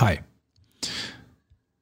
Hej. 0.00 0.18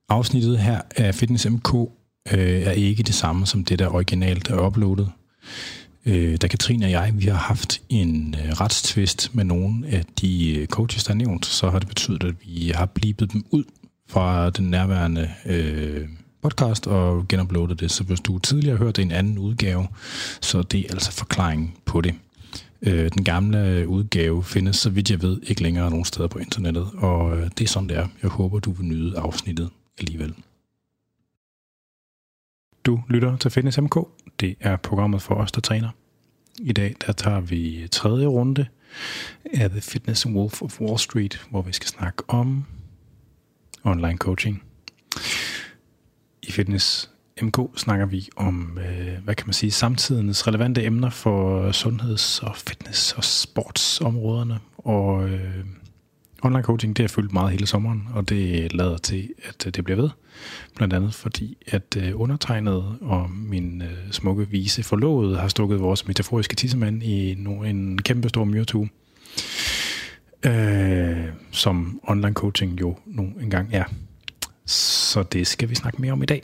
Afsnittet 0.09 0.59
her 0.59 0.81
af 0.97 1.15
Fitness 1.15 1.47
MK 1.51 1.75
øh, 1.75 2.63
er 2.63 2.71
ikke 2.71 3.03
det 3.03 3.15
samme 3.15 3.47
som 3.47 3.65
det, 3.65 3.79
der 3.79 3.95
originalt 3.95 4.51
er 4.51 4.67
uploadet. 4.67 5.11
Øh, 6.07 6.37
da 6.37 6.49
Katrine 6.49 6.87
og 6.87 6.91
jeg 6.91 7.13
vi 7.15 7.25
har 7.25 7.39
haft 7.39 7.83
en 7.89 8.37
øh, 8.45 8.53
retstvist 8.53 9.35
med 9.35 9.45
nogle 9.45 9.89
af 9.89 10.05
de 10.21 10.57
øh, 10.57 10.67
coaches, 10.67 11.05
der 11.05 11.11
er 11.11 11.15
nævnt, 11.15 11.47
så 11.47 11.71
har 11.71 11.79
det 11.79 11.89
betydet, 11.89 12.25
at 12.25 12.35
vi 12.43 12.73
har 12.75 12.87
blibet 12.87 13.33
dem 13.33 13.47
ud 13.51 13.65
fra 14.09 14.51
den 14.51 14.71
nærværende 14.71 15.31
øh, 15.47 16.09
podcast 16.43 16.87
og 16.87 17.29
genuploadet 17.29 17.81
det. 17.81 17.91
Så 17.91 18.05
hvis 18.05 18.21
du 18.21 18.39
tidligere 18.39 18.77
har 18.77 18.85
hørt 18.85 18.99
en 18.99 19.13
anden 19.13 19.39
udgave, 19.39 19.87
så 20.41 20.63
det 20.63 20.81
er 20.81 20.93
altså 20.93 21.13
forklaring 21.13 21.79
på 21.85 22.01
det. 22.01 22.15
Øh, 22.87 23.11
den 23.13 23.25
gamle 23.25 23.69
øh, 23.69 23.89
udgave 23.89 24.45
findes, 24.45 24.77
så 24.77 24.91
vidt 24.91 25.11
jeg 25.11 25.23
ved, 25.23 25.41
ikke 25.43 25.63
længere 25.63 25.91
nogen 25.91 26.05
steder 26.05 26.29
på 26.29 26.39
internettet, 26.39 26.91
og 26.95 27.37
øh, 27.37 27.51
det 27.59 27.65
er 27.65 27.69
sådan, 27.69 27.89
det 27.89 27.97
er. 27.97 28.09
Jeg 28.23 28.31
håber, 28.31 28.59
du 28.59 28.73
vil 28.73 28.87
nyde 28.87 29.19
afsnittet 29.19 29.71
alligevel. 29.99 30.35
Du 32.85 33.01
lytter 33.09 33.37
til 33.37 33.51
Fitness 33.51 33.81
MK. 33.81 33.97
Det 34.41 34.57
er 34.61 34.77
programmet 34.77 35.23
for 35.23 35.35
os, 35.35 35.53
der 35.53 35.61
træner. 35.61 35.89
I 36.59 36.73
dag 36.73 36.95
der 37.07 37.13
tager 37.13 37.41
vi 37.41 37.89
tredje 37.91 38.27
runde 38.27 38.67
af 39.45 39.71
The 39.71 39.81
Fitness 39.81 40.27
Wolf 40.27 40.63
of 40.63 40.81
Wall 40.81 40.99
Street, 40.99 41.47
hvor 41.51 41.63
vi 41.63 41.73
skal 41.73 41.89
snakke 41.89 42.23
om 42.29 42.65
online 43.85 44.19
coaching. 44.19 44.63
I 46.43 46.53
Fitness 46.53 47.11
MK 47.43 47.59
snakker 47.77 48.07
vi 48.07 48.29
om, 48.37 48.79
øh, 48.79 49.25
hvad 49.25 49.35
kan 49.35 49.47
man 49.47 49.55
sige, 49.55 49.71
samtidens 49.71 50.47
relevante 50.47 50.85
emner 50.85 51.11
for 51.11 51.73
sundheds- 51.73 52.43
og 52.43 52.57
fitness- 52.57 53.17
og 53.17 53.25
sportsområderne. 53.25 54.59
Og 54.79 55.29
øh, 55.29 55.65
online 56.43 56.63
coaching, 56.63 56.97
det 56.97 57.03
har 57.03 57.09
fyldt 57.09 57.33
meget 57.33 57.51
hele 57.51 57.67
sommeren, 57.67 58.09
og 58.15 58.29
det 58.29 58.73
lader 58.73 58.97
til, 58.97 59.31
at 59.45 59.67
øh, 59.67 59.73
det 59.73 59.85
bliver 59.85 60.01
ved. 60.01 60.11
Blandt 60.77 60.95
andet 60.95 61.15
fordi, 61.15 61.57
at 61.67 61.97
øh, 61.97 62.21
undertegnet 62.21 62.99
og 63.01 63.31
min 63.31 63.83
øh, 63.83 64.11
smukke 64.11 64.49
vise 64.49 64.83
forlovede 64.83 65.39
har 65.39 65.49
stukket 65.49 65.81
vores 65.81 66.07
metaforiske 66.07 66.57
tissemand 66.57 67.03
i 67.03 67.35
no, 67.39 67.63
en 67.63 68.03
kæmpe 68.03 68.29
stor 68.29 68.45
myretue. 68.45 68.89
Øh, 70.43 71.27
som 71.51 72.01
online 72.03 72.35
coaching 72.35 72.81
jo 72.81 72.99
nu 73.07 73.33
engang 73.41 73.69
er. 73.73 73.85
Så 74.67 75.23
det 75.23 75.47
skal 75.47 75.71
vi 75.71 75.75
snakke 75.75 76.01
mere 76.01 76.13
om 76.13 76.23
i 76.23 76.27
dag. 76.27 76.43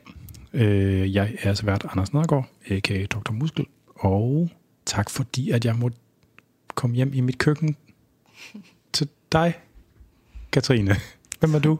Øh, 0.52 1.14
jeg 1.14 1.36
er 1.42 1.48
altså 1.48 1.64
vært 1.64 1.86
Anders 1.90 2.12
Nedergaard, 2.12 2.48
a.k.a. 2.70 3.06
Dr. 3.06 3.32
Muskel, 3.32 3.66
og 3.86 4.50
tak 4.86 5.10
fordi, 5.10 5.50
at 5.50 5.64
jeg 5.64 5.76
må 5.76 5.90
komme 6.74 6.96
hjem 6.96 7.14
i 7.14 7.20
mit 7.20 7.38
køkken 7.38 7.76
til 8.92 9.08
dig, 9.32 9.54
Katrine. 10.52 10.96
Hvem 11.40 11.54
er 11.54 11.58
du? 11.58 11.78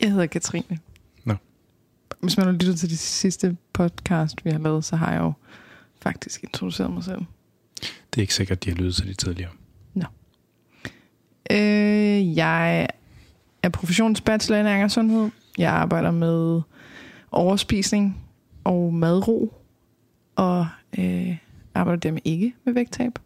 Jeg 0.00 0.10
hedder 0.10 0.26
Katrine. 0.26 0.78
Nå. 1.24 1.34
Hvis 2.20 2.36
man 2.36 2.46
har 2.46 2.52
lyttet 2.52 2.78
til 2.78 2.90
de 2.90 2.96
sidste 2.96 3.56
podcast, 3.72 4.44
vi 4.44 4.50
har 4.50 4.58
lavet, 4.58 4.84
så 4.84 4.96
har 4.96 5.12
jeg 5.12 5.20
jo 5.20 5.32
faktisk 6.00 6.42
introduceret 6.42 6.92
mig 6.92 7.04
selv. 7.04 7.20
Det 7.80 8.16
er 8.16 8.20
ikke 8.20 8.34
sikkert, 8.34 8.64
de 8.64 8.70
har 8.70 8.76
lyttet 8.76 8.94
til 8.94 9.08
de 9.08 9.14
tidligere. 9.14 9.50
Øh, 11.50 12.36
jeg 12.36 12.88
er 13.64 13.68
professionsbachelor 13.68 14.56
i 14.56 14.60
ernæring 14.60 14.84
og 14.84 14.90
sundhed. 14.90 15.30
Jeg 15.58 15.72
arbejder 15.72 16.10
med 16.10 16.60
overspisning 17.32 18.16
og 18.64 18.94
madro, 18.94 19.52
og 20.36 20.66
øh, 20.98 21.36
arbejder 21.74 22.00
dermed 22.00 22.20
ikke 22.24 22.54
med 22.64 22.74
vægttab. 22.74 23.18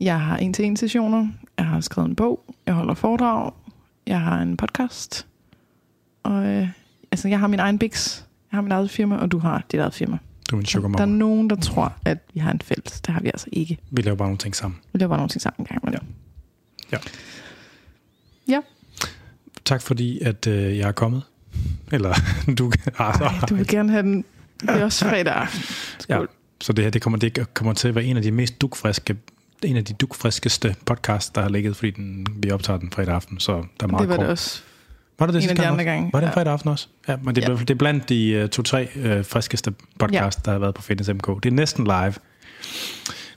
Jeg 0.00 0.20
har 0.20 0.36
en 0.36 0.52
til 0.52 0.64
en 0.64 0.76
sessioner. 0.76 1.28
Jeg 1.58 1.66
har 1.66 1.80
skrevet 1.80 2.08
en 2.08 2.16
bog. 2.16 2.44
Jeg 2.66 2.74
holder 2.74 2.94
foredrag. 2.94 3.52
Jeg 4.06 4.20
har 4.20 4.42
en 4.42 4.56
podcast. 4.56 5.26
Og 6.22 6.46
øh, 6.46 6.68
altså, 7.12 7.28
jeg 7.28 7.38
har 7.38 7.46
min 7.46 7.60
egen 7.60 7.78
Bix. 7.78 8.22
Jeg 8.52 8.56
har 8.56 8.62
min 8.62 8.72
eget 8.72 8.90
firma, 8.90 9.16
og 9.16 9.32
du 9.32 9.38
har 9.38 9.64
dit 9.72 9.80
eget 9.80 9.94
firma. 9.94 10.18
Du 10.50 10.56
er 10.56 10.60
en 10.60 10.66
sugar 10.66 10.88
Der 10.88 11.00
er 11.02 11.06
nogen, 11.06 11.50
der 11.50 11.56
tror, 11.56 11.92
at 12.04 12.18
vi 12.34 12.40
har 12.40 12.50
en 12.50 12.60
fælles. 12.60 13.00
Det 13.00 13.14
har 13.14 13.20
vi 13.20 13.26
altså 13.26 13.46
ikke. 13.52 13.78
Vi 13.90 14.02
laver 14.02 14.16
bare 14.16 14.28
nogle 14.28 14.38
ting 14.38 14.56
sammen. 14.56 14.80
Vi 14.92 14.98
laver 14.98 15.08
bare 15.08 15.18
nogle 15.18 15.28
ting 15.28 15.42
sammen 15.42 15.60
en 15.60 15.64
gang. 15.66 15.80
Ja. 15.84 15.88
imellem. 15.88 16.14
Ja. 16.92 16.98
Ja. 18.48 18.60
Tak 19.64 19.82
fordi, 19.82 20.20
at 20.20 20.46
øh, 20.46 20.78
jeg 20.78 20.88
er 20.88 20.92
kommet. 20.92 21.22
Eller 21.92 22.14
du 22.58 22.72
ah, 22.98 23.20
Ej, 23.20 23.32
du 23.48 23.54
vil 23.54 23.66
gerne 23.66 23.90
have 23.90 24.02
den. 24.02 24.24
Det 24.60 24.70
er 24.70 24.84
også 24.84 25.04
fredag 25.04 25.32
aften. 25.34 25.62
Ja, 26.08 26.20
så 26.60 26.72
det 26.72 26.84
her 26.84 26.90
det 26.90 27.02
kommer, 27.02 27.18
det 27.18 27.54
kommer 27.54 27.72
til 27.72 27.88
at 27.88 27.94
være 27.94 28.04
en 28.04 28.16
af 28.16 28.22
de 28.22 28.30
mest 28.30 28.60
dukfriske 28.60 29.16
en 29.62 29.76
af 29.76 29.84
de 29.84 29.92
dukfriskeste 29.92 30.76
podcasts, 30.86 31.30
der 31.30 31.40
har 31.42 31.48
ligget, 31.48 31.76
fordi 31.76 31.90
den, 31.90 32.26
vi 32.36 32.50
optager 32.50 32.78
den 32.78 32.90
fredag 32.90 33.14
aften, 33.14 33.40
så 33.40 33.52
der 33.52 33.86
er 33.86 33.86
meget 33.86 34.00
Det 34.00 34.08
var 34.08 34.16
kort. 34.16 34.22
det 34.24 34.30
også 34.30 34.62
Var 35.18 35.26
det 35.26 35.34
det 35.34 35.44
en 35.44 35.50
af 35.50 35.56
de 35.56 35.66
andre 35.66 35.84
gange. 35.84 36.10
Var 36.12 36.20
det 36.20 36.26
Ja. 36.26 36.32
fredag 36.32 36.52
aften 36.52 36.70
også? 36.70 36.88
Ja, 37.08 37.16
men 37.22 37.34
det, 37.34 37.42
Ja. 37.48 37.54
det 37.54 37.70
er 37.70 37.74
blandt 37.74 38.08
de 38.08 38.40
uh, 38.44 38.48
to-tre 38.50 38.88
uh, 38.96 39.24
friskeste 39.24 39.74
podcast, 39.98 40.38
ja. 40.38 40.42
der 40.44 40.50
har 40.52 40.58
været 40.58 40.74
på 40.74 40.82
Fitness 40.82 41.10
MK. 41.10 41.26
Det 41.42 41.46
er 41.46 41.50
næsten 41.54 41.84
live. 41.84 42.14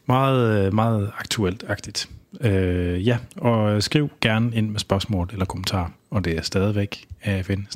Meget, 0.06 0.66
øh, 0.66 0.74
meget 0.74 1.12
aktuelt-agtigt. 1.18 2.10
Uh, 2.34 3.08
ja, 3.08 3.18
og 3.38 3.84
skriv 3.84 4.10
gerne 4.22 4.56
ind 4.56 4.70
med 4.70 4.80
spørgsmål 4.80 5.30
eller 5.32 5.46
kommentarer, 5.46 5.90
og 6.10 6.26
det 6.26 6.38
er 6.38 6.42
stadigvæk 6.42 7.08
afn 7.24 7.68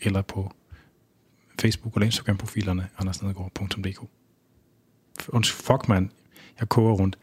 eller 0.00 0.22
på 0.22 0.52
Facebook 1.60 1.94
eller 1.94 2.06
Instagram-profilerne 2.06 2.88
andersnedgaard.dk. 2.98 4.00
Undskyld, 5.28 5.66
fuck 5.66 5.88
mand, 5.88 6.08
jeg 6.60 6.68
koger 6.68 6.94
rundt. 6.94 7.18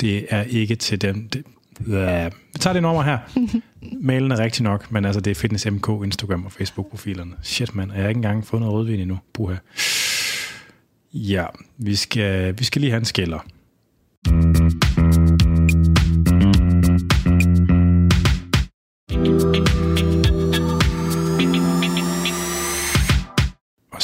Det 0.00 0.26
er 0.30 0.42
ikke 0.42 0.74
til 0.74 1.00
dem. 1.00 1.28
Det, 1.28 1.44
ja. 1.88 2.28
Vi 2.52 2.58
tager 2.58 2.72
det 2.72 2.82
nummer 2.82 3.02
her. 3.02 3.18
Mailen 4.06 4.32
er 4.32 4.38
rigtig 4.38 4.62
nok, 4.62 4.92
men 4.92 5.04
altså 5.04 5.20
det 5.20 5.30
er 5.30 5.34
Fitness 5.34 5.70
MK, 5.70 5.88
Instagram 6.04 6.44
og 6.44 6.52
Facebook-profilerne. 6.52 7.34
Shit 7.42 7.74
mand, 7.74 7.90
og 7.90 7.96
jeg 7.96 8.04
har 8.04 8.08
ikke 8.08 8.18
engang 8.18 8.46
fået 8.46 8.60
noget 8.60 8.74
rødvin 8.74 9.00
endnu. 9.00 9.18
Puha. 9.34 9.56
Ja, 11.12 11.46
vi 11.76 11.94
skal, 11.94 12.58
vi 12.58 12.64
skal 12.64 12.80
lige 12.80 12.90
have 12.90 12.98
en 12.98 13.04
skiller. 13.04 13.38
Og 14.26 14.72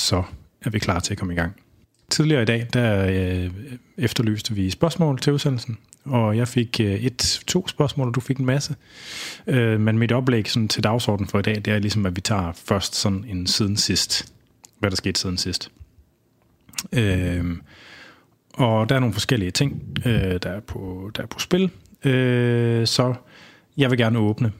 så 0.04 0.22
er 0.62 0.70
vi 0.70 0.78
klar 0.78 1.00
til 1.00 1.14
at 1.14 1.18
komme 1.18 1.32
i 1.32 1.36
gang. 1.36 1.56
Tidligere 2.10 2.42
i 2.42 2.44
dag, 2.44 2.66
der 2.72 3.06
øh, 3.06 3.50
efterlyste 3.98 4.54
vi 4.54 4.70
spørgsmål 4.70 5.18
til 5.18 5.32
udsendelsen, 5.32 5.78
og 6.04 6.36
jeg 6.36 6.48
fik 6.48 6.80
øh, 6.80 6.94
et, 6.94 7.42
to 7.46 7.68
spørgsmål, 7.68 8.08
og 8.08 8.14
du 8.14 8.20
fik 8.20 8.38
en 8.38 8.46
masse. 8.46 8.74
Øh, 9.46 9.80
men 9.80 9.98
mit 9.98 10.12
oplæg 10.12 10.50
sådan, 10.50 10.68
til 10.68 10.84
dagsordenen 10.84 11.28
for 11.28 11.38
i 11.38 11.42
dag, 11.42 11.54
det 11.54 11.68
er 11.68 11.78
ligesom, 11.78 12.06
at 12.06 12.16
vi 12.16 12.20
tager 12.20 12.52
først 12.52 12.94
sådan 12.94 13.24
en 13.28 13.46
siden 13.46 13.76
sidst. 13.76 14.32
Hvad 14.78 14.90
der 14.90 14.96
skete 14.96 15.20
siden 15.20 15.38
sidst. 15.38 15.70
Øh, 16.92 17.44
og 18.54 18.88
der 18.88 18.94
er 18.94 19.00
nogle 19.00 19.12
forskellige 19.12 19.50
ting, 19.50 19.82
øh, 20.06 20.38
der, 20.42 20.50
er 20.50 20.60
på, 20.60 21.10
der 21.16 21.22
er 21.22 21.26
på 21.26 21.38
spil. 21.38 21.70
Øh, 22.04 22.86
så 22.86 23.14
jeg 23.76 23.90
vil 23.90 23.98
gerne 23.98 24.18
åbne, 24.18 24.52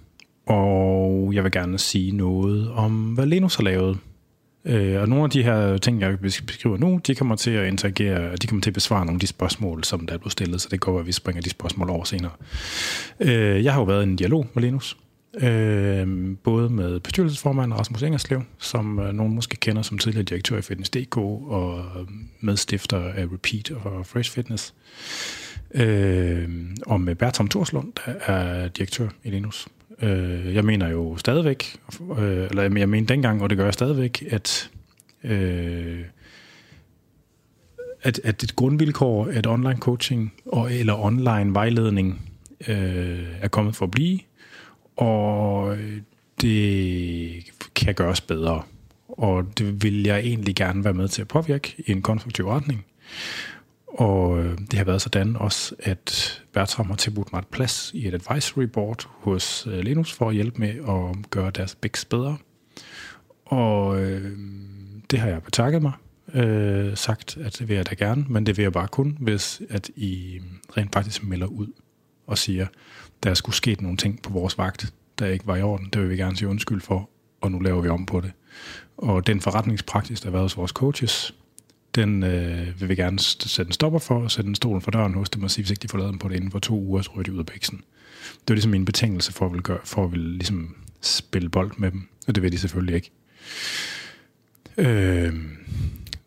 og 0.47 1.31
jeg 1.35 1.45
vil 1.45 1.53
gerne 1.53 1.79
sige 1.79 2.13
noget 2.13 2.71
om, 2.71 2.93
hvad 2.93 3.27
Linus 3.27 3.55
har 3.55 3.63
lavet. 3.63 3.99
Øh, 4.67 5.01
og 5.01 5.09
nogle 5.09 5.25
af 5.25 5.31
de 5.31 5.43
her 5.43 5.79
ting, 5.79 6.01
jeg 6.01 6.19
beskriver 6.19 6.77
nu, 6.77 7.01
de 7.07 7.15
kommer 7.15 7.37
til 7.37 7.51
at 7.51 7.69
interagere, 7.69 8.37
de 8.37 8.47
kommer 8.47 8.63
til 8.63 8.71
at 8.71 8.75
besvare 8.75 9.07
nogle 9.07 9.17
af 9.17 9.21
de 9.21 9.27
spørgsmål, 9.27 9.85
som 9.85 10.07
der 10.07 10.15
er 10.15 10.19
blevet 10.19 10.33
stillet, 10.33 10.61
så 10.61 10.69
det 10.71 10.81
går, 10.81 11.01
at 11.01 11.07
vi 11.07 11.13
springer 11.13 11.43
de 11.43 11.51
spørgsmål 11.51 11.91
over 11.91 12.05
senere. 12.05 12.33
Øh, 13.21 13.65
jeg 13.65 13.73
har 13.73 13.81
jo 13.81 13.85
været 13.85 14.01
i 14.01 14.09
en 14.09 14.17
dialog 14.17 14.47
med 14.55 14.63
Linus, 14.63 14.97
øh, 15.35 16.37
både 16.45 16.71
med 16.71 17.01
bestyrelsesformand 17.01 17.73
Rasmus 17.73 18.03
Engerslev, 18.03 18.43
som 18.59 18.99
øh, 18.99 19.13
nogen 19.13 19.35
måske 19.35 19.57
kender 19.57 19.83
som 19.83 19.99
tidligere 19.99 20.25
direktør 20.25 20.59
i 20.59 20.63
Fitness.dk 20.63 21.17
og 21.17 21.79
øh, 21.79 22.07
medstifter 22.41 22.99
af 22.99 23.25
Repeat 23.25 23.71
og 23.71 24.07
Fresh 24.07 24.33
Fitness. 24.33 24.75
Øh, 25.75 26.49
og 26.87 27.01
med 27.01 27.15
Bertram 27.15 27.49
Torslund, 27.49 27.93
der 28.07 28.13
er 28.13 28.69
direktør 28.69 29.09
i 29.25 29.31
Linus. 29.31 29.69
Øh, 30.05 30.55
jeg 30.55 30.65
mener 30.65 30.89
jo 30.89 31.17
stadigvæk, 31.17 31.77
øh, 32.19 32.47
eller 32.51 32.63
jeg 32.63 32.89
mener 32.89 33.07
dengang, 33.07 33.43
og 33.43 33.51
det 33.51 33.59
gør 33.59 33.65
jeg 33.65 33.75
stadigvæk, 33.75 34.25
at, 34.31 34.71
øh, 35.25 36.01
at, 38.03 38.21
at 38.25 38.43
et 38.43 38.57
grundvilkår, 38.57 39.27
at 39.27 39.47
online 39.47 39.79
coaching 39.79 40.33
og, 40.47 40.75
eller 40.75 41.05
online 41.05 41.55
vejledning 41.55 42.31
øh, 42.69 43.25
er 43.41 43.49
kommet 43.49 43.77
for 43.77 43.85
at 43.85 43.91
blive, 43.91 44.19
og 44.97 45.77
det 46.41 47.53
kan 47.75 47.95
gøres 47.95 48.21
bedre. 48.21 48.63
Og 49.09 49.59
det 49.59 49.83
vil 49.83 50.03
jeg 50.03 50.19
egentlig 50.19 50.57
gerne 50.57 50.85
være 50.85 50.95
med 50.95 51.09
til 51.09 51.23
at 51.23 51.29
påvirke 51.29 51.75
i 51.87 51.93
en 51.93 52.03
konstruktiv 52.03 52.49
retning. 52.49 52.85
Og 53.95 54.39
øh, 54.39 54.59
det 54.59 54.75
har 54.75 54.85
været 54.85 55.03
sådan 55.03 55.37
også, 55.37 55.75
at 55.79 56.43
Bertram 56.53 56.87
har 56.87 56.97
tilbudt 56.97 57.33
mig 57.33 57.39
et 57.39 57.47
plads 57.47 57.91
i 57.95 58.09
et 58.09 58.15
advisory 58.15 58.63
board 58.65 59.09
hos 59.09 59.67
øh, 59.67 59.79
Linus 59.79 60.13
for 60.13 60.29
at 60.29 60.35
hjælpe 60.35 60.59
med 60.59 60.69
at 60.69 61.31
gøre 61.31 61.51
deres 61.51 61.75
bæks 61.75 62.05
bedre. 62.05 62.37
Og 63.45 64.01
øh, 64.01 64.39
det 65.11 65.19
har 65.19 65.29
jeg 65.29 65.43
betakket 65.43 65.83
mig. 65.83 65.93
Øh, 66.35 66.97
sagt, 66.97 67.37
at 67.37 67.59
det 67.59 67.69
vil 67.69 67.77
jeg 67.77 67.91
da 67.91 67.95
gerne, 67.95 68.25
men 68.29 68.47
det 68.47 68.57
vil 68.57 68.63
jeg 68.63 68.73
bare 68.73 68.89
kun, 68.89 69.17
hvis 69.21 69.63
at 69.71 69.91
I 69.97 70.35
øh, 70.37 70.43
rent 70.77 70.93
faktisk 70.93 71.25
melder 71.25 71.47
ud 71.47 71.67
og 72.27 72.39
siger, 72.39 72.67
der 73.23 73.35
skulle 73.35 73.57
sket 73.57 73.81
nogle 73.81 73.97
ting 73.97 74.23
på 74.23 74.31
vores 74.31 74.59
vagt, 74.59 74.95
der 75.19 75.27
ikke 75.27 75.47
var 75.47 75.57
i 75.57 75.63
orden. 75.63 75.89
Det 75.93 76.03
vil 76.03 76.11
vi 76.11 76.17
gerne 76.17 76.37
sige 76.37 76.49
undskyld 76.49 76.81
for, 76.81 77.11
og 77.41 77.51
nu 77.51 77.59
laver 77.59 77.81
vi 77.81 77.89
om 77.89 78.07
på 78.07 78.21
det. 78.21 78.33
Og 78.97 79.27
den 79.27 79.41
forretningspraksis, 79.41 80.21
der 80.21 80.27
har 80.27 80.33
været 80.33 80.45
hos 80.45 80.57
vores 80.57 80.71
coaches, 80.71 81.35
den 81.95 82.23
øh, 82.23 82.81
vil 82.81 82.89
vi 82.89 82.95
gerne 82.95 83.19
sætte 83.19 83.69
en 83.69 83.73
stopper 83.73 83.99
for, 83.99 84.23
og 84.23 84.31
sætte 84.31 84.49
en 84.49 84.55
stol 84.55 84.81
for 84.81 84.91
døren 84.91 85.15
hos 85.15 85.31
dem 85.31 85.43
og 85.43 85.51
sige, 85.51 85.63
hvis 85.63 85.71
ikke 85.71 85.83
de 85.83 85.89
får 85.89 85.99
lavet 85.99 86.13
dem 86.13 86.19
på 86.19 86.29
det 86.29 86.37
inden 86.37 86.51
for 86.51 86.59
to 86.59 86.75
uger, 86.75 87.03
så 87.03 87.11
ryger 87.15 87.23
de 87.23 87.33
ud 87.33 87.39
af 87.39 87.47
bæksen. 87.47 87.77
Det 88.31 88.49
var 88.49 88.55
ligesom 88.55 88.71
min 88.71 88.85
betingelse 88.85 89.33
for 89.33 89.47
at 89.47 89.53
ville, 89.53 89.63
gøre, 89.63 89.79
for 89.85 90.05
at 90.05 90.13
ville 90.13 90.33
ligesom 90.33 90.77
spille 91.01 91.49
bold 91.49 91.73
med 91.77 91.91
dem, 91.91 92.09
og 92.29 92.35
det 92.35 92.43
vil 92.43 92.53
de 92.53 92.59
selvfølgelig 92.59 92.95
ikke. 92.95 93.11
Øh, 94.77 95.35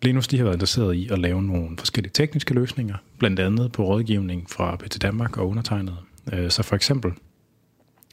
Linus 0.01 0.27
de 0.27 0.37
har 0.37 0.43
været 0.43 0.55
interesseret 0.55 0.93
i 0.93 1.09
at 1.11 1.19
lave 1.19 1.43
nogle 1.43 1.77
forskellige 1.77 2.11
tekniske 2.13 2.53
løsninger, 2.53 2.95
blandt 3.17 3.39
andet 3.39 3.71
på 3.71 3.83
rådgivning 3.83 4.49
fra 4.49 4.75
PT 4.75 5.01
Danmark 5.01 5.37
og 5.37 5.49
undertegnet. 5.49 5.97
Øh, 6.33 6.51
så 6.51 6.63
for 6.63 6.75
eksempel, 6.75 7.11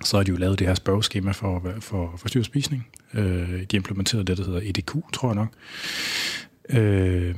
så 0.05 0.17
har 0.17 0.25
de 0.25 0.31
jo 0.31 0.37
lavet 0.37 0.59
det 0.59 0.67
her 0.67 0.75
spørgeskema 0.75 1.33
for, 1.33 1.75
for 1.81 2.15
forstyrret 2.17 2.47
spisning. 2.47 2.87
Øh, 3.15 3.62
de 3.62 3.77
implementerede 3.77 4.25
det, 4.25 4.39
der 4.39 4.45
hedder 4.45 4.61
EDQ, 4.65 4.93
tror 5.12 5.29
jeg 5.29 5.35
nok. 5.35 5.49
Øh, 6.70 7.34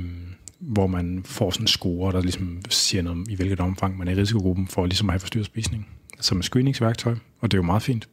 hvor 0.58 0.86
man 0.86 1.22
får 1.24 1.50
sådan 1.50 1.64
en 1.64 1.68
score, 1.68 2.12
der 2.12 2.20
ligesom 2.20 2.60
siger 2.68 3.02
noget 3.02 3.18
om, 3.18 3.26
i 3.28 3.34
hvilket 3.34 3.60
omfang 3.60 3.98
man 3.98 4.08
er 4.08 4.12
i 4.12 4.16
risikogruppen 4.16 4.68
for 4.68 4.86
ligesom 4.86 5.08
at 5.08 5.12
have 5.12 5.20
forstyrret 5.20 5.46
spisning, 5.46 5.88
som 6.20 6.38
et 6.38 6.44
screeningsværktøj, 6.44 7.14
og 7.40 7.50
det 7.50 7.56
er 7.56 7.58
jo 7.58 7.66
meget 7.66 7.82
fint. 7.82 8.08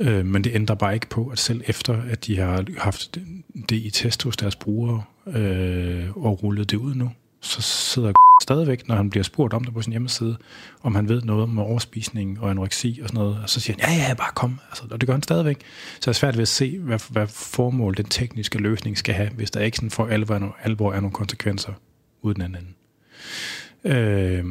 Øh, 0.00 0.26
men 0.26 0.44
det 0.44 0.54
ændrer 0.54 0.74
bare 0.74 0.94
ikke 0.94 1.08
på, 1.08 1.26
at 1.26 1.38
selv 1.38 1.62
efter, 1.66 2.02
at 2.02 2.26
de 2.26 2.36
har 2.36 2.64
haft 2.78 3.18
det 3.68 3.76
i 3.76 3.90
test 3.90 4.22
hos 4.22 4.36
deres 4.36 4.56
brugere 4.56 5.02
øh, 5.26 6.16
og 6.16 6.42
rullet 6.42 6.70
det 6.70 6.76
ud 6.76 6.94
nu, 6.94 7.10
så 7.40 7.62
sidder 7.62 8.12
stadigvæk, 8.42 8.88
når 8.88 8.96
han 8.96 9.10
bliver 9.10 9.24
spurgt 9.24 9.54
om 9.54 9.64
det 9.64 9.74
på 9.74 9.82
sin 9.82 9.92
hjemmeside, 9.92 10.36
om 10.82 10.94
han 10.94 11.08
ved 11.08 11.22
noget 11.22 11.42
om 11.42 11.58
overspisning 11.58 12.40
og 12.40 12.50
anoreksi 12.50 12.98
og 13.02 13.08
sådan 13.08 13.18
noget, 13.18 13.38
og 13.42 13.50
så 13.50 13.60
siger 13.60 13.76
han, 13.80 13.92
ja, 13.92 14.08
ja, 14.08 14.14
bare 14.14 14.32
kom. 14.34 14.60
Altså, 14.70 14.84
og 14.90 15.00
det 15.00 15.06
gør 15.06 15.14
han 15.14 15.22
stadigvæk. 15.22 15.60
Så 16.00 16.10
er 16.10 16.12
det 16.12 16.16
svært 16.16 16.36
ved 16.36 16.42
at 16.42 16.48
se, 16.48 16.78
hvad, 16.78 17.00
hvad 17.10 17.26
formål 17.26 17.96
den 17.96 18.04
tekniske 18.04 18.58
løsning 18.58 18.98
skal 18.98 19.14
have, 19.14 19.30
hvis 19.30 19.50
der 19.50 19.60
ikke 19.60 19.76
sådan 19.76 19.90
for 19.90 20.06
alvor, 20.06 20.56
alvor 20.62 20.92
er 20.92 21.00
nogle 21.00 21.14
konsekvenser 21.14 21.72
uden 22.22 22.40
den 22.40 22.54
anden. 22.54 22.74
Øh, 23.84 24.44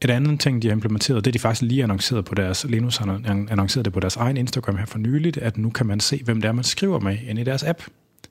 et 0.00 0.10
andet 0.10 0.40
ting, 0.40 0.62
de 0.62 0.68
har 0.68 0.72
implementeret, 0.72 1.24
det 1.24 1.30
er 1.30 1.32
de 1.32 1.38
faktisk 1.38 1.62
lige 1.62 1.82
annonceret 1.82 2.24
på 2.24 2.34
deres, 2.34 2.64
Linus 2.64 2.96
har 2.96 3.20
annonceret 3.50 3.84
det 3.84 3.92
på 3.92 4.00
deres 4.00 4.16
egen 4.16 4.36
Instagram 4.36 4.76
her 4.76 4.86
for 4.86 4.98
nyligt, 4.98 5.36
at 5.36 5.58
nu 5.58 5.70
kan 5.70 5.86
man 5.86 6.00
se, 6.00 6.20
hvem 6.24 6.40
det 6.40 6.48
er, 6.48 6.52
man 6.52 6.64
skriver 6.64 7.00
med 7.00 7.18
ind 7.26 7.38
i 7.38 7.44
deres 7.44 7.62
app. 7.62 7.82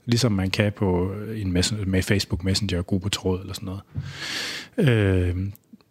Ligesom 0.05 0.31
man 0.31 0.49
kan 0.49 0.71
på 0.71 1.11
en 1.35 1.51
messenger, 1.51 1.85
med 1.85 2.01
Facebook 2.01 2.43
Messenger, 2.43 2.81
gruppetråd 2.81 3.41
eller 3.41 3.53
sådan 3.53 3.65
noget. 3.65 3.81
Øh, 4.89 5.37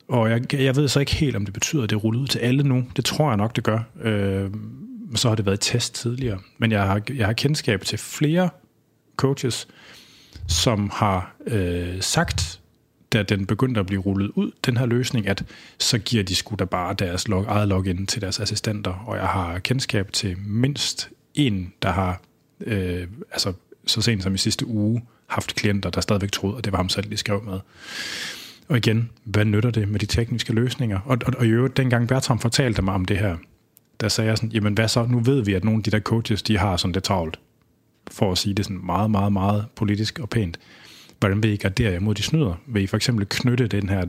og 0.08 0.30
jeg, 0.30 0.54
jeg 0.54 0.76
ved 0.76 0.88
så 0.88 1.00
ikke 1.00 1.14
helt, 1.14 1.36
om 1.36 1.44
det 1.44 1.54
betyder, 1.54 1.82
at 1.82 1.90
det 1.90 1.96
er 1.96 2.00
rullet 2.00 2.20
ud 2.20 2.26
til 2.26 2.38
alle 2.38 2.62
nu. 2.62 2.84
Det 2.96 3.04
tror 3.04 3.28
jeg 3.28 3.36
nok, 3.36 3.56
det 3.56 3.64
gør. 3.64 3.78
Øh, 4.02 4.50
så 5.14 5.28
har 5.28 5.34
det 5.34 5.46
været 5.46 5.60
test 5.60 5.94
tidligere. 5.94 6.38
Men 6.58 6.72
jeg 6.72 6.82
har, 6.82 7.02
jeg 7.16 7.26
har 7.26 7.32
kendskab 7.32 7.80
til 7.80 7.98
flere 7.98 8.50
coaches, 9.16 9.68
som 10.48 10.90
har 10.94 11.34
øh, 11.46 12.00
sagt, 12.00 12.60
da 13.12 13.22
den 13.22 13.46
begyndte 13.46 13.80
at 13.80 13.86
blive 13.86 14.00
rullet 14.00 14.30
ud, 14.34 14.50
den 14.66 14.76
her 14.76 14.86
løsning, 14.86 15.26
at 15.28 15.44
så 15.78 15.98
giver 15.98 16.22
de 16.22 16.34
sgu 16.34 16.56
da 16.58 16.64
bare 16.64 16.94
deres 16.94 17.28
log, 17.28 17.44
eget 17.48 17.68
login 17.68 18.06
til 18.06 18.22
deres 18.22 18.40
assistenter. 18.40 19.04
Og 19.06 19.16
jeg 19.16 19.26
har 19.26 19.58
kendskab 19.58 20.12
til 20.12 20.36
mindst 20.38 21.10
en, 21.34 21.72
der 21.82 21.90
har 21.90 22.20
øh, 22.60 23.06
altså 23.32 23.52
så 23.86 24.02
sent 24.02 24.22
som 24.22 24.34
i 24.34 24.38
sidste 24.38 24.66
uge 24.66 25.02
haft 25.26 25.54
klienter, 25.54 25.90
der 25.90 26.00
stadigvæk 26.00 26.32
troede, 26.32 26.58
at 26.58 26.64
det 26.64 26.72
var 26.72 26.78
ham 26.78 26.88
selv, 26.88 27.10
de 27.10 27.16
skrev 27.16 27.42
med. 27.44 27.60
Og 28.68 28.76
igen, 28.76 29.10
hvad 29.24 29.44
nytter 29.44 29.70
det 29.70 29.88
med 29.88 30.00
de 30.00 30.06
tekniske 30.06 30.52
løsninger? 30.52 30.98
Og, 31.04 31.18
og, 31.26 31.32
og 31.38 31.46
i 31.46 31.48
øvrigt, 31.48 31.76
dengang 31.76 32.08
Bertram 32.08 32.38
fortalte 32.38 32.82
mig 32.82 32.94
om 32.94 33.04
det 33.04 33.18
her, 33.18 33.36
der 34.00 34.08
sagde 34.08 34.28
jeg 34.28 34.38
sådan, 34.38 34.50
jamen 34.50 34.74
hvad 34.74 34.88
så? 34.88 35.06
Nu 35.06 35.20
ved 35.20 35.44
vi, 35.44 35.54
at 35.54 35.64
nogle 35.64 35.78
af 35.78 35.82
de 35.84 35.90
der 35.90 36.00
coaches, 36.00 36.42
de 36.42 36.58
har 36.58 36.76
sådan 36.76 36.94
det 36.94 37.02
travlt. 37.02 37.38
For 38.10 38.32
at 38.32 38.38
sige 38.38 38.54
det 38.54 38.64
sådan 38.64 38.86
meget, 38.86 39.10
meget, 39.10 39.32
meget 39.32 39.64
politisk 39.76 40.18
og 40.18 40.28
pænt. 40.28 40.58
Hvordan 41.20 41.42
vil 41.42 41.50
I 41.50 41.56
gardere 41.56 41.92
jer 41.92 42.00
mod 42.00 42.14
de 42.14 42.22
snyder? 42.22 42.54
Vil 42.66 42.82
I 42.82 42.86
for 42.86 42.96
eksempel 42.96 43.26
knytte 43.30 43.66
den 43.66 43.88
her 43.88 44.04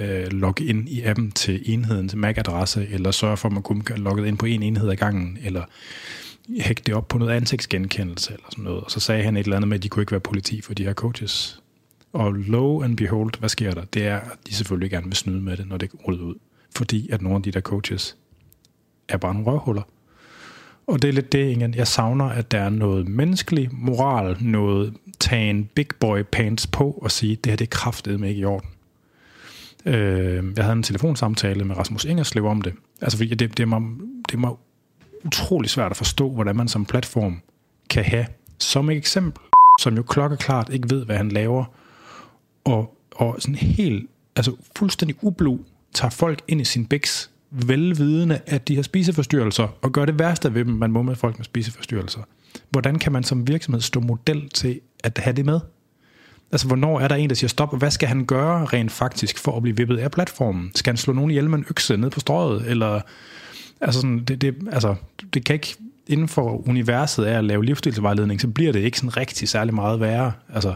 øh, 0.00 0.26
login 0.32 0.88
i 0.88 1.02
appen 1.02 1.32
til 1.32 1.62
enheden, 1.64 2.08
til 2.08 2.18
MAC-adresse, 2.18 2.86
eller 2.90 3.10
sørge 3.10 3.36
for, 3.36 3.48
at 3.48 3.52
man 3.52 3.62
kun 3.62 3.80
kan 3.80 3.98
logge 3.98 4.28
ind 4.28 4.38
på 4.38 4.46
en 4.46 4.62
enhed 4.62 4.90
ad 4.90 4.96
gangen, 4.96 5.38
eller 5.42 5.64
hægte 6.60 6.82
det 6.86 6.94
op 6.94 7.08
på 7.08 7.18
noget 7.18 7.32
ansigtsgenkendelse 7.32 8.32
eller 8.32 8.46
sådan 8.50 8.64
noget. 8.64 8.84
Og 8.84 8.90
så 8.90 9.00
sagde 9.00 9.22
han 9.22 9.36
et 9.36 9.44
eller 9.44 9.56
andet 9.56 9.68
med, 9.68 9.76
at 9.76 9.82
de 9.82 9.88
kunne 9.88 10.02
ikke 10.02 10.12
være 10.12 10.20
politi 10.20 10.60
for 10.60 10.74
de 10.74 10.84
her 10.84 10.94
coaches. 10.94 11.62
Og 12.12 12.32
lo 12.32 12.82
and 12.82 12.96
behold, 12.96 13.38
hvad 13.38 13.48
sker 13.48 13.70
der? 13.70 13.84
Det 13.84 14.06
er, 14.06 14.16
at 14.16 14.38
de 14.48 14.54
selvfølgelig 14.54 14.90
gerne 14.90 15.06
vil 15.06 15.16
snyde 15.16 15.40
med 15.40 15.56
det, 15.56 15.68
når 15.68 15.76
det 15.76 15.90
ruller 16.08 16.24
ud. 16.24 16.34
Fordi 16.76 17.10
at 17.10 17.22
nogle 17.22 17.36
af 17.36 17.42
de 17.42 17.50
der 17.50 17.60
coaches 17.60 18.16
er 19.08 19.16
bare 19.16 19.34
nogle 19.34 19.50
røvhuller. 19.50 19.82
Og 20.86 21.02
det 21.02 21.08
er 21.08 21.12
lidt 21.12 21.32
det, 21.32 21.50
igen. 21.50 21.74
Jeg 21.74 21.88
savner, 21.88 22.24
at 22.24 22.50
der 22.50 22.58
er 22.58 22.68
noget 22.68 23.08
menneskelig 23.08 23.68
moral, 23.72 24.36
noget 24.40 24.94
tage 25.20 25.50
en 25.50 25.64
big 25.74 25.86
boy 26.00 26.22
pants 26.32 26.66
på 26.66 26.90
og 26.90 27.10
sige, 27.10 27.36
det 27.36 27.50
her 27.50 27.56
det 27.56 27.64
er 27.64 27.70
kraftet 27.70 28.20
med 28.20 28.28
ikke 28.28 28.40
i 28.40 28.44
orden. 28.44 28.68
Øh, 29.86 30.44
jeg 30.56 30.64
havde 30.64 30.76
en 30.76 30.82
telefonsamtale 30.82 31.64
med 31.64 31.76
Rasmus 31.76 32.04
Ingerslev 32.04 32.46
om 32.46 32.62
det. 32.62 32.74
Altså, 33.00 33.18
fordi 33.18 33.34
det, 33.34 33.56
det, 33.56 33.60
er 33.60 33.66
mig, 33.66 33.80
det 34.28 34.34
er 34.34 34.38
mig 34.38 34.50
utrolig 35.24 35.70
svært 35.70 35.90
at 35.90 35.96
forstå, 35.96 36.30
hvordan 36.30 36.56
man 36.56 36.68
som 36.68 36.86
platform 36.86 37.40
kan 37.90 38.04
have, 38.04 38.26
som 38.58 38.90
et 38.90 38.96
eksempel, 38.96 39.42
som 39.80 39.96
jo 39.96 40.02
klokkeklart 40.02 40.68
ikke 40.72 40.90
ved, 40.90 41.04
hvad 41.04 41.16
han 41.16 41.28
laver, 41.28 41.64
og, 42.64 42.96
og 43.12 43.36
sådan 43.38 43.54
helt, 43.54 44.10
altså 44.36 44.56
fuldstændig 44.76 45.16
ublu, 45.22 45.58
tager 45.94 46.10
folk 46.10 46.42
ind 46.48 46.60
i 46.60 46.64
sin 46.64 46.86
biks, 46.86 47.30
velvidende, 47.50 48.40
at 48.46 48.68
de 48.68 48.74
har 48.74 48.82
spiseforstyrrelser, 48.82 49.68
og 49.82 49.92
gør 49.92 50.04
det 50.04 50.18
værste 50.18 50.54
ved 50.54 50.64
dem, 50.64 50.74
man 50.74 50.92
må 50.92 51.02
med 51.02 51.16
folk 51.16 51.38
med 51.38 51.44
spiseforstyrrelser. 51.44 52.20
Hvordan 52.70 52.98
kan 52.98 53.12
man 53.12 53.24
som 53.24 53.48
virksomhed 53.48 53.80
stå 53.80 54.00
model 54.00 54.48
til 54.48 54.80
at 55.04 55.18
have 55.18 55.36
det 55.36 55.44
med? 55.44 55.60
Altså, 56.52 56.66
hvornår 56.66 57.00
er 57.00 57.08
der 57.08 57.14
en, 57.14 57.28
der 57.28 57.34
siger 57.34 57.48
stop, 57.48 57.72
og 57.72 57.78
hvad 57.78 57.90
skal 57.90 58.08
han 58.08 58.26
gøre 58.26 58.64
rent 58.64 58.92
faktisk 58.92 59.38
for 59.38 59.56
at 59.56 59.62
blive 59.62 59.76
vippet 59.76 59.98
af 59.98 60.10
platformen? 60.10 60.70
Skal 60.74 60.90
han 60.90 60.96
slå 60.96 61.12
nogen 61.12 61.30
ihjel 61.30 61.50
med 61.50 61.58
en 61.58 61.64
økse 61.70 61.96
ned 61.96 62.10
på 62.10 62.20
strøget, 62.20 62.70
eller 62.70 63.00
Altså, 63.82 64.00
sådan, 64.00 64.24
det, 64.24 64.40
det, 64.40 64.54
altså, 64.72 64.94
det 65.34 65.44
kan 65.44 65.54
ikke, 65.54 65.76
inden 66.06 66.28
for 66.28 66.68
universet 66.68 67.24
af 67.24 67.38
at 67.38 67.44
lave 67.44 67.64
livsstilsvejledning, 67.64 68.40
så 68.40 68.48
bliver 68.48 68.72
det 68.72 68.80
ikke 68.80 68.98
sådan 68.98 69.16
rigtig 69.16 69.48
særlig 69.48 69.74
meget 69.74 70.00
værre. 70.00 70.32
Altså, 70.54 70.74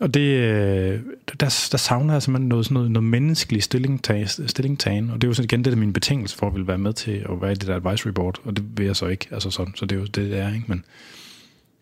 og 0.00 0.14
det, 0.14 0.20
øh, 0.20 1.00
der, 1.40 1.68
der 1.72 1.78
savner 1.78 2.12
jeg 2.12 2.22
simpelthen 2.22 2.48
noget, 2.48 2.64
sådan 2.64 2.74
noget, 2.74 2.90
noget 2.90 3.04
menneskelig 3.04 3.62
stillingtagen, 3.62 4.48
stillingtagen, 4.48 5.10
og 5.10 5.14
det 5.16 5.24
er 5.24 5.28
jo 5.28 5.34
sådan 5.34 5.44
igen 5.44 5.64
det, 5.64 5.72
der 5.72 5.78
min 5.78 5.92
betingelse 5.92 6.36
for 6.36 6.46
at 6.46 6.54
vil 6.54 6.66
være 6.66 6.78
med 6.78 6.92
til 6.92 7.10
at 7.10 7.40
være 7.42 7.52
i 7.52 7.54
det 7.54 7.66
der 7.66 7.76
advisory 7.76 8.10
board, 8.10 8.40
og 8.44 8.56
det 8.56 8.64
vil 8.76 8.86
jeg 8.86 8.96
så 8.96 9.06
ikke, 9.06 9.26
altså 9.30 9.50
sådan, 9.50 9.74
så 9.76 9.86
det 9.86 9.96
er 9.96 10.00
jo 10.00 10.06
det, 10.06 10.16
det 10.16 10.38
er, 10.38 10.54
ikke? 10.54 10.64
Men, 10.66 10.84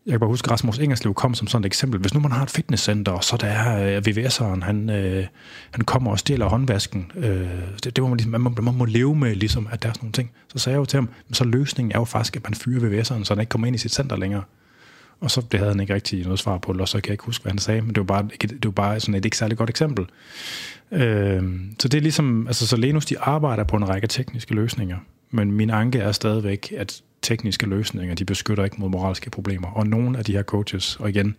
jeg 0.07 0.13
kan 0.13 0.21
bare 0.21 0.29
huske, 0.29 0.47
at 0.47 0.51
Rasmus 0.51 0.79
Ingerslev 0.79 1.15
kom 1.15 1.35
som 1.35 1.49
sådan 1.49 1.63
et 1.63 1.67
eksempel. 1.67 2.01
Hvis 2.01 2.15
nu 2.15 2.21
man 2.21 2.33
har 2.33 2.43
et 2.43 2.51
fitnesscenter, 2.51 3.13
og 3.13 3.25
så 3.25 3.37
der 3.37 3.47
er 3.47 3.97
øh, 3.97 4.03
VVS'eren, 4.09 4.65
han, 4.65 4.91
øh, 4.91 5.27
han 5.71 5.85
kommer 5.85 6.11
og 6.11 6.19
stjæler 6.19 6.47
håndvasken. 6.47 7.13
Øh, 7.17 7.49
det, 7.85 7.97
det 7.97 8.03
må 8.03 8.09
man, 8.09 8.17
ligesom, 8.17 8.31
man, 8.31 8.41
må, 8.41 8.51
man 8.63 8.75
må 8.75 8.85
leve 8.85 9.17
med, 9.17 9.35
ligesom, 9.35 9.69
at 9.71 9.83
der 9.83 9.89
er 9.89 9.93
sådan 9.93 10.05
nogle 10.05 10.13
ting. 10.13 10.31
Så 10.53 10.59
sagde 10.59 10.75
jeg 10.75 10.81
jo 10.81 10.85
til 10.85 10.97
ham, 10.97 11.09
så 11.33 11.45
løsningen 11.45 11.93
er 11.93 11.99
jo 11.99 12.05
faktisk, 12.05 12.37
at 12.37 12.43
man 12.45 12.55
fyrer 12.55 12.81
VVS'eren, 12.81 13.25
så 13.25 13.35
han 13.35 13.41
ikke 13.41 13.51
kommer 13.51 13.67
ind 13.67 13.77
i 13.77 13.79
sit 13.79 13.95
center 13.95 14.17
længere. 14.17 14.43
Og 15.21 15.31
så 15.31 15.43
det 15.53 15.61
havde 15.61 15.73
han 15.73 15.81
ikke 15.81 15.95
rigtig 15.95 16.25
noget 16.25 16.39
svar 16.39 16.59
på, 16.59 16.73
og 16.81 16.89
så 16.89 17.01
kan 17.01 17.09
jeg 17.09 17.15
ikke 17.15 17.25
huske, 17.25 17.43
hvad 17.43 17.53
han 17.53 17.59
sagde, 17.59 17.81
men 17.81 17.89
det 17.89 17.99
var 17.99 18.05
bare, 18.05 18.29
det 18.41 18.65
var 18.65 18.71
bare 18.71 19.01
sådan 19.01 19.15
et 19.15 19.25
ikke 19.25 19.37
særlig 19.37 19.59
godt 19.59 19.71
eksempel. 19.71 20.07
Øh, 20.93 21.43
så 21.79 21.89
det 21.89 21.99
er 21.99 22.03
ligesom, 22.03 22.47
altså 22.47 22.67
så 22.67 22.77
Lenus, 22.77 23.07
de 23.07 23.19
arbejder 23.19 23.65
på 23.65 23.77
en 23.77 23.89
række 23.89 24.07
tekniske 24.07 24.55
løsninger, 24.55 24.99
men 25.31 25.53
min 25.53 25.71
anke 25.71 25.99
er 25.99 26.13
stadigvæk, 26.13 26.73
at 26.77 27.03
tekniske 27.25 27.67
løsninger, 27.67 28.15
de 28.15 28.25
beskytter 28.25 28.65
ikke 28.65 28.77
mod 28.79 28.89
moralske 28.89 29.31
problemer. 29.31 29.69
Og 29.69 29.87
nogle 29.87 30.19
af 30.19 30.25
de 30.25 30.33
her 30.33 30.43
coaches, 30.43 30.97
og 30.97 31.11
igen, 31.11 31.37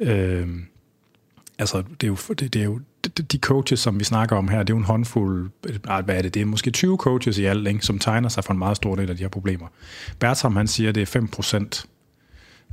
øh, 0.00 0.48
altså 1.58 1.82
det 2.00 2.02
er, 2.02 2.08
jo, 2.08 2.16
det, 2.28 2.54
det 2.54 2.56
er 2.56 2.64
jo 2.64 2.80
de 3.32 3.38
coaches, 3.38 3.80
som 3.80 3.98
vi 3.98 4.04
snakker 4.04 4.36
om 4.36 4.48
her, 4.48 4.58
det 4.58 4.70
er 4.70 4.74
jo 4.74 4.78
en 4.78 4.84
håndfuld, 4.84 5.50
hvad 6.04 6.16
er 6.16 6.22
det, 6.22 6.34
det 6.34 6.42
er 6.42 6.46
måske 6.46 6.70
20 6.70 6.96
coaches 6.96 7.38
i 7.38 7.44
alt, 7.44 7.68
ikke, 7.68 7.86
som 7.86 7.98
tegner 7.98 8.28
sig 8.28 8.44
for 8.44 8.52
en 8.52 8.58
meget 8.58 8.76
stor 8.76 8.94
del 8.94 9.10
af 9.10 9.16
de 9.16 9.22
her 9.22 9.28
problemer. 9.28 9.66
Bertram, 10.18 10.56
han 10.56 10.66
siger, 10.66 10.92
det 10.92 11.14
er 11.14 11.20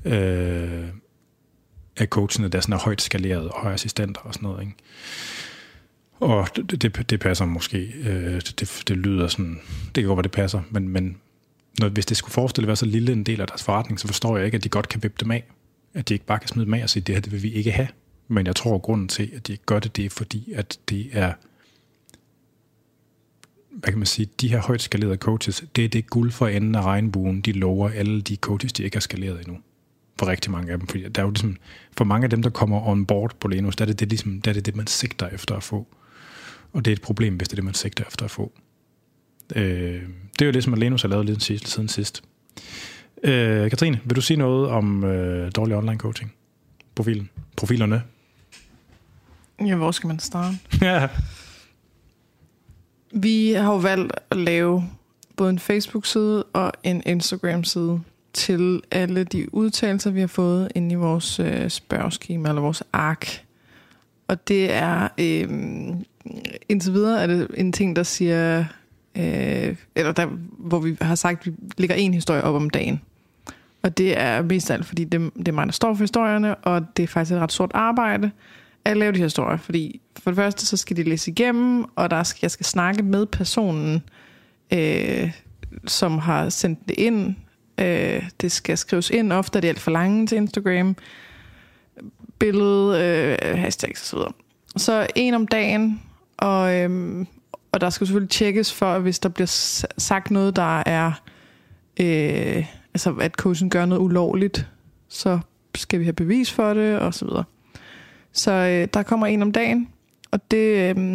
5% 0.06 0.10
øh, 0.12 0.86
af 1.98 2.08
coachene, 2.08 2.48
der 2.48 2.58
er 2.58 2.84
højt 2.84 3.02
skaleret, 3.02 3.50
og 3.50 3.74
assistenter 3.74 4.22
og 4.22 4.34
sådan 4.34 4.50
noget. 4.50 4.62
Ikke? 4.62 4.76
Og 6.20 6.48
det, 6.56 6.82
det, 6.82 7.10
det 7.10 7.20
passer 7.20 7.46
måske. 7.46 7.94
Øh, 8.06 8.42
det, 8.42 8.84
det 8.88 8.98
lyder 8.98 9.28
sådan, 9.28 9.60
det 9.96 10.04
kan 10.04 10.06
godt 10.06 10.18
være, 10.18 10.24
det 10.24 10.32
passer, 10.32 10.62
men, 10.70 10.90
men 10.90 11.18
når, 11.80 11.90
hvis 11.90 12.06
det 12.06 12.18
skulle 12.18 12.34
forestille 12.34 12.66
at 12.66 12.68
være 12.68 12.76
så 12.76 12.86
lille 12.86 13.12
en 13.12 13.24
del 13.24 13.42
af 13.42 13.48
deres 13.48 13.64
forretning, 13.64 14.00
så 14.00 14.08
forstår 14.08 14.38
jeg 14.38 14.46
ikke, 14.46 14.56
at 14.56 14.64
de 14.64 14.70
godt 14.70 14.90
kan 14.90 15.04
vippe 15.04 15.18
dem 15.20 15.32
af. 15.32 15.44
At 15.94 16.10
de 16.10 16.14
ikke 16.14 16.26
bare 16.26 16.40
kan 16.40 16.48
smide 16.48 16.66
dem 16.66 16.74
af 16.74 16.84
og 16.84 16.90
sige, 16.90 17.04
det 17.04 17.16
her 17.16 17.22
det 17.22 17.32
vil 17.32 17.44
vi 17.44 17.52
ikke 17.52 17.72
have. 17.72 17.88
Men 18.28 18.48
jeg 18.48 18.56
tror, 18.56 18.76
at 18.76 18.82
grunden 18.82 19.08
til, 19.08 19.32
at 19.36 19.48
de 19.48 19.52
ikke 19.52 19.66
gør 19.66 19.80
det, 19.80 19.96
det 19.96 20.06
er 20.06 20.10
fordi, 20.10 20.52
at 20.54 20.80
det 20.90 21.10
er, 21.12 21.34
hvad 23.72 23.92
kan 23.92 23.98
man 23.98 24.06
sige, 24.06 24.30
de 24.42 24.48
her 24.48 24.62
højt 24.62 24.82
skalerede 24.82 25.18
coaches, 25.18 25.64
det 25.76 25.86
er 25.86 25.90
det 25.90 26.10
guld 26.10 26.32
for 26.32 26.48
enden 26.48 26.76
af 26.76 26.82
regnbuen, 26.82 27.42
de 27.42 27.52
lover 27.52 27.90
alle 27.90 28.22
de 28.22 28.36
coaches, 28.36 28.74
de 28.74 28.84
ikke 28.84 28.96
har 28.96 29.02
skaleret 29.02 29.40
endnu. 29.40 29.58
For 30.20 30.28
rigtig 30.28 30.52
mange 30.52 30.72
af 30.72 30.80
dem. 30.80 30.88
Fordi 30.88 31.10
der 31.10 31.22
er 31.22 31.26
jo 31.26 31.32
ligesom, 31.32 31.58
for 31.98 32.06
mange 32.06 32.24
af 32.24 32.30
dem, 32.30 32.42
der 32.42 32.50
kommer 32.50 32.88
on 32.88 33.06
board 33.06 33.36
på 33.40 33.48
Lenus, 33.48 33.76
der 33.76 33.86
er 33.86 33.88
det 33.88 34.00
det, 34.00 34.10
ligesom, 34.10 34.42
der 34.42 34.52
er 34.52 34.54
det, 34.54 34.66
det 34.66 34.76
man 34.76 34.88
sigter 34.88 35.28
efter 35.28 35.56
at 35.56 35.64
få. 35.64 35.88
Og 36.74 36.86
det 36.86 36.92
er 36.92 36.96
et 36.96 37.02
problem, 37.02 37.36
hvis 37.36 37.48
det 37.48 37.54
er 37.54 37.56
det, 37.56 37.64
man 37.64 37.74
sigter 37.74 38.04
efter 38.08 38.26
at 38.26 38.32
få. 38.32 38.52
Øh, 39.56 40.02
det 40.34 40.42
er 40.42 40.46
jo 40.46 40.52
det, 40.52 40.64
som 40.64 40.74
Alenus 40.74 41.02
har 41.02 41.10
lavet 41.10 41.26
lidt 41.26 41.44
siden, 41.44 41.66
siden 41.66 41.90
sidst. 41.90 42.24
Øh, 43.24 43.70
Katrine, 43.70 44.00
vil 44.06 44.16
du 44.16 44.22
sige 44.22 44.38
noget 44.38 44.70
om 44.70 45.04
øh, 45.04 45.52
dårlig 45.56 45.76
online 45.76 45.98
coaching? 45.98 46.34
Profilen. 46.96 47.30
Profilerne. 47.56 48.04
Ja, 49.66 49.76
hvor 49.76 49.92
skal 49.92 50.08
man 50.08 50.20
starte? 50.20 50.58
ja. 50.82 51.08
Vi 53.14 53.52
har 53.52 53.72
jo 53.72 53.78
valgt 53.78 54.14
at 54.30 54.38
lave 54.38 54.84
både 55.36 55.50
en 55.50 55.60
Facebook-side 55.60 56.44
og 56.44 56.72
en 56.84 57.04
Instagram-side 57.06 58.02
til 58.34 58.82
alle 58.92 59.24
de 59.24 59.54
udtalelser, 59.54 60.12
vi 60.12 60.20
har 60.20 60.28
fået 60.28 60.72
ind 60.76 60.92
i 60.92 60.96
vores 60.96 61.40
øh, 61.40 61.70
spørgeskema 61.70 62.50
eller 62.50 62.62
vores 62.62 62.84
ark. 62.94 63.46
Og 64.28 64.48
det 64.48 64.74
er 64.74 65.08
øh, 65.18 65.50
indtil 66.70 66.94
videre 66.94 67.24
er 67.24 67.28
det 67.28 67.48
en 67.58 67.72
ting, 67.72 67.96
der 67.96 68.04
siger, 68.04 68.66
øh, 69.18 69.76
eller 69.96 70.12
der, 70.12 70.26
hvor 70.58 70.80
vi 70.80 70.98
har 71.02 71.16
sagt, 71.16 71.40
at 71.40 71.46
vi 71.46 71.54
lægger 71.78 71.96
en 71.96 72.14
historie 72.14 72.44
op 72.44 72.56
om 72.56 72.70
dagen. 72.70 73.02
Og 73.84 73.98
det 73.98 74.20
er 74.20 74.42
mest 74.42 74.72
alt, 74.72 74.86
fordi 74.86 75.04
det, 75.04 75.34
det 75.36 75.48
er 75.48 75.52
mig, 75.52 75.66
der 75.66 75.72
står 75.72 75.94
for 75.94 76.04
historierne, 76.04 76.56
og 76.56 76.86
det 76.98 77.04
er 77.04 77.08
faktisk 77.08 77.36
et 77.36 77.40
ret 77.40 77.52
stort 77.52 77.72
arbejde 77.74 78.32
at 78.86 78.98
lave 78.98 79.12
de 79.12 79.18
her 79.18 79.26
historier. 79.26 79.58
Fordi 79.58 80.02
for 80.20 80.32
det 80.32 80.36
første, 80.36 80.66
så 80.66 80.78
skal 80.78 80.98
de 80.98 81.04
læse 81.04 81.32
igennem, 81.32 81.86
og 81.96 82.12
der 82.12 82.24
skal, 82.24 82.40
jeg 82.42 82.52
skal 82.52 82.66
snakke 82.66 83.04
med 83.04 83.26
personen, 83.26 84.04
øh, 84.74 85.32
som 85.88 86.18
har 86.18 86.50
sendt 86.50 86.80
det 86.88 86.96
ind. 86.98 87.36
Øh, 87.78 88.30
det 88.42 88.52
skal 88.52 88.78
skrives 88.78 89.10
ind, 89.10 89.34
ofte 89.34 89.60
er 89.60 89.62
det 89.62 89.68
alt 89.68 89.80
for 89.80 89.92
lange 89.92 90.28
til 90.28 90.38
Instagram. 90.38 90.96
Billede, 92.40 93.00
øh, 93.44 93.60
hashtags 93.60 94.14
osv. 94.14 94.20
Så 94.78 95.08
en 95.16 95.34
om 95.34 95.48
dagen, 95.48 96.02
og, 96.38 96.76
øh, 96.76 97.26
og 97.76 97.82
der 97.82 97.90
skal 97.90 98.08
selvfølgelig 98.08 98.30
tjekkes 98.30 98.74
for, 98.74 99.00
hvis 99.00 99.20
der 99.20 99.30
bliver 99.30 99.48
sagt 99.98 100.32
noget, 100.32 100.56
der 100.56 100.80
er... 100.80 101.12
Øh, 102.00 102.66
altså 102.94 103.16
at 103.22 103.34
coachen 103.34 103.70
gør 103.70 103.86
noget 103.86 104.02
ulovligt, 104.02 104.68
så 105.10 105.40
skal 105.76 106.00
vi 106.00 106.04
have 106.04 106.14
bevis 106.14 106.52
for 106.52 106.74
det, 106.74 107.00
og 107.00 107.14
så 107.14 107.26
videre. 107.26 107.44
Så 108.32 108.52
øh, 108.52 108.88
der 108.94 109.04
kommer 109.04 109.28
en 109.28 109.42
om 109.42 109.52
dagen, 109.52 109.90
og 110.32 110.52
det, 110.52 110.98
øh, 110.98 111.14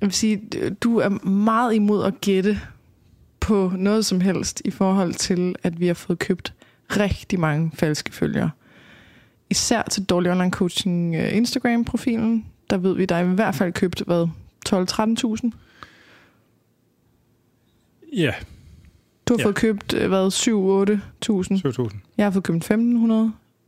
jeg 0.00 0.06
vil 0.06 0.12
sige, 0.12 0.42
du 0.82 0.98
er 0.98 1.08
meget 1.28 1.74
imod 1.74 2.04
at 2.04 2.20
gætte 2.20 2.60
på 3.40 3.72
noget 3.76 4.06
som 4.06 4.20
helst 4.20 4.62
i 4.64 4.70
forhold 4.70 5.14
til, 5.14 5.54
at 5.62 5.80
vi 5.80 5.86
har 5.86 5.94
fået 5.94 6.18
købt 6.18 6.54
rigtig 6.96 7.40
mange 7.40 7.70
falske 7.74 8.12
følgere. 8.12 8.50
Især 9.50 9.82
til 9.82 10.04
Dårlig 10.04 10.32
Online 10.32 10.50
Coaching 10.50 11.14
øh, 11.14 11.36
Instagram-profilen, 11.36 12.46
der 12.70 12.76
ved 12.76 12.96
vi, 12.96 13.04
der 13.04 13.14
er 13.14 13.32
i 13.32 13.34
hvert 13.34 13.54
fald 13.54 13.72
købt, 13.72 14.02
hvad, 14.06 14.26
12-13.000? 14.68 15.50
Ja. 18.12 18.34
Du 19.26 19.34
har 19.34 19.38
ja. 19.38 19.44
fået 19.44 19.54
købt, 19.54 19.94
øh, 19.94 20.08
hvad, 20.08 20.26
7-8.000? 20.26 21.82
7.000. 21.84 21.98
Jeg 22.16 22.26
har 22.26 22.30
fået 22.30 22.44
købt 22.44 22.70
1.500, 22.70 22.76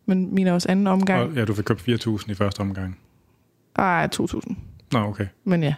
men 0.07 0.35
min 0.35 0.47
er 0.47 0.53
også 0.53 0.69
anden 0.69 0.87
omgang. 0.87 1.23
Og, 1.23 1.37
ja, 1.37 1.45
du 1.45 1.55
fik 1.55 1.65
købt 1.65 1.89
4.000 1.89 2.31
i 2.31 2.35
første 2.35 2.61
omgang. 2.61 2.99
Ej, 3.77 4.09
2.000. 4.15 4.55
Nå, 4.93 4.99
okay. 4.99 5.27
Men 5.45 5.63
ja. 5.63 5.75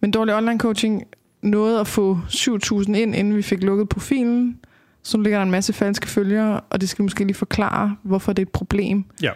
Men 0.00 0.10
dårlig 0.10 0.34
online 0.34 0.60
coaching 0.60 1.04
nåede 1.42 1.80
at 1.80 1.86
få 1.86 2.18
7.000 2.28 2.94
ind, 2.94 3.14
inden 3.14 3.36
vi 3.36 3.42
fik 3.42 3.62
lukket 3.62 3.88
profilen. 3.88 4.60
Så 5.02 5.16
nu 5.16 5.22
ligger 5.22 5.38
der 5.38 5.44
en 5.44 5.50
masse 5.50 5.72
falske 5.72 6.08
følgere, 6.08 6.60
og 6.60 6.80
det 6.80 6.88
skal 6.88 7.02
måske 7.02 7.24
lige 7.24 7.34
forklare, 7.34 7.96
hvorfor 8.02 8.32
det 8.32 8.42
er 8.42 8.46
et 8.46 8.52
problem. 8.52 9.04
Ja. 9.22 9.30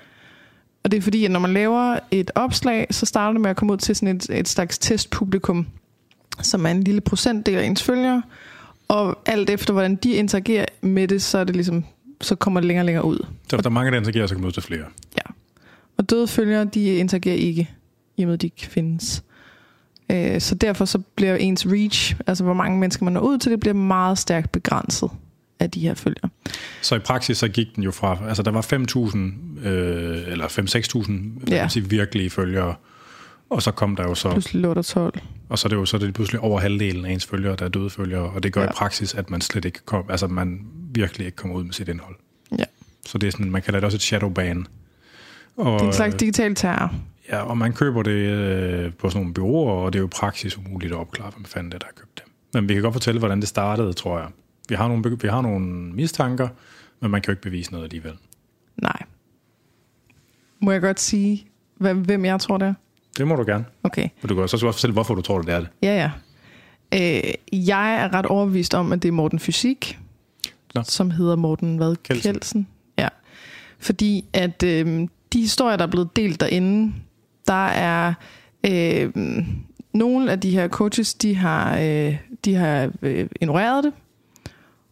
Og 0.85 0.91
det 0.91 0.99
er 0.99 1.03
fordi, 1.03 1.25
at 1.25 1.31
når 1.31 1.41
man 1.41 1.53
laver 1.53 1.99
et 2.11 2.31
opslag, 2.35 2.87
så 2.91 3.07
starter 3.07 3.33
det 3.33 3.41
med 3.41 3.51
at 3.51 3.57
komme 3.57 3.73
ud 3.73 3.79
til 3.79 3.97
sådan 3.97 4.17
et, 4.17 4.31
et 4.31 4.49
slags 4.49 4.79
testpublikum, 4.79 5.67
som 6.43 6.67
er 6.67 6.71
en 6.71 6.83
lille 6.83 7.01
procentdel 7.01 7.59
af 7.59 7.65
ens 7.65 7.83
følgere. 7.83 8.23
Og 8.89 9.19
alt 9.27 9.51
efter, 9.51 9.73
hvordan 9.73 9.97
de 9.97 10.13
interagerer 10.13 10.65
med 10.81 11.09
det, 11.09 11.23
så 11.23 11.39
er 11.39 11.45
det 11.45 11.57
ligesom 11.57 11.85
så 12.21 12.35
kommer 12.35 12.61
det 12.61 12.67
længere 12.67 12.83
og 12.83 12.87
længere 12.87 13.05
ud. 13.05 13.27
Så 13.51 13.57
der 13.57 13.63
er 13.65 13.69
mange, 13.69 13.91
der 13.91 13.99
interagerer, 13.99 14.27
så 14.27 14.35
kan 14.35 14.41
man 14.41 14.49
ud 14.49 14.53
til 14.53 14.63
flere. 14.63 14.85
Ja. 15.17 15.33
Og 15.97 16.11
døde 16.11 16.29
følgere, 16.29 16.65
de 16.65 16.95
interagerer 16.95 17.35
ikke, 17.35 17.71
i 18.17 18.23
og 18.23 18.29
med, 18.29 18.39
de 18.39 18.47
ikke 18.47 18.67
findes. 18.67 19.23
Øh, 20.11 20.41
så 20.41 20.55
derfor 20.55 20.85
så 20.85 20.99
bliver 20.99 21.37
ens 21.37 21.67
reach, 21.67 22.15
altså 22.27 22.45
hvor 22.45 22.55
mange 22.55 22.79
mennesker 22.79 23.05
man 23.05 23.13
når 23.13 23.21
ud 23.21 23.39
til, 23.39 23.53
det 23.53 23.61
bliver 23.61 23.75
meget 23.75 24.19
stærkt 24.19 24.53
begrænset 24.53 25.11
af 25.61 25.71
de 25.71 25.81
her 25.81 25.95
følgere. 25.95 26.31
Så 26.83 26.95
i 26.95 26.99
praksis 26.99 27.39
så 27.39 27.49
gik 27.49 27.77
den 27.77 27.85
jo 27.85 27.91
fra, 27.91 28.19
altså 28.29 28.43
der 28.43 28.51
var 28.51 28.63
5.000, 28.63 29.69
øh, 29.69 30.33
eller 30.33 30.47
5-6.000 31.47 31.53
ja. 31.55 31.69
sige, 31.69 31.91
virkelige 31.91 32.31
følgere, 32.31 32.75
og 33.51 33.63
så 33.63 33.71
kom 33.71 33.97
der 33.97 34.03
jo 34.03 34.15
så... 34.15 34.31
Pludselig 34.31 34.63
lå 34.63 34.75
der 34.75 34.83
12. 34.83 35.21
Og 35.49 35.59
så 35.59 35.67
er 35.67 35.69
det 35.69 35.77
jo 35.77 35.85
så 35.85 35.97
er 35.97 35.99
det 35.99 36.15
pludselig 36.15 36.41
over 36.41 36.61
halvdelen 36.61 37.05
af 37.05 37.11
ens 37.11 37.27
følgere, 37.27 37.57
der 37.57 37.65
er 37.65 37.69
døde 37.69 37.91
følgere, 37.91 38.31
og 38.31 38.43
det 38.43 38.53
gør 38.53 38.63
ja. 38.63 38.69
i 38.69 38.73
praksis, 38.73 39.15
at 39.15 39.31
man 39.31 39.41
slet 39.41 39.65
ikke 39.65 39.79
kom, 39.85 40.05
altså 40.09 40.27
man 40.27 40.61
virkelig 40.95 41.27
ikke 41.27 41.37
kommer 41.37 41.57
ud 41.57 41.65
med 41.65 41.73
sit 41.73 41.89
indhold. 41.89 42.17
Ja. 42.59 42.65
Så 43.07 43.19
det 43.19 43.27
er 43.27 43.31
sådan, 43.31 43.51
man 43.51 43.63
kalder 43.63 43.81
det 43.81 43.85
også 43.85 43.97
et 43.97 44.03
shadow 44.03 44.29
ban. 44.29 44.67
Og, 45.57 45.73
det 45.73 45.83
er 45.83 45.87
en 45.87 45.93
slags 45.93 46.15
digital 46.15 46.55
terror. 46.55 46.95
Ja, 47.33 47.43
og 47.43 47.59
man 47.59 47.73
køber 47.73 48.03
det 48.03 48.11
øh, 48.11 48.93
på 48.93 49.11
sådan 49.11 49.21
nogle 49.21 49.35
byråer, 49.35 49.73
og 49.73 49.93
det 49.93 49.99
er 49.99 50.01
jo 50.01 50.09
praksis 50.13 50.59
umuligt 50.59 50.93
at 50.93 50.99
opklare, 50.99 51.31
hvem 51.31 51.45
fanden 51.45 51.73
det 51.73 51.81
der 51.81 51.87
har 51.87 51.93
købt 51.93 52.19
det. 52.19 52.25
Men 52.55 52.69
vi 52.69 52.75
kan 52.75 52.83
godt 52.83 52.95
fortælle, 52.95 53.19
hvordan 53.19 53.41
det 53.41 53.49
startede, 53.49 53.93
tror 53.93 54.19
jeg. 54.19 54.29
Vi 54.71 54.75
har 54.75 54.89
nogle, 54.89 55.19
vi 55.23 55.29
har 55.29 55.41
nogle 55.41 55.67
mistanker, 55.93 56.49
men 57.01 57.11
man 57.11 57.23
kan 57.23 57.29
jo 57.29 57.33
ikke 57.33 57.43
bevise 57.43 57.73
noget 57.73 57.85
alligevel. 57.85 58.13
Nej. 58.83 59.03
Må 60.61 60.73
jeg 60.73 60.81
godt 60.81 61.01
sige, 61.01 61.47
hvem 61.79 62.25
jeg 62.25 62.41
tror 62.41 62.59
det 62.59 62.69
er? 62.69 62.75
Det 63.19 63.27
må 63.27 63.37
du 63.37 63.45
gerne. 63.47 63.65
Okay. 63.83 64.09
Og 64.23 64.29
du 64.29 64.35
kan 64.35 64.43
også 64.43 64.59
fortælle, 64.59 64.93
hvorfor 64.93 65.15
du 65.15 65.21
tror, 65.21 65.41
det 65.43 65.55
er 65.55 65.61
det. 65.61 65.69
Ja, 65.83 65.97
ja. 65.97 66.11
Øh, 66.95 67.67
jeg 67.69 67.95
er 67.95 68.15
ret 68.15 68.27
overbevist 68.27 68.75
om, 68.75 68.93
at 68.93 69.03
det 69.03 69.09
er 69.09 69.13
Morten 69.13 69.39
Fysik, 69.39 69.99
Nå. 70.75 70.83
som 70.83 71.11
hedder 71.11 71.37
Morten 71.37 71.77
hvad? 71.77 71.97
Kelsen. 71.97 72.33
Kelsen. 72.33 72.67
Ja. 72.99 73.09
Fordi 73.79 74.25
at 74.33 74.63
øh, 74.63 75.09
de 75.33 75.41
historier, 75.41 75.77
der 75.77 75.87
er 75.87 75.91
blevet 75.91 76.17
delt 76.17 76.41
derinde, 76.41 76.95
der 77.47 77.67
er 77.67 78.15
øh, 78.67 79.11
nogle 79.93 80.33
af 80.33 80.41
de 80.41 80.51
her 80.51 80.69
coaches, 80.69 81.15
de 81.15 81.35
har, 81.37 81.79
øh, 81.79 82.17
de 82.45 82.55
har 82.55 82.91
øh, 83.03 83.29
ignoreret 83.41 83.85
det. 83.85 83.93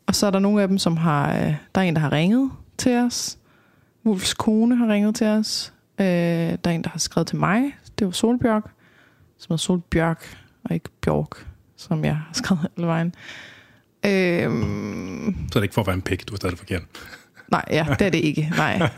Og 0.09 0.15
så 0.15 0.27
er 0.27 0.31
der 0.31 0.39
nogle 0.39 0.63
af 0.63 0.69
dem, 0.69 0.79
som 0.79 0.97
har... 0.97 1.37
Øh, 1.37 1.55
der 1.75 1.81
er 1.81 1.85
en, 1.85 1.95
der 1.95 2.01
har 2.01 2.13
ringet 2.13 2.51
til 2.79 2.97
os. 2.97 3.39
Wolfs 4.07 4.35
kone 4.35 4.77
har 4.77 4.89
ringet 4.89 5.15
til 5.15 5.27
os. 5.27 5.73
Øh, 5.99 6.07
der 6.07 6.59
er 6.65 6.71
en, 6.71 6.85
der 6.85 6.91
har 6.91 6.99
skrevet 6.99 7.27
til 7.27 7.37
mig. 7.37 7.77
Det 7.99 8.07
var 8.07 8.11
Solbjørk. 8.11 8.65
Som 9.39 9.53
hedder 9.53 9.57
Solbjørk, 9.57 10.39
og 10.65 10.75
ikke 10.75 10.89
Bjørk, 11.01 11.47
som 11.77 12.05
jeg 12.05 12.17
har 12.17 12.31
skrevet 12.33 12.69
hele 12.77 12.87
vejen. 12.87 13.15
Øhm, 14.07 15.37
så 15.53 15.59
er 15.59 15.61
det 15.61 15.63
ikke 15.63 15.75
for 15.75 15.81
at 15.81 15.87
være 15.87 15.97
en 15.97 16.03
pik, 16.03 16.29
du 16.29 16.35
er 16.35 16.37
stadig 16.37 16.59
forkert. 16.59 16.83
Nej, 17.53 17.65
ja, 17.71 17.87
det 17.99 18.07
er 18.07 18.11
det 18.11 18.19
ikke. 18.19 18.53
Nej. 18.57 18.91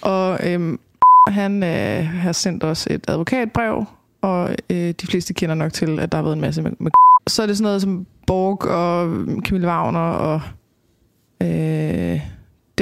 Og 0.00 0.40
øhm, 0.42 0.80
han 1.28 1.62
øh, 1.62 2.06
har 2.06 2.32
sendt 2.32 2.64
os 2.64 2.86
et 2.86 3.04
advokatbrev, 3.08 3.84
og 4.20 4.56
øh, 4.70 4.94
de 5.00 5.06
fleste 5.06 5.34
kender 5.34 5.54
nok 5.54 5.72
til, 5.72 6.00
at 6.00 6.12
der 6.12 6.18
har 6.18 6.22
været 6.22 6.34
en 6.34 6.40
masse 6.40 6.62
med, 6.62 6.72
med 6.78 6.90
Så 7.26 7.42
er 7.42 7.46
det 7.46 7.56
sådan 7.56 7.64
noget 7.64 7.82
som 7.82 8.06
Borg 8.26 8.66
og 8.66 9.26
Camille 9.44 9.68
Wagner 9.68 10.00
og 10.00 10.40
øh, 11.42 12.20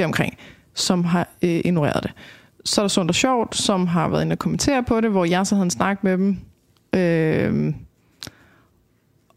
omkring, 0.05 0.37
som 0.73 1.03
har 1.03 1.29
øh, 1.41 1.61
ignoreret 1.65 2.03
det. 2.03 2.11
Så 2.65 2.81
er 2.81 2.83
der 2.83 2.87
Sundt 2.87 3.11
og 3.11 3.15
Sjovt, 3.15 3.55
som 3.55 3.87
har 3.87 4.07
været 4.07 4.21
inde 4.21 4.33
og 4.33 4.39
kommentere 4.39 4.83
på 4.83 5.01
det, 5.01 5.11
hvor 5.11 5.25
jeg 5.25 5.47
så 5.47 5.55
havde 5.55 5.63
en 5.63 5.69
snak 5.69 6.03
med 6.03 6.17
dem. 6.17 6.37
Øh, 6.95 7.73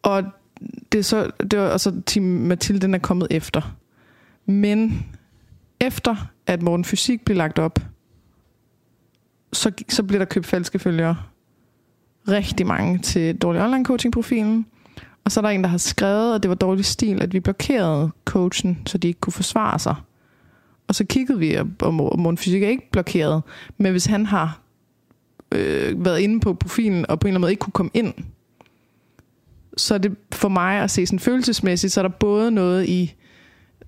og 0.02 0.24
det 0.92 0.98
er 0.98 1.02
så, 1.02 1.30
det 1.50 1.58
var, 1.58 1.68
altså 1.68 2.00
Team 2.06 2.24
Mathilde, 2.24 2.80
den 2.80 2.94
er 2.94 2.98
kommet 2.98 3.28
efter. 3.30 3.76
Men 4.46 5.06
efter 5.80 6.16
at 6.46 6.62
Morten 6.62 6.84
Fysik 6.84 7.24
blev 7.24 7.36
lagt 7.36 7.58
op, 7.58 7.78
så, 9.52 9.72
så 9.88 10.02
bliver 10.02 10.18
der 10.18 10.26
købt 10.26 10.46
falske 10.46 10.78
følgere. 10.78 11.16
Rigtig 12.28 12.66
mange 12.66 12.98
til 12.98 13.36
dårlig 13.36 13.62
online 13.62 13.84
coaching 13.84 14.12
profilen. 14.12 14.66
Og 15.24 15.32
så 15.32 15.40
er 15.40 15.42
der 15.42 15.48
en, 15.48 15.62
der 15.62 15.68
har 15.68 15.78
skrevet, 15.78 16.34
at 16.34 16.42
det 16.42 16.48
var 16.48 16.54
dårlig 16.54 16.84
stil, 16.84 17.22
at 17.22 17.32
vi 17.32 17.40
blokerede 17.40 18.10
coachen, 18.24 18.78
så 18.86 18.98
de 18.98 19.08
ikke 19.08 19.20
kunne 19.20 19.32
forsvare 19.32 19.78
sig. 19.78 19.94
Og 20.88 20.94
så 20.94 21.04
kiggede 21.04 21.38
vi, 21.38 21.58
om, 21.58 21.94
Morten 21.94 22.38
Fysik 22.38 22.62
er 22.62 22.68
ikke 22.68 22.90
blokeret. 22.90 23.42
Men 23.78 23.92
hvis 23.92 24.06
han 24.06 24.26
har 24.26 24.60
øh, 25.52 26.04
været 26.04 26.20
inde 26.20 26.40
på 26.40 26.54
profilen, 26.54 27.10
og 27.10 27.20
på 27.20 27.26
en 27.26 27.28
eller 27.28 27.36
anden 27.36 27.40
måde 27.40 27.52
ikke 27.52 27.60
kunne 27.60 27.72
komme 27.72 27.90
ind, 27.94 28.14
så 29.76 29.94
er 29.94 29.98
det 29.98 30.16
for 30.32 30.48
mig 30.48 30.80
at 30.80 30.90
se 30.90 31.06
sådan 31.06 31.18
følelsesmæssigt, 31.18 31.92
så 31.92 32.00
er 32.00 32.02
der 32.02 32.14
både 32.20 32.50
noget 32.50 32.88
i, 32.88 33.14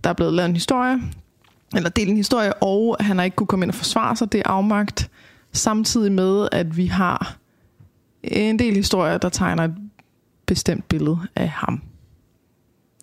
der 0.05 0.11
er 0.11 0.15
blevet 0.15 0.35
lavet 0.35 0.49
en 0.49 0.55
historie, 0.55 1.01
eller 1.77 1.91
delt 1.91 2.09
en 2.09 2.17
historie, 2.17 2.53
og 2.53 2.97
han 3.01 3.17
har 3.17 3.25
ikke 3.25 3.35
kunne 3.35 3.47
komme 3.47 3.65
ind 3.65 3.71
og 3.71 3.75
forsvare 3.75 4.17
sig, 4.17 4.33
det 4.33 4.39
er 4.39 4.51
afmagt, 4.51 5.11
samtidig 5.53 6.13
med, 6.13 6.49
at 6.53 6.77
vi 6.77 6.87
har 6.87 7.37
en 8.23 8.59
del 8.59 8.75
historier, 8.75 9.19
der 9.19 9.29
tegner 9.29 9.65
et 9.65 9.75
bestemt 10.47 10.89
billede 10.89 11.19
af 11.37 11.49
ham. 11.49 11.83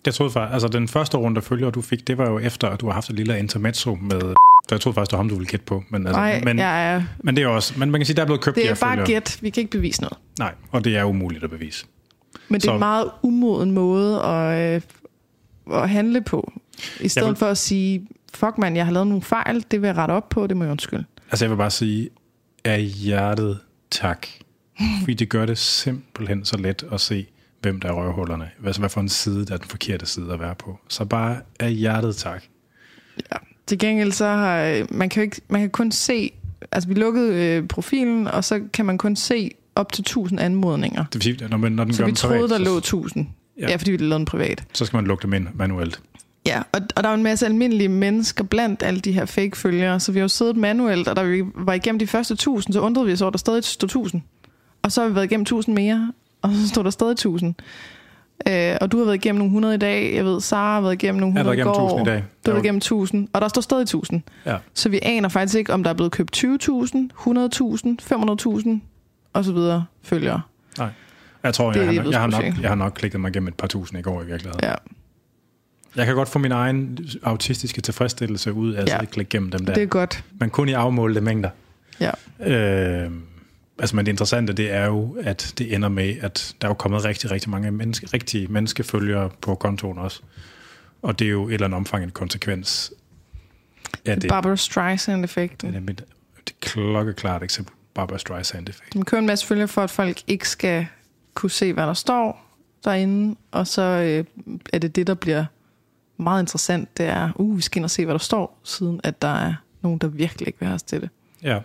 Jeg 0.06 0.14
troede 0.14 0.32
faktisk, 0.32 0.52
altså 0.52 0.68
den 0.68 0.88
første 0.88 1.16
runde, 1.16 1.42
følger, 1.42 1.70
du 1.70 1.82
fik, 1.82 2.06
det 2.06 2.18
var 2.18 2.30
jo 2.30 2.38
efter, 2.38 2.68
at 2.68 2.80
du 2.80 2.86
har 2.86 2.92
haft 2.92 3.10
et 3.10 3.16
lille 3.16 3.38
intermezzo 3.38 3.94
med 3.94 4.20
Så 4.20 4.74
jeg 4.74 4.80
troede 4.80 4.94
faktisk, 4.94 5.10
det 5.10 5.16
var 5.16 5.22
ham, 5.22 5.28
du 5.28 5.34
ville 5.34 5.48
gætte 5.48 5.66
på. 5.66 5.84
Men, 5.90 6.06
altså, 6.06 6.20
Nej, 6.20 6.40
men, 6.44 6.58
jeg 6.58 6.94
er, 6.94 7.02
men 7.18 7.36
det 7.36 7.44
er 7.44 7.48
også, 7.48 7.78
men 7.78 7.90
man 7.90 8.00
kan 8.00 8.06
sige, 8.06 8.16
der 8.16 8.22
er 8.22 8.26
blevet 8.26 8.40
købt 8.40 8.56
de 8.56 8.60
det 8.60 8.70
er 8.70 8.74
bare 8.80 8.92
følgere. 8.92 9.06
gæt. 9.06 9.38
Vi 9.40 9.50
kan 9.50 9.60
ikke 9.60 9.70
bevise 9.70 10.00
noget. 10.00 10.18
Nej, 10.38 10.54
og 10.70 10.84
det 10.84 10.96
er 10.96 11.04
umuligt 11.04 11.44
at 11.44 11.50
bevise. 11.50 11.86
Men 12.48 12.60
det 12.60 12.66
er 12.66 12.70
Så- 12.70 12.74
en 12.74 12.78
meget 12.78 13.10
umoden 13.22 13.70
måde 13.70 14.22
at, 14.22 14.74
øh, 14.74 14.80
at 15.82 15.90
handle 15.90 16.20
på. 16.20 16.52
I 17.00 17.08
stedet 17.08 17.28
vil- 17.28 17.36
for 17.36 17.46
at 17.46 17.58
sige, 17.58 18.08
fuck 18.34 18.58
man, 18.58 18.76
jeg 18.76 18.84
har 18.84 18.92
lavet 18.92 19.06
nogle 19.06 19.22
fejl, 19.22 19.64
det 19.70 19.80
vil 19.82 19.88
jeg 19.88 19.96
rette 19.96 20.12
op 20.12 20.28
på, 20.28 20.46
det 20.46 20.56
må 20.56 20.64
jeg 20.64 20.70
undskylde. 20.70 21.04
Altså 21.30 21.44
jeg 21.44 21.50
vil 21.50 21.56
bare 21.56 21.70
sige, 21.70 22.08
af 22.64 22.82
hjertet 22.82 23.58
tak. 23.90 24.26
Fordi 25.00 25.14
det 25.14 25.28
gør 25.28 25.46
det 25.46 25.58
simpelthen 25.58 26.44
så 26.44 26.56
let 26.56 26.84
at 26.92 27.00
se, 27.00 27.26
hvem 27.64 27.80
der 27.80 27.88
er 27.88 27.92
røvhullerne. 27.92 28.50
Altså 28.66 28.80
hvad 28.80 28.90
for 28.90 29.00
en 29.00 29.08
side, 29.08 29.46
der 29.46 29.54
er 29.54 29.58
den 29.58 29.68
forkerte 29.68 30.06
side 30.06 30.32
at 30.32 30.40
være 30.40 30.54
på. 30.54 30.78
Så 30.88 31.04
bare 31.04 31.36
af 31.60 31.72
hjertet 31.72 32.16
tak. 32.16 32.42
Ja. 33.32 33.36
Til 33.66 33.78
gengæld 33.78 34.12
så 34.12 34.26
har, 34.26 34.86
man 34.90 35.08
kan 35.08 35.20
jo 35.20 35.22
ikke, 35.22 35.40
man 35.48 35.60
kan 35.60 35.70
kun 35.70 35.92
se, 35.92 36.32
altså 36.72 36.88
vi 36.88 36.94
lukkede 36.94 37.34
øh, 37.34 37.68
profilen, 37.68 38.28
og 38.28 38.44
så 38.44 38.60
kan 38.72 38.86
man 38.86 38.98
kun 38.98 39.16
se 39.16 39.50
op 39.74 39.92
til 39.92 40.02
1000 40.02 40.40
anmodninger. 40.40 41.04
Det 41.04 41.14
vil 41.14 41.22
sige, 41.22 41.48
når, 41.48 41.56
man, 41.56 41.72
når 41.72 41.84
den 41.84 41.94
Så 41.94 42.02
gør 42.02 42.06
vi 42.06 42.12
troede, 42.12 42.38
privat, 42.38 42.50
der 42.50 42.58
så, 42.58 42.64
lå 42.64 42.76
1000. 42.76 43.26
Ja. 43.58 43.62
Ja. 43.62 43.70
ja, 43.70 43.76
fordi 43.76 43.90
vi 43.90 43.96
lavede 43.96 44.14
den 44.14 44.24
privat. 44.24 44.64
så 44.72 44.84
skal 44.84 44.96
man 44.96 45.06
lukke 45.06 45.22
dem 45.22 45.32
ind 45.32 45.48
manuelt. 45.54 46.00
Ja, 46.46 46.62
og, 46.72 46.80
og 46.96 47.02
der 47.02 47.08
er 47.08 47.12
jo 47.12 47.16
en 47.16 47.22
masse 47.22 47.46
almindelige 47.46 47.88
mennesker 47.88 48.44
blandt 48.44 48.82
alle 48.82 49.00
de 49.00 49.12
her 49.12 49.24
fake-følgere, 49.24 50.00
så 50.00 50.12
vi 50.12 50.18
har 50.18 50.24
jo 50.24 50.28
siddet 50.28 50.56
manuelt, 50.56 51.08
og 51.08 51.16
da 51.16 51.22
vi 51.22 51.42
var 51.54 51.72
igennem 51.72 51.98
de 51.98 52.06
første 52.06 52.34
1000, 52.34 52.72
så 52.72 52.80
undrede 52.80 53.06
vi 53.06 53.12
os 53.12 53.20
over, 53.20 53.28
at 53.28 53.32
der 53.32 53.38
stadig 53.38 53.64
stod 53.64 53.86
1000. 53.86 54.22
Og 54.82 54.92
så 54.92 55.00
har 55.00 55.08
vi 55.08 55.14
været 55.14 55.24
igennem 55.24 55.42
1000 55.42 55.74
mere, 55.74 56.12
og 56.44 56.50
så 56.54 56.68
stod 56.68 56.84
der 56.84 56.90
stadig 56.90 57.12
1000. 57.12 57.54
Øh, 58.48 58.76
og 58.80 58.92
du 58.92 58.98
har 58.98 59.04
været 59.04 59.14
igennem 59.16 59.38
nogle 59.38 59.48
100 59.50 59.74
i 59.74 59.78
dag, 59.78 60.14
jeg 60.14 60.24
ved, 60.24 60.40
Sara 60.40 60.74
har 60.74 60.80
været 60.80 60.92
igennem 60.92 61.20
nogle 61.20 61.34
Jeg 61.38 61.44
har 61.44 61.50
100 61.52 61.66
været 61.76 61.78
igennem 61.78 61.88
i 61.88 61.90
går. 61.90 61.98
1000 61.98 62.08
i 62.08 62.10
dag. 62.10 62.24
Du 62.46 62.50
har 62.50 62.54
været 62.54 62.64
igennem 62.64 62.76
1000, 62.78 63.28
og 63.32 63.40
der 63.40 63.48
står 63.48 63.60
stadig 63.62 63.82
1000. 63.82 64.22
Ja. 64.46 64.56
Så 64.74 64.88
vi 64.88 64.98
aner 65.02 65.28
faktisk 65.28 65.54
ikke, 65.58 65.72
om 65.72 65.82
der 65.82 65.90
er 65.90 65.94
blevet 65.94 66.12
købt 66.12 66.36
20.000, 66.36 66.44
100.000, 66.44 66.56
500.000 68.02 68.68
og 69.32 69.44
så 69.44 69.52
videre 69.52 69.84
følgere. 70.02 70.40
Nej. 70.78 70.88
Jeg 71.42 71.54
tror, 71.54 71.72
Det 71.72 71.76
jeg, 71.76 71.86
har, 71.86 71.92
jeg 71.92 72.06
jeg, 72.10 72.20
har 72.20 72.26
nok, 72.26 72.44
ikke. 72.44 72.58
jeg 72.62 72.70
har 72.70 72.74
nok 72.76 72.92
klikket 72.96 73.20
mig 73.20 73.28
igennem 73.28 73.48
et 73.48 73.54
par 73.54 73.66
tusind 73.66 73.98
i 73.98 74.02
går 74.02 74.22
i 74.22 74.26
virkeligheden. 74.26 74.60
Ja, 74.62 74.74
Jeg 75.96 76.06
kan 76.06 76.14
godt 76.14 76.28
få 76.28 76.38
min 76.38 76.52
egen 76.52 76.98
autistiske 77.22 77.80
tilfredsstillelse 77.80 78.52
ud 78.52 78.72
af 78.72 78.84
Ja. 78.86 79.02
at 79.02 79.10
klikke 79.10 79.28
igennem 79.36 79.50
dem 79.50 79.66
der. 79.66 79.74
det 79.74 79.82
er 79.82 79.86
godt. 79.86 80.24
Men 80.40 80.50
kun 80.50 80.68
i 80.68 80.72
afmålte 80.72 81.20
mængder. 81.20 81.50
Ja. 82.00 82.10
Øh, 82.46 83.10
altså, 83.78 83.96
men 83.96 84.06
det 84.06 84.12
interessante, 84.12 84.52
det 84.52 84.70
er 84.70 84.86
jo, 84.86 85.16
at 85.22 85.54
det 85.58 85.74
ender 85.74 85.88
med, 85.88 86.16
at 86.20 86.56
der 86.60 86.68
er 86.68 86.70
jo 86.70 86.74
kommet 86.74 87.04
rigtig, 87.04 87.30
rigtig 87.30 87.50
mange 87.50 87.70
menneske, 87.70 88.06
rigtige 88.14 88.48
menneskefølgere 88.48 89.30
på 89.40 89.54
kontoen 89.54 89.98
også. 89.98 90.20
Og 91.02 91.18
det 91.18 91.26
er 91.26 91.30
jo 91.30 91.48
et 91.48 91.54
eller 91.54 91.66
andet 91.66 91.76
omfang 91.76 92.04
en 92.04 92.10
konsekvens 92.10 92.92
af 94.04 94.20
det. 94.20 94.28
Barbara 94.28 94.56
Streisand-effekten. 94.56 95.68
Det 95.68 95.76
er 95.76 95.80
mit 95.80 96.04
det 96.46 96.60
klokkeklart 96.60 97.42
eksempel. 97.42 97.74
Barbara 97.94 98.18
Streisand-effekt. 98.18 98.94
Man 98.94 99.04
kører 99.04 99.18
en 99.18 99.26
masse 99.26 99.46
følger 99.46 99.66
for, 99.66 99.82
at 99.82 99.90
folk 99.90 100.22
ikke 100.26 100.48
skal 100.48 100.86
kunne 101.34 101.50
se, 101.50 101.72
hvad 101.72 101.86
der 101.86 101.94
står 101.94 102.56
derinde, 102.84 103.36
og 103.50 103.66
så 103.66 103.82
øh, 103.82 104.24
er 104.72 104.78
det 104.78 104.96
det, 104.96 105.06
der 105.06 105.14
bliver 105.14 105.44
meget 106.16 106.42
interessant, 106.42 106.98
det 106.98 107.06
er, 107.06 107.30
uh, 107.34 107.56
vi 107.56 107.62
skal 107.62 107.78
ind 107.78 107.84
og 107.84 107.90
se, 107.90 108.04
hvad 108.04 108.14
der 108.14 108.18
står, 108.18 108.60
siden 108.64 109.00
at 109.04 109.22
der 109.22 109.28
er 109.28 109.54
nogen, 109.82 109.98
der 109.98 110.08
virkelig 110.08 110.46
ikke 110.46 110.60
vil 110.60 110.66
have 110.66 110.74
os 110.74 110.82
til 110.82 111.00
det. 111.00 111.10
Ja. 111.42 111.58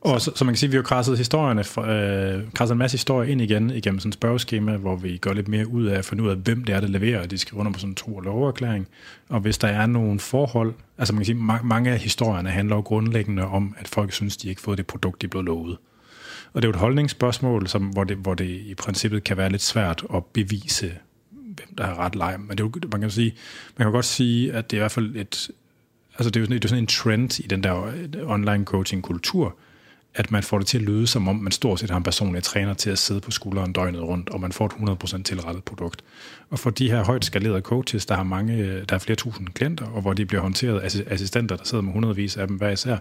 Og 0.00 0.20
så, 0.20 0.32
så 0.34 0.44
man 0.44 0.54
kan 0.54 0.58
sige, 0.58 0.68
at 0.68 0.72
vi 0.72 0.76
har 0.76 0.82
krasset 0.82 1.18
historierne, 1.18 1.60
øh, 1.60 2.52
krasset 2.54 2.74
en 2.74 2.78
masse 2.78 2.94
historier 2.94 3.30
ind 3.30 3.40
igen 3.40 3.70
igennem 3.70 4.00
sådan 4.00 4.08
et 4.08 4.14
spørgeskema, 4.14 4.76
hvor 4.76 4.96
vi 4.96 5.16
går 5.16 5.32
lidt 5.32 5.48
mere 5.48 5.66
ud 5.66 5.86
af 5.86 5.98
at 5.98 6.04
finde 6.04 6.22
ud 6.22 6.28
af, 6.28 6.36
hvem 6.36 6.64
det 6.64 6.74
er, 6.74 6.80
der 6.80 6.88
leverer. 6.88 7.26
De 7.26 7.38
skal 7.38 7.58
under 7.58 7.72
på 7.72 7.78
sådan 7.78 7.90
en 7.90 7.94
tro- 7.94 8.16
og 8.16 8.22
loverklæring. 8.22 8.88
Og 9.28 9.40
hvis 9.40 9.58
der 9.58 9.68
er 9.68 9.86
nogle 9.86 10.20
forhold, 10.20 10.74
altså 10.98 11.14
man 11.14 11.18
kan 11.18 11.26
sige, 11.26 11.38
ma- 11.38 11.62
mange 11.62 11.90
af 11.90 11.98
historierne 11.98 12.50
handler 12.50 12.76
jo 12.76 12.82
grundlæggende 12.82 13.44
om, 13.44 13.74
at 13.78 13.88
folk 13.88 14.12
synes, 14.12 14.36
de 14.36 14.48
ikke 14.48 14.60
har 14.60 14.64
fået 14.64 14.78
det 14.78 14.86
produkt, 14.86 15.22
de 15.22 15.28
blev 15.28 15.42
lovet. 15.42 15.76
Og 16.52 16.62
det 16.62 16.68
er 16.68 16.68
jo 16.68 16.74
et 16.74 16.80
holdningsspørgsmål, 16.80 17.68
som, 17.68 17.82
hvor, 17.82 18.04
det, 18.04 18.16
hvor 18.16 18.34
det 18.34 18.48
i 18.48 18.74
princippet 18.74 19.24
kan 19.24 19.36
være 19.36 19.50
lidt 19.50 19.62
svært 19.62 20.04
at 20.14 20.24
bevise, 20.24 20.92
hvem 21.30 21.74
der 21.78 21.86
har 21.86 21.98
ret 21.98 22.16
leg. 22.16 22.36
Men 22.38 22.50
det 22.50 22.60
er 22.60 22.64
jo, 22.64 22.88
man 22.92 23.00
kan 23.00 23.10
sige, 23.10 23.34
man 23.76 23.86
kan 23.86 23.92
godt 23.92 24.04
sige, 24.04 24.52
at 24.52 24.70
det 24.70 24.76
er 24.76 24.80
i 24.80 24.82
hvert 24.82 24.92
fald 24.92 25.16
et, 25.16 25.50
altså 26.18 26.30
det 26.30 26.36
er 26.36 26.40
jo 26.40 26.46
sådan, 26.46 26.56
det 26.56 26.64
er 26.64 26.68
sådan 26.68 26.84
en 26.84 26.86
trend 26.86 27.40
i 27.40 27.46
den 27.46 27.62
der 27.62 27.92
online 28.26 28.64
coaching 28.64 29.02
kultur, 29.02 29.56
at 30.14 30.30
man 30.30 30.42
får 30.42 30.58
det 30.58 30.66
til 30.66 30.78
at 30.78 30.84
lyde, 30.84 31.06
som 31.06 31.28
om 31.28 31.36
man 31.36 31.52
stort 31.52 31.80
set 31.80 31.90
har 31.90 31.96
en 31.96 32.02
personlig 32.02 32.42
træner 32.42 32.74
til 32.74 32.90
at 32.90 32.98
sidde 32.98 33.20
på 33.20 33.30
skulderen 33.30 33.72
døgnet 33.72 34.02
rundt, 34.02 34.30
og 34.30 34.40
man 34.40 34.52
får 34.52 34.66
et 34.66 34.72
100% 34.72 35.22
tilrettet 35.22 35.64
produkt. 35.64 36.04
Og 36.50 36.58
for 36.58 36.70
de 36.70 36.90
her 36.90 37.04
højt 37.04 37.24
skalerede 37.24 37.60
coaches, 37.60 38.06
der 38.06 38.14
har 38.14 38.22
mange, 38.22 38.54
øh, 38.56 38.74
der 38.88 38.94
har 38.94 38.98
flere 38.98 39.16
tusind 39.16 39.48
klienter, 39.48 39.86
og 39.86 40.02
hvor 40.02 40.12
de 40.12 40.26
bliver 40.26 40.42
håndteret 40.42 40.80
af 40.80 41.12
assistenter, 41.12 41.56
der 41.56 41.64
sidder 41.64 41.82
med 41.82 41.92
hundredvis 41.92 42.36
af 42.36 42.46
dem 42.46 42.56
hver 42.56 42.70
især, 42.70 42.96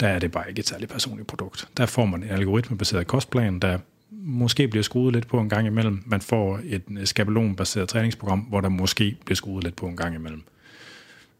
der 0.00 0.08
er 0.08 0.18
det 0.18 0.32
bare 0.32 0.48
ikke 0.48 0.58
et 0.58 0.68
særligt 0.68 0.92
personligt 0.92 1.28
produkt. 1.28 1.68
Der 1.76 1.86
får 1.86 2.06
man 2.06 2.22
en 2.22 2.30
algoritmebaseret 2.30 3.06
kostplan, 3.06 3.58
der 3.58 3.78
måske 4.10 4.68
bliver 4.68 4.82
skruet 4.82 5.14
lidt 5.14 5.26
på 5.26 5.40
en 5.40 5.48
gang 5.48 5.66
imellem. 5.66 6.02
Man 6.06 6.20
får 6.20 6.60
et 6.64 6.82
øh, 6.90 7.06
skabelonbaseret 7.06 7.88
træningsprogram, 7.88 8.40
hvor 8.40 8.60
der 8.60 8.68
måske 8.68 9.16
bliver 9.24 9.36
skruet 9.36 9.64
lidt 9.64 9.76
på 9.76 9.86
en 9.86 9.96
gang 9.96 10.14
imellem. 10.14 10.42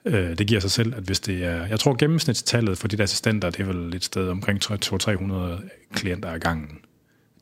Øh, 0.09 0.39
det 0.39 0.47
giver 0.47 0.61
sig 0.61 0.71
selv, 0.71 0.95
at 0.97 1.03
hvis 1.03 1.21
det 1.21 1.45
er... 1.45 1.67
Jeg 1.67 1.81
tror 1.81 1.97
gennemsnitstallet 1.99 2.79
for 2.79 2.89
de 2.89 2.97
der 2.97 3.03
assistenter, 3.03 3.51
det 3.51 3.61
er 3.61 3.65
vel 3.65 3.95
et 3.95 4.05
sted 4.05 4.29
omkring 4.29 4.61
200-300 4.73 5.35
klienter 5.93 6.31
ad 6.31 6.39
gangen. 6.39 6.79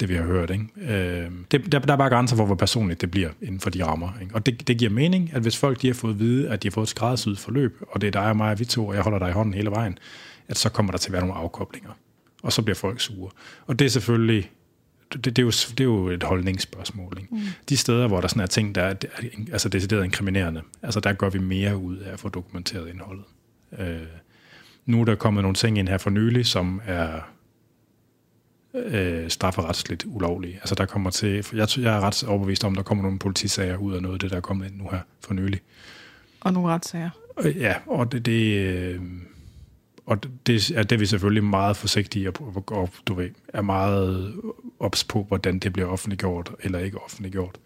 Det 0.01 0.09
vi 0.09 0.15
har 0.15 0.23
hørt, 0.23 0.51
ikke? 0.51 0.65
Øh, 0.77 1.31
det, 1.51 1.73
der, 1.73 1.79
der 1.79 1.93
er 1.93 1.97
bare 1.97 2.09
grænser 2.09 2.37
for, 2.37 2.47
hvor 2.47 2.55
personligt 2.55 3.01
det 3.01 3.11
bliver 3.11 3.31
inden 3.43 3.61
for 3.61 3.71
de 3.71 3.85
rammer. 3.85 4.09
Ikke? 4.23 4.35
Og 4.35 4.47
det, 4.47 4.69
det 4.69 4.79
giver 4.79 4.91
mening, 4.91 5.31
at 5.35 5.43
hvis 5.43 5.57
folk 5.57 5.83
de 5.83 5.87
har 5.87 5.95
fået 5.95 6.13
at 6.13 6.19
vide, 6.19 6.49
at 6.49 6.63
de 6.63 6.69
har 6.69 6.73
fået 6.73 6.85
et 6.85 6.89
skræddersyet 6.89 7.39
forløb, 7.39 7.83
og 7.91 8.01
det 8.01 8.07
er 8.07 8.11
dig 8.11 8.29
og 8.29 8.37
mig 8.37 8.51
og 8.51 8.59
vi 8.59 8.65
to, 8.65 8.87
og 8.87 8.95
jeg 8.95 9.03
holder 9.03 9.19
dig 9.19 9.29
i 9.29 9.33
hånden 9.33 9.55
hele 9.55 9.71
vejen, 9.71 9.99
at 10.49 10.59
så 10.59 10.69
kommer 10.69 10.93
der 10.93 10.99
til 10.99 11.09
at 11.09 11.13
være 11.13 11.23
nogle 11.23 11.35
afkoblinger. 11.35 11.91
Og 12.43 12.53
så 12.53 12.63
bliver 12.63 12.77
folk 12.77 13.01
sure. 13.01 13.31
Og 13.67 13.79
det 13.79 13.85
er 13.85 13.89
selvfølgelig 13.89 14.51
det, 15.13 15.25
det, 15.25 15.39
er 15.39 15.43
jo, 15.43 15.51
det 15.51 15.81
er 15.81 15.85
jo 15.85 16.09
et 16.09 16.23
holdningsspørgsmål. 16.23 17.19
Ikke? 17.21 17.35
Mm. 17.35 17.41
De 17.69 17.77
steder, 17.77 18.09
hvor 18.09 18.21
der 18.21 18.29
sådan 18.29 18.43
er 18.43 18.47
ting, 18.47 18.75
der 18.75 18.83
er 18.83 18.95
altså 19.53 19.69
decideret 19.69 20.05
inkriminerende, 20.05 20.63
altså 20.83 21.01
der 21.01 21.13
gør 21.13 21.31
vi 21.31 21.39
mere 21.39 21.77
ud 21.77 21.97
af 21.97 22.13
at 22.13 22.21
få 22.21 22.29
dokumenteret 22.29 22.89
indholdet. 22.89 23.25
Øh, 23.79 23.97
nu 24.87 25.01
er 25.01 25.05
der 25.05 25.15
kommet 25.15 25.43
nogle 25.43 25.55
ting 25.55 25.79
ind 25.79 25.89
her 25.89 25.99
for 25.99 26.11
nylig, 26.11 26.47
som 26.47 26.81
er 26.87 27.21
øh, 28.75 29.31
strafferetsligt 29.31 30.05
ulovlige. 30.09 30.55
Altså 30.55 30.75
der 30.75 30.87
kommer 30.87 31.11
til, 31.11 31.47
jeg, 31.53 31.69
jeg 31.79 31.97
er 31.97 32.01
ret 32.01 32.25
overbevist 32.25 32.65
om, 32.65 32.75
der 32.75 32.83
kommer 32.83 33.03
nogle 33.03 33.19
politisager 33.19 33.77
ud 33.77 33.95
af 33.95 34.03
noget 34.03 34.15
af 34.15 34.21
det, 34.21 34.31
der 34.31 34.37
er 34.37 34.41
kommet 34.41 34.67
ind 34.67 34.77
nu 34.77 34.89
her 34.91 35.01
for 35.27 35.35
nylig. 35.35 35.61
Og 36.41 36.53
nogle 36.53 36.69
retssager. 36.69 37.11
Øh, 37.41 37.57
Ja, 37.57 37.75
og 37.87 38.13
det, 38.13 38.27
det, 38.27 38.57
øh, 38.57 39.01
og 40.07 40.19
det, 40.47 40.71
er, 40.71 40.83
det 40.83 41.01
vi 41.01 41.07
selvfølgelig 41.07 41.45
meget 41.45 41.77
forsigtige 41.77 42.31
og, 42.31 42.65
og, 42.67 42.91
du 43.07 43.15
ved, 43.15 43.31
er 43.49 43.63
meget 43.63 44.35
ops 44.81 45.05
på, 45.05 45.23
hvordan 45.29 45.59
det 45.59 45.73
bliver 45.73 45.89
offentliggjort 45.89 46.53
eller 46.61 46.79
ikke 46.79 46.99
offentliggjort. 47.05 47.59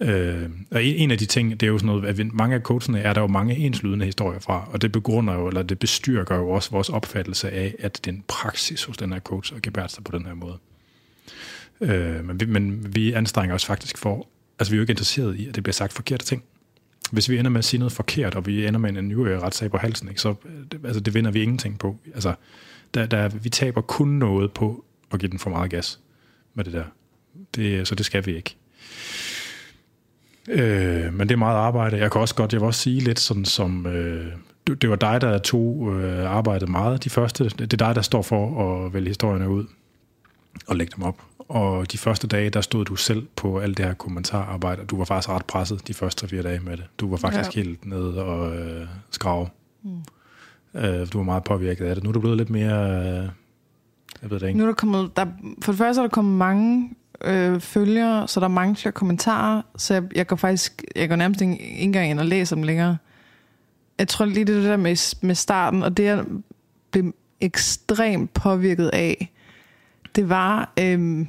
Øh, 0.00 0.50
og 0.70 0.84
en 0.84 0.96
en 0.96 1.10
af 1.10 1.18
de 1.18 1.26
ting, 1.26 1.50
det 1.60 1.66
er 1.66 1.70
jo 1.70 1.78
sådan 1.78 1.86
noget, 1.86 2.04
at 2.08 2.18
vi- 2.18 2.30
mange 2.32 2.56
af 2.56 2.60
coachene 2.62 3.00
er 3.00 3.12
der 3.12 3.20
jo 3.20 3.26
mange 3.26 3.56
enslydende 3.56 4.04
historier 4.06 4.40
fra, 4.40 4.68
og 4.72 4.82
det 4.82 4.92
begrunder 4.92 5.34
jo, 5.34 5.48
eller 5.48 5.62
det 5.62 5.78
bestyrker 5.78 6.36
jo 6.36 6.50
også 6.50 6.70
vores 6.70 6.88
opfattelse 6.88 7.50
af, 7.50 7.74
at 7.78 8.00
den 8.04 8.24
praksis 8.28 8.84
hos 8.84 8.96
den 8.96 9.12
her 9.12 9.20
coach 9.20 9.54
er 9.54 9.58
gebært 9.62 9.92
sig 9.92 10.04
på 10.04 10.18
den 10.18 10.26
her 10.26 10.34
måde. 10.34 10.58
Øh, 11.80 12.24
men, 12.24 12.40
vi, 12.40 12.46
men 12.46 12.94
vi 12.94 13.12
anstrenger 13.12 13.54
os 13.54 13.64
faktisk 13.66 13.98
for, 13.98 14.26
altså 14.58 14.70
vi 14.72 14.76
er 14.76 14.78
jo 14.78 14.82
ikke 14.82 14.90
interesseret 14.90 15.36
i, 15.36 15.48
at 15.48 15.54
det 15.54 15.62
bliver 15.62 15.72
sagt 15.74 15.92
forkerte 15.92 16.24
ting 16.26 16.42
hvis 17.14 17.28
vi 17.28 17.38
ender 17.38 17.50
med 17.50 17.58
at 17.58 17.64
sige 17.64 17.78
noget 17.78 17.92
forkert, 17.92 18.34
og 18.34 18.46
vi 18.46 18.66
ender 18.66 18.80
med 18.80 18.96
en 18.96 19.08
ny 19.08 19.14
øh, 19.14 19.42
retssag 19.42 19.70
på 19.70 19.76
halsen, 19.78 20.08
ikke, 20.08 20.20
så 20.20 20.28
øh, 20.44 20.80
altså, 20.84 21.00
det 21.00 21.14
vinder 21.14 21.30
vi 21.30 21.42
ingenting 21.42 21.78
på. 21.78 21.96
Altså, 22.14 22.34
der, 22.94 23.06
der, 23.06 23.28
vi 23.28 23.48
taber 23.48 23.80
kun 23.80 24.08
noget 24.08 24.52
på 24.52 24.84
at 25.12 25.20
give 25.20 25.30
den 25.30 25.38
for 25.38 25.50
meget 25.50 25.70
gas 25.70 26.00
med 26.54 26.64
det 26.64 26.72
der. 26.72 26.84
Det, 27.54 27.62
øh, 27.62 27.86
så 27.86 27.94
det 27.94 28.06
skal 28.06 28.26
vi 28.26 28.36
ikke. 28.36 28.56
Øh, 30.48 31.14
men 31.14 31.28
det 31.28 31.30
er 31.30 31.36
meget 31.36 31.56
arbejde. 31.56 31.98
Jeg 31.98 32.12
kan 32.12 32.20
også 32.20 32.34
godt, 32.34 32.52
jeg 32.52 32.60
vil 32.60 32.66
også 32.66 32.80
sige 32.80 33.00
lidt 33.00 33.20
sådan 33.20 33.44
som, 33.44 33.86
øh, 33.86 34.32
det, 34.66 34.82
det 34.82 34.90
var 34.90 34.96
dig, 34.96 35.20
der 35.20 35.38
tog 35.38 35.92
øh, 35.92 36.30
arbejdet 36.30 36.68
meget. 36.68 37.04
De 37.04 37.10
første, 37.10 37.44
det 37.44 37.72
er 37.72 37.76
dig, 37.86 37.94
der 37.94 38.02
står 38.02 38.22
for 38.22 38.84
at 38.86 38.94
vælge 38.94 39.08
historierne 39.08 39.48
ud 39.48 39.64
og 40.66 40.76
lægge 40.76 40.92
dem 40.96 41.04
op. 41.04 41.22
Og 41.48 41.92
de 41.92 41.98
første 41.98 42.26
dage, 42.26 42.50
der 42.50 42.60
stod 42.60 42.84
du 42.84 42.96
selv 42.96 43.26
på 43.36 43.58
alt 43.58 43.78
det 43.78 43.86
her 43.86 43.94
kommentararbejde, 43.94 44.82
og 44.82 44.90
du 44.90 44.96
var 44.96 45.04
faktisk 45.04 45.28
ret 45.28 45.44
presset 45.44 45.88
de 45.88 45.94
første 45.94 46.28
fire 46.28 46.42
dage 46.42 46.60
med 46.60 46.76
det. 46.76 46.84
Du 46.98 47.10
var 47.10 47.16
faktisk 47.16 47.56
Ja. 47.56 47.62
helt 47.62 47.86
nede 47.86 48.24
og 48.24 48.56
øh, 48.56 48.86
skrave. 49.10 49.48
Mm. 49.82 49.98
Øh, 50.74 51.06
du 51.12 51.18
var 51.18 51.22
meget 51.24 51.44
påvirket 51.44 51.84
af 51.84 51.94
det. 51.94 52.04
Nu 52.04 52.10
er 52.10 52.12
du 52.12 52.20
blevet 52.20 52.36
lidt 52.36 52.50
mere... 52.50 52.98
Øh, 53.00 53.28
jeg 54.22 54.30
ved 54.30 54.40
det 54.40 54.46
ikke. 54.46 54.58
Nu 54.58 54.64
er 54.64 54.68
der 54.68 54.74
kommet, 54.74 55.16
der, 55.16 55.26
for 55.62 55.72
det 55.72 55.78
første 55.78 56.00
er 56.00 56.02
der 56.02 56.10
kommet 56.10 56.38
mange 56.38 56.90
øh, 57.24 57.60
følgere, 57.60 58.28
så 58.28 58.40
der 58.40 58.46
er 58.46 58.50
mange 58.50 58.76
flere 58.76 58.92
kommentarer, 58.92 59.62
så 59.76 59.94
jeg, 59.94 60.02
jeg 60.14 60.26
går 60.26 60.36
faktisk, 60.36 60.82
jeg 60.96 61.08
går 61.08 61.16
nærmest 61.16 61.40
ikke 61.40 61.58
engang 61.60 62.10
ind 62.10 62.20
og 62.20 62.26
læser 62.26 62.56
dem 62.56 62.62
længere. 62.62 62.96
Jeg 63.98 64.08
tror 64.08 64.24
lige 64.24 64.44
det 64.44 64.64
der 64.64 64.76
med, 64.76 65.16
med 65.26 65.34
starten, 65.34 65.82
og 65.82 65.96
det 65.96 66.04
jeg 66.04 66.24
blev 66.90 67.14
ekstremt 67.40 68.34
påvirket 68.34 68.90
af, 68.92 69.30
det 70.14 70.28
var, 70.28 70.72
øhm, 70.80 71.26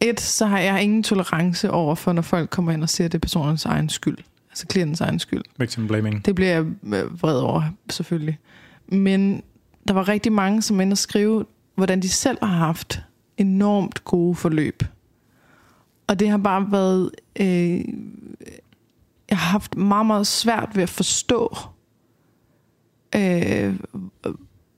et, 0.00 0.20
så 0.20 0.46
har 0.46 0.58
jeg 0.58 0.82
ingen 0.82 1.02
tolerance 1.02 1.70
over 1.70 1.94
for, 1.94 2.12
når 2.12 2.22
folk 2.22 2.50
kommer 2.50 2.72
ind 2.72 2.82
og 2.82 2.88
siger, 2.88 3.04
at 3.04 3.12
det 3.12 3.18
er 3.18 3.20
personens 3.20 3.64
egen 3.64 3.88
skyld. 3.88 4.18
Altså 4.50 4.66
klientens 4.66 5.00
egen 5.00 5.18
skyld. 5.18 5.42
Victim 5.58 5.86
blaming. 5.86 6.26
Det 6.26 6.34
bliver 6.34 6.50
jeg 6.50 6.64
øh, 6.94 7.22
vred 7.22 7.38
over, 7.38 7.62
selvfølgelig. 7.90 8.38
Men 8.88 9.42
der 9.88 9.94
var 9.94 10.08
rigtig 10.08 10.32
mange, 10.32 10.62
som 10.62 10.80
endte 10.80 10.94
at 10.94 10.98
skrive, 10.98 11.44
hvordan 11.74 12.02
de 12.02 12.08
selv 12.08 12.38
har 12.42 12.56
haft 12.56 13.02
enormt 13.36 14.04
gode 14.04 14.34
forløb. 14.34 14.82
Og 16.06 16.20
det 16.20 16.28
har 16.28 16.38
bare 16.38 16.72
været... 16.72 17.10
Øh, 17.40 17.84
jeg 19.30 19.38
har 19.38 19.50
haft 19.50 19.76
meget, 19.76 20.06
meget 20.06 20.26
svært 20.26 20.70
ved 20.74 20.82
at 20.82 20.90
forstå, 20.90 21.56
øh, 23.16 23.74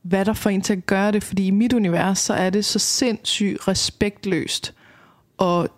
hvad 0.07 0.25
der 0.25 0.33
får 0.33 0.49
en 0.49 0.61
til 0.61 0.73
at 0.73 0.85
gøre 0.85 1.11
det. 1.11 1.23
Fordi 1.23 1.47
i 1.47 1.51
mit 1.51 1.73
univers, 1.73 2.19
så 2.19 2.33
er 2.33 2.49
det 2.49 2.65
så 2.65 2.79
sindssygt 2.79 3.67
respektløst 3.67 4.73
og 5.37 5.69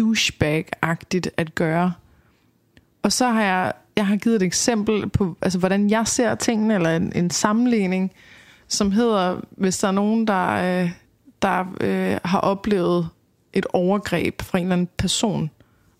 douchebag-agtigt 0.00 1.30
at 1.36 1.54
gøre. 1.54 1.92
Og 3.02 3.12
så 3.12 3.28
har 3.28 3.42
jeg, 3.42 3.72
jeg 3.96 4.06
har 4.06 4.16
givet 4.16 4.36
et 4.36 4.42
eksempel 4.42 5.08
på, 5.08 5.36
altså, 5.42 5.58
hvordan 5.58 5.90
jeg 5.90 6.08
ser 6.08 6.34
tingene, 6.34 6.74
eller 6.74 6.96
en, 6.96 7.12
en 7.14 7.30
sammenligning, 7.30 8.12
som 8.68 8.92
hedder, 8.92 9.40
hvis 9.50 9.78
der 9.78 9.88
er 9.88 9.92
nogen, 9.92 10.26
der, 10.26 10.48
øh, 10.82 10.90
der 11.42 11.64
øh, 11.80 12.18
har 12.24 12.40
oplevet 12.40 13.08
et 13.52 13.66
overgreb 13.72 14.42
fra 14.42 14.58
en 14.58 14.64
eller 14.64 14.72
anden 14.72 14.88
person, 14.96 15.50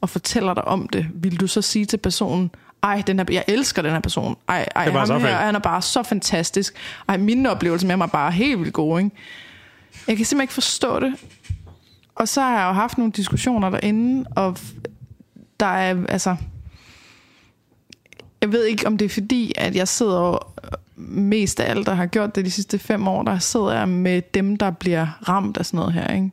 og 0.01 0.09
fortæller 0.09 0.55
dig 0.55 0.65
om 0.65 0.89
det, 0.89 1.07
vil 1.15 1.41
du 1.41 1.47
så 1.47 1.63
sige 1.63 1.85
til 1.85 1.97
personen, 1.97 2.51
ej, 2.83 3.03
den 3.07 3.19
her, 3.19 3.27
jeg 3.31 3.45
elsker 3.49 3.83
den 3.83 3.91
her 3.91 4.01
person. 4.01 4.37
Ej, 4.49 4.67
ej 4.75 4.87
er 4.87 4.91
ham 4.91 5.09
her, 5.09 5.19
fedt. 5.19 5.33
han 5.33 5.55
er 5.55 5.59
bare 5.59 5.83
så 5.83 6.03
fantastisk. 6.03 6.75
Ej, 7.09 7.17
mine 7.17 7.51
oplevelser 7.51 7.87
med 7.87 7.93
ham 7.93 8.01
er 8.01 8.07
bare 8.07 8.33
helt 8.33 8.59
vildt 8.59 8.73
gode. 8.73 9.03
Ikke? 9.05 9.17
Jeg 10.09 10.17
kan 10.17 10.27
simpelthen 10.27 10.43
ikke 10.45 10.55
forstå 10.55 11.01
det. 11.01 11.15
Og 12.15 12.29
så 12.29 12.41
har 12.41 12.59
jeg 12.59 12.69
jo 12.69 12.73
haft 12.73 12.99
nogle 12.99 13.13
diskussioner 13.13 13.71
derinde, 13.71 14.31
og 14.37 14.59
der 15.61 15.67
er, 15.67 16.07
altså... 16.09 16.37
Jeg 18.41 18.53
ved 18.53 18.65
ikke, 18.65 18.87
om 18.87 18.99
det 18.99 19.05
er 19.05 19.09
fordi, 19.09 19.53
at 19.57 19.77
jeg 19.77 19.89
sidder 19.89 20.17
og 20.17 20.53
mest 20.97 21.61
af 21.61 21.71
alt, 21.71 21.87
der 21.87 21.95
har 21.95 22.07
gjort 22.07 22.35
det 22.35 22.45
de 22.45 22.51
sidste 22.51 22.79
fem 22.79 23.09
år, 23.09 23.23
der 23.23 23.39
sidder 23.39 23.73
jeg 23.73 23.89
med 23.89 24.23
dem, 24.35 24.57
der 24.57 24.71
bliver 24.71 25.07
ramt 25.29 25.57
af 25.57 25.67
sådan 25.67 25.79
noget 25.79 25.93
her, 25.93 26.15
ikke? 26.15 26.31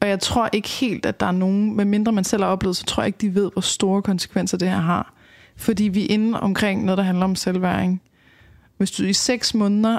Og 0.00 0.08
jeg 0.08 0.20
tror 0.20 0.48
ikke 0.52 0.68
helt, 0.68 1.06
at 1.06 1.20
der 1.20 1.26
er 1.26 1.32
nogen, 1.32 1.76
medmindre 1.76 2.12
man 2.12 2.24
selv 2.24 2.42
har 2.42 2.50
oplevet, 2.50 2.76
så 2.76 2.84
tror 2.84 3.02
jeg 3.02 3.06
ikke, 3.06 3.18
de 3.20 3.34
ved, 3.34 3.50
hvor 3.52 3.60
store 3.60 4.02
konsekvenser 4.02 4.58
det 4.58 4.68
her 4.68 4.80
har. 4.80 5.12
Fordi 5.60 5.84
vi 5.84 6.02
er 6.02 6.06
inde 6.10 6.40
omkring 6.40 6.84
noget, 6.84 6.98
der 6.98 7.04
handler 7.04 7.24
om 7.24 7.34
selvværing. 7.34 8.02
Hvis 8.76 8.90
du 8.90 9.04
i 9.04 9.12
seks 9.12 9.54
måneder 9.54 9.98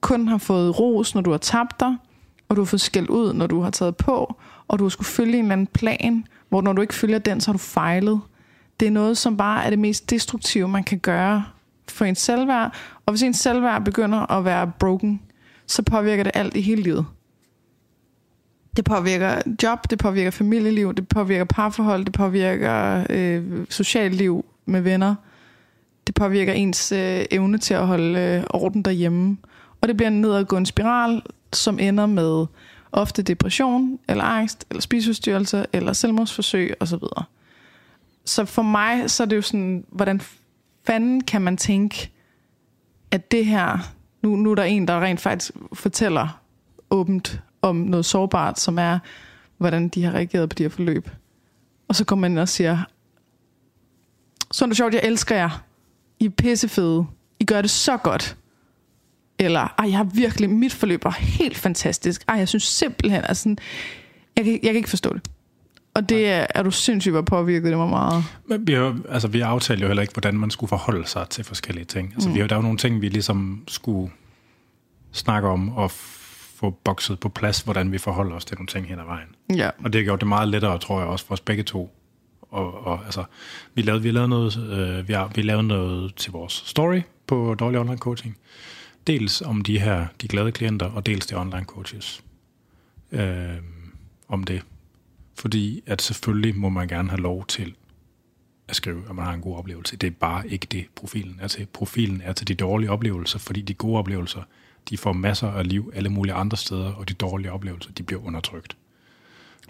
kun 0.00 0.28
har 0.28 0.38
fået 0.38 0.80
ros, 0.80 1.14
når 1.14 1.22
du 1.22 1.30
har 1.30 1.38
tabt 1.38 1.80
dig, 1.80 1.96
og 2.48 2.56
du 2.56 2.60
har 2.60 2.66
fået 2.66 2.80
skæld 2.80 3.10
ud, 3.10 3.32
når 3.32 3.46
du 3.46 3.60
har 3.60 3.70
taget 3.70 3.96
på, 3.96 4.36
og 4.68 4.78
du 4.78 4.84
har 4.84 4.88
skulle 4.88 5.08
følge 5.08 5.38
en 5.38 5.44
eller 5.44 5.52
anden 5.52 5.66
plan, 5.66 6.24
hvor 6.48 6.62
når 6.62 6.72
du 6.72 6.82
ikke 6.82 6.94
følger 6.94 7.18
den, 7.18 7.40
så 7.40 7.48
har 7.48 7.52
du 7.52 7.58
fejlet. 7.58 8.20
Det 8.80 8.88
er 8.88 8.92
noget, 8.92 9.18
som 9.18 9.36
bare 9.36 9.64
er 9.64 9.70
det 9.70 9.78
mest 9.78 10.10
destruktive, 10.10 10.68
man 10.68 10.84
kan 10.84 10.98
gøre 10.98 11.44
for 11.88 12.04
en 12.04 12.14
selvværd. 12.14 12.74
Og 13.06 13.12
hvis 13.12 13.22
en 13.22 13.34
selvværd 13.34 13.84
begynder 13.84 14.32
at 14.32 14.44
være 14.44 14.72
broken, 14.78 15.20
så 15.66 15.82
påvirker 15.82 16.22
det 16.22 16.32
alt 16.34 16.56
i 16.56 16.60
hele 16.60 16.82
livet. 16.82 17.06
Det 18.76 18.84
påvirker 18.84 19.40
job, 19.62 19.90
det 19.90 19.98
påvirker 19.98 20.30
familieliv, 20.30 20.94
det 20.94 21.08
påvirker 21.08 21.44
parforhold, 21.44 22.04
det 22.04 22.12
påvirker 22.12 23.06
øh, 23.10 23.66
socialt 23.70 24.14
liv 24.14 24.44
med 24.68 24.80
venner. 24.80 25.14
Det 26.06 26.14
påvirker 26.14 26.52
ens 26.52 26.92
øh, 26.92 27.24
evne 27.30 27.58
til 27.58 27.74
at 27.74 27.86
holde 27.86 28.20
øh, 28.20 28.44
orden 28.50 28.82
derhjemme. 28.82 29.36
Og 29.80 29.88
det 29.88 29.96
bliver 29.96 30.08
en 30.08 30.20
nedadgående 30.20 30.66
spiral, 30.66 31.22
som 31.52 31.78
ender 31.78 32.06
med 32.06 32.46
ofte 32.92 33.22
depression, 33.22 33.98
eller 34.08 34.24
angst, 34.24 34.66
eller 34.70 34.80
spiseforstyrrelse, 34.80 35.66
eller 35.72 35.92
selvmordsforsøg 35.92 36.74
osv. 36.80 37.02
Så 38.24 38.44
for 38.44 38.62
mig, 38.62 39.10
så 39.10 39.22
er 39.22 39.26
det 39.26 39.36
jo 39.36 39.42
sådan, 39.42 39.84
hvordan 39.90 40.20
fanden 40.86 41.20
kan 41.20 41.42
man 41.42 41.56
tænke, 41.56 42.10
at 43.10 43.30
det 43.30 43.46
her, 43.46 43.78
nu, 44.22 44.36
nu 44.36 44.50
er 44.50 44.54
der 44.54 44.62
en, 44.62 44.88
der 44.88 45.00
rent 45.00 45.20
faktisk 45.20 45.52
fortæller 45.72 46.40
åbent 46.90 47.40
om 47.62 47.76
noget 47.76 48.06
sårbart, 48.06 48.60
som 48.60 48.78
er, 48.78 48.98
hvordan 49.58 49.88
de 49.88 50.04
har 50.04 50.12
reageret 50.12 50.48
på 50.48 50.54
de 50.54 50.62
her 50.62 50.70
forløb. 50.70 51.10
Og 51.88 51.94
så 51.94 52.04
kommer 52.04 52.20
man 52.20 52.32
ind 52.32 52.38
og 52.38 52.48
siger, 52.48 52.78
sådan 54.58 54.70
er 54.70 54.74
sjovt, 54.74 54.94
jeg 54.94 55.02
elsker 55.04 55.36
jer. 55.36 55.64
I 56.20 56.24
er 56.24 56.30
pissefede. 56.30 57.06
I 57.40 57.44
gør 57.44 57.62
det 57.62 57.70
så 57.70 57.96
godt. 57.96 58.36
Eller, 59.38 59.60
ej, 59.60 59.88
jeg 59.88 59.96
har 59.96 60.04
virkelig, 60.04 60.50
mit 60.50 60.72
forløb 60.72 61.04
var 61.04 61.10
helt 61.10 61.56
fantastisk. 61.56 62.24
Ej, 62.28 62.34
jeg 62.34 62.48
synes 62.48 62.64
simpelthen, 62.64 63.24
altså, 63.24 63.42
sådan, 63.42 63.58
jeg, 64.36 64.44
kan, 64.44 64.52
jeg 64.52 64.60
kan 64.62 64.76
ikke 64.76 64.88
forstå 64.88 65.12
det. 65.14 65.28
Og 65.94 66.08
det 66.08 66.28
er, 66.28 66.46
er 66.54 66.62
du 66.62 66.70
sindssygt, 66.70 67.12
hvor 67.12 67.22
påvirket 67.22 67.70
det 67.70 67.78
var 67.78 67.86
meget. 67.86 68.24
Men 68.48 68.66
vi, 68.66 68.72
har, 68.72 68.98
altså, 69.08 69.28
vi 69.28 69.40
aftalte 69.40 69.82
jo 69.82 69.86
heller 69.86 70.02
ikke, 70.02 70.12
hvordan 70.12 70.34
man 70.34 70.50
skulle 70.50 70.68
forholde 70.68 71.06
sig 71.06 71.28
til 71.28 71.44
forskellige 71.44 71.84
ting. 71.84 72.12
Altså, 72.14 72.28
mm. 72.28 72.34
vi 72.34 72.40
har, 72.40 72.46
der 72.46 72.54
er 72.54 72.58
jo 72.58 72.62
nogle 72.62 72.78
ting, 72.78 73.00
vi 73.00 73.08
ligesom 73.08 73.64
skulle 73.68 74.12
snakke 75.12 75.48
om 75.48 75.76
og 75.76 75.90
få 75.90 76.70
bokset 76.70 77.20
på 77.20 77.28
plads, 77.28 77.60
hvordan 77.60 77.92
vi 77.92 77.98
forholder 77.98 78.36
os 78.36 78.44
til 78.44 78.56
nogle 78.56 78.66
ting 78.66 78.86
hen 78.86 78.98
ad 78.98 79.04
vejen. 79.04 79.28
Ja. 79.56 79.70
Og 79.84 79.92
det 79.92 80.00
har 80.00 80.04
gjort 80.04 80.20
det 80.20 80.28
meget 80.28 80.48
lettere, 80.48 80.78
tror 80.78 81.00
jeg, 81.00 81.08
også 81.08 81.26
for 81.26 81.32
os 81.32 81.40
begge 81.40 81.62
to. 81.62 81.97
Og, 82.50 82.86
og 82.86 83.04
altså, 83.04 83.24
vi 83.74 83.82
lavede, 83.82 84.02
vi 84.02 84.10
lavede 84.10 84.28
noget, 84.28 84.56
øh, 84.56 85.08
vi, 85.08 85.12
har, 85.12 85.32
vi 85.34 85.42
lavede 85.42 85.66
noget 85.66 86.14
til 86.14 86.32
vores 86.32 86.52
story 86.52 87.00
på 87.26 87.54
Dårlig 87.54 87.80
Online 87.80 87.98
Coaching. 87.98 88.38
Dels 89.06 89.42
om 89.42 89.62
de 89.62 89.80
her, 89.80 90.06
de 90.20 90.28
glade 90.28 90.52
klienter, 90.52 90.86
og 90.86 91.06
dels 91.06 91.26
de 91.26 91.36
online 91.40 91.64
coaches. 91.64 92.22
Øh, 93.12 93.56
om 94.28 94.44
det. 94.44 94.62
Fordi 95.34 95.82
at 95.86 96.02
selvfølgelig 96.02 96.56
må 96.56 96.68
man 96.68 96.88
gerne 96.88 97.10
have 97.10 97.20
lov 97.20 97.46
til 97.46 97.74
at 98.68 98.76
skrive, 98.76 99.02
at 99.08 99.14
man 99.14 99.24
har 99.24 99.32
en 99.32 99.40
god 99.40 99.56
oplevelse. 99.56 99.96
Det 99.96 100.06
er 100.06 100.10
bare 100.10 100.48
ikke 100.48 100.66
det, 100.70 100.86
profilen 100.96 101.38
er 101.42 101.48
til. 101.48 101.66
Profilen 101.72 102.22
er 102.24 102.32
til 102.32 102.48
de 102.48 102.54
dårlige 102.54 102.90
oplevelser, 102.90 103.38
fordi 103.38 103.62
de 103.62 103.74
gode 103.74 103.98
oplevelser, 103.98 104.42
de 104.90 104.98
får 104.98 105.12
masser 105.12 105.48
af 105.48 105.68
liv 105.68 105.92
alle 105.94 106.08
mulige 106.08 106.34
andre 106.34 106.56
steder, 106.56 106.92
og 106.92 107.08
de 107.08 107.14
dårlige 107.14 107.52
oplevelser, 107.52 107.92
de 107.92 108.02
bliver 108.02 108.26
undertrykt. 108.26 108.76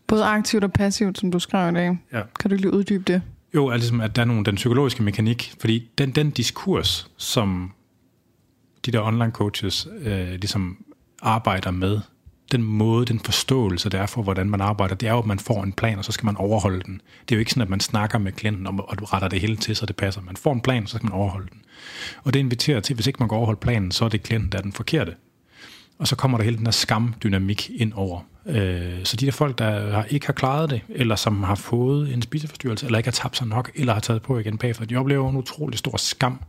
Både 0.08 0.24
aktivt 0.24 0.64
og 0.64 0.72
passivt, 0.72 1.18
som 1.18 1.30
du 1.30 1.38
skrev 1.38 1.70
i 1.70 1.74
dag. 1.74 1.98
Ja. 2.12 2.22
Kan 2.40 2.50
du 2.50 2.56
lige 2.56 2.72
uddybe 2.72 3.04
det? 3.12 3.22
Jo, 3.54 3.70
altså 3.70 4.00
at 4.02 4.16
der 4.16 4.22
er 4.22 4.26
nogle, 4.26 4.44
den 4.44 4.54
psykologiske 4.54 5.02
mekanik, 5.02 5.54
fordi 5.60 5.90
den, 5.98 6.10
den 6.10 6.30
diskurs, 6.30 7.10
som 7.16 7.72
de 8.86 8.90
der 8.90 9.02
online 9.02 9.30
coaches 9.30 9.88
øh, 10.00 10.30
ligesom 10.30 10.84
arbejder 11.22 11.70
med, 11.70 12.00
den 12.52 12.62
måde, 12.62 13.06
den 13.06 13.20
forståelse, 13.20 13.88
der 13.88 14.00
er 14.00 14.06
for, 14.06 14.22
hvordan 14.22 14.50
man 14.50 14.60
arbejder, 14.60 14.94
det 14.94 15.08
er 15.08 15.12
jo, 15.12 15.18
at 15.18 15.26
man 15.26 15.38
får 15.38 15.62
en 15.62 15.72
plan, 15.72 15.98
og 15.98 16.04
så 16.04 16.12
skal 16.12 16.26
man 16.26 16.36
overholde 16.36 16.82
den. 16.82 17.00
Det 17.20 17.34
er 17.34 17.36
jo 17.36 17.38
ikke 17.38 17.50
sådan, 17.50 17.62
at 17.62 17.68
man 17.68 17.80
snakker 17.80 18.18
med 18.18 18.32
klienten 18.32 18.66
om, 18.66 18.80
og 18.80 18.98
du 18.98 19.04
retter 19.04 19.28
det 19.28 19.40
hele 19.40 19.56
til, 19.56 19.76
så 19.76 19.86
det 19.86 19.96
passer. 19.96 20.20
Man 20.20 20.36
får 20.36 20.52
en 20.52 20.60
plan, 20.60 20.86
så 20.86 20.96
skal 20.96 21.04
man 21.04 21.12
overholde 21.12 21.48
den. 21.52 21.62
Og 22.24 22.34
det 22.34 22.40
inviterer 22.40 22.80
til, 22.80 22.94
hvis 22.94 23.06
ikke 23.06 23.16
man 23.20 23.28
kan 23.28 23.36
overholde 23.36 23.60
planen, 23.60 23.90
så 23.90 24.04
er 24.04 24.08
det 24.08 24.22
klienten, 24.22 24.52
der 24.52 24.58
er 24.58 24.62
den 24.62 24.72
forkerte. 24.72 25.14
Og 25.98 26.08
så 26.08 26.16
kommer 26.16 26.38
der 26.38 26.44
hele 26.44 26.56
den 26.56 26.66
her 26.66 26.70
skamdynamik 26.70 27.70
ind 27.74 27.92
over. 27.92 28.20
Øh, 28.48 29.04
så 29.04 29.16
de 29.16 29.26
der 29.26 29.32
folk, 29.32 29.58
der 29.58 29.90
har, 29.90 30.04
ikke 30.04 30.26
har 30.26 30.32
klaret 30.32 30.70
det, 30.70 30.80
eller 30.88 31.16
som 31.16 31.42
har 31.42 31.54
fået 31.54 32.14
en 32.14 32.22
spiseforstyrrelse, 32.22 32.86
eller 32.86 32.98
ikke 32.98 33.06
har 33.06 33.12
tabt 33.12 33.36
sig 33.36 33.46
nok, 33.46 33.70
eller 33.74 33.92
har 33.92 34.00
taget 34.00 34.22
på 34.22 34.38
igen 34.38 34.58
bagefter, 34.58 34.84
de 34.84 34.96
oplever 34.96 35.30
en 35.30 35.36
utrolig 35.36 35.78
stor 35.78 35.96
skam 35.96 36.40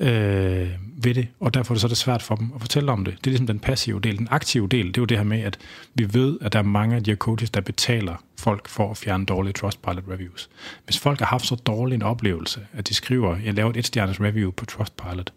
øh, 0.00 0.68
ved 0.96 1.14
det, 1.14 1.28
og 1.40 1.54
derfor 1.54 1.72
er 1.72 1.74
det 1.74 1.80
så 1.80 1.86
er 1.86 1.88
det 1.88 1.98
svært 1.98 2.22
for 2.22 2.34
dem 2.34 2.52
at 2.54 2.60
fortælle 2.60 2.92
om 2.92 3.04
det. 3.04 3.14
Det 3.18 3.26
er 3.26 3.30
ligesom 3.30 3.46
den 3.46 3.58
passive 3.58 4.00
del. 4.00 4.18
Den 4.18 4.28
aktive 4.30 4.68
del, 4.68 4.86
det 4.86 4.96
er 4.96 5.02
jo 5.02 5.06
det 5.06 5.16
her 5.16 5.24
med, 5.24 5.40
at 5.40 5.58
vi 5.94 6.14
ved, 6.14 6.38
at 6.40 6.52
der 6.52 6.58
er 6.58 6.62
mange 6.62 6.96
af 6.96 7.04
de 7.04 7.10
her 7.10 7.16
coaches, 7.16 7.50
der 7.50 7.60
betaler 7.60 8.24
folk 8.38 8.68
for 8.68 8.90
at 8.90 8.96
fjerne 8.96 9.26
dårlige 9.26 9.52
Trustpilot 9.52 10.04
reviews. 10.10 10.48
Hvis 10.84 10.98
folk 10.98 11.18
har 11.18 11.26
haft 11.26 11.46
så 11.46 11.54
dårlig 11.54 11.94
en 11.94 12.02
oplevelse, 12.02 12.60
at 12.72 12.88
de 12.88 12.94
skriver, 12.94 13.36
jeg 13.44 13.54
laver 13.54 13.70
et 13.70 13.76
et-stjernes 13.76 14.20
review 14.20 14.50
på 14.50 14.64
Trustpilot, 14.64 15.32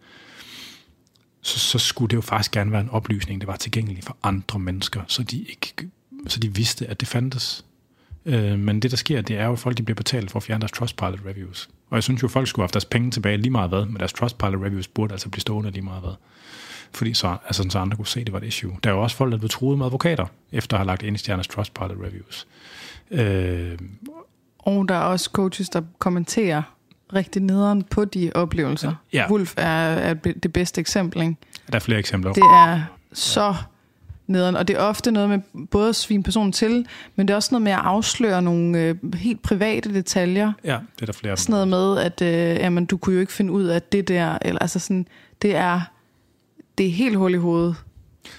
så, 1.41 1.59
så 1.59 1.79
skulle 1.79 2.09
det 2.09 2.15
jo 2.15 2.21
faktisk 2.21 2.51
gerne 2.51 2.71
være 2.71 2.81
en 2.81 2.89
oplysning, 2.89 3.41
der 3.41 3.47
var 3.47 3.55
tilgængelig 3.55 4.03
for 4.03 4.17
andre 4.23 4.59
mennesker, 4.59 5.01
så 5.07 5.23
de, 5.23 5.39
ikke, 5.39 5.89
så 6.27 6.39
de 6.39 6.55
vidste, 6.55 6.87
at 6.87 6.99
det 6.99 7.07
fandtes. 7.07 7.65
Øh, 8.25 8.59
men 8.59 8.79
det, 8.79 8.91
der 8.91 8.97
sker, 8.97 9.21
det 9.21 9.37
er 9.37 9.45
jo, 9.45 9.53
at 9.53 9.59
folk 9.59 9.77
de 9.77 9.83
bliver 9.83 9.95
betalt 9.95 10.31
for 10.31 10.39
at 10.39 10.43
fjerne 10.43 10.61
deres 10.61 10.71
Trustpilot 10.71 11.19
reviews. 11.25 11.69
Og 11.89 11.95
jeg 11.95 12.03
synes 12.03 12.21
jo, 12.21 12.27
at 12.27 12.31
folk 12.31 12.47
skulle 12.47 12.63
have 12.63 12.69
deres 12.73 12.85
penge 12.85 13.11
tilbage 13.11 13.37
lige 13.37 13.51
meget 13.51 13.69
hvad, 13.69 13.85
men 13.85 13.95
deres 13.95 14.13
Trustpilot 14.13 14.61
reviews 14.61 14.87
burde 14.87 15.13
altså 15.13 15.29
blive 15.29 15.41
stående 15.41 15.71
lige 15.71 15.83
meget 15.83 16.01
hvad. 16.01 16.13
Fordi 16.93 17.13
så, 17.13 17.37
altså, 17.45 17.65
så 17.69 17.79
andre 17.79 17.97
kunne 17.97 18.07
se, 18.07 18.19
at 18.19 18.27
det 18.27 18.33
var 18.33 18.39
et 18.39 18.45
issue. 18.45 18.77
Der 18.83 18.89
er 18.89 18.93
jo 18.93 19.01
også 19.01 19.15
folk, 19.15 19.31
der 19.31 19.37
er 19.37 19.39
blevet 19.39 19.51
truet 19.51 19.77
med 19.77 19.85
advokater, 19.85 20.25
efter 20.51 20.77
at 20.77 20.79
have 20.79 20.87
lagt 20.87 21.03
ind 21.03 21.15
i 21.15 21.19
stjerners 21.19 21.47
Trustpilot 21.47 21.97
reviews. 22.03 22.47
Øh, 23.11 23.79
Og 24.59 24.89
der 24.89 24.95
er 24.95 25.01
også 25.01 25.29
coaches, 25.33 25.69
der 25.69 25.81
kommenterer 25.99 26.61
rigtig 27.13 27.41
nederen 27.41 27.83
på 27.83 28.05
de 28.05 28.31
oplevelser. 28.35 28.95
Ja. 29.13 29.31
Wolf 29.31 29.53
er, 29.57 29.63
er 29.63 30.13
det 30.13 30.53
bedste 30.53 30.81
eksempel, 30.81 31.21
ikke? 31.21 31.35
der 31.67 31.75
er 31.75 31.79
flere 31.79 31.99
eksempler. 31.99 32.33
Det 32.33 32.43
er 32.43 32.81
så 33.13 33.55
nederen, 34.27 34.55
og 34.55 34.67
det 34.67 34.75
er 34.75 34.79
ofte 34.79 35.11
noget 35.11 35.29
med 35.29 35.67
både 35.71 35.89
at 35.89 35.95
svine 35.95 36.23
personen 36.23 36.51
til, 36.51 36.85
men 37.15 37.27
det 37.27 37.33
er 37.33 37.35
også 37.35 37.49
noget 37.51 37.61
med 37.61 37.71
at 37.71 37.79
afsløre 37.83 38.41
nogle 38.41 38.79
øh, 38.79 39.13
helt 39.15 39.41
private 39.41 39.93
detaljer. 39.93 40.53
Ja, 40.63 40.77
det 40.95 41.01
er 41.01 41.05
der 41.05 41.13
flere. 41.13 41.37
Sådan 41.37 41.51
noget 41.51 41.67
med, 41.67 41.97
at 41.97 42.21
øh, 42.21 42.63
jamen, 42.63 42.85
du 42.85 42.97
kunne 42.97 43.13
jo 43.13 43.19
ikke 43.19 43.33
finde 43.33 43.51
ud 43.51 43.63
af 43.63 43.81
det 43.81 44.07
der, 44.07 44.37
eller 44.41 44.59
altså 44.59 44.79
sådan, 44.79 45.07
det 45.41 45.55
er, 45.55 45.81
det 46.77 46.85
er 46.85 46.91
helt 46.91 47.15
hul 47.15 47.33
i 47.33 47.37
hovedet. 47.37 47.75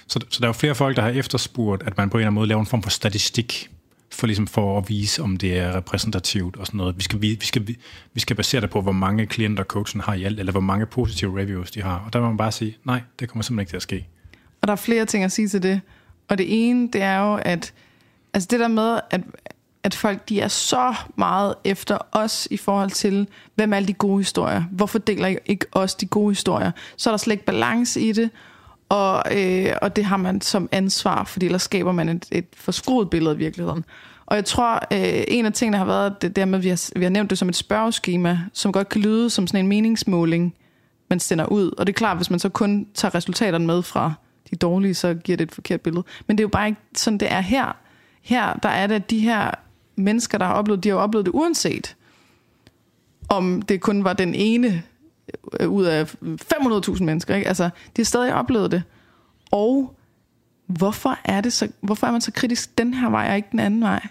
Så, 0.07 0.19
så 0.29 0.39
der 0.39 0.45
er 0.45 0.49
jo 0.49 0.53
flere 0.53 0.75
folk, 0.75 0.95
der 0.95 1.01
har 1.01 1.09
efterspurgt, 1.09 1.83
at 1.83 1.97
man 1.97 2.09
på 2.09 2.17
en 2.17 2.19
eller 2.19 2.27
anden 2.27 2.35
måde 2.35 2.47
laver 2.47 2.61
en 2.61 2.67
form 2.67 2.83
for 2.83 2.89
statistik, 2.89 3.69
for, 4.13 4.27
ligesom 4.27 4.47
for 4.47 4.77
at 4.77 4.89
vise, 4.89 5.21
om 5.21 5.37
det 5.37 5.59
er 5.59 5.75
repræsentativt 5.75 6.57
og 6.57 6.65
sådan 6.65 6.77
noget. 6.77 6.97
Vi 6.97 7.03
skal, 7.03 7.21
vi, 7.21 7.37
vi 7.39 7.45
skal, 7.45 7.67
vi 8.13 8.19
skal 8.19 8.35
basere 8.35 8.61
det 8.61 8.69
på, 8.69 8.81
hvor 8.81 8.91
mange 8.91 9.25
klienter 9.25 9.63
coachen 9.63 10.01
har 10.01 10.13
i 10.13 10.23
alt, 10.23 10.39
eller 10.39 10.51
hvor 10.51 10.61
mange 10.61 10.85
positive 10.85 11.39
reviews 11.41 11.71
de 11.71 11.81
har. 11.81 12.03
Og 12.05 12.13
der 12.13 12.19
må 12.19 12.27
man 12.27 12.37
bare 12.37 12.51
sige, 12.51 12.77
nej, 12.83 13.01
det 13.19 13.29
kommer 13.29 13.43
simpelthen 13.43 13.61
ikke 13.61 13.69
til 13.69 13.75
at 13.75 13.81
ske. 13.81 14.07
Og 14.61 14.67
der 14.67 14.71
er 14.71 14.77
flere 14.77 15.05
ting 15.05 15.23
at 15.23 15.31
sige 15.31 15.47
til 15.47 15.63
det. 15.63 15.81
Og 16.29 16.37
det 16.37 16.45
ene, 16.69 16.89
det 16.93 17.01
er 17.01 17.19
jo, 17.19 17.39
at 17.41 17.73
altså 18.33 18.47
det 18.51 18.59
der 18.59 18.67
med, 18.67 18.99
at, 19.11 19.21
at 19.83 19.93
folk 19.95 20.29
de 20.29 20.41
er 20.41 20.47
så 20.47 20.95
meget 21.15 21.55
efter 21.63 21.97
os 22.11 22.47
i 22.51 22.57
forhold 22.57 22.91
til, 22.91 23.27
hvem 23.55 23.73
er 23.73 23.77
alle 23.77 23.87
de 23.87 23.93
gode 23.93 24.19
historier? 24.19 24.63
Hvorfor 24.71 24.99
deler 24.99 25.27
I 25.27 25.37
ikke 25.45 25.65
os 25.71 25.95
de 25.95 26.05
gode 26.05 26.31
historier? 26.31 26.71
Så 26.97 27.09
er 27.09 27.11
der 27.11 27.17
slet 27.17 27.33
ikke 27.33 27.45
balance 27.45 28.01
i 28.01 28.11
det, 28.11 28.29
og, 28.89 29.23
øh, 29.31 29.73
og 29.81 29.95
det 29.95 30.05
har 30.05 30.17
man 30.17 30.41
som 30.41 30.69
ansvar, 30.71 31.23
fordi 31.23 31.45
ellers 31.45 31.61
skaber 31.61 31.91
man 31.91 32.09
et, 32.09 32.25
et 32.31 32.45
forskruet 32.55 33.09
billede 33.09 33.31
af 33.31 33.39
virkeligheden. 33.39 33.85
Og 34.25 34.35
jeg 34.35 34.45
tror, 34.45 34.73
øh, 34.93 35.23
en 35.27 35.45
af 35.45 35.53
tingene 35.53 35.77
har 35.77 35.85
været 35.85 36.21
det 36.21 36.35
der 36.35 36.45
med, 36.45 36.59
at 36.59 36.63
vi 36.63 36.69
har, 36.69 36.89
vi 36.95 37.03
har 37.03 37.09
nævnt 37.09 37.29
det 37.29 37.37
som 37.37 37.49
et 37.49 37.55
spørgeskema, 37.55 38.39
som 38.53 38.71
godt 38.71 38.89
kan 38.89 39.01
lyde 39.01 39.29
som 39.29 39.47
sådan 39.47 39.59
en 39.59 39.67
meningsmåling, 39.67 40.55
man 41.09 41.19
sender 41.19 41.45
ud. 41.45 41.71
Og 41.77 41.87
det 41.87 41.93
er 41.93 41.97
klart, 41.97 42.17
hvis 42.17 42.29
man 42.29 42.39
så 42.39 42.49
kun 42.49 42.87
tager 42.93 43.15
resultaterne 43.15 43.65
med 43.65 43.81
fra 43.81 44.13
de 44.51 44.55
dårlige, 44.55 44.93
så 44.93 45.13
giver 45.13 45.37
det 45.37 45.43
et 45.43 45.51
forkert 45.51 45.81
billede. 45.81 46.03
Men 46.27 46.37
det 46.37 46.41
er 46.41 46.45
jo 46.45 46.49
bare 46.49 46.67
ikke 46.67 46.81
sådan, 46.95 47.17
det 47.17 47.31
er 47.31 47.41
her. 47.41 47.77
Her, 48.21 48.53
der 48.53 48.69
er 48.69 48.87
det, 48.87 48.95
at 48.95 49.09
de 49.09 49.19
her 49.19 49.51
mennesker, 49.95 50.37
der 50.37 50.45
har 50.45 50.53
oplevet, 50.53 50.83
de 50.83 50.89
har 50.89 50.95
oplevet 50.95 51.25
det 51.25 51.31
uanset, 51.33 51.95
om 53.29 53.61
det 53.61 53.81
kun 53.81 54.03
var 54.03 54.13
den 54.13 54.35
ene 54.35 54.83
Øh, 55.59 55.69
ud 55.69 55.83
af 55.83 56.15
500.000 56.23 57.03
mennesker. 57.03 57.35
Ikke? 57.35 57.47
Altså, 57.47 57.63
de 57.63 58.01
har 58.01 58.03
stadig 58.03 58.33
oplevet 58.33 58.71
det. 58.71 58.83
Og 59.51 59.95
hvorfor 60.67 61.17
er, 61.25 61.41
det 61.41 61.53
så, 61.53 61.67
hvorfor 61.81 62.07
er 62.07 62.11
man 62.11 62.21
så 62.21 62.31
kritisk 62.31 62.77
den 62.77 62.93
her 62.93 63.09
vej 63.09 63.29
og 63.29 63.35
ikke 63.35 63.47
den 63.51 63.59
anden 63.59 63.81
vej? 63.81 64.07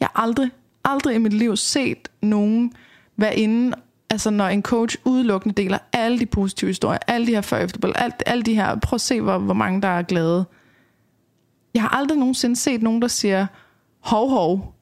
Jeg 0.00 0.08
har 0.14 0.22
aldrig, 0.22 0.50
aldrig 0.84 1.14
i 1.14 1.18
mit 1.18 1.32
liv 1.32 1.56
set 1.56 2.08
nogen 2.22 2.72
være 3.16 3.36
inde, 3.36 3.76
altså 4.10 4.30
når 4.30 4.48
en 4.48 4.62
coach 4.62 4.96
udelukkende 5.04 5.62
deler 5.62 5.78
alle 5.92 6.18
de 6.18 6.26
positive 6.26 6.68
historier, 6.68 6.98
alle 7.06 7.26
de 7.26 7.34
her 7.34 7.40
før 7.40 7.58
efter, 7.58 7.92
alt, 7.94 8.22
alle 8.26 8.42
de 8.42 8.54
her, 8.54 8.76
prøv 8.76 8.94
at 8.94 9.00
se, 9.00 9.20
hvor, 9.20 9.38
hvor 9.38 9.54
mange 9.54 9.82
der 9.82 9.88
er 9.88 10.02
glade. 10.02 10.44
Jeg 11.74 11.82
har 11.82 11.88
aldrig 11.88 12.18
nogensinde 12.18 12.56
set 12.56 12.82
nogen, 12.82 13.02
der 13.02 13.08
siger, 13.08 13.46
hov, 14.00 14.30
hov, 14.30 14.74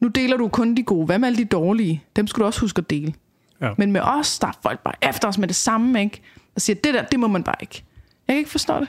nu 0.00 0.08
deler 0.08 0.36
du 0.36 0.48
kun 0.48 0.74
de 0.74 0.82
gode. 0.82 1.06
Hvad 1.06 1.18
med 1.18 1.28
alle 1.28 1.38
de 1.38 1.44
dårlige? 1.44 2.04
Dem 2.16 2.26
skulle 2.26 2.42
du 2.42 2.46
også 2.46 2.60
huske 2.60 2.78
at 2.78 2.90
dele. 2.90 3.14
Ja. 3.60 3.70
Men 3.78 3.92
med 3.92 4.00
os, 4.00 4.38
der 4.38 4.46
er 4.46 4.58
folk 4.62 4.80
bare 4.80 4.94
efter 5.02 5.28
os 5.28 5.38
med 5.38 5.48
det 5.48 5.56
samme, 5.56 6.00
ikke? 6.00 6.22
Og 6.54 6.60
siger, 6.60 6.76
det 6.84 6.94
der, 6.94 7.02
det 7.02 7.20
må 7.20 7.28
man 7.28 7.42
bare 7.42 7.56
ikke. 7.60 7.84
Jeg 8.28 8.34
kan 8.34 8.38
ikke 8.38 8.50
forstå 8.50 8.80
det. 8.80 8.88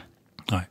Nej. 0.52 0.64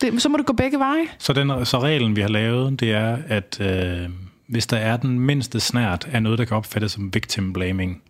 det 0.00 0.22
så 0.22 0.28
må 0.28 0.36
det 0.36 0.46
gå 0.46 0.52
begge 0.52 0.78
veje. 0.78 1.04
Så, 1.18 1.32
den, 1.32 1.66
så 1.66 1.78
reglen, 1.78 2.16
vi 2.16 2.20
har 2.20 2.28
lavet, 2.28 2.80
det 2.80 2.92
er, 2.92 3.18
at 3.28 3.60
øh, 3.60 4.10
hvis 4.46 4.66
der 4.66 4.76
er 4.76 4.96
den 4.96 5.20
mindste 5.20 5.60
snært 5.60 6.08
af 6.12 6.22
noget, 6.22 6.38
der 6.38 6.44
kan 6.44 6.56
opfattes 6.56 6.92
som 6.92 7.14
victim 7.14 7.52
blaming 7.52 8.02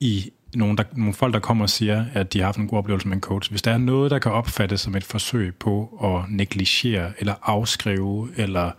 i 0.00 0.30
nogle, 0.54 0.76
der, 0.76 0.84
nogle 0.92 1.14
folk, 1.14 1.34
der 1.34 1.40
kommer 1.40 1.64
og 1.64 1.70
siger, 1.70 2.04
at 2.14 2.32
de 2.32 2.38
har 2.38 2.44
haft 2.44 2.58
en 2.58 2.68
god 2.68 2.78
oplevelse 2.78 3.08
med 3.08 3.16
en 3.16 3.20
coach. 3.20 3.50
Hvis 3.50 3.62
der 3.62 3.72
er 3.72 3.78
noget, 3.78 4.10
der 4.10 4.18
kan 4.18 4.32
opfattes 4.32 4.80
som 4.80 4.96
et 4.96 5.04
forsøg 5.04 5.54
på 5.54 6.00
at 6.04 6.30
negligere, 6.32 7.12
eller 7.18 7.34
afskrive, 7.42 8.28
eller 8.36 8.70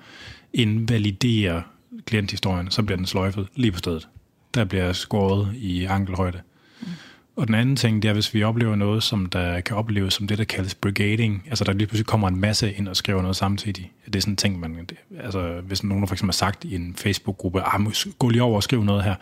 invalidere 0.53 1.63
klienthistorien, 2.05 2.71
så 2.71 2.83
bliver 2.83 2.97
den 2.97 3.05
sløjfet 3.05 3.47
lige 3.55 3.71
på 3.71 3.77
stedet. 3.77 4.07
Der 4.53 4.65
bliver 4.65 4.93
skåret 4.93 5.55
i 5.55 5.85
ankelhøjde. 5.85 6.41
Mm. 6.81 6.87
Og 7.39 7.47
den 7.47 7.55
anden 7.55 7.75
ting, 7.75 8.01
det 8.01 8.09
er, 8.09 8.13
hvis 8.13 8.33
vi 8.33 8.43
oplever 8.43 8.75
noget, 8.75 9.03
som 9.03 9.25
der 9.25 9.61
kan 9.61 9.77
opleves 9.77 10.13
som 10.13 10.27
det, 10.27 10.37
der 10.37 10.43
kaldes 10.43 10.75
brigading, 10.75 11.45
altså 11.49 11.63
der 11.63 11.73
lige 11.73 11.87
pludselig 11.87 12.05
kommer 12.05 12.27
en 12.27 12.39
masse 12.39 12.73
ind 12.73 12.87
og 12.87 12.95
skriver 12.95 13.21
noget 13.21 13.35
samtidig. 13.35 13.91
Det 14.05 14.15
er 14.15 14.19
sådan 14.19 14.33
en 14.33 14.37
ting, 14.37 14.59
man, 14.59 14.89
altså 15.19 15.61
hvis 15.63 15.83
nogen 15.83 16.07
for 16.07 16.15
eksempel 16.15 16.27
har 16.27 16.37
sagt 16.37 16.63
i 16.63 16.75
en 16.75 16.95
Facebook-gruppe, 16.95 17.61
ah, 17.61 17.81
gå 18.19 18.29
lige 18.29 18.43
over 18.43 18.55
og 18.55 18.63
skriv 18.63 18.83
noget 18.83 19.03
her, 19.03 19.15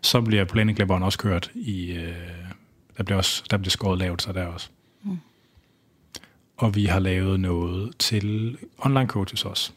så 0.00 0.20
bliver 0.20 0.44
planning 0.44 0.90
også 0.90 1.18
kørt 1.18 1.50
i, 1.54 1.92
øh, 1.92 2.14
der 2.96 3.02
bliver 3.04 3.16
også 3.16 3.44
der 3.50 3.56
bliver 3.56 3.70
skåret 3.70 3.98
lavt 3.98 4.22
så 4.22 4.32
der 4.32 4.46
også. 4.46 4.68
Mm. 5.02 5.18
Og 6.56 6.74
vi 6.74 6.84
har 6.84 6.98
lavet 6.98 7.40
noget 7.40 7.92
til 7.98 8.58
online 8.78 9.06
coaches 9.06 9.44
også. 9.44 9.72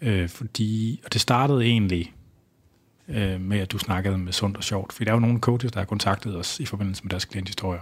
Øh, 0.00 0.28
fordi, 0.28 1.00
og 1.04 1.12
det 1.12 1.20
startede 1.20 1.64
egentlig 1.64 2.12
øh, 3.10 3.40
med, 3.40 3.58
at 3.58 3.72
du 3.72 3.78
snakkede 3.78 4.18
med 4.18 4.32
Sundt 4.32 4.56
og 4.56 4.64
Sjovt. 4.64 4.92
For 4.92 5.04
der 5.04 5.10
er 5.10 5.14
jo 5.14 5.20
nogle 5.20 5.38
coaches, 5.38 5.72
der 5.72 5.80
har 5.80 5.84
kontaktet 5.84 6.36
os 6.36 6.60
i 6.60 6.66
forbindelse 6.66 7.02
med 7.02 7.10
deres 7.10 7.24
klienthistorier. 7.24 7.80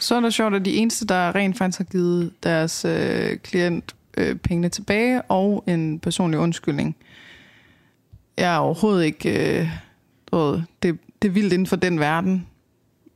Sundt 0.00 0.26
og 0.26 0.32
Sjovt 0.32 0.54
er 0.54 0.58
de 0.58 0.74
eneste, 0.74 1.06
der 1.06 1.34
rent 1.34 1.58
faktisk 1.58 1.78
har 1.78 1.84
givet 1.84 2.32
deres 2.42 2.84
øh, 2.84 3.36
klient 3.36 3.94
øh, 4.16 4.36
pengene 4.36 4.68
tilbage 4.68 5.22
og 5.22 5.64
en 5.66 5.98
personlig 5.98 6.40
undskyldning. 6.40 6.96
Jeg 8.36 8.54
er 8.54 8.58
overhovedet 8.58 9.04
ikke... 9.04 9.60
Øh, 9.60 9.68
det, 10.82 10.98
det 11.22 11.28
er 11.28 11.32
vildt 11.32 11.52
inden 11.52 11.66
for 11.66 11.76
den 11.76 12.00
verden, 12.00 12.46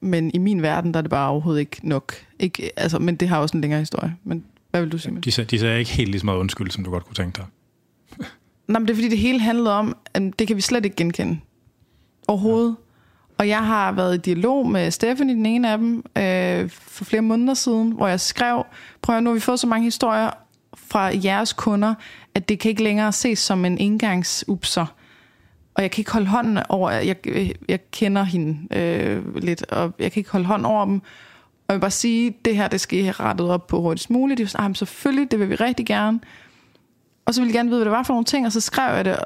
men 0.00 0.30
i 0.34 0.38
min 0.38 0.62
verden, 0.62 0.94
der 0.94 0.98
er 0.98 1.02
det 1.02 1.10
bare 1.10 1.28
overhovedet 1.28 1.60
ikke 1.60 1.88
nok. 1.88 2.14
Ikke, 2.38 2.70
altså, 2.76 2.98
men 2.98 3.16
det 3.16 3.28
har 3.28 3.38
også 3.38 3.56
en 3.56 3.60
længere 3.60 3.80
historie. 3.80 4.16
Men 4.24 4.44
hvad 4.70 4.80
vil 4.80 4.92
du 4.92 4.98
sige? 4.98 5.14
De, 5.14 5.30
de 5.44 5.58
sagde 5.58 5.78
ikke 5.78 5.90
helt 5.90 6.10
lige 6.10 6.20
så 6.20 6.26
meget 6.26 6.38
undskyld, 6.38 6.70
som 6.70 6.84
du 6.84 6.90
godt 6.90 7.04
kunne 7.04 7.14
tænke 7.14 7.36
dig. 7.36 7.46
Nej, 8.68 8.78
men 8.78 8.88
det 8.88 8.92
er 8.92 8.96
fordi, 8.96 9.08
det 9.08 9.18
hele 9.18 9.40
handlede 9.40 9.78
om, 9.78 9.96
at 10.14 10.22
det 10.38 10.46
kan 10.46 10.56
vi 10.56 10.60
slet 10.60 10.84
ikke 10.84 10.96
genkende. 10.96 11.38
Overhovedet. 12.28 12.76
Ja. 12.78 12.92
Og 13.38 13.48
jeg 13.48 13.66
har 13.66 13.92
været 13.92 14.14
i 14.14 14.18
dialog 14.18 14.68
med 14.68 14.90
Stephanie, 14.90 15.34
den 15.34 15.46
ene 15.46 15.70
af 15.70 15.78
dem, 15.78 16.04
øh, 16.18 16.70
for 16.70 17.04
flere 17.04 17.22
måneder 17.22 17.54
siden, 17.54 17.92
hvor 17.92 18.06
jeg 18.06 18.20
skrev, 18.20 18.64
prøv 19.02 19.16
at 19.16 19.22
nu 19.22 19.30
har 19.30 19.34
vi 19.34 19.40
fået 19.40 19.60
så 19.60 19.66
mange 19.66 19.84
historier 19.84 20.30
fra 20.74 21.10
jeres 21.24 21.52
kunder, 21.52 21.94
at 22.34 22.48
det 22.48 22.58
kan 22.58 22.68
ikke 22.68 22.82
længere 22.82 23.12
ses 23.12 23.38
som 23.38 23.64
en 23.64 23.78
engangsupser. 23.78 24.86
Og 25.74 25.82
jeg 25.82 25.90
kan 25.90 26.00
ikke 26.00 26.12
holde 26.12 26.26
hånden 26.26 26.58
over, 26.68 26.90
jeg, 26.90 27.16
jeg 27.68 27.90
kender 27.90 28.22
hende 28.22 28.76
øh, 28.78 29.36
lidt, 29.36 29.62
og 29.62 29.92
jeg 29.98 30.12
kan 30.12 30.20
ikke 30.20 30.30
holde 30.30 30.46
hånden 30.46 30.66
over 30.66 30.84
dem. 30.84 30.94
Og 30.94 31.68
jeg 31.68 31.74
vil 31.74 31.80
bare 31.80 31.90
sige, 31.90 32.36
det 32.44 32.56
her, 32.56 32.68
det 32.68 32.80
skal 32.80 32.98
I 32.98 33.02
have 33.02 33.14
rettet 33.20 33.50
op 33.50 33.66
på 33.66 33.80
hurtigst 33.80 34.10
muligt. 34.10 34.38
De 34.38 34.42
var 34.42 34.48
sådan, 34.48 34.74
selvfølgelig, 34.74 35.30
det 35.30 35.40
vil 35.40 35.50
vi 35.50 35.54
rigtig 35.54 35.86
gerne. 35.86 36.20
Og 37.32 37.34
så 37.34 37.40
ville 37.40 37.52
jeg 37.52 37.58
gerne 37.58 37.68
vide, 37.68 37.78
hvad 37.78 37.84
det 37.84 37.92
var 37.92 38.02
for 38.02 38.12
nogle 38.12 38.24
ting, 38.24 38.46
og 38.46 38.52
så 38.52 38.60
skrev 38.60 38.94
jeg 38.96 39.04
det. 39.04 39.16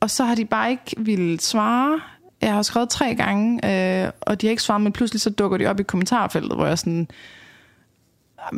Og 0.00 0.10
så 0.10 0.24
har 0.24 0.34
de 0.34 0.44
bare 0.44 0.70
ikke 0.70 0.94
ville 0.98 1.40
svare. 1.40 2.00
Jeg 2.40 2.54
har 2.54 2.62
skrevet 2.62 2.88
tre 2.88 3.14
gange, 3.14 3.54
øh, 4.04 4.10
og 4.20 4.40
de 4.40 4.46
har 4.46 4.50
ikke 4.50 4.62
svaret, 4.62 4.82
men 4.82 4.92
pludselig 4.92 5.20
så 5.20 5.30
dukker 5.30 5.58
de 5.58 5.66
op 5.66 5.80
i 5.80 5.82
kommentarfeltet, 5.82 6.56
hvor 6.56 6.66
jeg 6.66 6.78
sådan, 6.78 7.08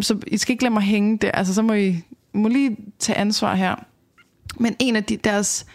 så 0.00 0.20
I 0.26 0.36
skal 0.36 0.52
ikke 0.52 0.60
glemme 0.60 0.78
at 0.78 0.84
hænge 0.84 1.18
det. 1.18 1.30
Altså, 1.34 1.54
så 1.54 1.62
må 1.62 1.72
I 1.72 2.04
må 2.32 2.48
lige 2.48 2.76
tage 2.98 3.18
ansvar 3.18 3.54
her. 3.54 3.76
Men 4.56 4.76
en 4.78 4.96
af 4.96 5.04
de, 5.04 5.16
deres, 5.16 5.66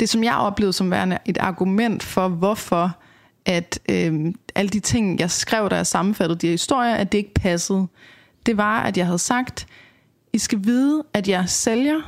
det 0.00 0.08
som 0.08 0.24
jeg 0.24 0.36
oplevede 0.36 0.72
som 0.72 0.90
værende 0.90 1.18
et 1.24 1.38
argument 1.38 2.02
for, 2.02 2.28
hvorfor 2.28 2.96
at 3.46 3.80
øh, 3.88 4.34
alle 4.54 4.68
de 4.68 4.80
ting, 4.80 5.20
jeg 5.20 5.30
skrev, 5.30 5.70
der 5.70 5.76
jeg 5.76 5.86
sammenfattede 5.86 6.40
de 6.40 6.46
her 6.46 6.52
historier, 6.52 6.94
at 6.94 7.12
det 7.12 7.18
ikke 7.18 7.34
passede, 7.34 7.86
det 8.46 8.56
var, 8.56 8.82
at 8.82 8.96
jeg 8.96 9.06
havde 9.06 9.18
sagt, 9.18 9.66
I 10.32 10.38
skal 10.38 10.64
vide, 10.64 11.02
at 11.12 11.28
jeg 11.28 11.48
sælger 11.48 12.00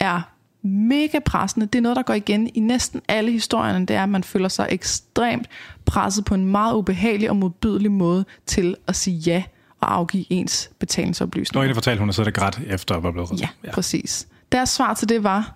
er 0.00 0.20
mega 0.62 1.18
pressende. 1.18 1.66
Det 1.66 1.78
er 1.78 1.82
noget, 1.82 1.96
der 1.96 2.02
går 2.02 2.14
igen 2.14 2.50
i 2.54 2.60
næsten 2.60 3.02
alle 3.08 3.30
historierne. 3.32 3.86
Det 3.86 3.96
er, 3.96 4.02
at 4.02 4.08
man 4.08 4.24
føler 4.24 4.48
sig 4.48 4.66
ekstremt 4.70 5.48
presset 5.86 6.24
på 6.24 6.34
en 6.34 6.44
meget 6.44 6.74
ubehagelig 6.74 7.30
og 7.30 7.36
modbydelig 7.36 7.90
måde 7.90 8.24
til 8.46 8.76
at 8.86 8.96
sige 8.96 9.16
ja 9.16 9.42
og 9.80 9.94
afgive 9.94 10.24
ens 10.30 10.70
betalingsoplysninger. 10.78 11.64
Nå, 11.64 11.68
en 11.68 11.74
fortalte, 11.74 11.98
hun 11.98 12.08
har 12.08 12.12
siddet 12.12 12.34
grædt 12.34 12.60
efter 12.66 12.94
at 12.94 13.02
være 13.02 13.12
blevet 13.12 13.40
ja, 13.40 13.48
ja, 13.64 13.70
præcis. 13.70 14.28
Deres 14.52 14.68
svar 14.68 14.94
til 14.94 15.08
det 15.08 15.22
var, 15.22 15.54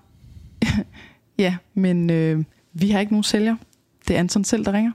ja, 1.39 1.57
men 1.75 2.11
øh, 2.11 2.45
vi 2.73 2.91
har 2.91 3.01
ikke 3.01 3.13
nogen 3.13 3.25
sælger. 3.25 3.57
Det 4.09 4.17
er 4.17 4.21
Anton 4.21 4.45
selv, 4.45 4.65
der 4.65 4.73
ringer. 4.73 4.93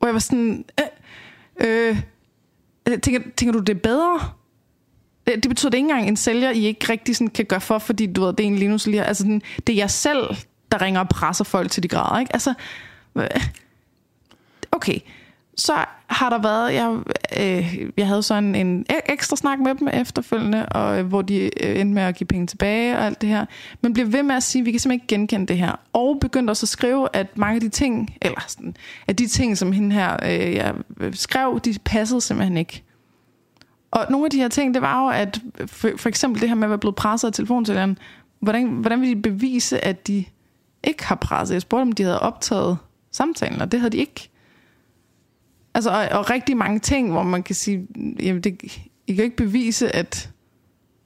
Og 0.00 0.06
jeg 0.06 0.14
var 0.14 0.20
sådan, 0.20 0.64
øh, 1.60 1.96
øh, 2.88 3.00
tænker, 3.00 3.20
tænker 3.36 3.52
du, 3.52 3.58
det 3.58 3.76
er 3.76 3.80
bedre? 3.80 4.20
Det, 5.26 5.42
det 5.42 5.48
betyder 5.48 5.70
det 5.70 5.78
ikke 5.78 5.90
engang 5.90 6.08
en 6.08 6.16
sælger, 6.16 6.50
I 6.50 6.64
ikke 6.64 6.92
rigtig 6.92 7.16
sådan 7.16 7.28
kan 7.28 7.44
gøre 7.44 7.60
for, 7.60 7.78
fordi 7.78 8.06
du 8.06 8.24
ved, 8.24 8.32
det 8.32 8.44
er 8.44 8.48
en 8.48 8.56
Linus 8.56 8.86
lige 8.86 9.04
Altså, 9.04 9.24
den, 9.24 9.42
det 9.66 9.72
er 9.72 9.76
jeg 9.76 9.90
selv, 9.90 10.36
der 10.72 10.82
ringer 10.82 11.00
og 11.00 11.08
presser 11.08 11.44
folk 11.44 11.70
til 11.70 11.82
de 11.82 11.88
grader, 11.88 12.18
ikke? 12.18 12.32
Altså, 12.32 12.54
okay. 14.72 14.98
Så 15.56 15.72
har 16.06 16.30
der 16.30 16.38
været, 16.38 16.74
jeg, 16.74 16.98
øh, 17.40 17.90
jeg 17.96 18.06
havde 18.06 18.22
sådan 18.22 18.54
en, 18.54 18.86
ekstra 19.08 19.36
snak 19.36 19.58
med 19.58 19.74
dem 19.74 19.88
efterfølgende, 19.92 20.66
og, 20.66 20.98
øh, 20.98 21.06
hvor 21.06 21.22
de 21.22 21.64
øh, 21.64 21.80
endte 21.80 21.94
med 21.94 22.02
at 22.02 22.16
give 22.16 22.26
penge 22.26 22.46
tilbage 22.46 22.98
og 22.98 23.06
alt 23.06 23.20
det 23.20 23.28
her. 23.28 23.46
Men 23.80 23.92
bliver 23.92 24.08
ved 24.08 24.22
med 24.22 24.34
at 24.34 24.42
sige, 24.42 24.62
at 24.62 24.66
vi 24.66 24.70
kan 24.70 24.80
simpelthen 24.80 25.02
ikke 25.02 25.14
genkende 25.14 25.46
det 25.46 25.58
her. 25.58 25.80
Og 25.92 26.18
begyndte 26.20 26.50
også 26.50 26.64
at 26.64 26.68
skrive, 26.68 27.08
at 27.12 27.38
mange 27.38 27.54
af 27.54 27.60
de 27.60 27.68
ting, 27.68 28.16
eller 28.22 28.44
sådan, 28.46 28.76
at 29.06 29.18
de 29.18 29.26
ting, 29.26 29.58
som 29.58 29.72
hende 29.72 29.94
her 29.94 30.16
øh, 30.22 30.54
jeg 30.54 30.74
øh, 31.00 31.14
skrev, 31.14 31.60
de 31.64 31.74
passede 31.84 32.20
simpelthen 32.20 32.56
ikke. 32.56 32.83
Og 33.94 34.06
nogle 34.10 34.26
af 34.26 34.30
de 34.30 34.36
her 34.36 34.48
ting, 34.48 34.74
det 34.74 34.82
var 34.82 35.04
jo, 35.04 35.08
at 35.08 35.40
for, 35.66 35.90
for 35.96 36.08
eksempel 36.08 36.40
det 36.40 36.48
her 36.48 36.56
med 36.56 36.64
at 36.64 36.70
være 36.70 36.78
blevet 36.78 36.96
presset 36.96 37.28
af 37.28 37.34
telefonsælgeren, 37.34 37.98
hvordan, 38.40 38.68
hvordan 38.68 39.00
vil 39.00 39.16
de 39.16 39.22
bevise, 39.22 39.84
at 39.84 40.06
de 40.06 40.24
ikke 40.84 41.04
har 41.04 41.14
presset? 41.14 41.54
Jeg 41.54 41.62
spurgte, 41.62 41.82
om 41.82 41.92
de 41.92 42.02
havde 42.02 42.20
optaget 42.20 42.78
samtalen, 43.10 43.60
og 43.60 43.72
det 43.72 43.80
havde 43.80 43.92
de 43.92 43.96
ikke. 43.96 44.30
Altså, 45.74 45.90
og, 45.90 46.18
og 46.18 46.30
rigtig 46.30 46.56
mange 46.56 46.78
ting, 46.78 47.10
hvor 47.12 47.22
man 47.22 47.42
kan 47.42 47.54
sige, 47.54 47.86
jamen 48.20 48.42
det, 48.42 48.62
I 49.06 49.14
kan 49.14 49.24
ikke 49.24 49.36
bevise, 49.36 49.96
at 49.96 50.30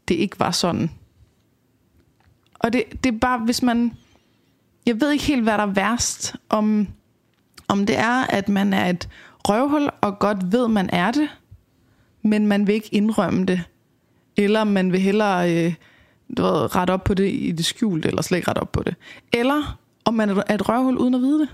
det 0.09 0.14
ikke 0.14 0.40
var 0.40 0.51
sådan. 0.51 0.90
Og 2.55 2.72
det, 2.72 2.85
det 3.05 3.14
er 3.14 3.18
bare, 3.18 3.38
hvis 3.38 3.62
man... 3.62 3.92
Jeg 4.87 5.01
ved 5.01 5.11
ikke 5.11 5.24
helt, 5.24 5.42
hvad 5.42 5.53
der 5.53 5.62
er 5.66 5.72
værst. 5.72 6.37
Om, 6.48 6.88
om 7.68 7.87
det 7.87 7.98
er, 7.98 8.27
at 8.27 8.48
man 8.48 8.72
er 8.72 8.87
et 8.87 9.09
røvhul, 9.48 9.88
og 10.01 10.18
godt 10.18 10.53
ved, 10.53 10.68
man 10.68 10.90
er 10.92 11.11
det, 11.11 11.29
men 12.29 12.47
man 12.47 12.67
vil 12.67 12.75
ikke 12.75 12.95
indrømme 12.95 13.45
det. 13.45 13.62
Eller 14.37 14.64
man 14.64 14.93
vil 14.93 15.01
hellere 15.01 15.67
øh, 15.67 15.75
du 16.37 16.43
ved, 16.43 16.77
rette 16.77 16.91
op 16.91 17.05
på 17.05 17.14
det 17.14 17.31
i 17.33 17.53
det 17.53 17.64
skjulte, 17.64 18.09
eller 18.09 18.23
slet 18.23 18.38
ikke 18.38 18.49
rette 18.49 18.61
op 18.61 18.73
på 18.73 18.83
det. 18.83 18.95
Eller 19.33 19.79
om 20.05 20.14
man 20.14 20.31
er 20.31 20.55
et 20.55 20.69
røvhul 20.69 20.97
uden 20.97 21.14
at 21.14 21.21
vide 21.21 21.41
det. 21.41 21.49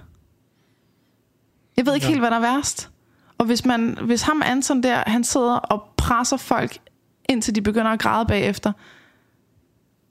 Jeg 1.77 1.87
ved 1.87 1.95
ikke 1.95 2.07
ja. 2.07 2.09
helt, 2.09 2.21
hvad 2.21 2.31
der 2.31 2.37
er 2.37 2.41
værst. 2.41 2.91
Og 3.39 3.47
hvis, 3.47 3.65
man, 3.65 3.99
hvis 4.05 4.23
ham 4.23 4.43
Anton 4.45 4.83
der, 4.83 5.03
han 5.07 5.25
sidder 5.25 5.57
og 5.57 5.83
presser 5.97 6.37
folk, 6.37 6.79
indtil 7.29 7.55
de 7.55 7.63
begynder 7.63 7.91
at 7.91 8.01
græde 8.01 8.27
bagefter, 8.27 8.73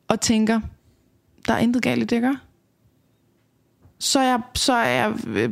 og 0.07 0.21
tænker, 0.21 0.61
der 1.47 1.53
er 1.53 1.57
intet 1.57 1.81
galt 1.81 2.01
i 2.01 2.05
det, 2.05 2.11
jeg 2.11 2.21
gør, 2.21 2.35
så 3.99 4.19
er 4.19 4.23
jeg, 4.23 4.41
så 4.55 4.73
er 4.73 4.89
jeg 4.89 5.13
øh, 5.27 5.51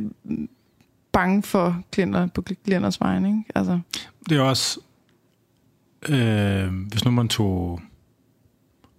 bange 1.12 1.42
for 1.42 1.82
klienter 1.92 2.26
på 2.26 2.42
klienters 2.64 3.00
vegne. 3.00 3.28
Ikke? 3.28 3.44
Altså. 3.54 3.80
Det 4.28 4.36
er 4.38 4.42
også, 4.42 4.80
øh, 6.08 6.74
hvis 6.90 7.04
nu 7.04 7.10
man 7.10 7.28
tog 7.28 7.80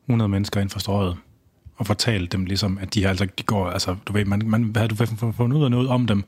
100 0.05 0.29
mennesker 0.29 0.61
ind 0.61 0.69
fra 0.69 0.79
strøget, 0.79 1.17
og 1.75 1.87
fortalte 1.87 2.37
dem 2.37 2.45
ligesom, 2.45 2.77
at 2.77 2.93
de 2.93 3.01
har 3.01 3.09
altså, 3.09 3.27
de 3.37 3.43
går, 3.43 3.69
altså, 3.69 3.95
du 4.05 4.13
ved, 4.13 4.25
man, 4.25 4.41
man 4.45 4.75
havde 4.75 4.87
du 4.87 5.05
fundet 5.31 5.57
ud 5.57 5.63
af 5.63 5.71
noget 5.71 5.89
om 5.89 6.07
dem, 6.07 6.23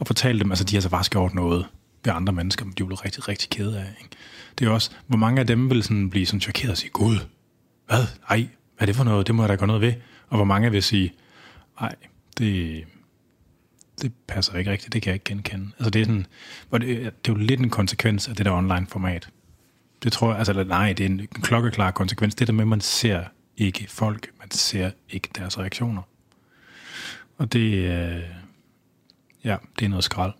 og 0.00 0.06
fortalte 0.06 0.44
dem, 0.44 0.52
altså, 0.52 0.64
de 0.64 0.72
har 0.72 0.76
altså 0.76 0.88
faktisk 0.88 1.12
gjort 1.12 1.34
noget 1.34 1.66
ved 2.04 2.12
andre 2.12 2.32
mennesker, 2.32 2.64
de 2.64 2.84
blev 2.84 2.96
rigtig, 2.96 3.28
rigtig 3.28 3.50
kede 3.50 3.78
af. 3.78 3.94
Ikke? 4.00 4.16
Det 4.58 4.66
er 4.66 4.70
også, 4.70 4.90
hvor 5.06 5.16
mange 5.16 5.40
af 5.40 5.46
dem 5.46 5.70
vil 5.70 5.82
sådan 5.82 6.10
blive 6.10 6.26
sådan 6.26 6.40
chokeret 6.40 6.70
og 6.70 6.76
sige, 6.76 6.90
Gud, 6.90 7.16
hvad? 7.86 8.04
Ej, 8.30 8.36
hvad 8.36 8.48
er 8.78 8.86
det 8.86 8.96
for 8.96 9.04
noget? 9.04 9.26
Det 9.26 9.34
må 9.34 9.42
jeg 9.42 9.48
da 9.48 9.54
gøre 9.54 9.66
noget 9.66 9.82
ved. 9.82 9.92
Og 10.28 10.36
hvor 10.36 10.44
mange 10.44 10.70
vil 10.70 10.82
sige, 10.82 11.12
nej, 11.80 11.94
det, 12.38 12.84
det 14.02 14.12
passer 14.28 14.58
ikke 14.58 14.70
rigtigt, 14.70 14.92
det 14.92 15.02
kan 15.02 15.10
jeg 15.10 15.14
ikke 15.14 15.24
genkende. 15.24 15.70
Altså 15.78 15.90
det 15.90 16.00
er 16.00 16.04
sådan, 16.04 16.26
det, 16.72 16.80
det 16.80 16.98
er 17.04 17.12
jo 17.28 17.34
lidt 17.34 17.60
en 17.60 17.70
konsekvens 17.70 18.28
af 18.28 18.36
det 18.36 18.46
der 18.46 18.52
online 18.52 18.86
format. 18.86 19.28
Det 20.02 20.12
tror 20.12 20.28
jeg, 20.28 20.38
altså 20.38 20.64
nej, 20.64 20.92
det 20.92 21.06
er 21.06 21.10
en 21.10 21.26
klokkeklar 21.26 21.90
konsekvens. 21.90 22.34
Det 22.34 22.46
der 22.46 22.52
med, 22.52 22.64
at 22.64 22.68
man 22.68 22.80
ser 22.80 23.24
ikke 23.56 23.86
folk, 23.88 24.30
man 24.38 24.50
ser 24.50 24.90
ikke 25.10 25.28
deres 25.36 25.58
reaktioner. 25.58 26.02
Og 27.38 27.52
det, 27.52 27.74
øh, 27.74 28.20
ja, 29.44 29.56
det 29.78 29.84
er 29.84 29.88
noget 29.88 30.04
skrald. 30.04 30.32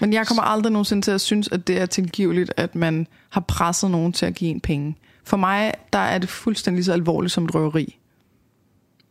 Men 0.00 0.12
jeg 0.12 0.26
kommer 0.26 0.42
aldrig 0.42 0.72
nogensinde 0.72 1.02
til 1.02 1.10
at 1.10 1.20
synes, 1.20 1.48
at 1.48 1.66
det 1.66 1.80
er 1.80 1.86
tilgiveligt, 1.86 2.52
at 2.56 2.74
man 2.74 3.06
har 3.30 3.40
presset 3.40 3.90
nogen 3.90 4.12
til 4.12 4.26
at 4.26 4.34
give 4.34 4.50
en 4.50 4.60
penge. 4.60 4.96
For 5.24 5.36
mig, 5.36 5.72
der 5.92 5.98
er 5.98 6.18
det 6.18 6.28
fuldstændig 6.28 6.84
så 6.84 6.92
alvorligt 6.92 7.32
som 7.32 7.44
et 7.44 7.54
røveri. 7.54 7.98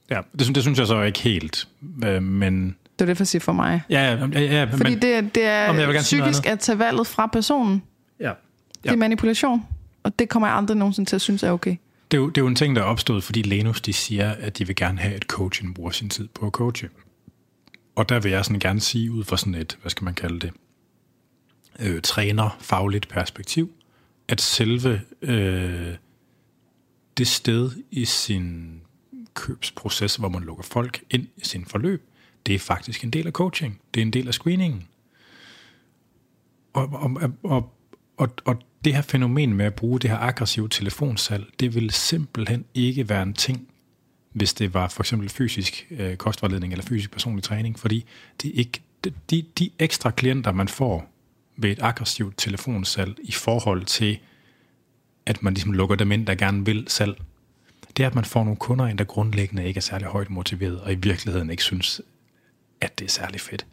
Ja, 0.10 0.22
det, 0.40 0.56
det 0.56 0.64
synes 0.64 0.80
jeg 0.80 0.88
så 0.88 1.02
ikke 1.02 1.20
helt, 1.20 1.68
øh, 2.06 2.24
men... 2.24 2.76
Det 3.00 3.02
er 3.02 3.06
det, 3.06 3.20
jeg 3.20 3.28
siger 3.28 3.40
for 3.40 3.54
mig. 3.54 3.82
Ja, 3.90 4.14
ja, 4.14 4.28
ja, 4.34 4.42
ja 4.42 4.64
Fordi 4.64 4.90
men, 4.90 5.02
det, 5.02 5.36
det 5.36 5.46
er 5.46 6.02
psykisk 6.02 6.46
at 6.46 6.60
tage 6.60 6.80
valget 6.80 7.08
fra 7.08 7.28
personen. 7.28 7.84
Ja. 8.20 8.32
Ja. 8.86 8.90
Det 8.90 8.96
er 8.96 9.00
manipulation, 9.00 9.66
og 10.04 10.20
det 10.20 10.30
kommer 10.30 10.48
jeg 10.48 10.58
aldrig 10.58 10.78
nogensinde 10.78 11.10
til 11.10 11.16
at 11.16 11.22
synes 11.22 11.44
er 11.44 11.52
okay. 11.52 11.76
Det 12.12 12.18
er, 12.18 12.22
jo, 12.22 12.30
det 12.30 12.38
er 12.38 12.42
jo 12.42 12.48
en 12.48 12.56
ting, 12.56 12.76
der 12.76 12.82
er 12.82 12.86
opstået, 12.86 13.24
fordi 13.24 13.42
Lenus 13.42 13.82
de 13.82 13.94
siger, 13.94 14.32
at 14.32 14.58
de 14.58 14.68
vil 14.68 14.76
gerne 14.76 15.00
have, 15.00 15.16
at 15.16 15.24
coachen 15.24 15.74
bruger 15.74 15.92
sin 15.92 16.10
tid 16.10 16.28
på 16.28 16.46
at 16.46 16.52
coache. 16.52 16.90
Og 17.96 18.10
der 18.10 18.20
vil 18.20 18.32
jeg 18.32 18.46
sådan 18.46 18.60
gerne 18.60 18.80
sige, 18.80 19.12
ud 19.12 19.24
fra 19.24 19.38
sådan 19.38 19.56
et, 19.56 19.78
hvad 19.82 19.90
skal 19.90 20.04
man 20.04 20.14
kalde 20.14 20.40
det, 20.40 20.52
øh, 21.80 22.02
træner 22.02 22.58
fagligt 22.60 23.08
perspektiv, 23.08 23.72
at 24.28 24.42
selve 24.42 25.02
øh, 25.22 25.96
det 27.18 27.28
sted 27.28 27.72
i 27.92 28.06
sin 28.06 28.82
købsproces, 29.34 30.16
hvor 30.16 30.30
man 30.30 30.44
lukker 30.44 30.64
folk 30.64 31.04
ind 31.10 31.28
i 31.38 31.46
sin 31.46 31.66
forløb, 31.66 32.10
det 32.46 32.56
er 32.56 32.60
faktisk 32.60 33.04
en 33.04 33.10
del 33.10 33.28
af 33.28 33.34
coaching. 33.34 33.82
Det 33.94 34.02
er 34.02 34.06
en 34.06 34.14
del 34.14 34.28
af 34.28 34.34
screeningen. 34.34 34.88
Og, 36.74 36.90
og, 36.94 37.32
og, 37.44 37.74
og, 38.18 38.30
og 38.46 38.58
det 38.86 38.96
her 38.96 39.02
fænomen 39.02 39.54
med 39.54 39.66
at 39.66 39.76
bruge 39.76 40.00
det 40.00 40.10
her 40.10 40.18
aggressive 40.18 40.70
telefonsalg, 40.70 41.46
det 41.60 41.76
vil 41.76 41.92
simpelthen 41.92 42.66
ikke 42.74 43.10
være 43.10 43.24
en 43.24 43.34
ting, 43.34 43.68
hvis 44.34 44.54
det 44.54 44.74
var 44.74 44.88
for 44.88 45.04
eksempel 45.04 45.30
fysisk 45.30 45.88
øh, 45.92 46.16
kostvejledning 46.16 46.74
eller 46.74 46.86
fysisk 46.86 47.12
personlig 47.12 47.44
træning, 47.44 47.80
fordi 47.80 48.06
det 48.42 48.52
ikke, 48.54 48.82
de, 49.30 49.46
de 49.60 49.70
ekstra 49.80 50.12
klienter, 50.12 50.52
man 50.52 50.68
får 50.68 51.12
ved 51.58 51.70
et 51.70 51.80
aggressivt 51.82 52.38
telefonsalg 52.38 53.18
i 53.24 53.32
forhold 53.32 53.86
til, 53.86 54.20
at 55.26 55.44
man 55.44 55.54
ligesom 55.54 55.72
lukker 55.72 55.96
dem 55.96 56.12
ind, 56.12 56.28
der 56.28 56.36
gerne 56.36 56.66
vil 56.66 56.86
salg, 56.88 57.22
det 57.98 58.04
er, 58.04 58.08
at 58.08 58.16
man 58.16 58.26
får 58.26 58.44
nogle 58.44 58.58
kunder 58.58 58.88
ind, 58.88 58.98
der 58.98 59.04
grundlæggende 59.04 59.68
ikke 59.68 59.78
er 59.78 59.82
særlig 59.82 60.08
højt 60.08 60.30
motiveret, 60.30 60.82
og 60.82 60.92
i 60.92 60.96
virkeligheden 60.96 61.50
ikke 61.50 61.64
synes, 61.64 62.02
at 62.82 63.00
det 63.00 63.06
er 63.06 63.10
særlig 63.10 63.42
fedt. 63.42 63.66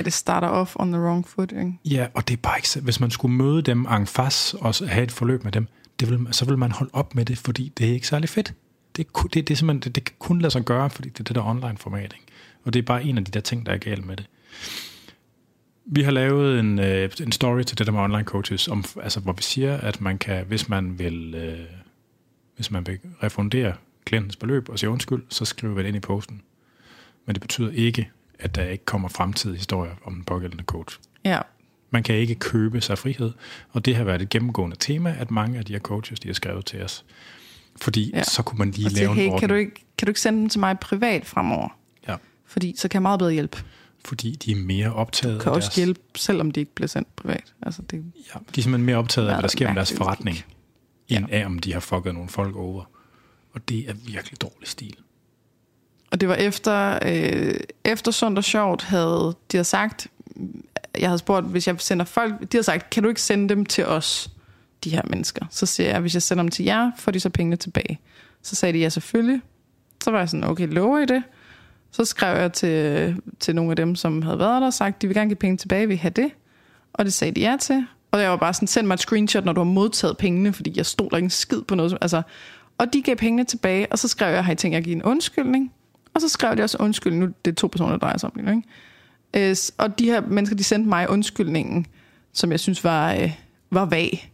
Ja, 0.00 0.04
det 0.04 0.12
starter 0.12 0.48
off 0.48 0.76
on 0.76 0.92
the 0.92 1.00
wrong 1.00 1.28
foot, 1.28 1.52
ikke? 1.52 1.72
Ja, 1.84 2.06
og 2.14 2.28
det 2.28 2.34
er 2.36 2.40
bare 2.42 2.58
ikke 2.58 2.80
Hvis 2.80 3.00
man 3.00 3.10
skulle 3.10 3.34
møde 3.34 3.62
dem 3.62 3.86
en 3.86 4.06
face 4.06 4.58
og 4.58 4.74
have 4.88 5.04
et 5.04 5.12
forløb 5.12 5.44
med 5.44 5.52
dem, 5.52 5.66
det 6.00 6.10
vil, 6.10 6.28
så 6.30 6.44
vil 6.44 6.58
man 6.58 6.72
holde 6.72 6.90
op 6.92 7.14
med 7.14 7.24
det, 7.24 7.38
fordi 7.38 7.72
det 7.78 7.88
er 7.88 7.92
ikke 7.92 8.06
særlig 8.06 8.28
fedt. 8.28 8.54
Det, 8.96 9.06
det, 9.22 9.34
det, 9.34 9.50
er 9.50 9.56
simpelthen, 9.56 9.80
det, 9.80 9.94
det 9.94 10.04
kan 10.04 10.14
kun 10.18 10.40
lade 10.40 10.50
sig 10.50 10.64
gøre, 10.64 10.90
fordi 10.90 11.08
det 11.08 11.20
er 11.20 11.24
det 11.24 11.34
der 11.34 11.46
online 11.46 11.78
format. 11.78 12.14
Ikke? 12.14 12.26
Og 12.64 12.72
det 12.72 12.78
er 12.78 12.82
bare 12.82 13.04
en 13.04 13.18
af 13.18 13.24
de 13.24 13.30
der 13.30 13.40
ting, 13.40 13.66
der 13.66 13.72
er 13.72 13.76
galt 13.76 14.06
med 14.06 14.16
det. 14.16 14.26
Vi 15.84 16.02
har 16.02 16.10
lavet 16.10 16.60
en, 16.60 16.78
øh, 16.78 17.10
en 17.20 17.32
story 17.32 17.62
til 17.62 17.78
det 17.78 17.86
der 17.86 17.92
med 17.92 18.00
online 18.00 18.24
coaches, 18.24 18.68
om, 18.68 18.84
altså, 19.02 19.20
hvor 19.20 19.32
vi 19.32 19.42
siger, 19.42 19.76
at 19.76 20.00
man 20.00 20.18
kan, 20.18 20.44
hvis 20.46 20.68
man 20.68 20.98
vil, 20.98 21.34
øh, 21.34 21.58
hvis 22.56 22.70
man 22.70 22.86
vil 22.86 22.98
refundere 23.22 23.74
klientens 24.04 24.36
beløb 24.36 24.68
og 24.68 24.78
sige 24.78 24.90
undskyld, 24.90 25.22
så 25.28 25.44
skriver 25.44 25.74
vi 25.74 25.82
det 25.82 25.88
ind 25.88 25.96
i 25.96 26.00
posten. 26.00 26.42
Men 27.26 27.34
det 27.34 27.40
betyder 27.40 27.70
ikke, 27.70 28.10
at 28.40 28.54
der 28.54 28.64
ikke 28.64 28.84
kommer 28.84 29.08
fremtidige 29.08 29.58
historier 29.58 29.92
om 30.04 30.14
den 30.14 30.24
pågældende 30.24 30.64
coach. 30.64 30.98
Ja. 31.24 31.40
Man 31.90 32.02
kan 32.02 32.14
ikke 32.14 32.34
købe 32.34 32.80
sig 32.80 32.98
frihed, 32.98 33.32
og 33.70 33.84
det 33.84 33.96
har 33.96 34.04
været 34.04 34.22
et 34.22 34.28
gennemgående 34.28 34.76
tema, 34.76 35.16
at 35.18 35.30
mange 35.30 35.58
af 35.58 35.64
de 35.64 35.72
her 35.72 35.80
coaches, 35.80 36.20
de 36.20 36.28
har 36.28 36.34
skrevet 36.34 36.66
til 36.66 36.82
os. 36.82 37.04
Fordi 37.76 38.10
ja. 38.14 38.22
så 38.22 38.42
kunne 38.42 38.58
man 38.58 38.70
lige 38.70 38.88
lave 38.88 39.14
hey, 39.14 39.26
en 39.26 39.38
kan 39.38 39.48
du, 39.48 39.54
ikke, 39.54 39.86
kan 39.98 40.06
du 40.06 40.10
ikke 40.10 40.20
sende 40.20 40.40
dem 40.40 40.48
til 40.48 40.60
mig 40.60 40.78
privat 40.78 41.26
fremover? 41.26 41.68
Ja. 42.08 42.16
Fordi 42.46 42.74
så 42.76 42.88
kan 42.88 42.96
jeg 42.96 43.02
meget 43.02 43.18
bedre 43.18 43.32
hjælpe. 43.32 43.58
Fordi 44.04 44.30
de 44.30 44.52
er 44.52 44.56
mere 44.56 44.92
optaget 44.92 45.38
Du 45.38 45.42
kan 45.42 45.52
også 45.52 45.66
deres... 45.66 45.76
hjælpe, 45.76 46.00
selvom 46.16 46.50
de 46.50 46.60
ikke 46.60 46.74
bliver 46.74 46.88
sendt 46.88 47.16
privat. 47.16 47.54
Altså, 47.62 47.82
det... 47.82 47.96
Ja, 48.34 48.38
de 48.54 48.60
er 48.60 48.62
simpelthen 48.62 48.84
mere 48.84 48.96
optaget 48.96 49.28
af, 49.28 49.34
hvad 49.34 49.42
der 49.42 49.48
sker 49.48 49.66
med 49.66 49.74
deres 49.74 49.92
forretning, 49.92 50.44
end 51.08 51.26
ja. 51.28 51.40
af, 51.40 51.46
om 51.46 51.58
de 51.58 51.72
har 51.72 51.80
fucket 51.80 52.14
nogle 52.14 52.28
folk 52.28 52.56
over. 52.56 52.84
Og 53.52 53.68
det 53.68 53.90
er 53.90 53.94
virkelig 54.06 54.40
dårlig 54.40 54.68
stil. 54.68 54.96
Og 56.10 56.20
det 56.20 56.28
var 56.28 56.34
efter, 56.34 56.98
øh, 57.06 57.54
efter 57.84 58.12
Sundt 58.12 58.38
og 58.38 58.44
Sjovt 58.44 58.82
havde 58.82 59.34
de 59.52 59.56
havde 59.56 59.64
sagt, 59.64 60.06
jeg 60.98 61.08
havde 61.08 61.18
spurgt, 61.18 61.46
hvis 61.46 61.66
jeg 61.66 61.76
sender 61.78 62.04
folk, 62.04 62.40
de 62.40 62.48
havde 62.52 62.64
sagt, 62.64 62.90
kan 62.90 63.02
du 63.02 63.08
ikke 63.08 63.22
sende 63.22 63.48
dem 63.48 63.66
til 63.66 63.86
os, 63.86 64.30
de 64.84 64.90
her 64.90 65.02
mennesker? 65.10 65.46
Så 65.50 65.66
siger 65.66 65.88
jeg, 65.88 66.00
hvis 66.00 66.14
jeg 66.14 66.22
sender 66.22 66.42
dem 66.42 66.50
til 66.50 66.64
jer, 66.64 66.90
får 66.96 67.12
de 67.12 67.20
så 67.20 67.30
pengene 67.30 67.56
tilbage. 67.56 68.00
Så 68.42 68.56
sagde 68.56 68.72
de, 68.72 68.78
ja 68.78 68.88
selvfølgelig. 68.88 69.40
Så 70.04 70.10
var 70.10 70.18
jeg 70.18 70.28
sådan, 70.28 70.44
okay, 70.44 70.68
lover 70.68 70.98
I 70.98 71.06
det? 71.06 71.22
Så 71.90 72.04
skrev 72.04 72.38
jeg 72.38 72.52
til, 72.52 73.16
til 73.40 73.54
nogle 73.54 73.70
af 73.72 73.76
dem, 73.76 73.94
som 73.94 74.22
havde 74.22 74.38
været 74.38 74.60
der, 74.60 74.66
og 74.66 74.72
sagt, 74.72 75.02
de 75.02 75.06
vil 75.06 75.16
gerne 75.16 75.28
give 75.28 75.36
penge 75.36 75.56
tilbage, 75.56 75.86
vil 75.86 75.94
I 75.94 75.98
have 75.98 76.10
det? 76.10 76.30
Og 76.92 77.04
det 77.04 77.12
sagde 77.12 77.32
de 77.32 77.40
ja 77.40 77.56
til. 77.60 77.86
Og 78.10 78.20
jeg 78.20 78.30
var 78.30 78.36
bare 78.36 78.54
sådan, 78.54 78.68
send 78.68 78.86
mig 78.86 78.94
et 78.94 79.00
screenshot, 79.00 79.44
når 79.44 79.52
du 79.52 79.60
har 79.60 79.64
modtaget 79.64 80.16
pengene, 80.16 80.52
fordi 80.52 80.72
jeg 80.76 80.86
stod 80.86 81.10
der 81.10 81.16
ikke 81.16 81.24
en 81.24 81.30
skid 81.30 81.62
på 81.62 81.74
noget. 81.74 81.98
Altså, 82.00 82.22
og 82.78 82.92
de 82.92 83.02
gav 83.02 83.16
pengene 83.16 83.44
tilbage, 83.44 83.92
og 83.92 83.98
så 83.98 84.08
skrev 84.08 84.34
jeg, 84.34 84.44
har 84.44 84.52
I 84.52 84.56
tænkt 84.56 84.76
at 84.76 84.84
give 84.84 84.96
en 84.96 85.02
undskyldning? 85.02 85.72
Og 86.14 86.20
så 86.20 86.28
skrev 86.28 86.56
de 86.56 86.62
også 86.62 86.76
undskyldning. 86.80 87.24
Nu 87.24 87.32
det 87.44 87.50
er 87.50 87.54
to 87.54 87.66
personer, 87.66 87.90
der 87.90 87.98
drejer 87.98 88.18
sig 88.18 88.30
om 88.34 88.42
det, 88.44 88.56
ikke? 89.34 89.50
Øh, 89.50 89.56
og 89.78 89.98
de 89.98 90.04
her 90.04 90.20
mennesker, 90.20 90.56
de 90.56 90.64
sendte 90.64 90.88
mig 90.88 91.10
undskyldningen, 91.10 91.86
som 92.32 92.50
jeg 92.50 92.60
synes 92.60 92.84
var, 92.84 93.12
øh, 93.12 93.32
var 93.70 93.84
vag. 93.84 94.32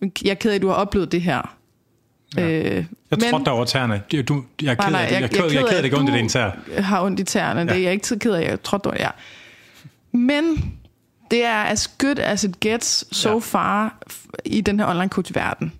Jeg 0.00 0.30
er 0.30 0.34
ked 0.34 0.50
af, 0.50 0.54
at 0.54 0.62
du 0.62 0.68
har 0.68 0.74
oplevet 0.74 1.12
det 1.12 1.22
her. 1.22 1.56
Ja. 2.36 2.48
Øh, 2.48 2.84
jeg 3.10 3.18
tror, 3.30 3.38
der 3.38 3.50
over 3.50 3.64
tæerne. 3.64 4.02
Du, 4.28 4.44
jeg 4.62 4.70
er 4.70 4.74
ked 4.74 4.94
af, 4.94 5.12
jeg, 5.12 5.12
jeg, 5.12 5.22
jeg, 5.22 5.30
jeg, 5.32 5.54
jeg, 5.54 5.64
jeg, 5.70 5.78
det 5.78 5.84
ikke 5.84 5.98
ondt 5.98 6.10
i 6.10 6.12
din 6.12 6.28
tær. 6.28 6.50
har 6.78 7.02
ondt 7.02 7.20
i 7.20 7.24
tæerne. 7.24 7.60
Ja. 7.60 7.66
Det 7.66 7.76
er 7.76 7.82
jeg 7.82 7.92
ikke 7.92 8.06
så 8.06 8.18
ked 8.18 8.32
af. 8.32 8.50
Jeg 8.50 8.62
tror, 8.62 8.78
du 8.78 8.92
ja. 8.98 9.08
Men 10.12 10.74
det 11.30 11.44
er 11.44 11.62
as 11.62 11.88
good 11.98 12.18
as 12.18 12.44
it 12.44 12.60
gets 12.60 13.16
so 13.16 13.30
ja. 13.30 13.38
far 13.38 13.98
i 14.44 14.60
den 14.60 14.80
her 14.80 14.86
online 14.86 15.08
coach-verden. 15.08 15.72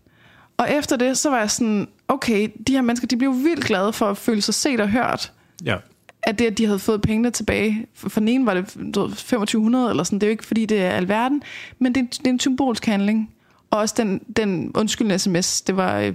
Og 0.57 0.73
efter 0.73 0.97
det, 0.97 1.19
så 1.19 1.31
var 1.31 1.39
jeg 1.39 1.51
sådan, 1.51 1.89
okay, 2.09 2.49
de 2.67 2.73
her 2.73 2.83
mennesker, 2.83 3.07
de 3.07 3.17
blev 3.17 3.33
vildt 3.33 3.65
glade 3.65 3.93
for 3.93 4.11
at 4.11 4.17
føle 4.17 4.43
sig 4.43 4.55
set 4.55 4.81
og 4.81 4.89
hørt. 4.89 5.33
Ja. 5.65 5.77
At 6.23 6.39
det, 6.39 6.47
at 6.47 6.59
de 6.59 6.67
havde 6.67 6.79
fået 6.79 7.03
pengene 7.03 7.31
tilbage. 7.31 7.87
For 7.95 8.21
den 8.21 8.29
ene 8.29 8.47
var 8.47 8.55
det 8.55 8.67
2500 8.95 9.91
eller 9.91 10.03
sådan. 10.03 10.19
Det 10.19 10.27
er 10.27 10.29
jo 10.29 10.31
ikke, 10.31 10.47
fordi 10.47 10.67
det 10.67 10.83
er 10.83 10.91
alverden. 10.91 11.43
Men 11.79 11.95
det, 11.95 12.01
er, 12.01 12.07
det 12.07 12.27
er 12.27 12.31
en 12.31 12.41
symbolsk 12.41 12.87
handling. 12.87 13.31
Og 13.71 13.79
også 13.79 13.95
den, 13.99 14.21
den 14.37 14.73
undskyldende 14.75 15.19
sms, 15.19 15.63
det 15.63 15.77
var, 15.77 15.99
øh, 15.99 16.15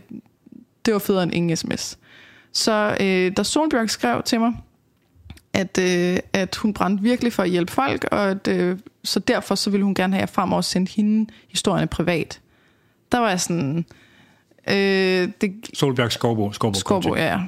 det 0.86 0.94
var 0.94 1.00
federe 1.00 1.24
end 1.24 1.34
ingen 1.34 1.58
sms. 1.58 1.98
Så 2.52 2.98
øh, 3.02 3.32
da 3.38 3.44
Solbjørg 3.44 3.90
skrev 3.90 4.24
til 4.24 4.40
mig, 4.40 4.54
at, 5.54 5.78
øh, 5.82 6.18
at 6.34 6.56
hun 6.56 6.74
brændte 6.74 7.04
virkelig 7.04 7.34
for 7.34 7.44
at 7.44 7.50
hjælpe 7.50 7.72
folk, 7.72 8.06
og 8.12 8.30
at, 8.30 8.48
øh, 8.48 8.80
så 9.04 9.20
derfor 9.20 9.56
så 9.56 9.70
ville 9.70 9.84
hun 9.84 9.96
gerne 9.96 10.14
have, 10.14 10.24
at 10.24 10.30
jeg 10.30 10.36
fremover 10.36 10.62
sendte 10.62 10.92
hende 10.96 11.32
historierne 11.50 11.88
privat. 11.88 12.42
Der 13.12 13.18
var 13.18 13.30
jeg 13.30 13.42
sådan, 13.42 13.86
Øh, 14.70 15.30
det, 15.42 15.70
Solbjerg 15.74 16.12
Skorbo. 16.12 16.52
Skorbo, 16.52 16.80
Skorbo 16.80 17.16
ja. 17.16 17.40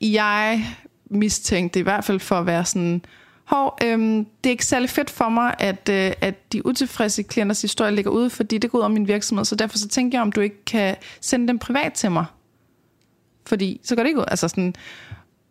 jeg 0.00 0.66
mistænkte 1.10 1.80
i 1.80 1.82
hvert 1.82 2.04
fald 2.04 2.20
for 2.20 2.36
at 2.36 2.46
være 2.46 2.64
sådan, 2.64 3.02
hov, 3.44 3.78
øhm, 3.84 4.24
det 4.44 4.50
er 4.50 4.50
ikke 4.50 4.66
særlig 4.66 4.90
fedt 4.90 5.10
for 5.10 5.28
mig, 5.28 5.54
at, 5.58 5.88
øh, 5.88 6.12
at 6.20 6.52
de 6.52 6.66
utilfredse 6.66 7.22
klienters 7.22 7.62
historie 7.62 7.94
ligger 7.94 8.10
ude, 8.10 8.30
fordi 8.30 8.58
det 8.58 8.70
går 8.70 8.78
ud 8.78 8.82
om 8.82 8.90
min 8.90 9.08
virksomhed, 9.08 9.44
så 9.44 9.56
derfor 9.56 9.78
så 9.78 9.88
tænker 9.88 10.18
jeg, 10.18 10.22
om 10.22 10.32
du 10.32 10.40
ikke 10.40 10.64
kan 10.64 10.96
sende 11.20 11.48
dem 11.48 11.58
privat 11.58 11.92
til 11.92 12.10
mig. 12.10 12.24
Fordi 13.46 13.80
så 13.84 13.96
går 13.96 14.02
det 14.02 14.08
ikke 14.08 14.20
ud. 14.20 14.24
Altså 14.28 14.48
sådan, 14.48 14.74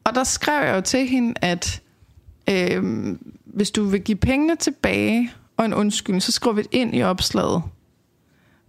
og 0.04 0.16
der 0.16 0.24
skrev 0.24 0.66
jeg 0.66 0.76
jo 0.76 0.82
til 0.82 1.08
hende, 1.08 1.34
at 1.42 1.82
øhm, 2.50 3.34
hvis 3.46 3.72
du 3.72 3.84
vil 3.84 4.02
give 4.02 4.18
pengene 4.18 4.56
tilbage 4.56 5.32
og 5.58 5.66
en 5.66 5.74
undskyldning, 5.74 6.24
så 6.24 6.32
skriver 6.32 6.56
vi 6.56 6.62
det 6.62 6.70
ind 6.72 6.96
i 6.96 7.04
opslaget. 7.04 7.64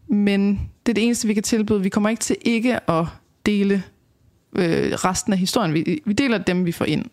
Men 0.08 0.70
det 0.86 0.92
er 0.92 0.94
det 0.94 1.04
eneste, 1.04 1.28
vi 1.28 1.34
kan 1.34 1.42
tilbyde. 1.42 1.82
Vi 1.82 1.88
kommer 1.88 2.10
ikke 2.10 2.20
til 2.20 2.36
ikke 2.40 2.90
at 2.90 3.06
dele 3.46 3.82
øh, 4.56 4.92
resten 4.92 5.32
af 5.32 5.38
historien. 5.38 5.74
Vi, 5.74 6.02
vi 6.04 6.12
deler 6.12 6.38
dem, 6.38 6.66
vi 6.66 6.72
får 6.72 6.84
ind. 6.84 7.04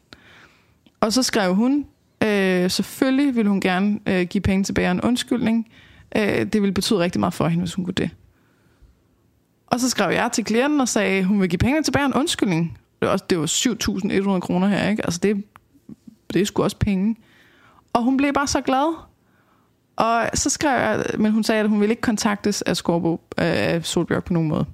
Og 0.99 1.13
så 1.13 1.23
skrev 1.23 1.55
hun, 1.55 1.85
øh, 2.23 2.71
selvfølgelig 2.71 3.35
ville 3.35 3.49
hun 3.49 3.61
gerne 3.61 3.99
øh, 4.07 4.27
give 4.27 4.41
penge 4.41 4.63
tilbage 4.63 4.87
og 4.87 4.91
en 4.91 5.01
undskyldning. 5.01 5.67
Øh, 6.15 6.45
det 6.45 6.61
ville 6.61 6.73
betyde 6.73 6.99
rigtig 6.99 7.19
meget 7.19 7.33
for 7.33 7.47
hende, 7.47 7.61
hvis 7.61 7.73
hun 7.73 7.85
kunne 7.85 7.93
det. 7.93 8.09
Og 9.67 9.79
så 9.79 9.89
skrev 9.89 10.11
jeg 10.11 10.29
til 10.33 10.43
klienten 10.43 10.81
og 10.81 10.87
sagde, 10.87 11.23
hun 11.23 11.41
vil 11.41 11.49
give 11.49 11.57
penge 11.57 11.83
tilbage 11.83 12.03
og 12.03 12.07
en 12.07 12.13
undskyldning. 12.13 12.77
Det 12.99 13.07
var, 13.07 13.13
også, 13.13 13.25
det 13.29 13.39
var 13.39 13.45
7.100 14.35 14.39
kroner 14.39 14.67
her, 14.67 14.89
ikke? 14.89 15.05
Altså 15.05 15.19
det, 15.23 15.43
det 16.33 16.41
er 16.41 16.45
sgu 16.45 16.63
også 16.63 16.77
penge. 16.77 17.15
Og 17.93 18.03
hun 18.03 18.17
blev 18.17 18.33
bare 18.33 18.47
så 18.47 18.61
glad. 18.61 18.95
Og 19.95 20.29
så 20.33 20.49
skrev 20.49 20.79
jeg, 20.79 21.05
men 21.19 21.31
hun 21.31 21.43
sagde, 21.43 21.61
at 21.61 21.69
hun 21.69 21.79
ville 21.79 21.91
ikke 21.91 22.01
kontaktes 22.01 22.61
af 22.61 22.77
Skorbo, 22.77 23.13
øh, 23.13 23.19
af 23.37 23.85
Solbjørk 23.85 24.23
på 24.23 24.33
nogen 24.33 24.49
måde. 24.49 24.65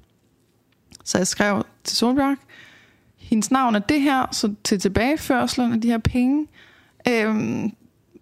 Så 1.04 1.18
jeg 1.18 1.28
skrev 1.28 1.66
til 1.84 1.98
Solbjørk, 1.98 2.38
hendes 3.18 3.52
navn 3.52 3.76
er 3.76 3.80
det 3.80 4.02
her, 4.02 4.26
så 4.32 4.54
til 4.64 4.80
tilbageførselen 4.80 5.74
af 5.74 5.82
de 5.82 5.88
her 5.88 5.98
penge. 5.98 6.48
Øhm, 7.08 7.72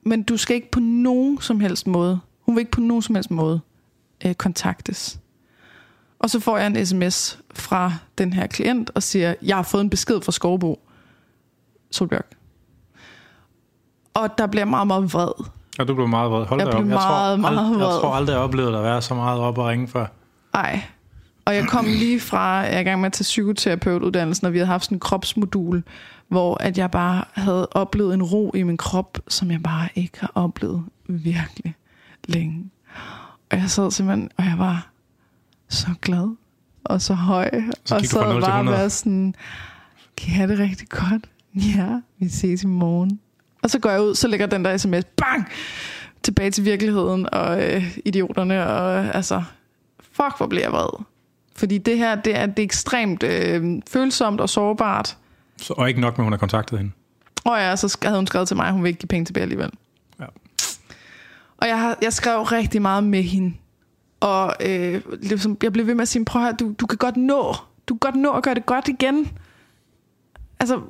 men 0.04 0.24
du 0.24 0.38
skal 0.38 0.56
ikke 0.56 0.72
på 0.72 0.80
nogen 0.80 1.42
som 1.42 1.60
helst 1.60 1.88
måde, 1.88 2.20
hun 2.42 2.56
vil 2.56 2.62
ikke 2.62 2.72
på 2.72 2.82
nogen 2.82 3.02
som 3.02 3.16
helst 3.16 3.32
måde 3.32 3.62
øh, 4.26 4.34
kontaktes. 4.34 5.20
Og 6.20 6.30
så 6.30 6.40
får 6.40 6.58
jeg 6.58 6.68
en 6.68 6.86
sms 6.86 7.40
fra 7.54 7.94
den 8.18 8.34
her 8.34 8.48
klient 8.48 8.92
og 8.96 9.04
siger, 9.04 9.34
jeg 9.42 9.56
har 9.56 9.64
fået 9.64 9.82
en 9.82 9.90
besked 9.90 10.22
fra 10.22 10.32
Skovbo, 10.32 10.80
Solbjørk. 11.92 12.38
Og 14.14 14.38
der 14.38 14.48
bliver 14.48 14.66
meget, 14.66 14.88
meget 14.88 15.14
vred. 15.14 15.57
Ja, 15.80 15.84
du 15.84 15.96
blev 15.96 16.08
meget 16.08 16.32
vred. 16.32 16.46
Hold 16.46 16.62
jeg 16.62 16.70
blev 16.70 16.86
meget, 16.86 16.92
jeg 16.92 17.00
tror, 17.00 17.36
meget 17.36 17.70
vred. 17.70 17.80
Jeg 17.80 18.02
tror 18.02 18.14
aldrig, 18.14 18.34
jeg 18.34 18.42
oplevede 18.42 18.78
at 18.78 18.84
være 18.84 19.02
så 19.02 19.14
meget 19.14 19.40
op 19.40 19.58
og 19.58 19.66
ringe 19.66 19.88
før. 19.88 20.06
Ej. 20.54 20.82
Og 21.46 21.56
jeg 21.56 21.68
kom 21.68 21.86
lige 21.86 22.20
fra, 22.20 22.50
jeg 22.50 22.76
er 22.76 22.80
i 22.80 22.84
gang 22.84 23.02
med 23.02 23.06
at 23.06 23.14
tage 23.14 23.24
psykoterapeutuddannelsen, 23.24 24.48
og 24.48 24.54
vi 24.54 24.58
havde 24.58 24.68
haft 24.68 24.84
sådan 24.84 24.96
en 24.96 25.00
kropsmodul, 25.00 25.84
hvor 26.28 26.64
at 26.64 26.78
jeg 26.78 26.92
bare 26.92 27.24
havde 27.34 27.68
oplevet 27.72 28.14
en 28.14 28.24
ro 28.24 28.52
i 28.56 28.64
min 28.64 28.78
krop, 28.78 29.20
som 29.28 29.52
jeg 29.52 29.64
bare 29.64 29.88
ikke 29.96 30.20
har 30.20 30.32
oplevet 30.36 30.84
virkelig 31.08 31.76
længe. 32.28 32.70
Og 33.52 33.58
jeg 33.58 33.70
sad 33.70 33.92
simpelthen, 33.92 34.30
og 34.38 34.44
jeg 34.44 34.56
var 34.58 34.90
så 35.70 35.88
glad 36.02 36.36
og 36.84 37.02
så 37.02 37.14
høj. 37.14 37.50
Så 37.86 37.96
og 37.96 38.02
gik 38.02 38.12
du 38.12 38.18
fra 38.18 38.24
sad 38.24 38.34
0 38.34 38.42
til 38.42 38.50
bare 38.50 38.60
100. 38.60 38.78
være 38.78 38.90
sådan, 38.90 39.36
kan 40.18 40.40
jeg 40.40 40.48
det 40.48 40.60
rigtig 40.60 40.90
godt? 40.90 41.30
Ja, 41.56 42.00
vi 42.20 42.30
ses 42.30 42.64
i 42.64 42.68
morgen. 42.68 43.20
Og 43.64 43.70
så 43.70 43.80
går 43.80 43.90
jeg 43.90 44.02
ud, 44.02 44.16
så 44.16 44.28
ligger 44.28 44.46
den 44.46 44.66
der 44.66 44.78
sms, 44.78 45.06
bang, 45.18 45.48
tilbage 46.24 46.52
til 46.52 46.66
virkeligheden 46.66 47.34
og 47.34 47.64
øh, 47.64 47.98
idioterne. 48.06 48.68
Og 48.68 49.16
altså, 49.16 49.44
fuck, 50.12 50.38
hvor 50.38 50.48
bliver 50.48 50.64
jeg 50.64 50.72
vred. 50.72 51.04
Fordi 51.56 51.78
det 51.78 51.98
her, 51.98 52.16
det 52.16 52.36
er, 52.36 52.46
det 52.46 52.60
er 52.60 52.64
ekstremt 52.64 53.24
øh, 53.24 53.82
følsomt 53.90 54.42
og 54.42 54.50
sårbart. 54.50 55.18
Så, 55.58 55.74
og 55.78 55.88
ikke 55.90 56.02
nok 56.02 56.18
med, 56.18 56.24
at 56.24 56.26
hun 56.26 56.34
har 56.34 56.38
kontaktet 56.38 56.80
hende. 56.80 56.92
Og 57.46 57.58
ja, 57.58 57.76
så 57.76 57.98
havde 58.04 58.18
hun 58.18 58.28
skrevet 58.28 58.48
til 58.48 58.58
mig, 58.58 58.68
at 58.68 58.74
hun 58.74 58.84
vil 58.84 58.90
ikke 58.90 59.00
give 59.00 59.08
penge 59.08 59.26
tilbage 59.26 59.42
alligevel. 59.42 59.72
Ja. 60.20 60.26
Og 61.58 61.68
jeg, 61.68 61.80
har, 61.80 61.98
jeg 62.02 62.14
skrev 62.14 62.42
rigtig 62.42 62.82
meget 62.82 63.04
med 63.04 63.24
hende. 63.24 63.54
Og 64.20 64.54
øh, 64.66 65.02
ligesom, 65.22 65.58
jeg 65.64 65.74
blev 65.74 65.88
ved 65.88 65.96
med 65.96 66.02
at 66.02 66.08
sige, 66.08 66.26
prøv 66.26 66.42
høre, 66.42 66.54
du, 66.60 66.74
du 66.80 66.86
kan 66.86 66.98
godt 66.98 67.18
nå. 67.18 67.56
Du 67.88 67.94
kan 67.94 68.00
godt 68.00 68.16
nå 68.16 68.32
at 68.32 68.44
gøre 68.44 68.56
det 68.56 68.66
godt 68.66 68.88
igen. 68.88 69.32
Altså, 70.60 70.82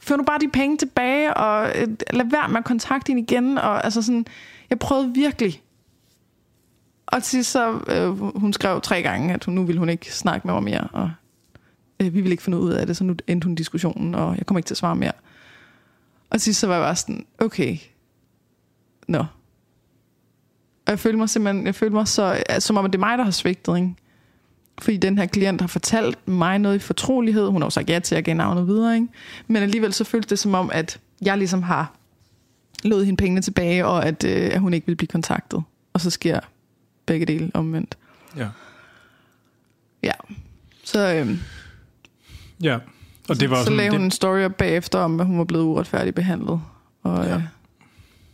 før 0.00 0.16
nu 0.16 0.22
bare 0.22 0.38
de 0.38 0.48
penge 0.48 0.76
tilbage, 0.76 1.34
og 1.34 1.68
øh, 1.68 1.88
lad 2.10 2.30
være 2.30 2.48
med 2.48 2.56
at 2.56 2.64
kontakte 2.64 3.10
hende 3.10 3.22
igen. 3.22 3.58
Og 3.58 3.84
altså 3.84 4.02
sådan, 4.02 4.26
jeg 4.70 4.78
prøvede 4.78 5.14
virkelig. 5.14 5.62
Og 7.06 7.22
til 7.22 7.44
så, 7.44 7.80
øh, 7.88 8.38
hun 8.38 8.52
skrev 8.52 8.80
tre 8.80 9.02
gange, 9.02 9.34
at 9.34 9.44
hun, 9.44 9.54
nu 9.54 9.64
ville 9.64 9.78
hun 9.78 9.88
ikke 9.88 10.14
snakke 10.14 10.46
med 10.46 10.54
mig 10.54 10.62
mere, 10.62 10.88
og 10.92 11.10
øh, 12.00 12.14
vi 12.14 12.20
ville 12.20 12.30
ikke 12.30 12.42
finde 12.42 12.58
ud 12.58 12.72
af 12.72 12.86
det, 12.86 12.96
så 12.96 13.04
nu 13.04 13.16
endte 13.26 13.44
hun 13.44 13.54
diskussionen, 13.54 14.14
og 14.14 14.36
jeg 14.38 14.46
kommer 14.46 14.58
ikke 14.58 14.66
til 14.66 14.74
at 14.74 14.78
svare 14.78 14.96
mere. 14.96 15.12
Og 16.30 16.40
til 16.40 16.54
så 16.54 16.66
var 16.66 16.74
jeg 16.74 16.82
bare 16.82 16.96
sådan, 16.96 17.26
okay, 17.38 17.76
nå. 19.08 19.18
Og 20.86 20.90
jeg 20.90 20.98
følte 20.98 21.18
mig 21.18 21.28
simpelthen, 21.28 21.66
jeg 21.66 21.74
følte 21.74 21.94
mig 21.94 22.08
så, 22.08 22.42
som 22.58 22.76
om 22.76 22.84
det 22.84 22.94
er 22.94 22.98
mig, 22.98 23.18
der 23.18 23.24
har 23.24 23.30
svigtet, 23.30 23.76
ikke? 23.76 23.94
Fordi 24.80 24.96
den 24.96 25.18
her 25.18 25.26
klient 25.26 25.60
har 25.60 25.68
fortalt 25.68 26.28
mig 26.28 26.58
noget 26.58 26.76
i 26.76 26.78
fortrolighed. 26.78 27.46
Hun 27.48 27.62
har 27.62 27.66
jo 27.66 27.70
sagt 27.70 27.90
ja 27.90 27.98
til 27.98 28.14
at 28.14 28.24
give 28.24 28.34
navnet 28.34 28.66
videre, 28.66 28.94
ikke? 28.94 29.08
Men 29.46 29.62
alligevel 29.62 29.92
så 29.92 30.04
føltes 30.04 30.28
det 30.28 30.38
som 30.38 30.54
om, 30.54 30.70
at 30.72 30.98
jeg 31.22 31.38
ligesom 31.38 31.62
har 31.62 31.92
lovet 32.84 33.06
hende 33.06 33.16
pengene 33.16 33.42
tilbage, 33.42 33.86
og 33.86 34.06
at, 34.06 34.24
øh, 34.24 34.50
at 34.52 34.60
hun 34.60 34.74
ikke 34.74 34.86
vil 34.86 34.96
blive 34.96 35.08
kontaktet. 35.08 35.62
Og 35.92 36.00
så 36.00 36.10
sker 36.10 36.40
begge 37.06 37.26
dele 37.26 37.50
omvendt. 37.54 37.98
Ja. 38.36 38.48
Ja. 40.02 40.12
Så, 40.84 41.14
øh, 41.14 41.38
ja. 42.62 42.78
Og 43.28 43.40
det 43.40 43.50
var 43.50 43.56
så 43.56 43.64
sådan, 43.64 43.76
lagde 43.76 43.90
hun 43.90 44.00
det, 44.00 44.04
en 44.04 44.10
story 44.10 44.40
op 44.44 44.54
bagefter 44.56 44.98
om, 44.98 45.20
at 45.20 45.26
hun 45.26 45.38
var 45.38 45.44
blevet 45.44 45.64
uretfærdigt 45.64 46.16
behandlet. 46.16 46.60
Og 47.02 47.24
Ja. 47.24 47.32
ja. 47.34 47.42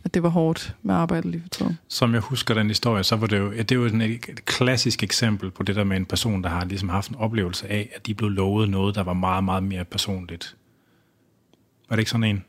At 0.03 0.13
det 0.13 0.23
var 0.23 0.29
hårdt 0.29 0.75
med 0.83 0.95
arbejde 0.95 1.31
lige 1.31 1.41
for 1.41 1.49
tiden. 1.49 1.77
som 1.87 2.13
jeg 2.13 2.21
husker 2.21 2.53
den 2.53 2.67
historie, 2.67 3.03
så 3.03 3.15
var 3.15 3.27
det 3.27 3.37
jo, 3.37 3.51
ja, 3.51 3.61
det 3.61 3.75
jo 3.75 3.87
sådan 3.87 4.01
et, 4.01 4.11
et 4.29 4.45
klassisk 4.45 5.03
eksempel 5.03 5.51
på 5.51 5.63
det 5.63 5.75
der 5.75 5.83
med 5.83 5.97
en 5.97 6.05
person, 6.05 6.43
der 6.43 6.49
har 6.49 6.65
ligesom 6.65 6.89
haft 6.89 7.09
en 7.09 7.15
oplevelse 7.15 7.67
af, 7.71 7.89
at 7.95 8.07
de 8.07 8.13
blev 8.13 8.29
lovet 8.29 8.69
noget, 8.69 8.95
der 8.95 9.03
var 9.03 9.13
meget, 9.13 9.43
meget 9.43 9.63
mere 9.63 9.85
personligt. 9.85 10.55
Var 11.89 11.95
det 11.95 12.01
ikke 12.01 12.11
sådan 12.11 12.23
en? 12.23 12.43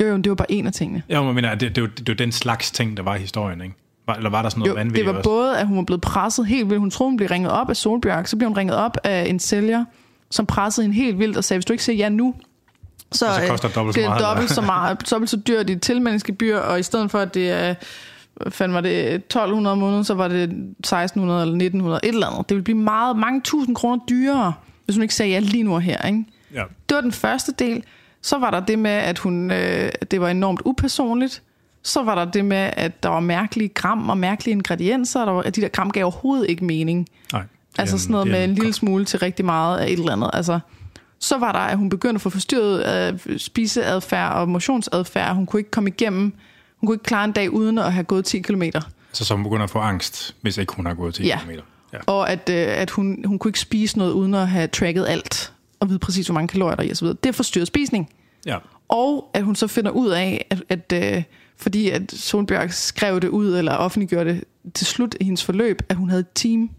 Jo, 0.00 0.06
jo, 0.06 0.16
det 0.16 0.28
var 0.28 0.34
bare 0.34 0.52
en 0.52 0.66
af 0.66 0.72
tingene. 0.72 1.02
Ja, 1.08 1.22
men 1.22 1.34
mener, 1.34 1.54
det, 1.54 1.76
det, 1.76 1.82
var, 1.82 1.88
det 1.88 2.08
var 2.08 2.14
den 2.14 2.32
slags 2.32 2.70
ting, 2.70 2.96
der 2.96 3.02
var 3.02 3.14
i 3.16 3.18
historien, 3.18 3.60
ikke? 3.60 3.74
Var, 4.06 4.14
eller 4.14 4.30
var 4.30 4.42
der 4.42 4.48
sådan 4.48 4.58
noget 4.60 4.70
Jo, 4.70 4.74
vanvittigt 4.74 5.06
det 5.06 5.12
var 5.14 5.18
også? 5.18 5.30
både, 5.30 5.58
at 5.58 5.66
hun 5.66 5.76
var 5.76 5.82
blevet 5.82 6.00
presset 6.00 6.46
helt 6.46 6.66
vildt. 6.68 6.80
Hun 6.80 6.90
troede, 6.90 7.10
hun 7.10 7.16
blev 7.16 7.28
ringet 7.28 7.50
op 7.52 7.70
af 7.70 7.76
Solbjørk. 7.76 8.26
Så 8.26 8.36
blev 8.36 8.48
hun 8.48 8.56
ringet 8.56 8.76
op 8.76 8.96
af 9.04 9.26
en 9.28 9.38
sælger, 9.38 9.84
som 10.30 10.46
pressede 10.46 10.84
hende 10.84 10.96
helt 10.96 11.18
vildt 11.18 11.36
og 11.36 11.44
sagde, 11.44 11.58
hvis 11.58 11.64
du 11.64 11.72
ikke 11.72 11.84
siger 11.84 11.96
ja 11.96 12.08
nu, 12.08 12.34
så, 13.12 13.26
Og 13.26 13.34
så 13.34 13.42
øh, 13.42 13.48
koster 13.48 13.68
det 13.68 13.74
dobbelt 13.74 13.94
så 13.94 14.00
bliver 14.00 14.08
det 14.08 14.20
meget, 14.20 14.36
dobbelt 14.36 14.50
så 14.50 14.60
meget, 14.60 14.98
dobbelt 15.10 15.30
så 15.30 15.36
dyrt 15.36 15.70
i 15.70 15.78
tilmeldingsgebyr, 15.78 16.56
og 16.56 16.80
i 16.80 16.82
stedet 16.82 17.10
for, 17.10 17.18
at 17.18 17.34
det 17.34 17.50
er, 17.50 17.74
fanden 18.48 18.74
var 18.74 18.80
det, 18.80 19.14
1200 19.14 19.72
om 19.72 19.78
måneden, 19.78 20.04
så 20.04 20.14
var 20.14 20.28
det 20.28 20.42
1600 20.42 21.42
eller 21.42 21.54
1900, 21.54 22.00
et 22.02 22.08
eller 22.08 22.26
andet. 22.26 22.48
Det 22.48 22.54
ville 22.54 22.64
blive 22.64 22.78
meget, 22.78 23.16
mange 23.16 23.40
tusind 23.40 23.76
kroner 23.76 24.04
dyrere, 24.08 24.52
hvis 24.84 24.96
hun 24.96 25.02
ikke 25.02 25.14
sagde 25.14 25.32
ja 25.32 25.38
lige 25.38 25.62
nu 25.62 25.74
og 25.74 25.80
her, 25.80 26.06
ikke? 26.06 26.24
Ja. 26.54 26.62
Det 26.88 26.94
var 26.94 27.00
den 27.00 27.12
første 27.12 27.52
del. 27.58 27.82
Så 28.22 28.38
var 28.38 28.50
der 28.50 28.60
det 28.60 28.78
med, 28.78 28.90
at 28.90 29.18
hun, 29.18 29.50
øh, 29.50 29.92
det 30.10 30.20
var 30.20 30.28
enormt 30.28 30.60
upersonligt. 30.64 31.42
Så 31.82 32.02
var 32.02 32.14
der 32.14 32.24
det 32.24 32.44
med, 32.44 32.70
at 32.72 33.02
der 33.02 33.08
var 33.08 33.20
mærkelige 33.20 33.68
gram 33.68 34.10
og 34.10 34.18
mærkelige 34.18 34.52
ingredienser. 34.52 35.24
Der 35.24 35.32
var, 35.32 35.42
at 35.42 35.56
de 35.56 35.60
der 35.60 35.68
gram 35.68 35.90
gav 35.90 36.04
overhovedet 36.04 36.50
ikke 36.50 36.64
mening. 36.64 37.08
Nej. 37.32 37.40
er 37.40 37.46
Altså 37.78 37.98
sådan 37.98 38.12
noget 38.12 38.26
er 38.26 38.32
med 38.32 38.44
en 38.44 38.54
lille 38.54 38.72
smule 38.72 39.04
til 39.04 39.18
rigtig 39.18 39.44
meget 39.44 39.78
af 39.78 39.86
et 39.86 39.92
eller 39.92 40.12
andet. 40.12 40.30
Altså, 40.32 40.58
så 41.20 41.38
var 41.38 41.52
der, 41.52 41.58
at 41.58 41.78
hun 41.78 41.88
begyndte 41.88 42.14
at 42.14 42.20
få 42.20 42.30
forstyrret 42.30 43.12
øh, 43.26 43.38
spiseadfærd 43.38 44.32
og 44.32 44.48
motionsadfærd. 44.48 45.34
Hun 45.34 45.46
kunne 45.46 45.60
ikke 45.60 45.70
komme 45.70 45.90
igennem. 45.90 46.32
Hun 46.80 46.86
kunne 46.86 46.94
ikke 46.94 47.04
klare 47.04 47.24
en 47.24 47.32
dag 47.32 47.50
uden 47.50 47.78
at 47.78 47.92
have 47.92 48.04
gået 48.04 48.24
10 48.24 48.38
kilometer. 48.38 48.80
Så 49.12 49.24
så 49.24 49.34
hun 49.34 49.42
begynder 49.44 49.64
at 49.64 49.70
få 49.70 49.78
angst, 49.78 50.34
hvis 50.40 50.56
ikke 50.58 50.72
hun 50.76 50.86
har 50.86 50.94
gået 50.94 51.14
10 51.14 51.22
Ja. 51.26 51.38
km. 51.44 51.50
Ja. 51.92 51.98
Og 52.06 52.30
at, 52.30 52.48
øh, 52.50 52.66
at 52.68 52.90
hun, 52.90 53.24
hun 53.26 53.38
kunne 53.38 53.48
ikke 53.48 53.60
spise 53.60 53.98
noget 53.98 54.12
uden 54.12 54.34
at 54.34 54.48
have 54.48 54.66
tracket 54.68 55.06
alt. 55.08 55.52
Og 55.80 55.88
vide 55.88 55.98
præcis, 55.98 56.26
hvor 56.26 56.34
mange 56.34 56.48
kalorier 56.48 56.76
der 56.76 56.82
er 56.82 56.86
i 56.88 56.90
osv. 56.92 57.08
Det 57.24 57.34
forstyrrede 57.34 57.66
spisning. 57.66 58.08
ja. 58.46 58.56
Og 58.88 59.30
at 59.34 59.42
hun 59.44 59.54
så 59.56 59.66
finder 59.66 59.90
ud 59.90 60.08
af, 60.08 60.46
at, 60.50 60.62
at 60.68 60.92
øh, 61.16 61.22
fordi 61.56 61.90
at 61.90 62.12
Solbjørg 62.12 62.72
skrev 62.72 63.20
det 63.20 63.28
ud, 63.28 63.56
eller 63.58 63.72
offentliggjorde 63.72 64.30
det 64.30 64.44
til 64.74 64.86
slut 64.86 65.14
i 65.20 65.24
hendes 65.24 65.44
forløb, 65.44 65.82
at 65.88 65.96
hun 65.96 66.08
havde 66.08 66.20
et 66.20 66.26
team. 66.34 66.70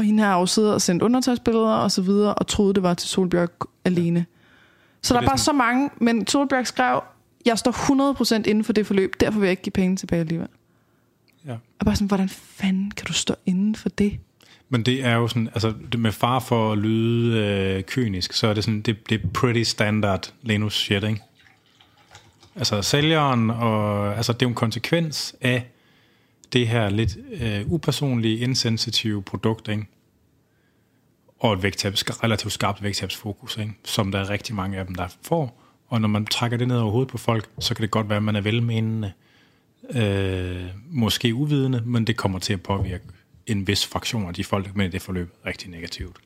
Og 0.00 0.04
hende 0.04 0.22
har 0.22 0.38
jo 0.38 0.46
siddet 0.46 0.74
og 0.74 0.82
sendt 0.82 1.02
undertøjsbilleder 1.02 1.74
og 1.74 1.90
så 1.90 2.02
videre, 2.02 2.34
og 2.34 2.46
troede, 2.46 2.74
det 2.74 2.82
var 2.82 2.94
til 2.94 3.08
Solbjørg 3.08 3.50
alene. 3.84 4.26
Så 5.02 5.14
der 5.14 5.20
er 5.20 5.26
bare 5.26 5.38
så 5.38 5.52
mange, 5.52 5.90
men 5.98 6.26
Solbjørg 6.26 6.66
skrev, 6.66 7.02
jeg 7.46 7.58
står 7.58 8.34
100% 8.34 8.34
inden 8.34 8.64
for 8.64 8.72
det 8.72 8.86
forløb, 8.86 9.20
derfor 9.20 9.38
vil 9.38 9.46
jeg 9.46 9.50
ikke 9.50 9.62
give 9.62 9.70
penge 9.70 9.96
tilbage 9.96 10.20
alligevel. 10.20 10.48
ja. 11.46 11.52
Og 11.52 11.84
bare 11.84 11.96
sådan, 11.96 12.06
hvordan 12.06 12.28
fanden 12.28 12.90
kan 12.90 13.06
du 13.06 13.12
stå 13.12 13.34
inden 13.46 13.74
for 13.74 13.88
det? 13.88 14.18
Men 14.68 14.82
det 14.82 15.04
er 15.04 15.14
jo 15.14 15.28
sådan, 15.28 15.48
altså 15.48 15.74
det 15.92 16.00
med 16.00 16.12
far 16.12 16.38
for 16.38 16.72
at 16.72 16.78
lyde 16.78 17.38
øh, 17.38 17.82
kynisk, 17.82 18.32
så 18.32 18.46
er 18.46 18.54
det 18.54 18.64
sådan, 18.64 18.80
det, 18.80 19.10
det 19.10 19.20
er 19.22 19.28
pretty 19.34 19.62
standard 19.62 20.32
Linus 20.42 20.74
shit, 20.74 21.04
ikke? 21.04 21.20
Altså 22.56 22.82
sælgeren, 22.82 23.50
og 23.50 24.16
altså 24.16 24.32
det 24.32 24.42
er 24.42 24.46
jo 24.46 24.48
en 24.48 24.54
konsekvens 24.54 25.34
af 25.40 25.70
det 26.52 26.68
her 26.68 26.90
lidt 26.90 27.18
øh, 27.40 27.72
upersonlige, 27.72 28.38
insensitive 28.38 29.22
produkt, 29.22 29.68
ikke? 29.68 29.86
og 31.38 31.52
et 31.52 31.62
vægttab, 31.62 31.92
relativt 31.96 32.52
skarpt 32.52 32.82
vægttabsfokus, 32.82 33.56
ikke? 33.56 33.72
som 33.84 34.12
der 34.12 34.18
er 34.18 34.30
rigtig 34.30 34.54
mange 34.54 34.78
af 34.78 34.86
dem, 34.86 34.94
der 34.94 35.06
får. 35.22 35.62
Og 35.88 36.00
når 36.00 36.08
man 36.08 36.26
trækker 36.26 36.56
det 36.56 36.68
ned 36.68 36.76
over 36.78 36.90
hovedet 36.90 37.08
på 37.08 37.18
folk, 37.18 37.48
så 37.58 37.74
kan 37.74 37.82
det 37.82 37.90
godt 37.90 38.08
være, 38.08 38.16
at 38.16 38.22
man 38.22 38.36
er 38.36 38.40
velmenende, 38.40 39.12
øh, 39.94 40.64
måske 40.90 41.34
uvidende, 41.34 41.82
men 41.86 42.06
det 42.06 42.16
kommer 42.16 42.38
til 42.38 42.52
at 42.52 42.62
påvirke 42.62 43.04
en 43.46 43.66
vis 43.66 43.86
fraktion 43.86 44.28
af 44.28 44.34
de 44.34 44.44
folk, 44.44 44.76
er 44.76 44.82
i 44.82 44.88
det 44.88 45.02
forløb 45.02 45.34
rigtig 45.46 45.70
negativt. 45.70 46.16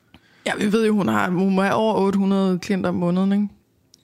Ja, 0.45 0.51
vi 0.55 0.71
ved 0.71 0.85
jo, 0.85 0.93
hun 0.93 1.07
har 1.07 1.29
hun 1.29 1.57
have 1.57 1.73
over 1.73 1.93
800 1.93 2.59
klienter 2.59 2.89
om 2.89 2.95
måneden, 2.95 3.33
ikke? 3.33 3.47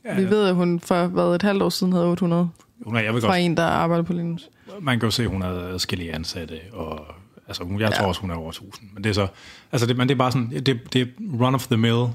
Ja, 0.06 0.16
vi 0.16 0.30
ved, 0.30 0.48
at 0.48 0.56
hun 0.56 0.80
for 0.80 1.08
hvad, 1.08 1.36
et 1.36 1.42
halvt 1.42 1.64
år 1.64 1.70
siden 1.70 1.94
havde 1.94 2.06
800 2.06 2.50
hun 2.86 2.96
er, 2.96 3.00
jeg 3.00 3.14
vil 3.14 3.22
fra 3.22 3.28
godt, 3.28 3.40
en, 3.40 3.58
der 3.58 3.64
arbejder 3.64 4.04
på 4.04 4.14
Linus. 4.14 4.50
Man 4.82 5.00
kan 5.00 5.08
jo 5.08 5.12
se, 5.12 5.24
at 5.24 5.30
hun 5.30 5.42
har 5.42 5.50
adskillige 5.50 6.14
ansatte, 6.16 6.60
og 6.72 7.06
altså, 7.48 7.64
hun- 7.64 7.80
jeg 7.82 7.92
tror 7.94 8.02
Ja. 8.04 8.08
også, 8.08 8.22
hun 8.22 8.32
er 8.32 8.36
over 8.36 8.50
1000. 8.52 8.90
Men 8.94 9.04
det 9.04 9.10
er 9.10 9.14
så, 9.14 9.28
altså 9.72 9.88
det, 9.88 9.98
men 9.98 10.08
det 10.08 10.16
er 10.16 10.18
bare 10.18 10.32
sådan, 10.32 10.52
det, 10.66 10.94
det 10.94 11.02
er 11.02 11.06
run 11.46 11.56
of 11.56 11.68
the 11.68 11.78
mill 11.78 11.94
uh, 11.94 12.12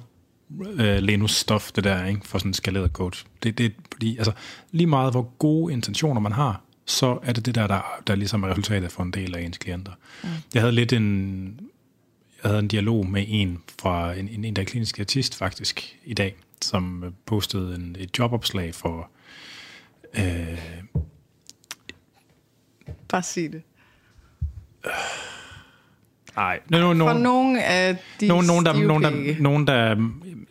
Lenus 0.79 1.35
stof, 1.35 1.73
det 1.73 1.85
der, 1.85 2.07
ikke, 2.07 2.21
for 2.29 2.39
sådan 2.39 2.51
en 2.51 2.55
skaleret 2.55 2.91
coach. 2.91 3.25
Det, 3.43 3.59
det, 3.59 3.67
er 3.67 3.71
fordi, 3.93 4.17
altså, 4.17 4.33
lige 4.73 4.87
meget 4.87 5.13
hvor 5.13 5.23
gode 5.39 5.73
intentioner 5.73 6.21
man 6.21 6.33
har, 6.33 6.61
så 6.87 7.19
er 7.23 7.33
det 7.33 7.47
det 7.47 7.55
der, 7.55 7.67
der, 7.67 7.81
der 8.07 8.15
ligesom 8.15 8.43
er 8.43 8.49
resultatet 8.51 8.93
for 8.93 9.03
en 9.03 9.11
del 9.11 9.35
af 9.37 9.41
ens 9.43 9.59
klienter. 9.59 9.93
Mm. 10.23 10.29
Jeg 10.55 10.63
havde 10.63 10.73
lidt 10.75 10.93
en, 10.93 11.61
jeg 12.43 12.49
havde 12.51 12.59
en 12.59 12.69
dialog 12.69 13.07
med 13.07 13.25
en 13.29 13.59
fra 13.81 14.13
en, 14.15 14.29
en, 14.29 14.45
en 14.45 14.57
der 14.57 14.63
er 14.63 14.67
klinisk 14.67 15.01
artist 15.01 15.35
faktisk 15.37 15.97
i 16.05 16.15
dag, 16.15 16.35
som 16.63 17.05
øh, 17.05 17.11
postede 17.27 17.75
en, 17.75 17.97
et 17.99 18.19
jobopslag 18.19 18.75
for 18.75 19.11
øh, 20.19 20.59
Bare 23.09 23.23
sig 23.23 23.53
det. 23.53 23.63
nej, 26.37 26.61
no, 26.69 26.93
no, 26.93 27.07
For 27.07 27.13
no, 27.13 27.19
nogle 27.19 27.65
af 27.65 27.97
de 28.21 28.29
nogen, 28.29 28.47
nogen, 28.47 28.67
der, 28.67 28.73
de 28.73 28.83
er 28.83 28.87
nogen, 28.87 29.03
der, 29.03 29.41
nogen, 29.41 29.67
der, 29.67 29.97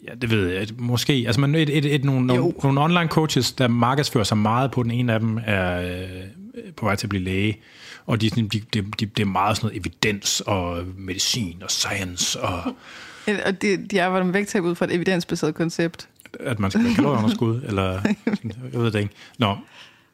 ja, 0.08 0.14
det 0.22 0.30
ved 0.30 0.50
jeg, 0.50 0.68
måske, 0.78 1.14
altså 1.26 1.42
men 1.42 1.56
et, 1.56 1.78
et, 1.78 1.96
et, 1.96 2.06
nogle, 2.06 2.28
nogle, 2.28 2.82
online 2.82 3.08
coaches, 3.08 3.52
der 3.52 3.68
markedsfører 3.68 4.24
sig 4.24 4.38
meget 4.38 4.72
på, 4.72 4.84
den 4.84 4.92
ene 4.92 5.14
af 5.14 5.20
dem 5.20 5.40
er 5.46 5.82
øh, 5.82 6.72
på 6.76 6.86
vej 6.86 6.96
til 6.96 7.06
at 7.06 7.10
blive 7.10 7.24
læge, 7.24 7.58
og 8.06 8.22
de, 8.22 8.30
de, 8.30 8.42
de, 8.50 8.60
de, 8.74 9.06
det 9.06 9.20
er 9.20 9.26
meget 9.26 9.58
sådan 9.58 9.68
noget 9.68 9.80
evidens 9.80 10.42
og 10.42 10.84
medicin 10.98 11.64
og 11.64 11.72
science, 11.72 12.42
og 12.42 12.76
Og 13.46 13.62
de, 13.62 13.88
de 13.88 14.02
arbejder 14.02 14.26
med 14.26 14.34
vægttab 14.34 14.64
ud 14.64 14.76
fra 14.76 14.86
et 14.86 14.94
evidensbaseret 14.94 15.56
koncept. 15.56 16.08
at 16.40 16.60
man 16.60 16.72
skal 16.72 16.82
have 16.82 16.96
kalorieunderskud, 16.96 17.62
eller 17.68 18.02
jeg 18.74 18.82
ved 18.82 18.92
det 18.92 19.00
ikke. 19.00 19.14
Nå, 19.38 19.58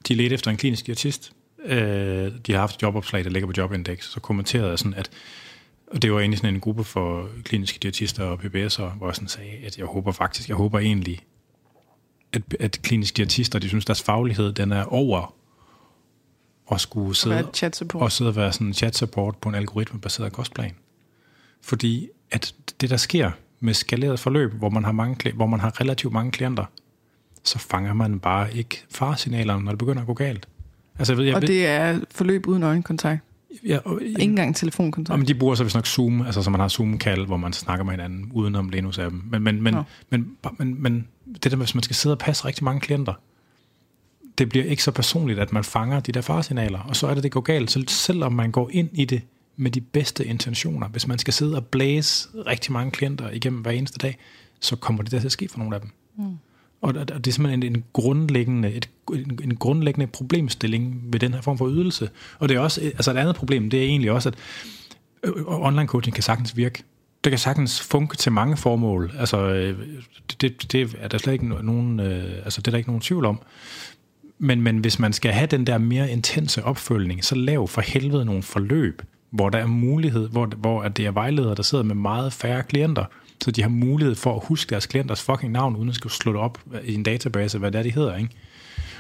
de 0.08 0.14
ledte 0.14 0.34
efter 0.34 0.52
en 0.52 0.58
klinisk 0.58 0.86
diætist. 0.86 1.32
Øh, 1.66 2.32
de 2.48 2.52
har 2.52 2.60
haft 2.60 2.82
jobopslag, 2.82 3.24
der 3.24 3.30
ligger 3.30 3.48
på 3.48 3.54
Jobindex, 3.58 4.06
så 4.06 4.20
kommenterede 4.20 4.70
jeg 4.70 4.80
sådan, 4.80 4.94
at 4.94 5.10
og 5.92 6.02
det 6.02 6.14
var 6.14 6.20
egentlig 6.20 6.38
sådan 6.38 6.54
en 6.54 6.60
gruppe 6.60 6.84
for 6.84 7.30
kliniske 7.44 7.80
diætister 7.80 8.24
og 8.24 8.40
PBS'er, 8.40 8.90
hvor 8.98 9.08
jeg 9.08 9.16
sådan 9.16 9.28
sagde, 9.28 9.52
at 9.66 9.78
jeg 9.78 9.86
håber 9.86 10.12
faktisk, 10.12 10.50
jeg 10.50 10.58
håber 10.58 10.80
egentlig, 10.80 11.20
at, 12.34 12.42
at 12.60 12.80
kliniske 12.82 13.18
diætister, 13.18 13.60
de 13.60 13.70
synes, 13.70 13.86
deres 13.86 14.02
faglighed, 14.02 14.54
den 14.54 14.72
er 14.72 14.84
over 14.84 15.36
at 16.72 16.82
skulle 16.82 17.16
sidde, 17.16 17.36
support? 17.76 18.04
og 18.04 18.12
sidde 18.12 18.30
og 18.30 18.36
være 18.36 18.54
sådan 18.54 18.68
en 18.68 18.74
chat 18.74 18.98
support 18.98 19.38
på 19.38 19.50
en 19.50 19.56
algoritmebaseret 19.56 20.34
kostplan. 20.34 20.76
Fordi 21.62 22.10
at 22.32 22.56
det, 22.82 22.90
der 22.90 22.98
sker 22.98 23.32
med 23.60 23.74
skaleret 23.74 24.20
forløb, 24.20 24.54
hvor 24.54 24.70
man 24.70 24.84
har, 24.84 24.92
mange, 24.92 25.32
hvor 25.32 25.46
man 25.46 25.60
har 25.60 25.82
relativt 25.82 26.14
mange 26.14 26.32
klienter, 26.32 26.66
så 27.44 27.60
fanger 27.60 27.94
man 27.94 28.20
bare 28.20 28.54
ikke 28.54 28.84
faresignalerne, 28.90 29.64
når 29.64 29.72
det 29.72 29.80
begynder 29.80 30.02
at 30.02 30.08
gå 30.08 30.14
galt. 30.14 30.48
Altså, 31.02 31.14
jeg 31.14 31.18
ved, 31.18 31.26
jeg 31.26 31.36
Og 31.36 31.42
ved, 31.42 31.48
det 31.48 31.66
er 31.66 32.00
forløb 32.12 32.48
uden 32.48 32.64
øjenkontakt. 32.64 33.22
ja, 33.68 33.78
og, 33.86 34.02
Ikke 34.02 34.22
engang 34.22 34.56
telefonkontakt. 34.56 35.14
og, 35.14 35.20
men 35.20 35.28
de 35.28 35.36
bruger 35.36 35.56
så 35.56 35.64
vist 35.64 35.76
nok 35.76 35.88
Zoom, 35.88 36.22
altså 36.22 36.44
så 36.44 36.50
man 36.50 36.60
har 36.60 36.68
Zoom-kald, 36.68 37.26
hvor 37.26 37.38
man 37.38 37.54
snakker 37.54 37.86
med 37.86 37.94
hinanden 37.94 38.32
udenom 38.34 38.70
Linus 38.70 38.98
af 38.98 39.10
dem. 39.10 39.22
Men, 39.32 39.44
men, 39.44 39.62
men, 39.62 39.76
men, 40.10 40.38
men, 40.58 40.82
men 40.82 41.08
det 41.44 41.52
der 41.52 41.58
med, 41.58 41.66
hvis 41.66 41.76
man 41.76 41.84
skal 41.84 41.96
sidde 41.96 42.14
og 42.14 42.20
passe 42.20 42.46
rigtig 42.46 42.64
mange 42.64 42.80
klienter, 42.82 43.14
det 44.38 44.50
bliver 44.50 44.66
ikke 44.66 44.84
så 44.84 44.92
personligt, 44.92 45.40
at 45.40 45.54
man 45.54 45.64
fanger 45.64 46.00
de 46.00 46.12
der 46.12 46.22
faresignaler, 46.22 46.80
og 46.80 46.96
så 46.96 47.08
er 47.08 47.14
det, 47.14 47.24
det 47.24 47.32
går 47.32 47.42
galt. 47.42 47.72
Så 47.72 47.84
selvom 47.88 48.34
man 48.34 48.52
går 48.52 48.70
ind 48.74 48.90
i 48.94 49.06
det 49.06 49.22
med 49.58 49.72
de 49.72 49.82
bedste 49.82 50.26
intentioner, 50.26 50.88
hvis 50.88 51.08
man 51.08 51.20
skal 51.20 51.34
sidde 51.34 51.56
og 51.56 51.66
blæse 51.66 52.28
rigtig 52.48 52.72
mange 52.74 52.92
klienter 52.92 53.30
igennem 53.30 53.62
hver 53.62 53.72
eneste 53.72 53.98
dag, 53.98 54.18
så 54.60 54.76
kommer 54.76 55.04
det 55.04 55.12
der 55.12 55.20
til 55.20 55.28
at 55.28 55.32
ske 55.32 55.48
for 55.50 55.58
nogle 55.60 55.76
af 55.76 55.82
dem. 55.82 55.90
Mm. 56.18 56.38
Og, 56.82 56.94
det 56.94 57.28
er 57.28 57.32
simpelthen 57.32 57.64
en, 57.64 57.76
en, 57.76 57.84
grundlæggende, 57.94 58.72
et, 58.72 58.90
en, 59.14 59.40
en 59.44 59.56
grundlæggende 59.56 60.08
problemstilling 60.08 61.04
ved 61.06 61.20
den 61.20 61.34
her 61.34 61.42
form 61.42 61.58
for 61.58 61.70
ydelse. 61.70 62.10
Og 62.40 62.50
det 62.50 62.58
er 62.58 62.60
også, 62.60 62.82
altså 62.82 63.12
et 63.12 63.18
andet 63.18 63.36
problem, 63.36 63.70
det 63.70 63.80
er 63.80 63.84
egentlig 63.84 64.12
også, 64.12 64.30
at 64.30 64.36
øh, 65.24 65.34
øh, 65.38 65.44
online 65.48 65.88
coaching 65.88 66.14
kan 66.16 66.24
sagtens 66.24 66.58
virke. 66.58 66.84
Det 67.24 67.32
kan 67.32 67.40
sagtens 67.40 67.82
funke 67.82 68.18
til 68.18 68.32
mange 68.32 68.58
formål. 68.58 69.12
Altså, 69.20 69.38
øh, 69.38 69.78
det, 70.42 70.72
det, 70.72 70.96
er 71.00 71.08
der 71.08 71.18
slet 71.18 71.34
ikke 71.34 71.48
nogen, 71.48 72.00
altså 72.00 72.62
det 72.62 72.68
er 72.68 72.72
der 72.72 72.78
ikke 72.78 72.90
nogen 72.90 73.02
tvivl 73.02 73.26
om. 73.26 73.42
Men, 74.40 74.62
men 74.62 74.78
hvis 74.78 75.00
man 75.00 75.14
skal 75.14 75.32
have 75.32 75.48
den 75.48 75.68
der 75.68 75.78
mere 75.78 76.12
intense 76.12 76.64
opfølgning, 76.64 77.24
så 77.24 77.36
lav 77.36 77.68
for 77.68 77.82
helvede 77.82 78.26
nogle 78.26 78.44
forløb, 78.44 79.02
hvor 79.30 79.50
der 79.50 79.60
er 79.60 79.66
mulighed, 79.66 80.30
hvor, 80.30 80.46
hvor 80.46 80.82
at 80.82 80.98
det 80.98 81.06
er 81.06 81.12
vejledere, 81.12 81.56
der 81.56 81.64
sidder 81.64 81.84
med 81.84 81.96
meget 81.96 82.34
færre 82.34 82.64
klienter, 82.64 83.06
så 83.42 83.52
de 83.52 83.62
har 83.62 83.70
mulighed 83.70 84.16
for 84.16 84.36
at 84.36 84.42
huske 84.46 84.70
deres 84.70 84.86
klienters 84.86 85.22
fucking 85.22 85.52
navn, 85.52 85.76
uden 85.76 85.90
at 85.90 85.96
skulle 85.96 86.14
slå 86.14 86.32
det 86.32 86.42
op 86.42 86.60
i 86.84 86.94
en 86.94 87.04
database, 87.04 87.58
hvad 87.58 87.72
det 87.72 87.80
er, 87.80 87.84
de 87.84 87.92
hedder, 87.92 88.18
ikke? 88.18 88.36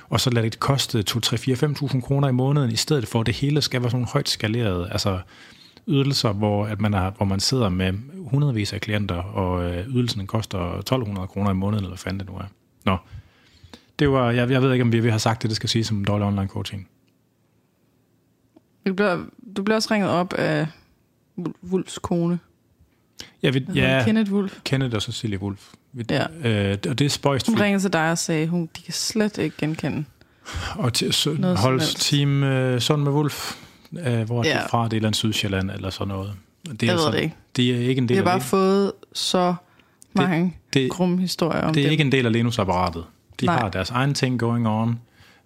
Og 0.10 0.20
så 0.20 0.30
lader 0.30 0.50
det 0.50 0.60
koste 0.60 1.04
2, 1.04 1.20
3, 1.20 1.38
4, 1.38 1.56
5.000 1.56 2.02
kroner 2.02 2.28
i 2.28 2.32
måneden, 2.32 2.72
i 2.72 2.76
stedet 2.76 3.08
for 3.08 3.20
at 3.20 3.26
det 3.26 3.36
hele 3.36 3.62
skal 3.62 3.82
være 3.82 3.89
sådan 3.89 3.98
nogle 3.98 4.12
højt 4.14 4.30
skalerede, 4.30 4.89
altså 4.92 5.20
ydelser, 5.88 6.32
hvor, 6.32 6.66
at 6.66 6.82
man, 6.82 6.94
er, 6.94 7.12
hvor 7.12 7.26
man 7.26 7.39
sidder 7.39 7.70
med 7.70 7.94
hundredvis 8.26 8.74
af 8.74 8.82
klienter, 8.82 9.16
og 9.16 9.64
øh, 9.64 9.88
ydelsen 9.88 10.28
koster 10.28 10.94
1.200 10.94 11.26
kroner 11.26 11.52
i 11.52 11.54
måneden, 11.54 11.78
eller 11.84 11.89
hvad 11.89 11.98
fanden 11.98 12.20
det 12.20 12.30
nu 12.30 12.36
er. 12.36 12.46
Nå, 12.86 12.98
det 14.00 14.12
var, 14.12 14.32
jeg, 14.32 14.52
jeg 14.52 14.62
ved 14.62 14.72
ikke, 14.72 14.84
om 14.84 14.92
vi 14.92 15.00
vi 15.00 15.10
har 15.10 15.18
sagt 15.18 15.42
det, 15.42 15.50
det 15.50 15.56
skal 15.56 15.70
sige 15.70 15.84
som 15.84 16.06
dårlig 16.06 16.28
online 16.28 16.48
coaching. 16.48 16.88
Du 18.88 18.94
bliver, 18.94 19.26
du 19.58 19.64
bliver 19.64 19.76
også 19.76 19.94
ringet 19.94 20.10
op 20.10 20.34
af 20.34 20.68
Wul- 21.39 21.70
Wulfs 21.72 22.00
kone. 22.00 22.39
Jeg 23.43 23.53
vil, 23.53 23.67
Ja. 23.76 23.97
ja, 23.97 24.03
Kenneth 24.05 24.32
Wulf. 24.34 24.57
Kenneth 24.65 24.95
og 24.95 25.01
Cecilie 25.01 25.41
Wolf. 25.41 25.61
Vi, 25.93 26.03
Ja. 26.09 26.26
øh, 26.72 26.78
og 26.89 26.99
det 26.99 27.05
er 27.05 27.09
spøjst, 27.09 27.47
Hun 27.47 27.59
ringede 27.61 27.84
til 27.84 27.93
dig 27.93 28.11
og 28.11 28.17
sagde, 28.17 28.47
hun 28.47 28.69
de 28.78 28.82
kan 28.82 28.93
slet 28.93 29.38
ikke 29.38 29.55
genkende. 29.57 30.05
Og 30.76 30.93
til, 30.93 31.13
så, 31.13 31.55
holdes 31.57 31.95
team 31.95 32.43
øh, 32.43 32.80
Sund 32.82 33.01
med 33.03 33.11
Wolf, 33.11 33.55
øh, 34.05 34.22
hvor 34.22 34.43
ja. 34.43 34.49
Ja. 34.49 34.55
det 34.57 34.63
er 34.63 34.67
fra, 34.69 34.78
det 34.84 34.93
er 34.93 34.97
et 34.97 35.03
eller 35.03 35.11
Sydsjælland 35.13 35.72
eller 35.72 35.89
sådan 35.89 36.07
noget. 36.07 36.34
Det 36.72 36.84
er 36.84 36.88
Jeg 36.88 36.95
ved 36.95 37.05
altså- 37.05 37.11
det 37.17 37.24
ikke. 37.24 37.36
Det 37.55 37.69
er 37.76 37.89
ikke 37.89 37.99
en 37.99 38.09
Vi 38.09 38.13
del 38.13 38.17
har 38.17 38.24
bare 38.24 38.36
af 38.36 38.41
fået 38.41 38.91
så 39.13 39.55
mange 40.13 40.57
det, 40.74 40.91
grumme 40.91 41.22
historier 41.22 41.61
om 41.61 41.74
det 41.74 41.82
er 41.82 41.86
dem. 41.86 41.91
ikke 41.91 42.01
en 42.03 42.11
del 42.11 42.26
af 42.26 42.32
Lenus-apparatet. 42.32 43.03
De 43.39 43.45
Nej. 43.45 43.59
har 43.59 43.69
deres 43.69 43.89
egen 43.89 44.13
ting 44.13 44.39
going 44.39 44.67
on, 44.67 44.99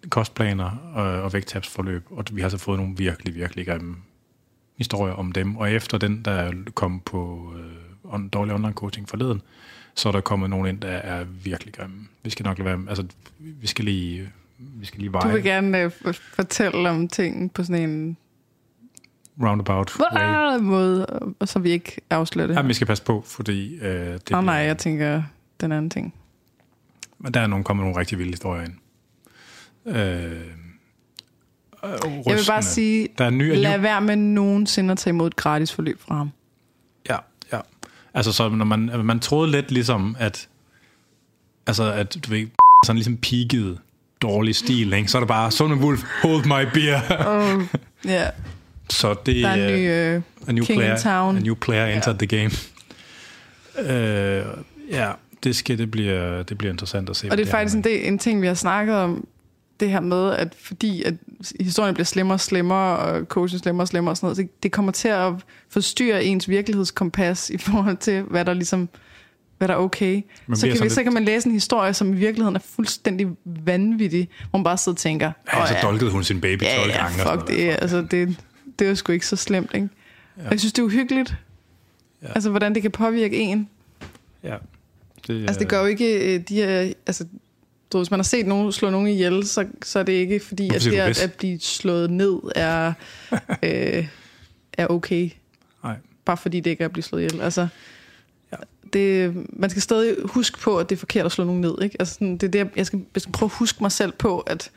kostplaner 0.10 0.72
og, 0.94 1.04
og 1.04 1.34
vægttabsforløb, 1.34 2.06
og 2.12 2.26
vi 2.32 2.42
har 2.42 2.50
så 2.50 2.58
fået 2.58 2.80
nogle 2.80 2.94
virkelig, 2.98 3.36
virkelig 3.36 3.66
grimme 3.68 3.96
historier 4.78 5.14
om 5.14 5.32
dem. 5.32 5.56
Og 5.58 5.72
efter 5.72 5.98
den, 5.98 6.22
der 6.26 6.52
kom 6.74 7.00
på 7.00 7.54
øh, 7.58 8.14
on, 8.14 8.30
dårlig 8.30 8.54
online 8.54 8.74
coaching 8.74 9.10
forleden, 9.10 9.42
så 9.96 10.10
er 10.10 10.14
der 10.14 10.22
kommet 10.22 10.50
nogen 10.50 10.68
ind, 10.68 10.82
der 10.82 10.88
er 10.88 11.24
virkelig 11.24 11.74
grimme. 11.74 12.08
Vi 12.24 12.30
skal 12.30 12.44
nok 12.44 12.58
lade 12.58 12.70
være, 12.70 12.80
altså 12.90 13.06
vi 13.40 13.68
skal 13.68 13.86
lige, 13.86 14.30
vi 14.58 14.86
skal 14.86 15.00
lige 15.00 15.10
Du 15.10 15.18
veje 15.18 15.34
vil 15.34 15.44
gerne 15.44 15.86
uh, 15.86 16.14
fortælle 16.14 16.90
om 16.90 17.08
ting 17.08 17.54
på 17.54 17.64
sådan 17.64 17.90
en 17.90 18.18
roundabout 19.42 20.00
way. 20.00 20.60
måde, 20.60 21.06
og 21.40 21.48
så 21.48 21.60
vi 21.60 21.70
ikke 21.70 22.02
afslører 22.10 22.48
det. 22.48 22.56
Ja, 22.56 22.62
men 22.62 22.70
vi 22.70 22.74
skal 22.74 22.88
passe 22.88 23.04
på, 23.04 23.24
fordi 23.26 23.76
øh, 23.76 24.14
det 24.14 24.34
oh, 24.34 24.46
nej, 24.46 24.56
jeg 24.56 24.78
tænker 24.78 25.24
den 25.62 25.72
anden 25.72 25.90
ting. 25.90 26.14
Men 27.20 27.34
der 27.34 27.40
er 27.40 27.48
nogle, 27.48 27.66
kommet 27.66 27.84
nogle 27.84 28.00
rigtig 28.00 28.18
vilde 28.18 28.32
historier 28.32 28.64
ind. 28.64 28.74
Øh, 29.86 30.65
øh, 31.86 31.92
Jeg 32.04 32.12
vil 32.12 32.24
bare 32.26 32.38
rystende. 32.38 32.64
sige, 32.64 33.08
der 33.18 33.26
er 33.26 33.30
ny, 33.30 33.56
lad 33.56 33.78
være 33.78 34.02
med 34.02 34.16
nogensinde 34.16 34.92
at 34.92 34.98
tage 34.98 35.12
imod 35.12 35.28
et 35.28 35.36
gratis 35.36 35.72
forløb 35.74 36.02
fra 36.02 36.16
ham. 36.16 36.32
ja, 37.10 37.18
ja. 37.54 37.60
Altså, 38.14 38.32
så 38.32 38.50
når 38.50 38.66
man, 38.66 38.92
man 39.04 39.20
troede 39.20 39.52
lidt 39.52 39.72
ligesom, 39.72 40.16
at 40.20 40.48
altså, 41.68 41.92
at 41.92 42.16
du 42.26 42.30
ved, 42.30 42.48
sådan 42.86 42.96
ligesom 42.98 43.18
peakede 43.18 43.78
dårlig 44.22 44.56
stil, 44.56 44.94
ikke? 44.94 45.08
så 45.12 45.18
er 45.18 45.20
det 45.22 45.28
bare, 45.28 45.52
Son 45.52 45.74
Wolf, 45.74 46.04
hold 46.22 46.46
my 46.46 46.70
beer. 46.74 47.00
Oh, 47.28 47.64
ja, 48.06 48.30
så 48.90 49.16
det 49.26 49.36
der 49.36 49.50
er 49.50 49.54
en 49.54 49.60
øh, 49.60 49.80
ny 49.80 50.16
øh, 50.16 50.22
a 50.48 50.52
new 50.52 50.66
King 50.66 50.80
in 50.80 50.84
player, 50.86 50.98
Town. 50.98 51.38
A 51.38 51.40
new 51.40 51.56
player 51.56 51.86
entered 51.86 52.18
the 52.18 52.28
game. 52.28 52.52
Ja, 54.92 55.12
det, 55.44 55.56
skal, 55.56 55.78
det, 55.78 55.92
bliver, 55.92 56.44
det 56.44 56.58
bliver 56.58 56.72
interessant 56.72 57.10
at 57.10 57.16
se. 57.16 57.32
Og 57.32 57.38
det 57.38 57.48
er 57.48 57.52
faktisk 57.52 57.76
en, 57.76 57.84
del, 57.84 58.08
en 58.08 58.20
ting, 58.20 58.42
vi 58.42 58.48
har 58.48 58.54
snakket 58.54 58.96
om, 58.96 59.28
det 59.80 59.90
her 59.90 60.00
med, 60.00 60.32
at 60.32 60.56
fordi 60.60 61.04
at 61.04 61.14
historien 61.60 61.94
bliver 61.94 62.06
slemmere 62.06 62.36
og 62.36 62.40
slemmere, 62.40 62.98
og 62.98 63.26
coachen 63.26 63.60
slemmere 63.60 63.84
og 63.84 63.88
slemmere 63.88 64.12
og 64.12 64.18
sådan 64.18 64.26
noget, 64.28 64.38
det, 64.38 64.64
det 64.64 64.72
kommer 64.72 64.92
til 64.92 65.08
at 65.08 65.34
forstyrre 65.70 66.24
ens 66.26 66.50
virkelighedskompas 66.50 67.50
i 67.50 67.58
forhold 67.58 67.98
til, 67.98 68.22
hvad 68.22 68.46
der 68.46 68.54
ligesom 68.54 68.90
hvad 69.58 69.68
der 69.68 69.74
er 69.74 69.78
okay. 69.78 70.22
Man 70.48 70.58
så 70.58 70.66
kan, 70.68 70.74
vi, 70.74 70.78
sådan 70.78 70.90
så 70.90 71.04
kan 71.04 71.14
man 71.14 71.24
læse 71.26 71.48
en 71.48 71.54
historie, 71.54 71.94
som 71.94 72.14
i 72.14 72.16
virkeligheden 72.16 72.56
er 72.56 72.60
fuldstændig 72.60 73.28
vanvittig, 73.46 74.30
hvor 74.50 74.58
man 74.60 74.64
bare 74.64 74.78
sidder 74.78 74.96
og 74.96 75.00
tænker, 75.00 75.32
Ja, 75.54 75.62
"Åh, 75.62 75.68
så 75.68 75.76
dolkede 75.82 76.12
hun 76.12 76.24
sin 76.24 76.42
baby 76.42 76.60
12 76.60 76.72
ja, 76.72 76.88
ja, 76.88 77.04
gange. 77.04 77.06
og 77.06 77.12
sådan 77.12 77.40
fuck 77.40 77.50
noget. 77.50 77.64
det, 77.74 77.82
altså 77.82 78.02
det, 78.12 78.38
det 78.80 78.86
er 78.86 78.90
jo 78.90 78.96
sgu 78.96 79.12
ikke 79.12 79.28
så 79.28 79.36
slemt, 79.36 79.72
ikke? 79.74 79.90
Ja. 80.38 80.46
Og 80.46 80.52
jeg 80.52 80.60
synes, 80.60 80.74
det 80.74 80.82
er 80.82 80.86
uhyggeligt, 80.86 81.36
Ja. 82.22 82.28
ja. 82.28 82.32
altså 82.36 82.50
hvordan 82.50 82.74
det 82.76 82.82
kan 82.82 82.92
påvirke 82.92 83.38
en. 83.38 83.70
Ja. 84.44 84.56
Det, 85.28 85.42
altså 85.42 85.60
det 85.60 85.68
gør 85.70 85.80
jo 85.80 85.86
ikke 85.86 86.36
øh, 86.36 86.42
de 86.50 86.56
her, 86.56 86.92
altså 87.08 87.26
du, 87.96 88.00
hvis 88.00 88.12
man 88.12 88.20
har 88.20 88.24
set 88.24 88.48
nogen 88.48 88.72
slå 88.72 88.90
nogen 88.90 89.08
ihjel, 89.08 89.48
så, 89.48 89.68
så 89.84 90.00
er 90.00 90.04
det 90.04 90.14
ikke 90.14 90.40
fordi, 90.40 90.76
at 90.76 90.82
det 90.82 90.94
at, 90.94 91.22
at 91.22 91.34
blive 91.34 91.60
slået 91.60 92.12
ned 92.12 92.40
er, 92.56 92.94
øh, 93.64 94.08
er 94.74 94.88
okay. 94.88 95.30
Nej. 95.84 95.96
Bare 96.26 96.38
fordi 96.38 96.60
det 96.60 96.70
ikke 96.70 96.82
er 96.82 96.86
at 96.86 96.92
blive 96.92 97.04
slået 97.04 97.22
ihjel. 97.22 97.42
Altså, 97.42 97.68
ja. 98.52 98.58
det, 98.94 99.36
man 99.50 99.70
skal 99.70 99.82
stadig 99.82 100.16
huske 100.26 100.60
på, 100.60 100.78
at 100.78 100.90
det 100.90 100.96
er 100.96 101.00
forkert 101.00 101.26
at 101.26 101.32
slå 101.32 101.44
nogen 101.44 101.62
ned. 101.62 101.82
Ikke? 101.82 101.96
Altså, 102.00 102.14
sådan, 102.14 102.38
det 102.38 102.44
er 102.44 102.64
det, 102.64 102.72
jeg, 102.76 102.86
skal, 102.86 103.06
jeg 103.14 103.22
skal 103.22 103.34
prøve 103.34 103.48
at 103.48 103.58
huske 103.58 103.84
mig 103.84 103.92
selv 103.92 104.12
på, 104.12 104.40
at 104.40 104.72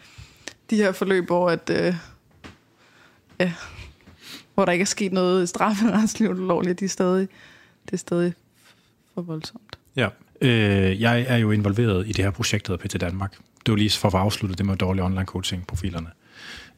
de 0.71 0.77
her 0.77 0.93
forløb, 0.93 1.27
hvor, 1.27 1.51
at, 1.51 1.71
øh, 1.71 1.95
ja, 3.41 3.53
hvor 4.55 4.65
der 4.65 4.73
ikke 4.73 4.83
er 4.83 4.87
sket 4.87 5.13
noget 5.13 5.45
i 5.45 5.47
strafferetslivet 5.47 6.39
ulovligt, 6.45 6.81
de 6.81 6.85
er 6.85 6.89
stadig, 6.89 7.29
det 7.85 7.93
er 7.93 7.97
stadig 7.97 8.35
for 9.15 9.23
voldsomt. 9.23 9.79
Ja. 9.97 10.09
Øh, 10.41 11.01
jeg 11.01 11.25
er 11.29 11.37
jo 11.37 11.51
involveret 11.51 12.09
i 12.09 12.13
det 12.13 12.25
her 12.25 12.31
projekt, 12.31 12.67
der 12.67 12.73
hedder 12.73 12.89
PT 12.89 13.01
Danmark. 13.01 13.33
Det 13.67 13.73
var 13.73 13.77
lige 13.77 13.91
for 13.91 14.09
at 14.09 14.15
afslutte 14.15 14.57
det 14.57 14.67
med 14.67 14.77
dårlige 14.77 15.05
online 15.05 15.25
coaching 15.25 15.67
profilerne. 15.67 16.09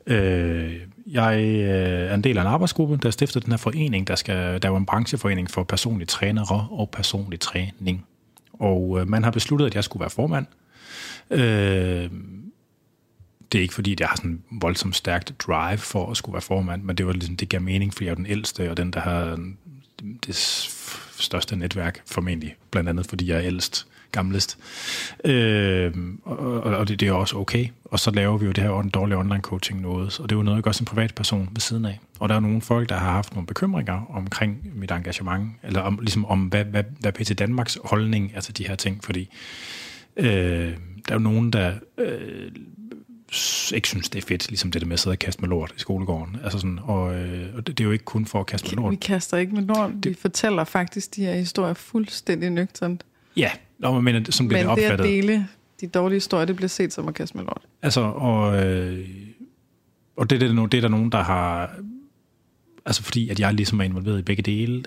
Øh, 0.06 0.76
jeg 1.06 1.40
øh, 1.44 2.10
er 2.10 2.14
en 2.14 2.24
del 2.24 2.38
af 2.38 2.40
en 2.40 2.46
arbejdsgruppe, 2.46 2.96
der 2.96 3.10
stifter 3.10 3.40
den 3.40 3.52
her 3.52 3.56
forening, 3.56 4.06
der, 4.08 4.14
skal, 4.14 4.62
der 4.62 4.68
er 4.68 4.72
jo 4.72 4.76
en 4.76 4.86
brancheforening 4.86 5.50
for 5.50 5.62
personlige 5.62 6.06
trænere 6.06 6.68
og 6.70 6.90
personlig 6.90 7.40
træning. 7.40 8.06
Og 8.52 9.00
øh, 9.00 9.08
man 9.08 9.24
har 9.24 9.30
besluttet, 9.30 9.66
at 9.66 9.74
jeg 9.74 9.84
skulle 9.84 10.00
være 10.00 10.10
formand. 10.10 10.46
Øh, 11.30 12.10
det 13.52 13.58
er 13.58 13.62
ikke 13.62 13.74
fordi, 13.74 13.96
jeg 14.00 14.08
har 14.08 14.16
sådan 14.16 14.30
en 14.30 14.62
voldsomt 14.62 14.96
stærkt 14.96 15.34
drive 15.38 15.78
for 15.78 16.10
at 16.10 16.16
skulle 16.16 16.34
være 16.34 16.42
formand, 16.42 16.82
men 16.82 16.96
det 16.96 17.06
var 17.06 17.12
ligesom, 17.12 17.36
det 17.36 17.48
gav 17.48 17.60
mening, 17.60 17.94
fordi 17.94 18.04
jeg 18.04 18.10
er 18.10 18.16
den 18.16 18.26
ældste, 18.26 18.70
og 18.70 18.76
den, 18.76 18.90
der 18.90 19.00
har 19.00 19.38
det 20.26 20.36
største 21.20 21.56
netværk, 21.56 22.02
formentlig, 22.06 22.54
blandt 22.70 22.88
andet 22.88 23.06
fordi 23.06 23.28
jeg 23.28 23.36
er 23.36 23.42
ældst, 23.42 23.86
gamlest. 24.12 24.58
Øh, 25.24 25.92
og, 26.24 26.62
og 26.62 26.88
det, 26.88 27.00
det 27.00 27.08
er 27.08 27.12
også 27.12 27.36
okay. 27.36 27.66
Og 27.84 28.00
så 28.00 28.10
laver 28.10 28.38
vi 28.38 28.46
jo 28.46 28.52
det 28.52 28.64
her 28.64 28.82
dårlige 28.82 29.18
online 29.18 29.40
coaching 29.40 29.80
noget, 29.80 30.20
og 30.20 30.28
det 30.28 30.34
er 30.34 30.38
jo 30.38 30.42
noget, 30.42 30.56
jeg 30.56 30.62
gør 30.62 30.72
som 30.72 30.86
privatperson 30.86 31.48
ved 31.52 31.60
siden 31.60 31.84
af. 31.84 32.00
Og 32.18 32.28
der 32.28 32.34
er 32.34 32.40
nogle 32.40 32.60
folk, 32.60 32.88
der 32.88 32.96
har 32.96 33.12
haft 33.12 33.34
nogle 33.34 33.46
bekymringer 33.46 34.10
omkring 34.14 34.72
mit 34.74 34.90
engagement, 34.90 35.50
eller 35.62 35.80
om, 35.80 35.98
ligesom 36.02 36.24
om, 36.24 36.40
hvad, 36.40 36.64
hvad, 36.64 36.84
hvad 37.00 37.12
PT 37.12 37.38
Danmarks 37.38 37.78
holdning 37.84 38.32
er 38.34 38.40
til 38.40 38.58
de 38.58 38.66
her 38.68 38.74
ting, 38.74 39.04
fordi 39.04 39.28
øh, 40.16 40.26
der 41.08 41.14
er 41.14 41.14
jo 41.14 41.18
nogen, 41.18 41.52
der 41.52 41.72
øh, 41.98 42.50
ikke 43.74 43.88
synes, 43.88 44.08
det 44.08 44.22
er 44.22 44.26
fedt, 44.26 44.48
ligesom 44.48 44.70
det 44.70 44.80
der 44.82 44.86
med 44.86 44.94
at 44.94 45.00
sidde 45.00 45.14
og 45.14 45.18
kaste 45.18 45.40
med 45.40 45.48
lort 45.48 45.72
i 45.76 45.80
skolegården. 45.80 46.36
Altså 46.44 46.58
sådan, 46.58 46.78
og, 46.82 47.14
øh, 47.14 47.56
og 47.56 47.66
det, 47.66 47.78
det 47.78 47.84
er 47.84 47.86
jo 47.86 47.92
ikke 47.92 48.04
kun 48.04 48.26
for 48.26 48.40
at 48.40 48.46
kaste 48.46 48.68
med 48.68 48.82
lort. 48.82 48.90
Vi 48.90 48.96
kaster 48.96 49.36
ikke 49.36 49.54
med 49.54 49.62
lort, 49.62 49.90
vi 50.02 50.14
fortæller 50.14 50.64
faktisk 50.64 51.16
de 51.16 51.24
her 51.24 51.34
historier 51.34 51.74
fuldstændig 51.74 52.50
nøgternt. 52.50 53.04
Ja, 53.36 53.50
Nå, 53.78 54.00
men 54.00 54.32
som 54.32 54.48
bliver 54.48 54.58
men 54.58 54.76
det 54.76 54.84
opfattet. 54.84 55.06
Men 55.06 55.12
det 55.12 55.18
at 55.18 55.24
dele 55.24 55.48
de 55.80 55.86
dårlige 55.86 56.16
historier, 56.16 56.44
det 56.44 56.56
bliver 56.56 56.68
set 56.68 56.92
som 56.92 57.08
at 57.08 57.14
kaste 57.14 57.36
med 57.36 57.44
lort. 57.44 57.62
Altså, 57.82 58.00
og, 58.00 58.66
øh, 58.66 59.08
og 60.16 60.30
det, 60.30 60.40
det, 60.40 60.50
er, 60.50 60.66
det 60.66 60.78
er 60.78 60.80
der 60.80 60.88
nogen, 60.88 61.12
der 61.12 61.22
har... 61.22 61.76
Altså 62.86 63.02
fordi, 63.02 63.28
at 63.28 63.40
jeg 63.40 63.54
ligesom 63.54 63.80
er 63.80 63.84
involveret 63.84 64.18
i 64.18 64.22
begge 64.22 64.42
dele, 64.42 64.84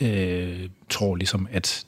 øh, 0.00 0.68
tror 0.88 1.16
ligesom, 1.16 1.48
at 1.50 1.86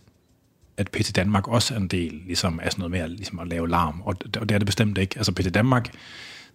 at 0.83 0.91
PT 0.91 1.17
Danmark 1.17 1.49
også 1.49 1.75
er 1.75 1.79
en 1.79 1.89
del 1.89 2.23
ligesom, 2.27 2.61
af 2.61 2.73
sådan 2.73 2.81
noget 2.81 2.91
med 2.91 3.01
at, 3.01 3.11
ligesom 3.11 3.39
at 3.39 3.49
lave 3.49 3.69
larm, 3.69 4.01
og, 4.01 4.17
og 4.41 4.49
det 4.49 4.51
er 4.51 4.59
det 4.59 4.67
bestemt 4.67 4.99
ikke. 4.99 5.15
Altså 5.17 5.33
PT 5.33 5.55
Danmark, 5.55 5.95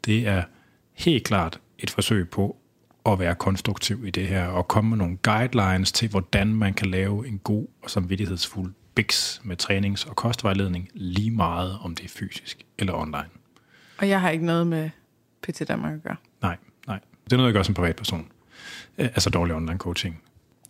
det 0.05 0.27
er 0.27 0.43
helt 0.93 1.23
klart 1.23 1.59
et 1.79 1.89
forsøg 1.89 2.29
på 2.29 2.57
at 3.05 3.19
være 3.19 3.35
konstruktiv 3.35 4.05
i 4.05 4.09
det 4.09 4.27
her, 4.27 4.45
og 4.47 4.67
komme 4.67 4.89
med 4.89 4.97
nogle 4.97 5.17
guidelines 5.17 5.91
til, 5.91 6.09
hvordan 6.09 6.47
man 6.47 6.73
kan 6.73 6.87
lave 6.87 7.27
en 7.27 7.39
god 7.39 7.67
og 7.83 7.89
samvittighedsfuld 7.89 8.73
BIX 8.95 9.39
med 9.43 9.57
trænings- 9.63 10.09
og 10.09 10.15
kostvejledning, 10.15 10.89
lige 10.93 11.31
meget 11.31 11.77
om 11.81 11.95
det 11.95 12.05
er 12.05 12.09
fysisk 12.09 12.63
eller 12.79 12.93
online. 12.93 13.29
Og 13.97 14.09
jeg 14.09 14.21
har 14.21 14.29
ikke 14.29 14.45
noget 14.45 14.67
med 14.67 14.89
PT 15.41 15.67
Danmark 15.67 15.93
at 15.93 16.03
gøre? 16.03 16.15
Nej, 16.41 16.57
nej. 16.87 16.99
Det 17.23 17.33
er 17.33 17.37
noget, 17.37 17.47
jeg 17.47 17.53
gør 17.53 17.63
som 17.63 17.73
privatperson. 17.73 18.27
Altså 18.97 19.29
dårlig 19.29 19.55
online 19.55 19.77
coaching. 19.77 20.21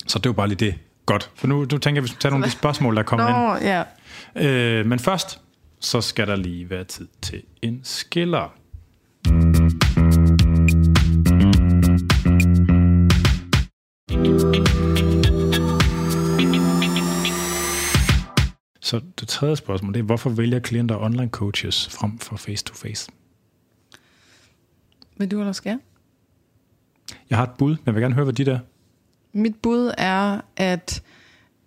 Så 0.08 0.20
det 0.20 0.30
var 0.30 0.34
bare 0.34 0.48
lige 0.48 0.58
det, 0.66 0.76
Godt, 1.08 1.32
for 1.36 1.48
nu, 1.48 1.60
nu 1.60 1.66
tænker 1.66 1.90
jeg, 1.90 1.98
at 1.98 2.04
vi 2.04 2.08
skal 2.08 2.20
tage 2.20 2.30
nogle 2.32 2.46
af 2.46 2.52
de 2.52 2.58
spørgsmål, 2.58 2.96
der 2.96 3.04
kommer 3.04 3.30
Nå, 3.50 3.56
ind. 3.56 3.66
Ja. 4.36 4.80
Øh, 4.80 4.86
men 4.86 5.00
først, 5.00 5.42
så 5.80 6.02
skal 6.02 6.28
der 6.28 6.36
lige 6.36 6.70
være 6.70 6.84
tid 6.84 7.08
til 7.22 7.44
en 7.62 7.80
skiller. 7.84 8.54
Så 18.82 19.02
det 19.20 19.28
tredje 19.28 19.56
spørgsmål, 19.56 19.94
det 19.94 20.00
er, 20.00 20.04
hvorfor 20.04 20.30
vælger 20.30 20.60
klienter 20.60 20.98
online 20.98 21.30
coaches 21.30 21.90
frem 21.90 22.20
for 22.20 22.36
face-to-face? 22.36 23.12
Vil 25.18 25.32
du 25.32 25.40
eller 25.40 25.54
skal 25.54 25.70
jeg? 25.70 25.80
Jeg 27.30 27.38
har 27.38 27.46
et 27.46 27.52
bud, 27.58 27.70
men 27.70 27.82
jeg 27.86 27.96
vil 27.96 28.02
gerne 28.02 28.16
høre, 28.16 28.24
hvad 28.24 28.34
dit 28.34 28.48
er. 28.48 28.60
Mit 29.38 29.56
bud 29.56 29.94
er, 29.98 30.42
at 30.58 31.04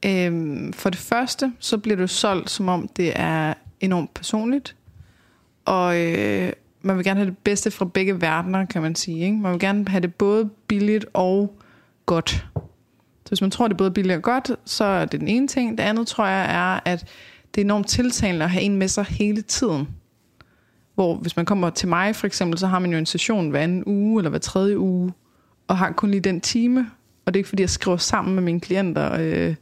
øhm, 0.06 0.72
for 0.72 0.90
det 0.90 0.98
første, 0.98 1.52
så 1.58 1.78
bliver 1.78 1.96
det 1.96 2.10
solgt, 2.10 2.50
som 2.50 2.68
om 2.68 2.88
det 2.88 3.12
er 3.16 3.54
enormt 3.80 4.14
personligt. 4.14 4.76
Og 5.64 6.00
øh, 6.00 6.52
man 6.82 6.96
vil 6.96 7.04
gerne 7.04 7.20
have 7.20 7.30
det 7.30 7.38
bedste 7.38 7.70
fra 7.70 7.84
begge 7.84 8.20
verdener, 8.20 8.64
kan 8.64 8.82
man 8.82 8.94
sige. 8.94 9.24
Ikke? 9.24 9.36
Man 9.36 9.52
vil 9.52 9.60
gerne 9.60 9.88
have 9.88 10.00
det 10.00 10.14
både 10.14 10.50
billigt 10.68 11.06
og 11.12 11.56
godt. 12.06 12.30
Så 13.24 13.28
hvis 13.28 13.40
man 13.40 13.50
tror, 13.50 13.68
det 13.68 13.74
er 13.74 13.78
både 13.78 13.90
billigt 13.90 14.16
og 14.16 14.22
godt, 14.22 14.50
så 14.64 14.84
er 14.84 15.04
det 15.04 15.20
den 15.20 15.28
ene 15.28 15.48
ting. 15.48 15.78
Det 15.78 15.84
andet 15.84 16.06
tror 16.06 16.26
jeg 16.26 16.44
er, 16.44 16.80
at 16.84 17.08
det 17.54 17.60
er 17.60 17.64
enormt 17.64 17.88
tiltalende 17.88 18.44
at 18.44 18.50
have 18.50 18.62
en 18.62 18.76
med 18.76 18.88
sig 18.88 19.04
hele 19.04 19.42
tiden. 19.42 19.88
Hvor 20.94 21.14
hvis 21.14 21.36
man 21.36 21.46
kommer 21.46 21.70
til 21.70 21.88
mig 21.88 22.16
for 22.16 22.26
eksempel, 22.26 22.58
så 22.58 22.66
har 22.66 22.78
man 22.78 22.92
jo 22.92 22.98
en 22.98 23.06
session 23.06 23.50
hver 23.50 23.60
anden 23.60 23.82
uge 23.86 24.20
eller 24.20 24.30
hver 24.30 24.38
tredje 24.38 24.78
uge, 24.78 25.12
og 25.68 25.78
har 25.78 25.92
kun 25.92 26.10
lige 26.10 26.20
den 26.20 26.40
time, 26.40 26.90
og 27.30 27.34
det 27.34 27.38
er 27.38 27.40
ikke 27.40 27.48
fordi, 27.48 27.62
jeg 27.62 27.70
skriver 27.70 27.96
sammen 27.96 28.34
med 28.34 28.42
mine 28.42 28.60
klienter, 28.60 29.12
øh, 29.20 29.54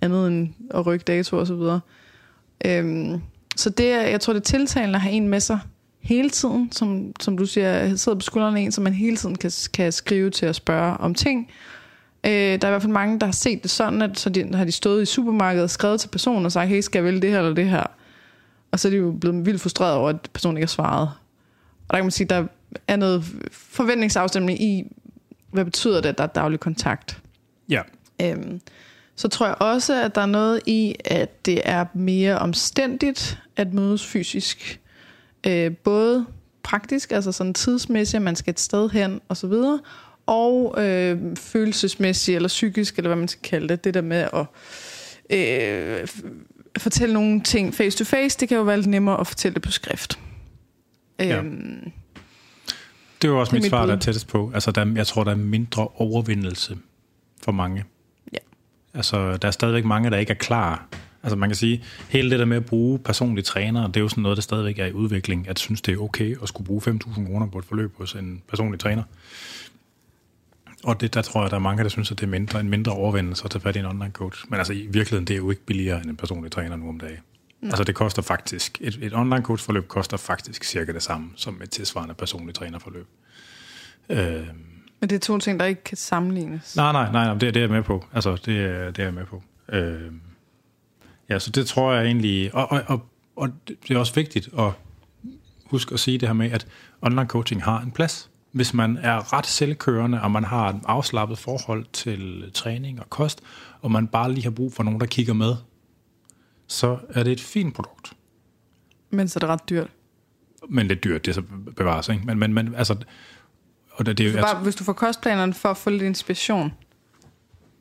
andet 0.00 0.28
end 0.28 0.48
at 0.70 0.86
rykke 0.86 1.04
dato 1.04 1.38
og 1.38 1.46
så 1.46 1.54
videre. 1.54 1.80
Øhm, 2.64 3.20
så 3.56 3.70
det, 3.70 3.88
jeg 3.88 4.20
tror, 4.20 4.32
det 4.32 4.40
er 4.40 4.44
tiltalende 4.44 4.94
at 4.94 5.00
have 5.00 5.14
en 5.14 5.28
med 5.28 5.40
sig 5.40 5.58
hele 6.00 6.30
tiden, 6.30 6.72
som, 6.72 7.12
som 7.20 7.38
du 7.38 7.46
siger, 7.46 7.96
sidder 7.96 8.18
på 8.18 8.22
skuldrene 8.22 8.60
en, 8.60 8.72
som 8.72 8.84
man 8.84 8.92
hele 8.92 9.16
tiden 9.16 9.34
kan, 9.34 9.50
kan 9.74 9.92
skrive 9.92 10.30
til 10.30 10.46
at 10.46 10.56
spørge 10.56 10.96
om 10.96 11.14
ting. 11.14 11.50
Øh, 12.26 12.30
der 12.32 12.58
er 12.62 12.66
i 12.66 12.70
hvert 12.70 12.82
fald 12.82 12.92
mange, 12.92 13.20
der 13.20 13.26
har 13.26 13.32
set 13.32 13.62
det 13.62 13.70
sådan, 13.70 14.02
at 14.02 14.18
så 14.18 14.30
de, 14.30 14.54
har 14.54 14.64
de 14.64 14.72
stået 14.72 15.02
i 15.02 15.06
supermarkedet 15.06 15.64
og 15.64 15.70
skrevet 15.70 16.00
til 16.00 16.08
personen 16.08 16.46
og 16.46 16.52
sagt, 16.52 16.68
hey, 16.68 16.80
skal 16.80 16.98
jeg 16.98 17.04
vælge 17.04 17.20
det 17.20 17.30
her 17.30 17.38
eller 17.38 17.54
det 17.54 17.68
her? 17.68 17.84
Og 18.72 18.80
så 18.80 18.88
er 18.88 18.90
de 18.90 18.96
jo 18.96 19.12
blevet 19.20 19.46
vildt 19.46 19.60
frustreret 19.60 19.94
over, 19.94 20.08
at 20.08 20.30
personen 20.32 20.56
ikke 20.56 20.66
har 20.66 20.68
svaret. 20.68 21.08
Og 21.88 21.90
der 21.90 21.96
kan 21.96 22.04
man 22.04 22.10
sige, 22.10 22.26
der 22.26 22.46
er 22.88 22.96
noget 22.96 23.24
forventningsafstemning 23.52 24.62
i, 24.62 24.84
hvad 25.50 25.64
betyder 25.64 26.00
det, 26.00 26.08
at 26.08 26.18
der 26.18 26.24
er 26.24 26.28
daglig 26.28 26.60
kontakt? 26.60 27.22
Ja. 27.68 27.82
Øhm, 28.22 28.60
så 29.16 29.28
tror 29.28 29.46
jeg 29.46 29.56
også, 29.60 30.04
at 30.04 30.14
der 30.14 30.20
er 30.20 30.26
noget 30.26 30.60
i, 30.66 30.94
at 31.04 31.46
det 31.46 31.60
er 31.64 31.84
mere 31.94 32.38
omstændigt 32.38 33.38
at 33.56 33.74
mødes 33.74 34.06
fysisk. 34.06 34.80
Øh, 35.46 35.76
både 35.76 36.26
praktisk, 36.62 37.12
altså 37.12 37.32
sådan 37.32 37.54
tidsmæssigt, 37.54 38.16
at 38.16 38.22
man 38.22 38.36
skal 38.36 38.50
et 38.50 38.60
sted 38.60 38.90
hen 38.90 39.20
og 39.28 39.36
så 39.36 39.46
videre, 39.46 39.80
og 40.26 40.74
øh, 40.84 41.36
følelsesmæssigt 41.36 42.36
eller 42.36 42.48
psykisk, 42.48 42.96
eller 42.96 43.08
hvad 43.08 43.16
man 43.16 43.28
skal 43.28 43.42
kalde 43.42 43.68
det, 43.68 43.84
det 43.84 43.94
der 43.94 44.00
med 44.00 44.28
at 44.32 44.46
øh, 45.30 46.08
fortælle 46.78 47.14
nogle 47.14 47.40
ting 47.40 47.74
face 47.74 47.98
to 47.98 48.04
face, 48.04 48.38
det 48.40 48.48
kan 48.48 48.56
jo 48.56 48.62
være 48.62 48.76
lidt 48.76 48.86
nemmere 48.86 49.20
at 49.20 49.26
fortælle 49.26 49.54
det 49.54 49.62
på 49.62 49.70
skrift. 49.70 50.18
Ja. 51.18 51.38
Øhm, 51.38 51.92
det 53.26 53.32
er 53.32 53.34
jo 53.34 53.40
også 53.40 53.54
mit, 53.54 53.62
mit 53.62 53.70
svar, 53.70 53.86
der 53.86 53.92
er 53.94 53.98
tættest 53.98 54.28
på. 54.28 54.50
Altså, 54.54 54.70
der, 54.70 54.92
jeg 54.94 55.06
tror, 55.06 55.24
der 55.24 55.30
er 55.30 55.36
mindre 55.36 55.88
overvindelse 55.88 56.78
for 57.42 57.52
mange. 57.52 57.84
Ja. 58.32 58.38
Altså, 58.94 59.36
der 59.36 59.48
er 59.48 59.52
stadigvæk 59.52 59.84
mange, 59.84 60.10
der 60.10 60.16
ikke 60.16 60.30
er 60.30 60.34
klar. 60.34 60.86
Altså, 61.22 61.36
man 61.36 61.48
kan 61.48 61.56
sige, 61.56 61.84
hele 62.08 62.30
det 62.30 62.38
der 62.38 62.44
med 62.44 62.56
at 62.56 62.66
bruge 62.66 62.98
personlige 62.98 63.44
trænere, 63.44 63.88
det 63.88 63.96
er 63.96 64.00
jo 64.00 64.08
sådan 64.08 64.22
noget, 64.22 64.36
der 64.36 64.42
stadigvæk 64.42 64.78
er 64.78 64.86
i 64.86 64.92
udvikling, 64.92 65.48
at 65.48 65.58
synes, 65.58 65.80
det 65.80 65.94
er 65.94 65.98
okay 65.98 66.36
at 66.42 66.48
skulle 66.48 66.66
bruge 66.66 66.82
5.000 66.82 67.26
kroner 67.26 67.46
på 67.46 67.58
et 67.58 67.64
forløb 67.64 67.96
hos 67.98 68.14
en 68.14 68.42
personlig 68.48 68.80
træner. 68.80 69.02
Og 70.84 71.00
det, 71.00 71.14
der 71.14 71.22
tror 71.22 71.42
jeg, 71.42 71.50
der 71.50 71.56
er 71.56 71.60
mange, 71.60 71.82
der 71.82 71.88
synes, 71.88 72.10
at 72.10 72.20
det 72.20 72.26
er 72.26 72.30
mindre, 72.30 72.60
en 72.60 72.68
mindre 72.68 72.92
overvindelse 72.92 73.44
at 73.44 73.50
tage 73.50 73.62
fat 73.62 73.76
i 73.76 73.78
en 73.78 73.86
online 73.86 74.10
coach. 74.12 74.44
Men 74.48 74.58
altså, 74.58 74.72
i 74.72 74.86
virkeligheden, 74.86 75.24
det 75.24 75.34
er 75.34 75.38
jo 75.38 75.50
ikke 75.50 75.66
billigere 75.66 76.00
end 76.00 76.10
en 76.10 76.16
personlig 76.16 76.52
træner 76.52 76.76
nu 76.76 76.88
om 76.88 77.00
dagen. 77.00 77.20
Nej. 77.60 77.68
Altså, 77.70 77.84
det 77.84 77.94
koster 77.94 78.22
faktisk, 78.22 78.78
et, 78.80 78.98
et 79.02 79.14
online 79.14 79.42
coach 79.42 79.64
forløb 79.64 79.88
koster 79.88 80.16
faktisk 80.16 80.64
cirka 80.64 80.92
det 80.92 81.02
samme, 81.02 81.30
som 81.36 81.62
et 81.62 81.70
tilsvarende 81.70 82.14
personlig 82.14 82.54
trænerforløb. 82.54 83.08
Øh, 84.08 84.46
men 85.00 85.10
det 85.10 85.12
er 85.12 85.20
to 85.20 85.38
ting, 85.38 85.60
der 85.60 85.66
ikke 85.66 85.84
kan 85.84 85.96
sammenlignes. 85.96 86.76
Nej, 86.76 86.92
nej, 86.92 87.12
nej, 87.12 87.24
nej 87.24 87.34
det, 87.34 87.40
det 87.40 87.56
er 87.56 87.60
jeg 87.60 87.70
med 87.70 87.82
på. 87.82 88.04
Altså, 88.12 88.32
det, 88.32 88.46
det 88.46 88.98
er 88.98 89.04
jeg 89.04 89.14
med 89.14 89.26
på. 89.26 89.42
Øh, 89.68 90.12
ja, 91.28 91.38
så 91.38 91.50
det 91.50 91.66
tror 91.66 91.92
jeg 91.92 92.04
egentlig... 92.04 92.54
Og, 92.54 92.72
og, 92.72 92.82
og, 92.86 93.06
og 93.36 93.48
det 93.66 93.94
er 93.94 93.98
også 93.98 94.14
vigtigt 94.14 94.48
at 94.58 94.72
huske 95.66 95.94
at 95.94 96.00
sige 96.00 96.18
det 96.18 96.28
her 96.28 96.34
med, 96.34 96.50
at 96.50 96.66
online 97.02 97.26
coaching 97.26 97.64
har 97.64 97.80
en 97.80 97.90
plads. 97.90 98.30
Hvis 98.52 98.74
man 98.74 98.98
er 99.02 99.32
ret 99.32 99.46
selvkørende, 99.46 100.22
og 100.22 100.30
man 100.30 100.44
har 100.44 100.68
et 100.68 100.80
afslappet 100.84 101.38
forhold 101.38 101.86
til 101.92 102.50
træning 102.54 103.00
og 103.00 103.10
kost, 103.10 103.40
og 103.80 103.90
man 103.90 104.06
bare 104.06 104.32
lige 104.32 104.44
har 104.44 104.50
brug 104.50 104.72
for 104.72 104.82
nogen, 104.82 105.00
der 105.00 105.06
kigger 105.06 105.34
med, 105.34 105.54
så 106.66 106.98
er 107.08 107.22
det 107.22 107.32
et 107.32 107.40
fint 107.40 107.74
produkt. 107.74 108.12
Men 109.10 109.28
så 109.28 109.38
er 109.38 109.40
det 109.40 109.48
ret 109.48 109.68
dyrt. 109.68 109.90
Men 110.68 110.86
lidt 110.86 111.04
dyrt, 111.04 111.26
det 111.26 111.34
så 111.34 111.42
bevares, 111.76 112.08
ikke? 112.08 112.22
Men, 112.24 112.38
men, 112.38 112.54
men 112.54 112.74
altså... 112.74 112.96
Og 113.92 114.06
det, 114.06 114.18
det, 114.18 114.32
Så 114.32 114.40
bare, 114.40 114.62
hvis 114.62 114.74
du 114.74 114.84
får 114.84 114.92
kostplanerne 114.92 115.54
for 115.54 115.68
at 115.68 115.76
få 115.76 115.90
lidt 115.90 116.02
inspiration, 116.02 116.72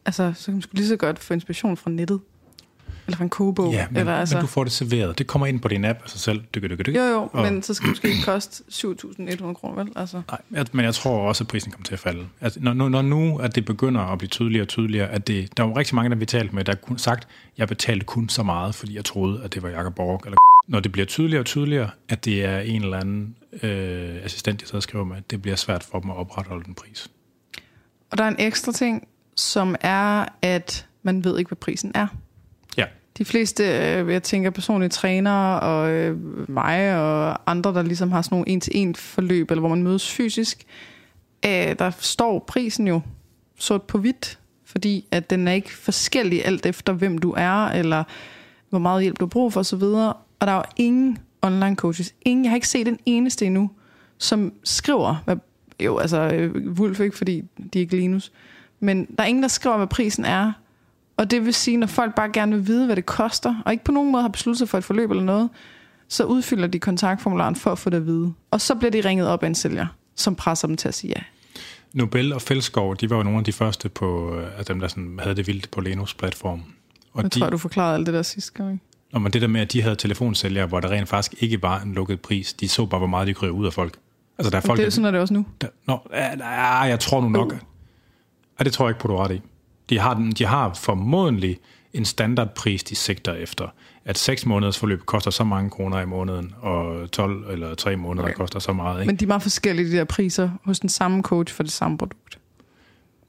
altså, 0.06 0.34
så 0.36 0.46
kan 0.46 0.54
man 0.54 0.62
sgu 0.62 0.72
lige 0.74 0.88
så 0.88 0.98
godt 0.98 1.20
få 1.20 1.34
inspiration 1.34 1.78
fra 1.78 1.90
nettet. 1.90 2.22
Eller 3.08 3.22
en 3.22 3.30
kogebog. 3.30 3.74
Ja, 3.74 3.88
men, 3.91 3.97
eller, 3.99 4.14
altså, 4.14 4.36
men 4.36 4.41
du 4.41 4.47
får 4.47 4.64
det 4.64 4.74
serveret. 4.74 5.18
Det 5.18 5.28
kommer 5.28 5.45
ind 5.47 5.60
på 5.60 5.68
din 5.68 5.86
app 5.86 5.99
af 6.03 6.10
sig 6.10 6.20
selv. 6.20 6.43
Dykke, 6.56 6.68
dykke, 6.68 6.84
dykke. 6.84 6.99
Jo, 6.99 7.06
jo, 7.06 7.30
Og- 7.34 7.43
men 7.43 7.64
så 7.64 7.74
skal 7.74 7.86
det 7.86 7.91
måske 7.91 8.08
ikke 8.10 8.24
koste 8.26 8.64
7.100 8.72 9.53
kroner, 9.53 9.84
vel? 9.84 9.91
Altså, 9.95 10.22
Nej, 10.51 10.66
men 10.72 10.86
jeg 10.86 10.93
tror 10.95 11.28
også, 11.28 11.43
at 11.43 11.47
prisen 11.47 11.72
kommer 11.72 11.86
til 11.86 11.93
at 11.93 11.99
falde. 11.99 12.28
Altså, 12.41 12.60
når, 12.62 12.74
når, 12.74 12.89
når 12.89 13.01
nu 13.01 13.38
at 13.38 13.56
det 13.56 13.66
begynder 13.66 14.01
at 14.01 14.18
blive 14.18 14.30
tydeligere 14.30 14.64
og 14.64 14.68
tydeligere, 14.68 15.08
at 15.10 15.28
det, 15.28 15.58
der 15.58 15.64
er 15.64 15.68
jo 15.68 15.78
rigtig 15.78 15.95
mange, 15.95 16.10
der 16.10 16.16
vi 16.16 16.26
talt 16.26 16.53
med, 16.53 16.64
der 16.64 16.76
har 16.88 16.97
sagt, 16.97 17.28
jeg 17.58 17.68
betalte 17.68 18.06
kun 18.06 18.30
så 18.30 18.43
meget, 18.43 18.76
fordi 18.76 18.95
jeg 18.95 19.06
troede, 19.06 19.43
at 19.43 19.53
det 19.53 19.64
var 19.64 19.70
Jacob 19.70 19.95
Borg. 19.95 20.22
Eller 20.26 20.38
når 20.68 20.80
det 20.80 20.91
bliver 20.91 21.06
tydeligere 21.06 21.41
og 21.41 21.45
tydeligere, 21.45 21.89
at 22.10 22.26
det 22.26 22.45
er 22.45 22.60
en 22.60 22.82
eller 22.84 22.97
anden 22.99 23.36
øh, 23.64 24.16
assistent, 24.24 24.62
jeg 24.62 24.76
og 24.76 24.84
skriver 24.84 25.06
med, 25.06 25.18
det 25.30 25.41
bliver 25.41 25.56
svært 25.56 25.84
for 25.84 25.99
dem 25.99 26.10
at 26.12 26.18
opretholde 26.18 26.64
den 26.66 26.74
pris. 26.74 27.10
og 28.12 28.18
der 28.18 28.24
er 28.24 28.28
en 28.28 28.36
ekstra 28.39 28.72
ting, 28.72 29.08
som 29.36 29.76
er, 29.82 30.26
at 30.41 30.88
man 31.03 31.24
ved 31.24 31.38
ikke, 31.39 31.49
hvad 31.49 31.56
prisen 31.56 31.91
er. 31.95 32.08
De 33.18 33.26
fleste, 33.26 33.63
øh, 33.63 34.11
jeg 34.11 34.24
tænker 34.24 34.49
personlige 34.49 34.89
trænere 34.89 35.59
og 35.59 35.91
øh, 35.91 36.18
mig 36.49 36.99
og 36.99 37.51
andre, 37.51 37.74
der 37.74 37.82
ligesom 37.82 38.11
har 38.11 38.22
sådan 38.22 38.36
nogle 38.36 38.49
en-til-en 38.49 38.95
forløb, 38.95 39.51
eller 39.51 39.59
hvor 39.59 39.70
man 39.70 39.84
mødes 39.84 40.11
fysisk, 40.11 40.63
øh, 41.45 41.76
der 41.80 41.91
står 41.99 42.39
prisen 42.39 42.88
jo 42.88 43.01
sort 43.59 43.82
på 43.82 43.97
hvidt, 43.97 44.39
fordi 44.66 45.05
at 45.11 45.30
den 45.30 45.47
er 45.47 45.51
ikke 45.51 45.72
forskellig 45.78 46.45
alt 46.45 46.66
efter, 46.66 46.93
hvem 46.93 47.18
du 47.18 47.34
er, 47.38 47.66
eller 47.68 48.03
hvor 48.70 48.80
meget 48.80 49.01
hjælp 49.01 49.20
du 49.20 49.26
har 49.26 49.30
brug 49.30 49.53
for 49.53 49.59
osv. 49.59 49.84
Og 50.39 50.47
der 50.47 50.51
er 50.51 50.55
jo 50.55 50.63
ingen 50.78 51.18
online 51.41 51.76
coaches, 51.76 52.16
ingen, 52.22 52.45
jeg 52.45 52.51
har 52.51 52.55
ikke 52.55 52.68
set 52.68 52.86
den 52.86 52.99
eneste 53.05 53.45
endnu, 53.45 53.70
som 54.18 54.53
skriver, 54.63 55.22
hvad, 55.26 55.38
jo 55.84 55.97
altså 55.97 56.49
Wolf 56.80 56.99
ikke, 56.99 57.18
fordi 57.18 57.43
de 57.74 57.80
er 57.80 57.82
ikke 57.82 57.95
Linus, 57.95 58.32
men 58.80 59.05
der 59.05 59.24
er 59.24 59.28
ingen, 59.28 59.43
der 59.43 59.49
skriver, 59.49 59.78
hvad 59.78 59.88
prisen 59.88 60.26
er, 60.26 60.51
og 61.18 61.32
det 61.32 61.45
vil 61.45 61.53
sige, 61.53 61.78
når 61.78 61.88
folk 61.88 62.16
bare 62.16 62.30
gerne 62.34 62.55
vil 62.55 62.68
vide, 62.68 62.86
hvad 62.86 62.95
det 62.95 63.05
koster, 63.05 63.61
og 63.66 63.72
ikke 63.72 63.84
på 63.84 63.91
nogen 63.91 64.11
måde 64.11 64.22
har 64.22 64.30
besluttet 64.30 64.57
sig 64.57 64.70
for 64.70 64.78
et 64.78 64.84
forløb 64.84 65.11
eller 65.11 65.24
noget, 65.24 65.49
så 66.07 66.24
udfylder 66.24 66.68
de 66.68 66.80
kontaktformularen 66.80 67.55
for 67.55 67.72
at 67.72 67.80
få 67.80 67.89
det 67.89 67.97
at 67.97 68.05
vide. 68.05 68.34
Og 68.51 68.61
så 68.61 68.76
bliver 68.76 68.91
de 68.91 69.01
ringet 69.01 69.28
op 69.28 69.43
af 69.43 69.47
en 69.47 69.55
sælger, 69.55 69.88
som 70.16 70.36
presser 70.36 70.68
dem 70.68 70.78
til 70.78 70.88
at 70.88 70.93
sige 70.93 71.13
ja. 71.16 71.22
Nobel 71.93 72.34
og 72.34 72.41
Fællesskov, 72.41 72.95
de 72.95 73.09
var 73.09 73.18
jo 73.18 73.24
nogle 73.24 73.39
af 73.39 73.45
de 73.45 73.51
første 73.51 73.89
på, 73.89 74.36
øh, 74.36 74.59
af 74.59 74.66
dem, 74.66 74.80
der 74.80 74.88
sådan 74.88 75.20
havde 75.24 75.36
det 75.36 75.47
vildt 75.47 75.72
på 75.72 75.82
Lenos 75.82 76.13
platform. 76.13 76.63
Og 77.13 77.24
Jeg 77.24 77.34
de, 77.34 77.39
tror, 77.39 77.49
du 77.49 77.57
forklarede 77.57 77.95
alt 77.95 78.05
det 78.05 78.13
der 78.13 78.22
sidste 78.22 78.53
gang. 78.53 78.82
Og 79.13 79.22
men 79.22 79.34
det 79.34 79.41
der 79.41 79.47
med, 79.47 79.61
at 79.61 79.74
de 79.74 79.82
havde 79.82 79.95
telefonsælgere, 79.95 80.66
hvor 80.66 80.80
der 80.80 80.89
rent 80.89 81.09
faktisk 81.09 81.43
ikke 81.43 81.61
var 81.61 81.82
en 81.82 81.93
lukket 81.93 82.22
pris, 82.22 82.53
de 82.53 82.70
så 82.70 82.86
bare, 82.86 82.99
hvor 82.99 83.07
meget 83.07 83.28
de 83.28 83.34
rive 83.43 83.51
ud 83.51 83.66
af 83.66 83.74
folk. 83.74 83.97
Altså, 84.38 84.49
der 84.51 84.57
er 84.57 84.61
folk, 84.61 84.80
Det 84.80 84.86
er 84.86 84.89
sådan, 84.89 85.05
er 85.05 85.11
det 85.11 85.22
også 85.22 85.34
nu. 85.34 85.45
der, 85.61 85.68
nå, 85.88 85.99
ja, 86.13 86.80
jeg 86.82 86.99
tror 86.99 87.22
nu 87.22 87.30
nok. 87.30 87.51
Uh. 87.51 87.57
Ja, 88.59 88.63
det 88.63 88.74
tror 88.74 88.86
jeg 88.86 88.89
ikke 88.89 88.99
på, 89.01 89.07
du 89.07 89.16
ret 89.18 89.32
i. 89.32 89.41
De 89.90 90.00
har, 90.00 90.14
den, 90.14 90.32
de 90.32 90.46
har 90.46 90.74
formodentlig 90.74 91.58
en 91.94 92.06
standardpris, 92.06 92.84
de 92.84 92.96
sigter 92.96 93.34
efter. 93.34 93.68
At 94.06 94.18
6 94.18 94.46
måneders 94.46 94.80
forløb 94.80 95.06
koster 95.06 95.32
så 95.32 95.44
mange 95.44 95.70
kroner 95.70 96.02
i 96.02 96.06
måneden, 96.06 96.54
og 96.62 97.12
12 97.12 97.52
eller 97.52 97.76
3 97.76 97.96
måneder 97.96 98.24
okay. 98.24 98.36
Koster 98.36 98.60
så 98.60 98.74
meget. 98.74 99.02
Ikke? 99.02 99.08
Men 99.08 99.16
de 99.16 99.26
er 99.26 99.28
meget 99.28 99.42
forskellige, 99.42 99.92
de 99.92 99.98
der 99.98 100.04
priser, 100.04 100.50
hos 100.64 100.80
den 100.80 100.90
samme 100.90 101.24
coach 101.24 101.54
for 101.54 101.64
det 101.64 101.72
samme 101.72 101.98
produkt. 101.98 102.40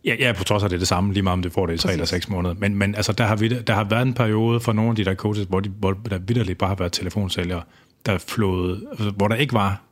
Ja, 0.04 0.14
ja, 0.18 0.32
på 0.32 0.44
trods 0.44 0.62
af 0.62 0.68
det 0.68 0.76
er 0.76 0.78
det 0.78 0.88
samme, 0.88 1.12
lige 1.12 1.22
meget 1.22 1.32
om 1.32 1.42
det 1.42 1.52
får 1.52 1.66
det 1.66 1.74
i 1.74 1.78
3 1.78 1.82
Præcis. 1.82 1.92
eller 1.92 2.06
6 2.06 2.28
måneder. 2.28 2.54
Men, 2.58 2.74
men 2.74 2.94
altså, 2.94 3.12
der, 3.12 3.24
har 3.24 3.36
vi, 3.36 3.48
der 3.48 3.74
har 3.74 3.84
været 3.84 4.02
en 4.02 4.14
periode 4.14 4.60
for 4.60 4.72
nogle 4.72 4.90
af 4.90 4.96
de 4.96 5.04
der 5.04 5.14
coaches, 5.14 5.46
hvor, 5.46 5.60
de, 5.60 5.68
hvor 5.68 5.92
der 5.92 6.18
vidderligt 6.18 6.58
bare 6.58 6.68
har 6.68 6.76
været 6.76 6.92
telefonsælgere, 6.92 7.62
der 8.06 8.18
flåede, 8.18 8.86
altså, 8.90 9.10
hvor 9.10 9.28
der 9.28 9.34
ikke 9.34 9.52
var 9.52 9.82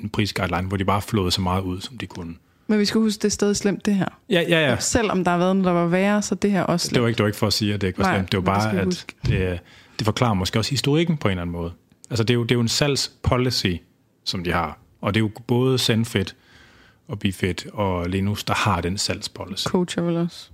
en 0.00 0.08
prisguideline, 0.08 0.68
hvor 0.68 0.76
de 0.76 0.84
bare 0.84 1.02
flåede 1.02 1.30
så 1.30 1.40
meget 1.40 1.62
ud, 1.62 1.80
som 1.80 1.98
de 1.98 2.06
kunne. 2.06 2.34
Men 2.70 2.78
vi 2.78 2.84
skal 2.84 3.00
huske, 3.00 3.18
det 3.18 3.24
er 3.24 3.30
stadig 3.30 3.56
slemt, 3.56 3.86
det 3.86 3.94
her. 3.94 4.08
Ja, 4.30 4.44
ja, 4.48 4.70
ja. 4.70 4.76
Selvom 4.80 5.24
der 5.24 5.30
har 5.30 5.38
været 5.38 5.56
noget, 5.56 5.66
der 5.66 5.72
var 5.72 5.86
værre, 5.86 6.22
så 6.22 6.34
det 6.34 6.50
her 6.50 6.60
er 6.60 6.64
også 6.64 6.86
slemt. 6.86 6.94
Det 6.94 7.02
var 7.02 7.08
ikke, 7.08 7.16
det 7.18 7.22
var 7.22 7.28
ikke 7.28 7.38
for 7.38 7.46
at 7.46 7.52
sige, 7.52 7.74
at 7.74 7.80
det 7.80 7.86
ikke 7.86 7.98
var 7.98 8.04
Nej, 8.04 8.16
slemt. 8.16 8.32
Det 8.32 8.46
var 8.46 8.54
det 8.54 8.72
bare, 8.72 8.80
at 8.80 9.06
det, 9.26 9.60
det 9.98 10.04
forklarer 10.04 10.34
måske 10.34 10.58
også 10.58 10.70
historikken 10.70 11.16
på 11.16 11.28
en 11.28 11.32
eller 11.32 11.42
anden 11.42 11.52
måde. 11.52 11.72
Altså, 12.10 12.24
det 12.24 12.30
er 12.30 12.34
jo, 12.34 12.42
det 12.42 12.50
er 12.50 12.54
jo 12.54 12.60
en 12.60 12.68
salgspolicy, 12.68 13.66
som 14.24 14.44
de 14.44 14.52
har. 14.52 14.78
Og 15.00 15.14
det 15.14 15.20
er 15.20 15.24
jo 15.24 15.30
både 15.46 15.78
Zenfit 15.78 16.36
og 17.08 17.18
Bifit 17.18 17.66
og 17.72 18.08
Linus, 18.08 18.44
der 18.44 18.54
har 18.54 18.80
den 18.80 18.98
salgspolicy. 18.98 19.66
Coacher 19.66 20.02
vel 20.02 20.16
også. 20.16 20.50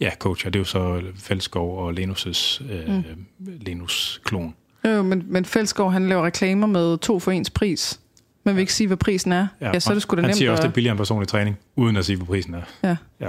Ja, 0.00 0.10
coacher, 0.18 0.50
det 0.50 0.58
er 0.58 0.60
jo 0.60 0.64
så 0.64 1.02
Fældskov 1.16 1.78
og 1.78 1.90
Lenus' 1.90 2.72
øh, 2.72 2.88
mm. 2.88 3.04
Lenus-klon. 3.38 4.54
Jo, 4.84 4.90
jo, 4.90 5.02
men, 5.02 5.24
men 5.26 5.44
Fældskov, 5.44 5.92
han 5.92 6.08
laver 6.08 6.26
reklamer 6.26 6.66
med 6.66 6.98
to 6.98 7.18
for 7.18 7.30
ens 7.30 7.50
pris. 7.50 8.00
Men 8.44 8.54
vil 8.56 8.60
ikke 8.60 8.74
sige, 8.74 8.86
hvad 8.86 8.96
prisen 8.96 9.32
er. 9.32 9.46
Ja, 9.60 9.70
ja 9.74 9.80
så 9.80 9.90
er 9.90 9.94
det 9.94 10.02
sgu 10.02 10.16
da 10.16 10.20
Han 10.20 10.28
nemt. 10.28 10.36
siger 10.36 10.50
også, 10.50 10.60
at- 10.60 10.64
det 10.66 10.70
er 10.70 10.74
billigere 10.74 10.92
end 10.92 10.98
personlig 10.98 11.28
træning, 11.28 11.56
uden 11.76 11.96
at 11.96 12.04
sige, 12.04 12.16
hvad 12.16 12.26
prisen 12.26 12.54
er. 12.54 12.62
Ja. 12.82 12.96
Ja. 13.20 13.28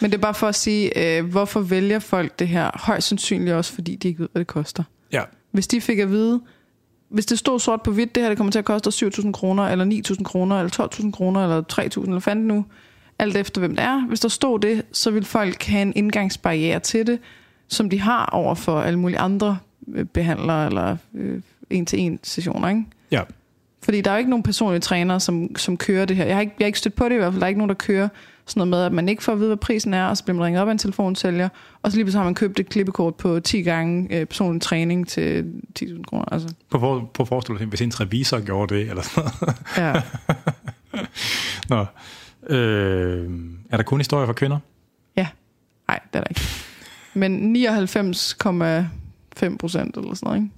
Men 0.00 0.10
det 0.10 0.16
er 0.16 0.22
bare 0.22 0.34
for 0.34 0.46
at 0.46 0.54
sige, 0.54 1.16
øh, 1.18 1.24
hvorfor 1.30 1.60
vælger 1.60 1.98
folk 1.98 2.38
det 2.38 2.48
her? 2.48 2.70
Højst 2.74 3.08
sandsynligt 3.08 3.52
også, 3.54 3.72
fordi 3.72 3.94
de 3.96 4.08
ikke 4.08 4.20
ved, 4.20 4.28
hvad 4.32 4.40
det 4.40 4.46
koster. 4.46 4.82
Ja, 5.12 5.22
Hvis 5.52 5.66
de 5.66 5.80
fik 5.80 5.98
at 5.98 6.10
vide, 6.10 6.40
hvis 7.08 7.26
det 7.26 7.38
stod 7.38 7.60
sort 7.60 7.82
på 7.82 7.90
hvidt, 7.92 8.14
det 8.14 8.22
her 8.22 8.28
det 8.28 8.36
kommer 8.36 8.50
til 8.50 8.58
at 8.58 8.64
koste 8.64 8.90
7.000 8.92 9.32
kroner, 9.32 9.62
eller 9.68 9.84
9.000 9.84 10.24
kroner, 10.24 10.56
eller 10.58 10.70
12.000 10.70 11.12
kroner, 11.12 11.42
eller 11.42 11.62
3.000, 11.72 12.00
eller 12.08 12.20
fandt 12.20 12.46
nu, 12.46 12.64
alt 13.18 13.36
efter 13.36 13.58
hvem 13.60 13.76
det 13.76 13.84
er. 13.84 14.06
Hvis 14.06 14.20
der 14.20 14.28
stod 14.28 14.58
det, 14.60 14.82
så 14.92 15.10
vil 15.10 15.24
folk 15.24 15.62
have 15.64 15.82
en 15.82 15.92
indgangsbarriere 15.96 16.80
til 16.80 17.06
det, 17.06 17.18
som 17.68 17.90
de 17.90 18.00
har 18.00 18.26
over 18.26 18.54
for 18.54 18.80
alle 18.80 18.98
mulige 18.98 19.18
andre 19.18 19.58
øh, 19.94 20.04
behandlere, 20.04 20.66
eller 20.66 20.96
øh, 21.14 21.40
en-til-en 21.70 22.18
sessioner, 22.22 22.68
ikke? 22.68 22.84
ja. 23.10 23.22
Fordi 23.82 24.00
der 24.00 24.10
er 24.10 24.14
jo 24.14 24.18
ikke 24.18 24.30
nogen 24.30 24.42
personlige 24.42 24.80
trænere, 24.80 25.20
som, 25.20 25.56
som 25.56 25.76
kører 25.76 26.04
det 26.04 26.16
her. 26.16 26.24
Jeg 26.24 26.34
har, 26.36 26.40
ikke, 26.40 26.54
jeg 26.58 26.64
har 26.64 26.66
ikke 26.66 26.78
stødt 26.78 26.94
på 26.94 27.04
det 27.08 27.14
i 27.14 27.18
hvert 27.18 27.32
fald. 27.32 27.40
Der 27.40 27.46
er 27.46 27.48
ikke 27.48 27.58
nogen, 27.58 27.68
der 27.68 27.74
kører 27.74 28.08
sådan 28.46 28.58
noget 28.58 28.68
med, 28.70 28.82
at 28.86 28.92
man 28.92 29.08
ikke 29.08 29.22
får 29.22 29.32
at 29.32 29.38
vide, 29.38 29.48
hvad 29.48 29.56
prisen 29.56 29.94
er, 29.94 30.06
og 30.06 30.16
så 30.16 30.24
bliver 30.24 30.36
man 30.36 30.44
ringet 30.46 30.62
op 30.62 30.68
af 30.68 30.72
en 30.72 30.78
telefonsælger, 30.78 31.48
og 31.82 31.90
så 31.90 31.96
lige 31.96 32.04
pludselig 32.04 32.20
har 32.20 32.24
man 32.24 32.34
købt 32.34 32.60
et 32.60 32.68
klippekort 32.68 33.14
på 33.14 33.40
10 33.40 33.62
gange 33.62 34.16
øh, 34.16 34.26
personlig 34.26 34.62
træning 34.62 35.08
til 35.08 35.52
10.000 35.82 36.02
kroner. 36.02 36.24
Altså, 36.32 36.54
På, 36.70 36.78
for, 36.78 37.10
på 37.14 37.24
forestil 37.24 37.58
dig, 37.58 37.66
hvis 37.66 37.80
ens 37.80 38.00
revisor 38.00 38.40
gjorde 38.40 38.74
det, 38.74 38.88
eller 38.88 39.02
sådan 39.02 39.30
noget. 39.40 39.56
ja. 39.76 40.02
Nå. 41.74 41.86
Øh, 42.56 43.30
er 43.70 43.76
der 43.76 43.84
kun 43.84 44.00
historier 44.00 44.26
for 44.26 44.32
kvinder? 44.32 44.58
ja. 45.16 45.26
Nej, 45.88 46.00
det 46.12 46.18
er 46.18 46.22
der 46.22 46.28
ikke. 46.30 46.40
Men 47.14 47.56
99,5 47.56 49.56
procent 49.56 49.96
eller 49.96 50.14
sådan 50.14 50.26
noget, 50.26 50.36
ikke? 50.38 50.50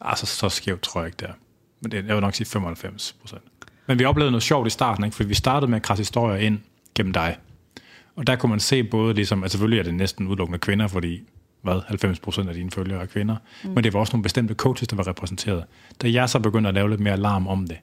Altså, 0.00 0.26
så 0.26 0.48
skævt 0.48 0.82
tror 0.82 1.00
jeg 1.00 1.08
ikke, 1.08 1.16
det 1.16 1.28
er. 1.28 1.32
Men 1.80 1.90
det, 1.90 2.06
jeg 2.06 2.14
vil 2.14 2.20
nok 2.20 2.34
sige 2.34 2.46
95 2.46 3.16
procent. 3.20 3.42
Men 3.86 3.98
vi 3.98 4.04
oplevede 4.04 4.30
noget 4.30 4.42
sjovt 4.42 4.66
i 4.66 4.70
starten, 4.70 5.04
ikke? 5.04 5.16
fordi 5.16 5.28
vi 5.28 5.34
startede 5.34 5.70
med 5.70 5.76
at 5.76 5.82
krasse 5.82 6.00
historier 6.00 6.36
ind 6.36 6.58
gennem 6.94 7.12
dig. 7.12 7.36
Og 8.16 8.26
der 8.26 8.36
kunne 8.36 8.50
man 8.50 8.60
se 8.60 8.84
både, 8.84 9.14
ligesom, 9.14 9.44
at 9.44 9.50
selvfølgelig 9.50 9.78
er 9.78 9.82
det 9.82 9.94
næsten 9.94 10.26
udelukkende 10.26 10.58
kvinder, 10.58 10.86
fordi 10.88 11.22
hvad, 11.62 11.80
90 11.86 12.18
procent 12.18 12.48
af 12.48 12.54
dine 12.54 12.70
følgere 12.70 13.02
er 13.02 13.06
kvinder, 13.06 13.36
mm. 13.64 13.70
men 13.70 13.84
det 13.84 13.92
var 13.92 14.00
også 14.00 14.12
nogle 14.12 14.22
bestemte 14.22 14.54
coaches, 14.54 14.88
der 14.88 14.96
var 14.96 15.06
repræsenteret. 15.06 15.64
Da 16.02 16.12
jeg 16.12 16.28
så 16.28 16.38
begyndte 16.38 16.68
at 16.68 16.74
lave 16.74 16.90
lidt 16.90 17.00
mere 17.00 17.12
alarm 17.12 17.46
om 17.46 17.66
det, 17.66 17.76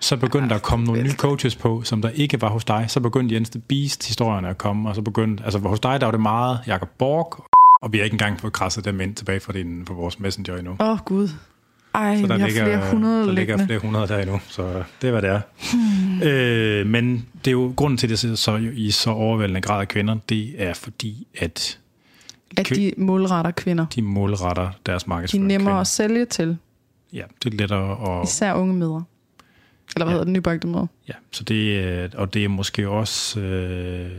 så 0.00 0.16
begyndte 0.16 0.48
der 0.48 0.54
at 0.54 0.62
komme 0.62 0.84
nogle 0.86 1.02
nye 1.02 1.12
coaches 1.12 1.56
på, 1.56 1.82
som 1.82 2.02
der 2.02 2.08
ikke 2.08 2.40
var 2.40 2.48
hos 2.48 2.64
dig. 2.64 2.84
Så 2.88 3.00
begyndte 3.00 3.34
Jens 3.34 3.50
The 3.50 3.60
Beast-historierne 3.60 4.48
at 4.48 4.58
komme, 4.58 4.88
og 4.88 4.94
så 4.94 5.02
begyndte, 5.02 5.44
altså 5.44 5.58
hos 5.58 5.80
dig, 5.80 6.00
der 6.00 6.06
var 6.06 6.10
det 6.10 6.20
meget 6.20 6.58
Jakob 6.66 6.88
Borg, 6.98 7.44
og 7.82 7.92
vi 7.92 7.98
har 7.98 8.04
ikke 8.04 8.14
engang 8.14 8.40
fået 8.40 8.52
krasset 8.52 8.84
dem 8.84 9.00
ind 9.00 9.14
tilbage 9.14 9.40
fra, 9.40 9.52
din, 9.52 9.86
fra 9.86 9.94
vores 9.94 10.20
messenger 10.20 10.56
endnu. 10.56 10.76
Åh, 10.80 10.88
oh, 10.88 10.98
Gud. 10.98 11.28
Ej, 11.94 12.20
Så 12.20 12.26
der 12.26 12.36
ligger, 12.36 12.64
flere 12.64 12.90
hundrede 12.90 13.26
der 13.26 13.32
ligger 13.32 13.40
liggende. 13.42 13.66
flere 13.66 13.78
hundrede 13.78 14.08
der 14.08 14.18
endnu, 14.18 14.40
så 14.48 14.82
det 15.02 15.06
er, 15.06 15.10
hvad 15.10 15.22
det 15.22 15.30
er. 15.30 15.40
Hmm. 15.72 16.22
Øh, 16.28 16.86
men 16.86 17.26
det 17.44 17.46
er 17.46 17.52
jo 17.52 17.72
grunden 17.76 17.96
til, 17.98 18.06
at 18.06 18.22
det 18.22 18.38
så 18.38 18.56
i 18.74 18.90
så 18.90 19.10
overvældende 19.10 19.60
grad 19.60 19.80
af 19.80 19.88
kvinder, 19.88 20.16
det 20.28 20.62
er 20.62 20.74
fordi, 20.74 21.26
at 21.38 21.78
At 22.56 22.68
de 22.68 22.92
målretter 22.96 23.50
kvinder. 23.50 23.86
de 23.94 24.02
målretter 24.02 24.70
deres 24.86 25.02
De 25.02 25.06
er 25.06 25.08
markedsføring. 25.08 25.46
nemmere 25.46 25.70
kvinder. 25.70 25.80
at 25.80 25.86
sælge 25.86 26.24
til, 26.24 26.56
Ja, 27.12 27.22
det 27.44 27.54
er 27.54 27.58
lettere 27.58 28.20
at... 28.20 28.28
især 28.28 28.52
unge 28.54 28.74
mødre. 28.74 29.04
Eller 29.96 30.04
hvad 30.04 30.06
Ja. 30.06 30.10
hedder 30.10 30.24
det, 30.24 30.32
nybagte 30.32 30.66
mødre? 30.66 30.86
Ja, 31.08 31.12
så 31.32 31.44
det, 31.44 31.78
er- 31.84 32.08
og 32.14 32.34
det 32.34 32.44
er 32.44 32.48
måske 32.48 32.88
også... 32.88 33.40
Øh, 33.40 34.10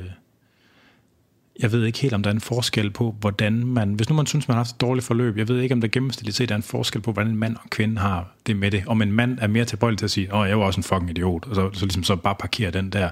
jeg 1.60 1.72
ved 1.72 1.86
ikke 1.86 2.00
helt, 2.00 2.14
om 2.14 2.24
der 2.24 2.30
er 2.30 2.34
en 2.34 2.42
forskel 2.42 2.92
på, 2.92 3.16
hvordan 3.20 3.66
man... 3.66 3.94
Hvis 3.94 4.10
nu 4.10 4.16
man 4.16 4.26
synes, 4.26 4.48
man 4.48 4.56
har 4.56 4.60
haft 4.64 4.72
et 4.76 4.82
dårligt 4.82 5.06
forløb, 5.08 5.38
jeg 5.38 5.48
ved 5.48 5.62
ikke, 5.62 5.74
om 5.74 5.82
der 5.82 5.88
gennemsnitligt 5.88 6.38
set 6.38 6.52
er 6.52 6.56
en 6.56 6.64
forskel 6.64 7.02
på, 7.02 7.12
hvordan 7.12 7.32
en 7.32 7.38
mand 7.38 7.56
og 7.56 7.70
kvinde 7.70 7.98
har 8.02 8.36
det 8.48 8.56
med 8.58 8.72
det. 8.72 8.84
Om 8.88 9.02
en 9.02 9.12
mand 9.12 9.38
er 9.42 9.48
mere 9.48 9.66
tilbøjelig 9.66 9.98
til 9.98 10.06
at 10.06 10.12
sige, 10.12 10.34
åh, 10.36 10.48
jeg 10.50 10.60
var 10.60 10.66
også 10.66 10.80
en 10.80 10.84
fucking 10.84 11.10
idiot, 11.10 11.46
og 11.48 11.56
så, 11.56 11.70
så 11.74 11.86
ligesom 11.86 12.04
så 12.04 12.16
bare 12.16 12.36
parkere 12.40 12.72
den 12.72 12.90
der. 12.90 13.10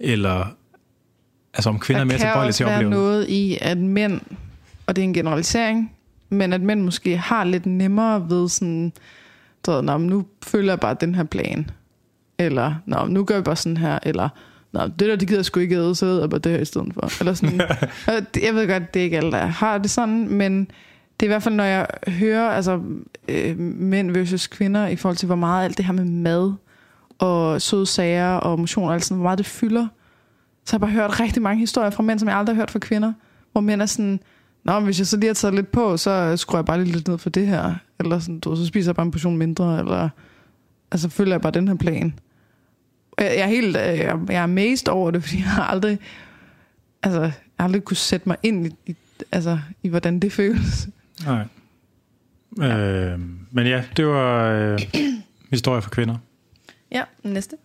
Eller... 0.00 0.46
Altså, 1.54 1.70
om 1.70 1.78
kvinder 1.78 2.00
er 2.00 2.04
Der 2.04 2.08
mere 2.08 2.18
kan 2.18 2.26
tilbøjelige 2.28 2.52
til 2.52 2.64
at 2.64 2.70
opleve 2.70 2.90
det. 2.90 2.98
noget 2.98 3.28
i, 3.28 3.58
at 3.60 3.78
mænd, 3.78 4.20
og 4.86 4.96
det 4.96 5.02
er 5.02 5.04
en 5.04 5.14
generalisering, 5.14 5.92
men 6.28 6.52
at 6.52 6.60
mænd 6.60 6.82
måske 6.82 7.16
har 7.16 7.44
lidt 7.44 7.66
nemmere 7.66 8.30
ved 8.30 8.48
sådan, 8.48 8.92
"Nå, 9.66 9.98
nu 9.98 10.26
følger 10.42 10.72
jeg 10.72 10.80
bare 10.80 10.96
den 11.00 11.14
her 11.14 11.24
plan. 11.24 11.70
Eller, 12.38 12.74
Nå, 12.86 13.06
nu 13.06 13.24
gør 13.24 13.34
jeg 13.34 13.44
bare 13.44 13.56
sådan 13.56 13.76
her. 13.76 13.98
Eller, 14.02 14.28
Nå, 14.76 14.82
det 14.86 15.00
der, 15.00 15.16
det 15.16 15.28
gider 15.28 15.38
jeg 15.38 15.44
sgu 15.44 15.60
ikke 15.60 15.76
æde, 15.76 15.94
så 15.94 16.06
æder 16.06 16.20
jeg 16.20 16.30
bare 16.30 16.40
det 16.40 16.52
her 16.52 16.58
i 16.58 16.64
stedet 16.64 16.94
for. 16.94 17.20
Eller 17.20 17.34
sådan. 17.34 17.58
Det- 18.34 18.42
jeg 18.42 18.54
ved 18.54 18.68
godt, 18.68 18.94
det 18.94 19.00
er 19.00 19.04
ikke 19.04 19.16
alle, 19.16 19.32
der 19.32 19.46
har 19.46 19.78
det 19.78 19.90
sådan, 19.90 20.28
men 20.28 20.60
Det 21.20 21.26
er 21.26 21.30
i 21.30 21.32
hvert 21.32 21.42
fald, 21.42 21.54
når 21.54 21.64
jeg 21.64 21.86
hører 22.08 22.48
altså, 22.50 22.80
øh, 23.28 23.58
mænd 23.58 24.10
versus 24.10 24.46
kvinder 24.46 24.86
i 24.86 24.96
forhold 24.96 25.16
til, 25.16 25.26
hvor 25.26 25.36
meget 25.36 25.64
alt 25.64 25.76
det 25.76 25.84
her 25.84 25.92
med 25.92 26.04
mad 26.04 26.52
og 27.18 27.62
søde 27.62 27.86
sager 27.86 28.34
og 28.34 28.58
motion 28.60 28.88
og 28.88 28.94
alt 28.94 29.04
sådan, 29.04 29.16
hvor 29.16 29.22
meget 29.22 29.38
det 29.38 29.46
fylder. 29.46 29.86
Så 30.64 30.72
har 30.72 30.76
jeg 30.76 30.80
bare 30.80 30.90
hørt 30.90 31.20
rigtig 31.20 31.42
mange 31.42 31.60
historier 31.60 31.90
fra 31.90 32.02
mænd, 32.02 32.18
som 32.18 32.28
jeg 32.28 32.36
aldrig 32.36 32.56
har 32.56 32.60
hørt 32.62 32.70
fra 32.70 32.78
kvinder, 32.78 33.12
hvor 33.52 33.60
mænd 33.60 33.82
er 33.82 33.86
sådan, 33.86 34.20
Nå, 34.64 34.72
men 34.72 34.84
hvis 34.84 34.98
jeg 34.98 35.06
så 35.06 35.16
lige 35.16 35.26
har 35.28 35.34
taget 35.34 35.54
lidt 35.54 35.72
på, 35.72 35.96
så 35.96 36.36
skruer 36.36 36.58
jeg 36.58 36.64
bare 36.64 36.82
lige 36.84 36.92
lidt 36.92 37.08
ned 37.08 37.18
for 37.18 37.30
det 37.30 37.46
her. 37.46 37.74
Eller 38.00 38.18
sådan, 38.18 38.40
du, 38.40 38.56
så 38.56 38.66
spiser 38.66 38.90
jeg 38.90 38.96
bare 38.96 39.06
en 39.06 39.12
portion 39.12 39.36
mindre, 39.36 39.78
eller 39.78 40.08
altså 40.92 41.08
følger 41.08 41.32
jeg 41.34 41.40
bare 41.40 41.52
den 41.52 41.68
her 41.68 41.74
plan. 41.74 42.14
Jeg, 43.18 43.26
jeg 43.26 43.40
er 43.40 43.46
helt, 43.46 43.76
øh, 43.76 43.98
jeg, 43.98 44.18
er 44.28 44.42
amazed 44.42 44.88
over 44.88 45.10
det, 45.10 45.22
fordi 45.24 45.38
jeg 45.38 45.46
har 45.50 45.64
aldrig, 45.64 45.98
altså, 47.02 47.20
jeg 47.20 47.32
har 47.60 47.64
aldrig 47.64 47.84
kunne 47.84 47.96
sætte 47.96 48.28
mig 48.28 48.36
ind 48.42 48.66
i, 48.66 48.70
i, 48.86 48.96
altså, 49.32 49.58
i 49.82 49.88
hvordan 49.88 50.20
det 50.20 50.32
føles. 50.32 50.88
Nej. 51.24 51.44
Øh, 52.60 53.20
men 53.50 53.66
ja, 53.66 53.84
det 53.96 54.06
var 54.06 54.48
øh, 54.48 54.78
historie 55.50 55.82
for 55.82 55.90
kvinder. 55.90 56.16
Ja, 56.92 57.02
næste. 57.22 57.56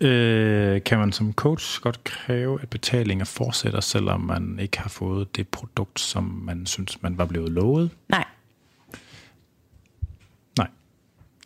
Øh, 0.00 0.82
kan 0.82 0.98
man 0.98 1.12
som 1.12 1.32
coach 1.32 1.80
godt 1.80 2.04
kræve, 2.04 2.62
at 2.62 2.70
betalingen 2.70 3.26
fortsætter, 3.26 3.80
selvom 3.80 4.20
man 4.20 4.58
ikke 4.58 4.78
har 4.78 4.88
fået 4.88 5.36
det 5.36 5.48
produkt, 5.48 6.00
som 6.00 6.24
man 6.44 6.66
synes, 6.66 7.02
man 7.02 7.18
var 7.18 7.24
blevet 7.24 7.52
lovet? 7.52 7.90
Nej. 8.08 8.24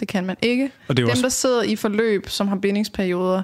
Det 0.01 0.09
kan 0.09 0.27
man 0.27 0.37
ikke. 0.43 0.71
Og 0.89 0.97
det 0.97 1.03
er 1.03 1.07
Dem, 1.07 1.11
også, 1.11 1.23
der 1.23 1.29
sidder 1.29 1.63
i 1.63 1.77
forløb, 1.77 2.29
som 2.29 2.49
har 2.49 2.57
bindingsperioder, 2.57 3.43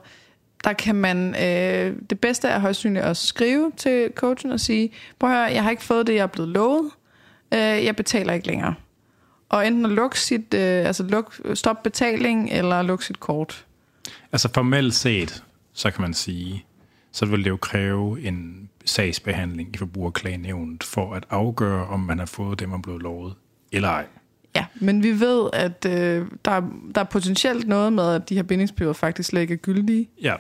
der 0.65 0.73
kan 0.73 0.95
man, 0.95 1.35
øh, 1.35 1.97
det 2.11 2.21
bedste 2.21 2.49
er 2.49 2.59
højst 2.59 2.81
sandsynligt 2.81 3.05
at 3.05 3.17
skrive 3.17 3.73
til 3.77 4.11
coachen 4.15 4.53
og 4.53 4.61
sige, 4.61 4.93
prøv 5.19 5.31
at 5.31 5.37
høre, 5.37 5.45
jeg 5.45 5.63
har 5.63 5.71
ikke 5.71 5.85
fået 5.85 6.07
det, 6.07 6.15
jeg 6.15 6.23
er 6.23 6.27
blevet 6.27 6.49
lovet, 6.49 6.91
øh, 7.55 7.59
jeg 7.59 7.97
betaler 7.97 8.33
ikke 8.33 8.47
længere. 8.47 8.75
Og 9.49 9.67
enten 9.67 9.85
at 9.85 9.91
lukke 9.91 10.21
sit, 10.21 10.55
øh, 10.55 10.87
altså 10.87 11.03
luk, 11.03 11.41
stop 11.55 11.83
betaling, 11.83 12.51
eller 12.51 12.83
lukke 12.83 13.05
sit 13.05 13.21
kort. 13.21 13.67
altså 14.33 14.49
formelt 14.55 14.95
set, 14.95 15.45
så 15.73 15.91
kan 15.91 16.03
man 16.03 16.15
sige, 16.15 16.65
så 17.13 17.27
vil 17.27 17.45
det 17.45 17.51
jo 17.51 17.57
kræve 17.57 18.23
en 18.23 18.69
sagsbehandling 18.85 19.75
i 19.75 19.79
forbrugerklagenævnet 19.79 20.83
for 20.83 21.15
at 21.15 21.25
afgøre, 21.31 21.87
om 21.87 22.01
man 22.01 22.19
har 22.19 22.27
fået 22.27 22.59
det, 22.61 22.69
man 22.69 22.83
blev 22.83 22.99
lovet, 22.99 23.35
eller 23.73 23.89
ej. 23.89 24.07
Ja, 24.57 24.65
men 24.75 25.03
vi 25.03 25.21
ved, 25.21 25.51
at 25.53 25.87
øh, 25.89 26.27
der, 26.45 26.51
er- 26.51 26.71
der 26.95 27.01
er 27.01 27.05
potentielt 27.05 27.69
noget 27.69 27.93
med, 27.93 28.15
at 28.15 28.29
de 28.29 28.35
her 28.35 28.43
bindingsperioder 28.43 28.93
faktisk 28.95 29.29
slet 29.29 29.41
ikke 29.41 29.55
er 29.55 29.59
gyldige. 29.59 30.09
Ja, 30.23 30.35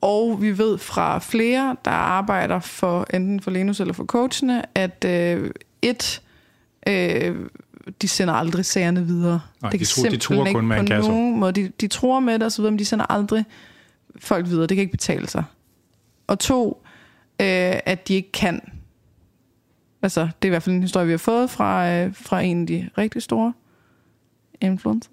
Og 0.00 0.42
vi 0.42 0.58
ved 0.58 0.78
fra 0.78 1.18
flere, 1.18 1.76
der 1.84 1.90
arbejder 1.90 2.60
for 2.60 3.06
enten 3.14 3.40
for 3.40 3.50
Lenus 3.50 3.80
eller 3.80 3.94
for 3.94 4.04
coachene, 4.04 4.62
at 4.78 5.04
øh, 5.04 5.50
et, 5.82 6.22
øh, 6.88 7.36
de 8.02 8.08
sender 8.08 8.34
aldrig 8.34 8.64
sagerne 8.64 9.06
videre. 9.06 9.40
Nej, 9.62 9.70
det 9.70 9.80
de 9.80 9.84
kan 9.84 9.86
tror- 9.86 10.02
de 10.08 10.48
ikke 10.48 10.52
kun 10.54 10.66
med 10.66 10.76
på 10.76 10.80
en 10.80 10.86
kasse. 10.86 11.10
nogen 11.10 11.40
måde. 11.40 11.52
De, 11.52 11.72
de 11.80 11.86
tror 11.88 12.20
med 12.20 12.38
det 12.38 12.58
videre, 12.58 12.70
men 12.72 12.78
de 12.78 12.84
sender 12.84 13.06
aldrig 13.12 13.44
folk 14.20 14.46
videre. 14.46 14.66
Det 14.66 14.76
kan 14.76 14.82
ikke 14.82 14.90
betale 14.90 15.28
sig. 15.28 15.44
Og 16.26 16.38
to, 16.38 16.82
øh, 17.40 17.46
at 17.86 18.08
de 18.08 18.14
ikke 18.14 18.32
kan. 18.32 18.60
Altså, 20.02 20.20
det 20.20 20.44
er 20.44 20.46
i 20.46 20.48
hvert 20.48 20.62
fald 20.62 20.76
en 20.76 20.82
historie, 20.82 21.06
vi 21.06 21.12
har 21.12 21.18
fået 21.18 21.50
fra, 21.50 21.90
øh, 21.90 22.14
fra 22.14 22.40
en 22.40 22.60
af 22.60 22.66
de 22.66 22.90
rigtig 22.98 23.22
store 23.22 23.52
influencers. 24.60 25.12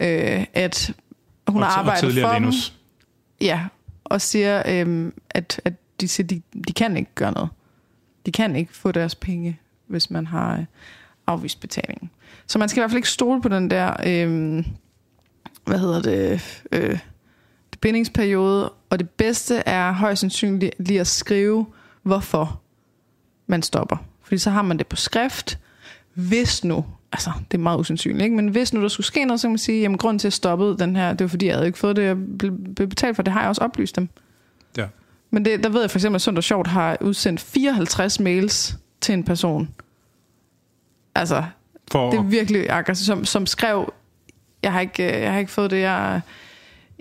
Øh, 0.00 0.44
at 0.54 0.94
hun 1.48 1.62
og, 1.62 1.68
har 1.68 1.78
arbejdet 1.78 2.14
for 2.22 2.32
dem. 2.32 2.42
Linus. 2.42 2.78
Ja, 3.40 3.66
og 4.04 4.20
siger, 4.20 4.62
øhm, 4.68 5.14
at, 5.30 5.60
at 5.64 5.72
de 6.00 6.08
siger, 6.08 6.26
de, 6.26 6.42
de 6.68 6.72
kan 6.72 6.96
ikke 6.96 7.10
gøre 7.14 7.32
noget. 7.32 7.50
De 8.26 8.32
kan 8.32 8.56
ikke 8.56 8.76
få 8.76 8.92
deres 8.92 9.14
penge, 9.14 9.60
hvis 9.86 10.10
man 10.10 10.26
har 10.26 10.56
øh, 10.56 10.64
afvist 11.26 11.60
betalingen. 11.60 12.10
Så 12.46 12.58
man 12.58 12.68
skal 12.68 12.80
i 12.80 12.82
hvert 12.82 12.90
fald 12.90 12.98
ikke 12.98 13.08
stole 13.08 13.42
på 13.42 13.48
den 13.48 13.70
der, 13.70 13.94
øhm, 14.06 14.64
hvad 15.64 15.78
hedder 15.78 16.02
det, 16.02 16.62
øh, 16.72 16.98
det 17.72 17.80
bindingsperiode. 17.80 18.72
Og 18.90 18.98
det 18.98 19.10
bedste 19.10 19.56
er 19.56 19.92
højst 19.92 20.20
sandsynligt 20.20 20.74
lige 20.78 21.00
at 21.00 21.06
skrive, 21.06 21.66
hvorfor 22.02 22.60
man 23.46 23.62
stopper. 23.62 23.96
Fordi 24.22 24.38
så 24.38 24.50
har 24.50 24.62
man 24.62 24.78
det 24.78 24.86
på 24.86 24.96
skrift. 24.96 25.58
Hvis 26.14 26.64
nu, 26.64 26.84
altså 27.12 27.30
det 27.50 27.58
er 27.58 27.62
meget 27.62 27.78
usandsynligt, 27.78 28.22
ikke? 28.22 28.36
men 28.36 28.48
hvis 28.48 28.72
nu 28.72 28.82
der 28.82 28.88
skulle 28.88 29.06
ske 29.06 29.24
noget, 29.24 29.40
så 29.40 29.46
kan 29.46 29.52
man 29.52 29.58
sige, 29.58 29.80
jamen 29.80 29.98
grunden 29.98 30.18
til 30.18 30.26
at 30.26 30.30
jeg 30.30 30.32
stoppede 30.32 30.78
den 30.78 30.96
her, 30.96 31.12
det 31.12 31.20
var 31.20 31.28
fordi, 31.28 31.46
jeg 31.46 31.54
havde 31.54 31.66
ikke 31.66 31.78
fået 31.78 31.96
det, 31.96 32.02
jeg 32.02 32.16
blev 32.76 32.88
betalt 32.88 33.16
for, 33.16 33.22
det 33.22 33.32
har 33.32 33.40
jeg 33.40 33.48
også 33.48 33.62
oplyst 33.62 33.96
dem. 33.96 34.08
Ja. 34.76 34.86
Men 35.30 35.44
det, 35.44 35.64
der 35.64 35.68
ved 35.68 35.80
jeg 35.80 35.90
for 35.90 35.98
eksempel, 35.98 36.16
at 36.16 36.22
Sundt 36.22 36.44
Sjovt 36.44 36.66
har 36.66 36.96
udsendt 37.00 37.40
54 37.40 38.20
mails 38.20 38.76
til 39.00 39.12
en 39.12 39.24
person. 39.24 39.68
Altså, 41.14 41.44
For, 41.92 42.10
det 42.10 42.18
er 42.18 42.22
virkelig 42.22 42.70
aggressivt, 42.70 43.06
som, 43.06 43.24
som 43.24 43.46
skrev, 43.46 43.92
jeg 44.62 44.72
har 44.72 44.80
ikke, 44.80 45.16
øh, 45.16 45.22
jeg 45.22 45.32
har 45.32 45.38
ikke 45.38 45.52
fået 45.52 45.70
det, 45.70 45.80
jeg, 45.80 46.20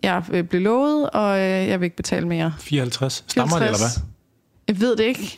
jeg 0.03 0.23
øh, 0.31 0.43
blev 0.43 0.61
lovet, 0.61 1.09
og 1.09 1.39
øh, 1.39 1.67
jeg 1.67 1.79
vil 1.79 1.85
ikke 1.85 1.95
betale 1.95 2.27
mere. 2.27 2.53
54. 2.59 3.23
Stammer 3.27 3.55
det, 3.55 3.65
eller 3.65 3.77
hvad? 3.77 4.03
Jeg 4.67 4.79
ved 4.79 4.95
det 4.95 5.03
ikke. 5.03 5.37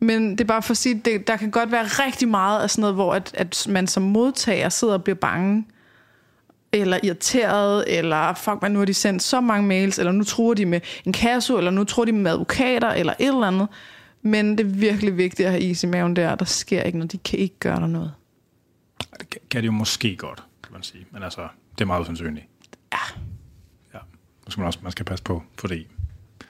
Men 0.00 0.30
det 0.30 0.40
er 0.40 0.44
bare 0.44 0.62
for 0.62 0.70
at 0.70 0.76
sige, 0.76 1.00
det, 1.04 1.26
der 1.26 1.36
kan 1.36 1.50
godt 1.50 1.72
være 1.72 1.84
rigtig 1.84 2.28
meget 2.28 2.62
af 2.62 2.70
sådan 2.70 2.80
noget, 2.80 2.94
hvor 2.94 3.14
at, 3.14 3.30
at 3.34 3.66
man 3.70 3.86
som 3.86 4.02
modtager 4.02 4.68
sidder 4.68 4.94
og 4.94 5.04
bliver 5.04 5.16
bange, 5.16 5.66
eller 6.72 6.98
irriteret, 7.02 7.98
eller 7.98 8.34
fuck 8.34 8.62
man, 8.62 8.70
nu 8.72 8.78
har 8.78 8.86
de 8.86 8.94
sendt 8.94 9.22
så 9.22 9.40
mange 9.40 9.66
mails, 9.68 9.98
eller 9.98 10.12
nu 10.12 10.24
tror 10.24 10.54
de 10.54 10.66
med 10.66 10.80
en 11.04 11.12
kasse, 11.12 11.56
eller 11.56 11.70
nu 11.70 11.84
tror 11.84 12.04
de 12.04 12.12
med 12.12 12.30
advokater, 12.30 12.88
eller 12.88 13.12
et 13.18 13.26
eller 13.28 13.46
andet. 13.46 13.68
Men 14.22 14.58
det 14.58 14.66
er 14.66 14.70
virkelig 14.70 15.16
vigtigt 15.16 15.46
at 15.46 15.52
have 15.52 15.62
is 15.62 15.82
i 15.82 15.86
maven 15.86 16.16
der. 16.16 16.34
Der 16.34 16.44
sker 16.44 16.82
ikke 16.82 16.98
noget. 16.98 17.12
De 17.12 17.18
kan 17.18 17.38
ikke 17.38 17.58
gøre 17.60 17.80
der 17.80 17.86
noget. 17.86 18.12
Det 19.20 19.30
kan- 19.50 19.60
det 19.62 19.66
jo 19.66 19.72
måske 19.72 20.16
godt, 20.16 20.42
kan 20.62 20.72
man 20.72 20.82
sige. 20.82 21.06
Men 21.10 21.22
altså, 21.22 21.48
det 21.74 21.80
er 21.80 21.86
meget 21.86 22.00
usandsynligt. 22.02 22.46
Ja. 22.92 22.98
Ja. 23.94 23.98
Skal 24.48 24.60
man 24.60 24.66
også 24.66 24.78
man 24.82 24.92
skal 24.92 25.04
passe 25.04 25.24
på, 25.24 25.42
fordi 25.58 25.86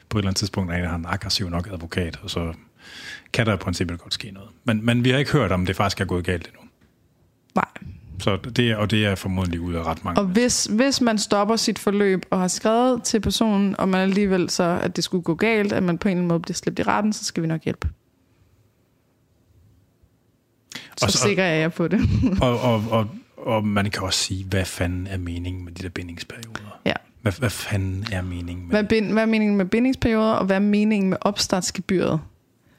på 0.09 0.19
et 0.19 0.23
eller 0.23 0.29
andet 0.29 0.39
tidspunkt 0.39 0.73
er 0.73 0.95
en, 0.95 1.01
en 1.01 1.07
aggressiv 1.09 1.49
nok 1.51 1.69
advokat, 1.73 2.19
og 2.23 2.31
så 2.31 2.53
kan 3.33 3.47
der 3.47 3.55
i 3.55 3.57
princippet 3.57 3.99
godt 4.01 4.15
ske 4.15 4.31
noget. 4.31 4.49
Men, 4.65 4.87
men 4.87 5.05
vi 5.05 5.11
har 5.11 5.19
ikke 5.19 5.33
hørt, 5.33 5.53
om 5.53 5.67
det 5.67 5.77
faktisk 5.77 6.01
er 6.01 6.05
gået 6.05 6.25
galt 6.25 6.47
endnu. 6.47 6.61
Nej. 7.55 7.65
Så 8.21 8.37
det, 8.37 8.77
og 8.77 8.91
det 8.91 9.07
er 9.07 9.15
formodentlig 9.15 9.61
ud 9.61 9.75
af 9.75 9.83
ret 9.83 10.05
mange. 10.05 10.21
Og 10.21 10.27
hvis, 10.27 10.65
hvis 10.65 11.01
man 11.01 11.19
stopper 11.19 11.57
sit 11.57 11.79
forløb 11.79 12.23
og 12.31 12.41
har 12.41 12.49
skrevet 12.49 13.03
til 13.03 13.21
personen, 13.21 13.77
og 13.81 13.89
man 13.89 14.01
alligevel 14.01 14.51
så, 14.51 14.79
at 14.83 14.97
det 14.97 15.05
skulle 15.05 15.23
gå 15.23 15.35
galt, 15.35 15.73
at 15.73 15.83
man 15.83 15.99
på 15.99 16.09
en 16.09 16.13
eller 16.13 16.19
anden 16.19 16.29
måde 16.29 16.41
bliver 16.41 16.55
slæbt 16.55 16.79
i 16.79 16.83
retten, 16.83 17.13
så 17.13 17.25
skal 17.25 17.43
vi 17.43 17.49
nok 17.49 17.63
hjælpe. 17.65 17.89
Så 20.97 21.05
Og 21.07 21.11
så- 21.13 21.19
sikker 21.19 21.43
er 21.45 21.55
jeg 21.57 21.73
på 21.73 21.89
det. 21.89 22.01
Og, 22.43 22.61
og, 22.61 22.83
og, 22.91 23.09
og 23.37 23.65
man 23.67 23.91
kan 23.91 24.03
også 24.03 24.19
sige, 24.19 24.45
hvad 24.45 24.65
fanden 24.65 25.07
er 25.07 25.17
meningen 25.19 25.65
med 25.65 25.73
de 25.73 25.83
der 25.83 25.89
bindingsperioder? 25.89 26.81
ja. 26.85 26.93
Hvad, 27.23 27.33
hvad 27.39 27.51
fanden 27.51 28.07
er 28.13 28.23
meningen 28.23 28.67
med 28.69 28.71
Hvad, 28.77 28.85
bind, 28.85 29.13
hvad 29.13 29.23
er 29.23 29.27
meningen 29.27 29.57
med 29.57 29.65
bindingsperioder, 29.67 30.33
og 30.33 30.47
hvad 30.47 30.57
er 30.57 30.61
meningen 30.61 31.11
med 31.11 31.17
opstartsgebyret? 31.21 32.21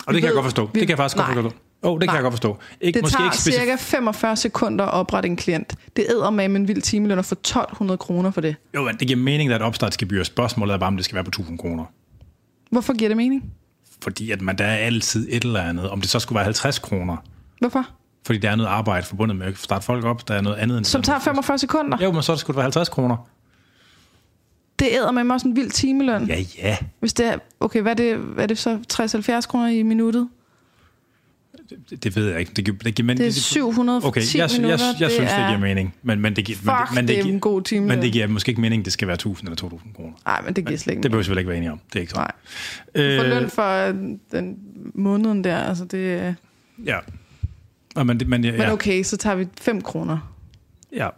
Og 0.07 0.13
det 0.13 0.21
kan 0.21 0.27
jeg 0.27 0.33
godt 0.33 0.45
forstå. 0.45 0.65
vi- 0.65 0.79
det 0.79 0.87
kan 0.87 0.89
jeg 0.89 0.97
faktisk 0.97 1.17
nej. 1.17 1.33
godt 1.33 1.43
forstå. 1.43 1.57
Åh, 1.83 1.91
oh, 1.91 1.99
det 1.99 2.01
kan 2.01 2.07
Nej. 2.07 2.15
jeg 2.15 2.23
godt 2.23 2.33
forstå. 2.33 2.57
Ikke, 2.81 2.97
Det 2.97 3.03
måske 3.03 3.17
tager 3.17 3.25
ikke 3.25 3.37
specifikt. 3.37 3.61
cirka 3.61 3.75
45 3.79 4.35
sekunder 4.35 4.85
at 4.85 4.93
oprette 4.93 5.29
en 5.29 5.35
klient. 5.35 5.75
Det 5.95 6.05
æder 6.09 6.29
med 6.29 6.45
en 6.45 6.67
vild 6.67 6.81
timeløn 6.81 7.19
at 7.19 7.25
få 7.25 7.35
1200 7.35 7.97
kroner 7.97 8.31
for 8.31 8.41
det. 8.41 8.55
Jo, 8.75 8.83
men 8.83 8.95
det 8.99 9.07
giver 9.07 9.19
mening, 9.19 9.51
at 9.51 9.61
opstartsgebyr. 9.61 10.23
Spørgsmålet 10.23 10.73
er 10.73 10.77
bare, 10.77 10.87
om 10.87 10.95
det 10.95 11.05
skal 11.05 11.15
være 11.15 11.23
på 11.23 11.29
1000 11.29 11.57
kroner. 11.59 11.85
Hvorfor 12.71 12.93
giver 12.97 13.09
det 13.09 13.17
mening? 13.17 13.43
Fordi 14.03 14.31
at 14.31 14.41
man, 14.41 14.57
der 14.57 14.65
er 14.65 14.75
altid 14.77 15.27
et 15.31 15.43
eller 15.43 15.61
andet. 15.61 15.89
Om 15.89 16.01
det 16.01 16.09
så 16.09 16.19
skulle 16.19 16.35
være 16.35 16.43
50 16.43 16.79
kroner. 16.79 17.17
Hvorfor? 17.59 17.83
Fordi 18.25 18.39
der 18.39 18.49
er 18.51 18.55
noget 18.55 18.69
arbejde 18.69 19.05
forbundet 19.05 19.37
med 19.37 19.47
at 19.47 19.57
starte 19.57 19.85
folk 19.85 20.05
op. 20.05 20.27
Der 20.27 20.33
er 20.33 20.41
noget 20.41 20.57
andet 20.57 20.77
end... 20.77 20.85
Som 20.85 21.01
tager 21.01 21.19
45 21.19 21.57
sekunder. 21.57 21.97
Jo, 22.03 22.11
men 22.11 22.23
så 22.23 22.35
skulle 22.35 22.53
det 22.55 22.57
være 22.57 22.63
50 22.65 22.89
kroner. 22.89 23.27
Det 24.79 24.87
æder 24.91 25.11
med 25.11 25.23
mig 25.23 25.33
også 25.33 25.47
en 25.47 25.55
vild 25.55 25.71
timeløn. 25.71 26.25
Ja, 26.27 26.43
ja. 26.57 26.77
Hvis 26.99 27.13
det 27.13 27.25
er, 27.25 27.37
okay, 27.59 27.81
hvad 27.81 27.91
er 27.91 27.95
det, 27.95 28.17
hvad 28.17 28.43
er 28.43 28.47
det 28.47 28.57
så? 28.57 28.79
60-70 29.43 29.47
kroner 29.47 29.67
i 29.67 29.83
minuttet? 29.83 30.29
Det, 31.89 32.03
det 32.03 32.15
ved 32.15 32.29
jeg 32.29 32.39
ikke. 32.39 32.51
Det, 32.55 32.65
giver, 32.65 32.77
det, 32.77 32.95
giver, 32.95 33.05
men, 33.07 33.17
Det 33.17 33.27
er 33.27 33.31
710 33.31 34.07
Okay, 34.07 34.21
jeg, 34.21 34.27
jeg, 34.35 34.49
jeg, 34.51 34.61
minutter. 34.61 34.85
jeg 34.99 35.11
synes, 35.11 35.31
det 35.31 35.39
er, 35.39 35.47
giver 35.47 35.59
mening. 35.59 35.95
Men, 36.03 36.19
men 36.21 36.35
det 36.35 36.45
giver, 36.45 36.57
men, 36.63 36.75
Fuck, 36.87 36.95
men, 36.95 37.07
det 37.07 37.17
er 37.17 37.23
giver, 37.23 37.33
en 37.33 37.39
god 37.39 37.61
timeløn. 37.61 37.87
men 37.97 38.01
det 38.05 38.13
giver 38.13 38.27
måske 38.27 38.49
ikke 38.49 38.61
mening, 38.61 38.85
det 38.85 38.93
skal 38.93 39.07
være 39.07 39.13
1000 39.15 39.47
eller 39.47 39.55
2000 39.55 39.93
kroner. 39.93 40.13
Nej, 40.25 40.41
men 40.45 40.53
det 40.55 40.65
giver 40.65 40.77
slet 40.77 40.91
ikke 40.93 41.03
Det 41.03 41.11
behøver 41.11 41.23
vi 41.25 41.29
vel 41.29 41.37
ikke 41.37 41.47
være 41.49 41.57
enige 41.57 41.71
om. 41.71 41.79
Det 41.87 41.95
er 41.95 41.99
ikke 42.01 42.11
sådan. 42.11 42.21
Nej. 42.95 43.15
Du 43.17 43.21
får 43.21 43.25
Øh, 43.25 43.29
løn 43.41 43.49
for 43.49 43.87
øh, 43.87 43.95
den 44.31 44.57
måneden 44.93 45.43
der, 45.43 45.57
altså 45.57 45.85
det... 45.85 45.97
øh, 45.97 46.33
Ja. 46.85 46.97
Og 47.95 48.05
men, 48.05 48.19
det- 48.19 48.27
men, 48.27 48.43
ja, 48.43 48.51
Men 48.51 48.69
okay, 48.69 49.03
så 49.03 49.17
tager 49.17 49.35
vi 49.35 49.47
5 49.61 49.81
kroner. 49.81 50.33
ja. 50.95 51.09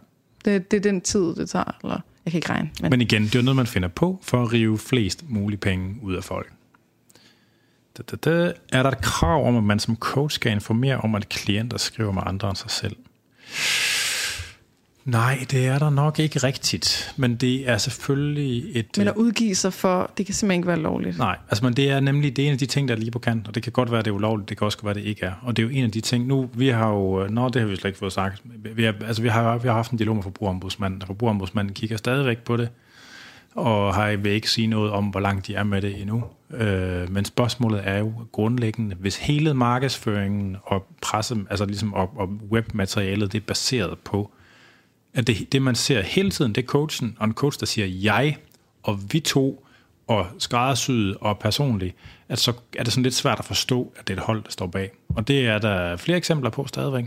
Det, 0.44 0.70
det 0.70 0.76
er 0.76 0.80
den 0.80 1.00
tid, 1.00 1.20
det 1.34 1.50
tager. 1.50 1.78
Eller, 1.84 2.00
jeg 2.24 2.30
kan 2.32 2.38
ikke 2.38 2.50
regne. 2.50 2.70
Men, 2.80 2.90
Men 2.90 3.00
igen, 3.00 3.22
det 3.22 3.34
er 3.34 3.42
noget, 3.42 3.56
man 3.56 3.66
finder 3.66 3.88
på 3.88 4.18
for 4.22 4.42
at 4.42 4.52
rive 4.52 4.78
flest 4.78 5.24
mulige 5.28 5.58
penge 5.58 5.96
ud 6.02 6.14
af 6.14 6.24
folk. 6.24 6.52
Da, 7.98 8.02
da, 8.02 8.16
da. 8.16 8.52
Er 8.72 8.82
der 8.82 8.90
et 8.90 9.00
krav 9.02 9.46
om, 9.46 9.56
at 9.56 9.64
man 9.64 9.78
som 9.78 9.96
coach 9.96 10.34
skal 10.34 10.52
informere 10.52 10.96
om, 10.96 11.14
at 11.14 11.28
klienter 11.28 11.78
skriver 11.78 12.12
med 12.12 12.22
andre 12.26 12.48
end 12.48 12.56
sig 12.56 12.70
selv? 12.70 12.96
Nej, 15.04 15.46
det 15.50 15.66
er 15.66 15.78
der 15.78 15.90
nok 15.90 16.18
ikke 16.18 16.38
rigtigt, 16.38 17.14
men 17.16 17.36
det 17.36 17.68
er 17.68 17.78
selvfølgelig 17.78 18.70
et... 18.74 18.86
Men 18.98 19.08
at 19.08 19.14
udgive 19.16 19.54
sig 19.54 19.72
for, 19.72 20.10
det 20.18 20.26
kan 20.26 20.34
simpelthen 20.34 20.58
ikke 20.58 20.68
være 20.68 20.78
lovligt. 20.78 21.18
Nej, 21.18 21.36
altså 21.48 21.64
men 21.64 21.74
det 21.74 21.90
er 21.90 22.00
nemlig 22.00 22.36
det 22.36 22.42
er 22.42 22.46
en 22.46 22.52
af 22.52 22.58
de 22.58 22.66
ting, 22.66 22.88
der 22.88 22.94
er 22.94 22.98
lige 22.98 23.10
på 23.10 23.18
kant, 23.18 23.48
og 23.48 23.54
det 23.54 23.62
kan 23.62 23.72
godt 23.72 23.90
være, 23.92 24.02
det 24.02 24.06
er 24.06 24.14
ulovligt, 24.14 24.48
det 24.48 24.58
kan 24.58 24.64
også 24.64 24.78
være, 24.82 24.94
det 24.94 25.04
ikke 25.04 25.26
er. 25.26 25.32
Og 25.42 25.56
det 25.56 25.62
er 25.62 25.66
jo 25.66 25.74
en 25.74 25.84
af 25.84 25.90
de 25.90 26.00
ting, 26.00 26.26
nu, 26.26 26.50
vi 26.54 26.68
har 26.68 26.88
jo, 26.88 27.26
nå, 27.30 27.48
det 27.48 27.62
har 27.62 27.68
vi 27.68 27.76
slet 27.76 27.88
ikke 27.88 27.98
fået 27.98 28.12
sagt, 28.12 28.42
vi 28.74 28.84
har, 28.84 28.94
altså 29.06 29.22
vi 29.22 29.28
har, 29.28 29.58
vi 29.58 29.68
har 29.68 29.74
haft 29.74 29.90
en 29.90 29.98
dialog 29.98 30.14
med 30.14 30.22
forbrugerombudsmanden, 30.22 31.02
og 31.02 31.06
forbrugerombudsmanden 31.06 31.74
kigger 31.74 31.96
stadigvæk 31.96 32.38
på 32.38 32.56
det, 32.56 32.68
og 33.54 33.94
har 33.94 34.16
vil 34.16 34.32
ikke 34.32 34.50
sige 34.50 34.66
noget 34.66 34.90
om, 34.90 35.04
hvor 35.04 35.20
langt 35.20 35.46
de 35.46 35.54
er 35.54 35.64
med 35.64 35.82
det 35.82 36.00
endnu. 36.00 36.24
Øh, 36.54 37.12
men 37.12 37.24
spørgsmålet 37.24 37.80
er 37.84 37.98
jo 37.98 38.12
grundlæggende, 38.32 38.96
hvis 38.96 39.16
hele 39.16 39.54
markedsføringen 39.54 40.56
og 40.62 40.86
presse, 41.02 41.36
altså 41.50 41.64
ligesom 41.64 41.94
og, 41.94 42.10
og 42.16 42.28
webmaterialet, 42.50 43.32
det 43.32 43.40
er 43.40 43.46
baseret 43.46 43.98
på, 43.98 44.30
at 45.14 45.26
det, 45.26 45.52
det 45.52 45.62
man 45.62 45.74
ser 45.74 46.02
hele 46.02 46.30
tiden, 46.30 46.52
det 46.54 46.62
er 46.62 46.66
coachen, 46.66 47.16
og 47.18 47.26
en 47.26 47.34
coach, 47.34 47.60
der 47.60 47.66
siger 47.66 47.86
jeg, 47.86 48.36
og 48.82 48.98
vi 49.12 49.20
to, 49.20 49.66
og 50.06 50.26
skræddersyet 50.38 51.16
og 51.20 51.38
personligt, 51.38 51.96
at 52.28 52.38
så 52.38 52.52
er 52.78 52.84
det 52.84 52.92
sådan 52.92 53.02
lidt 53.02 53.14
svært 53.14 53.38
at 53.38 53.44
forstå, 53.44 53.92
at 53.96 54.08
det 54.08 54.14
er 54.14 54.18
et 54.18 54.24
hold, 54.24 54.44
der 54.44 54.50
står 54.50 54.66
bag. 54.66 54.90
Og 55.08 55.28
det 55.28 55.46
er 55.46 55.58
der 55.58 55.96
flere 55.96 56.18
eksempler 56.18 56.50
på 56.50 56.66
stadigvæk. 56.66 57.04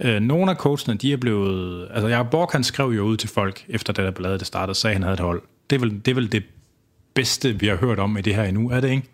Øh, 0.00 0.20
nogle 0.20 0.50
af 0.50 0.56
coachene, 0.56 0.96
de 0.96 1.12
er 1.12 1.16
blevet... 1.16 1.88
Altså, 1.90 2.08
jeg 2.08 2.26
Borg, 2.30 2.48
han 2.52 2.64
skrev 2.64 2.88
jo 2.88 3.04
ud 3.04 3.16
til 3.16 3.28
folk, 3.28 3.64
efter 3.68 3.92
det 3.92 4.04
der 4.04 4.10
ballade, 4.10 4.38
det 4.38 4.46
startede, 4.46 4.74
sagde, 4.74 4.94
han 4.94 5.02
havde 5.02 5.14
et 5.14 5.20
hold. 5.20 5.42
Det 5.70 5.76
er, 5.76 5.80
vel, 5.80 5.90
det 5.90 6.08
er 6.08 6.14
vel 6.14 6.32
det 6.32 6.42
bedste, 7.14 7.60
vi 7.60 7.66
har 7.66 7.76
hørt 7.76 7.98
om 7.98 8.16
i 8.16 8.20
det 8.20 8.34
her 8.34 8.44
endnu, 8.44 8.70
er 8.70 8.80
det 8.80 8.90
ikke? 8.90 9.08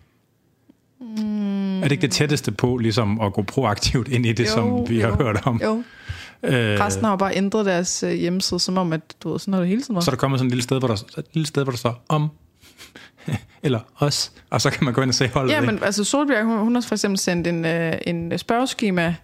Mm. 1.01 1.79
Er 1.79 1.83
det 1.83 1.93
ikke 1.93 2.03
det 2.03 2.13
tætteste 2.13 2.53
på, 2.53 2.77
ligesom 2.77 3.21
at 3.21 3.33
gå 3.33 3.43
proaktivt 3.43 4.09
ind 4.09 4.27
i 4.27 4.33
det, 4.33 4.45
jo, 4.45 4.51
som 4.51 4.89
vi 4.89 5.01
jo, 5.01 5.09
har 5.09 5.25
hørt 5.25 5.47
om? 5.47 5.61
Jo. 5.65 5.85
Øh, 6.43 6.81
Resten 6.81 7.05
har 7.05 7.11
jo 7.11 7.17
bare 7.17 7.37
ændret 7.37 7.67
deres 7.67 8.03
øh, 8.03 8.13
hjemmeside, 8.13 8.61
som 8.61 8.79
om, 8.79 8.93
at 8.93 9.01
du 9.23 9.31
ved, 9.31 9.39
sådan 9.39 9.55
har 9.55 9.61
det 9.61 9.69
hele 9.69 9.83
tiden 9.83 10.03
Så 10.03 10.11
der 10.11 10.17
kommer 10.17 10.39
sådan 10.39 10.47
et 10.47 10.53
lille 10.53 10.63
sted, 10.63 10.79
hvor 10.79 10.89
der, 10.89 10.95
et 11.19 11.27
lille 11.33 11.47
sted, 11.47 11.63
hvor 11.63 11.71
der 11.71 11.79
står 11.79 12.05
om, 12.09 12.31
eller 13.63 13.81
os, 13.99 14.33
og 14.51 14.61
så 14.61 14.71
kan 14.71 14.85
man 14.85 14.95
gå 14.95 15.03
ind 15.03 15.11
og 15.11 15.15
se 15.15 15.29
holdet. 15.29 15.53
Ja, 15.53 15.61
men 15.61 15.83
altså 15.83 16.05
Solbjerg, 16.05 16.45
hun, 16.45 16.59
hun 16.59 16.75
har 16.75 16.83
for 16.83 16.95
eksempel 16.95 17.19
sendt 17.19 17.47
en, 17.47 17.65
øh, 17.65 17.93
en 18.07 18.39
spørgeskema 18.39 19.15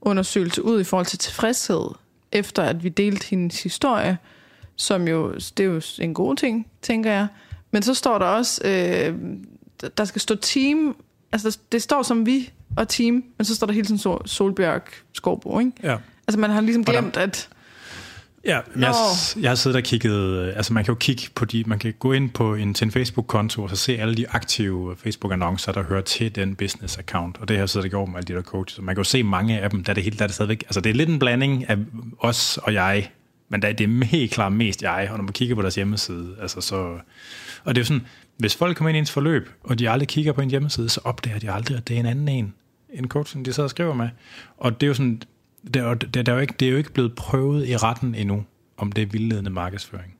undersøgelse 0.00 0.64
ud 0.64 0.80
i 0.80 0.84
forhold 0.84 1.06
til 1.06 1.18
tilfredshed, 1.18 1.88
efter 2.32 2.62
at 2.62 2.84
vi 2.84 2.88
delte 2.88 3.26
hendes 3.30 3.62
historie, 3.62 4.18
som 4.76 5.08
jo, 5.08 5.34
det 5.34 5.60
er 5.60 5.64
jo 5.64 5.80
en 5.98 6.14
god 6.14 6.36
ting, 6.36 6.66
tænker 6.82 7.12
jeg. 7.12 7.26
Men 7.70 7.82
så 7.82 7.94
står 7.94 8.18
der 8.18 8.26
også, 8.26 8.60
øh, 8.64 9.14
der 9.96 10.04
skal 10.04 10.20
stå 10.20 10.34
team, 10.34 10.96
altså 11.32 11.58
det 11.72 11.82
står 11.82 12.02
som 12.02 12.26
vi 12.26 12.50
og 12.76 12.88
team, 12.88 13.24
men 13.38 13.44
så 13.44 13.54
står 13.54 13.66
der 13.66 13.74
hele 13.74 13.86
tiden 13.86 14.26
Solbjerg 14.26 14.82
Skovbo, 15.12 15.58
ikke? 15.58 15.72
Ja. 15.82 15.96
Altså 16.28 16.40
man 16.40 16.50
har 16.50 16.60
ligesom 16.60 16.84
glemt, 16.84 17.14
der, 17.14 17.20
at... 17.20 17.48
Ja, 18.44 18.60
jeg, 18.76 18.94
jeg 19.40 19.50
har 19.50 19.54
siddet 19.54 19.76
og 19.76 19.82
kigget, 19.82 20.52
altså 20.56 20.72
man 20.72 20.84
kan 20.84 20.92
jo 20.92 20.98
kigge 20.98 21.22
på 21.34 21.44
de, 21.44 21.64
man 21.66 21.78
kan 21.78 21.94
gå 21.98 22.12
ind 22.12 22.30
på 22.30 22.54
en, 22.54 22.74
til 22.74 22.84
en 22.84 22.90
Facebook-konto 22.90 23.62
og 23.62 23.70
så 23.70 23.76
se 23.76 23.98
alle 23.98 24.14
de 24.14 24.28
aktive 24.28 24.96
Facebook-annoncer, 24.96 25.72
der 25.72 25.82
hører 25.82 26.00
til 26.00 26.34
den 26.34 26.56
business-account, 26.62 27.40
og 27.40 27.48
det 27.48 27.50
har 27.50 27.62
jeg 27.62 27.68
siddet 27.68 27.84
og 27.84 27.90
gjort 27.90 28.08
med 28.08 28.16
alle 28.16 28.26
de 28.26 28.32
der 28.32 28.42
coaches, 28.42 28.80
man 28.82 28.94
kan 28.94 29.00
jo 29.00 29.04
se 29.04 29.22
mange 29.22 29.60
af 29.60 29.70
dem, 29.70 29.84
der 29.84 29.90
er 29.90 29.94
det 29.94 30.02
helt, 30.04 30.18
der 30.18 30.24
er 30.24 30.26
det 30.26 30.34
stadigvæk, 30.34 30.62
altså 30.62 30.80
det 30.80 30.90
er 30.90 30.94
lidt 30.94 31.08
en 31.08 31.18
blanding 31.18 31.70
af 31.70 31.76
os 32.18 32.58
og 32.62 32.74
jeg, 32.74 33.10
men 33.48 33.62
der, 33.62 33.72
det 33.72 33.84
er 33.84 34.04
helt 34.04 34.32
klart 34.32 34.52
mest 34.52 34.82
jeg, 34.82 35.08
og 35.10 35.16
når 35.16 35.24
man 35.24 35.32
kigger 35.32 35.54
på 35.54 35.62
deres 35.62 35.74
hjemmeside, 35.74 36.36
altså 36.40 36.60
så, 36.60 36.98
og 37.64 37.74
det 37.74 37.76
er 37.76 37.82
jo 37.82 37.86
sådan, 37.86 38.06
hvis 38.36 38.56
folk 38.56 38.76
kommer 38.76 38.88
ind 38.88 38.96
i 38.96 38.98
ens 38.98 39.10
forløb, 39.10 39.50
og 39.62 39.78
de 39.78 39.90
aldrig 39.90 40.08
kigger 40.08 40.32
på 40.32 40.40
en 40.40 40.50
hjemmeside, 40.50 40.88
så 40.88 41.00
opdager 41.04 41.38
de 41.38 41.50
aldrig, 41.50 41.76
at 41.76 41.88
det 41.88 41.96
er 41.96 42.00
en 42.00 42.06
anden 42.06 42.28
en, 42.28 42.54
en 42.90 43.08
coach, 43.08 43.36
de 43.38 43.52
sidder 43.52 43.62
og 43.62 43.70
skriver 43.70 43.94
med, 43.94 44.08
og 44.56 44.80
det 44.80 44.86
er 44.86 44.88
jo 44.88 44.94
sådan, 44.94 45.22
det 45.74 45.82
er, 45.82 45.94
det, 45.94 46.28
er 46.28 46.32
jo 46.32 46.38
ikke, 46.38 46.54
det 46.60 46.68
er 46.68 46.72
jo 46.72 46.78
ikke 46.78 46.92
blevet 46.92 47.14
prøvet 47.14 47.68
i 47.68 47.76
retten 47.76 48.14
endnu, 48.14 48.44
om 48.76 48.92
det 48.92 49.02
er 49.02 49.06
vildledende 49.06 49.50
markedsføring. 49.50 50.14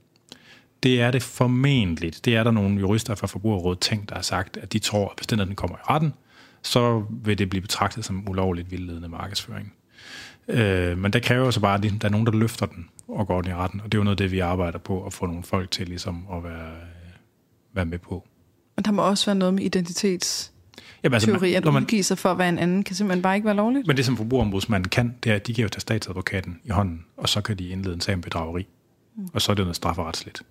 Det 0.82 1.01
er 1.01 1.11
det 1.11 1.22
formentlig. 1.22 2.12
Det 2.24 2.36
er 2.36 2.44
der 2.44 2.51
nogle 2.51 2.80
jurister 2.80 3.14
fra 3.14 3.26
Forbrugerrådet 3.26 3.80
tænkt, 3.80 4.09
der 4.09 4.14
har 4.14 4.22
sagt, 4.22 4.57
at 4.57 4.72
de 4.72 4.78
tror, 4.78 5.09
at 5.09 5.18
hvis 5.18 5.26
den, 5.26 5.38
den 5.38 5.55
kommer 5.55 5.76
i 5.76 5.80
retten, 5.90 6.12
så 6.62 7.05
vil 7.11 7.38
det 7.38 7.51
blive 7.51 7.62
betragtet 7.62 8.05
som 8.05 8.28
ulovligt 8.28 8.70
vildledende 8.70 9.09
markedsføring. 9.09 9.72
Øh, 10.49 10.99
men 10.99 11.12
der 11.12 11.20
kræver 11.20 11.51
så 11.51 11.61
bare, 11.61 11.74
at 11.74 11.82
der 11.82 12.09
er 12.09 12.12
nogen, 12.12 12.26
der 12.26 12.32
løfter 12.32 12.66
den 12.66 12.88
og 13.09 13.26
går 13.26 13.42
den 13.42 13.51
i 13.51 13.55
retten. 13.55 13.80
Og 13.80 13.92
det 13.92 13.94
er 13.94 13.99
jo 13.99 14.05
noget 14.05 14.20
af 14.20 14.24
det, 14.24 14.32
vi 14.32 14.38
arbejder 14.38 14.78
på, 14.78 15.07
at 15.07 15.12
få 15.12 15.26
nogle 15.26 15.42
folk 15.42 15.70
til 15.70 15.88
ligesom 15.88 16.26
at 16.32 16.44
være, 16.44 16.72
være 17.74 17.84
med 17.84 17.99
på. 17.99 18.26
Og 18.76 18.84
der 18.84 18.90
må 18.90 19.03
også 19.03 19.26
være 19.26 19.36
noget 19.36 19.55
med 19.55 19.62
identitets 19.62 20.53
Jamen, 21.07 21.14
altså, 21.14 21.30
teori, 21.30 21.54
at 21.54 21.64
man, 21.64 21.82
udgive 21.82 22.02
sig 22.02 22.18
for 22.18 22.30
at 22.30 22.38
være 22.38 22.48
en 22.48 22.59
anden, 22.59 22.82
kan 22.82 22.96
simpelthen 22.96 23.22
bare 23.22 23.34
ikke 23.34 23.46
være 23.46 23.57
lovligt. 23.57 23.86
Men 23.86 23.96
det, 23.96 24.04
som 24.04 24.16
forbrugerombudsmanden 24.16 24.88
kan, 24.88 25.14
det 25.24 25.32
er, 25.32 25.36
at 25.36 25.46
de 25.46 25.54
kan 25.54 25.62
jo 25.62 25.68
tage 25.68 25.80
statsadvokaten 25.80 26.61
i 26.64 26.70
hånden, 26.70 27.04
og 27.16 27.28
så 27.28 27.40
kan 27.40 27.59
de 27.59 27.68
indlede 27.68 27.94
en 27.94 28.00
sag 28.00 28.14
om 28.14 28.20
bedrageri. 28.20 28.66
Mm. 29.16 29.28
Og 29.32 29.42
så 29.42 29.52
er 29.52 29.54
det 29.57 29.64
noget 29.64 29.76
strafferetsligt. 29.76 30.42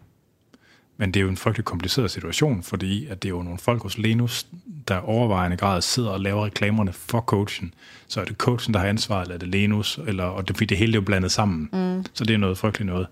Men 0.98 1.12
det 1.12 1.20
er 1.20 1.22
jo 1.24 1.30
en 1.30 1.38
frygtelig 1.38 1.66
kompliceret 1.66 2.12
situation, 2.12 2.64
fordi 2.64 3.08
at 3.08 3.24
det 3.24 3.30
er 3.30 3.34
jo 3.34 3.42
nogle 3.42 3.60
folk 3.60 3.84
hos 3.84 3.98
Lenus, 3.98 4.48
der 4.88 4.98
overvejende 4.98 5.58
grad 5.58 5.82
sidder 5.82 6.10
og 6.10 6.20
laver 6.20 6.46
reklamerne 6.46 6.94
for 6.94 7.22
coachen. 7.22 7.74
Så 8.08 8.22
er 8.22 8.26
det 8.26 8.38
coachen, 8.38 8.74
der 8.74 8.80
har 8.80 8.88
ansvaret, 8.88 9.22
eller 9.22 9.36
er 9.36 9.40
det 9.40 9.48
Lenus, 9.48 10.00
eller, 10.08 10.24
og 10.24 10.48
det, 10.48 10.58
fordi 10.58 10.66
det 10.66 10.78
hele 10.78 10.92
er 10.92 10.96
jo 10.96 11.02
blandet 11.02 11.32
sammen. 11.32 11.70
Mm. 11.74 12.06
Så 12.14 12.24
det 12.24 12.34
er 12.34 12.38
noget 12.38 12.58
frygteligt 12.58 12.88
noget. 12.88 13.08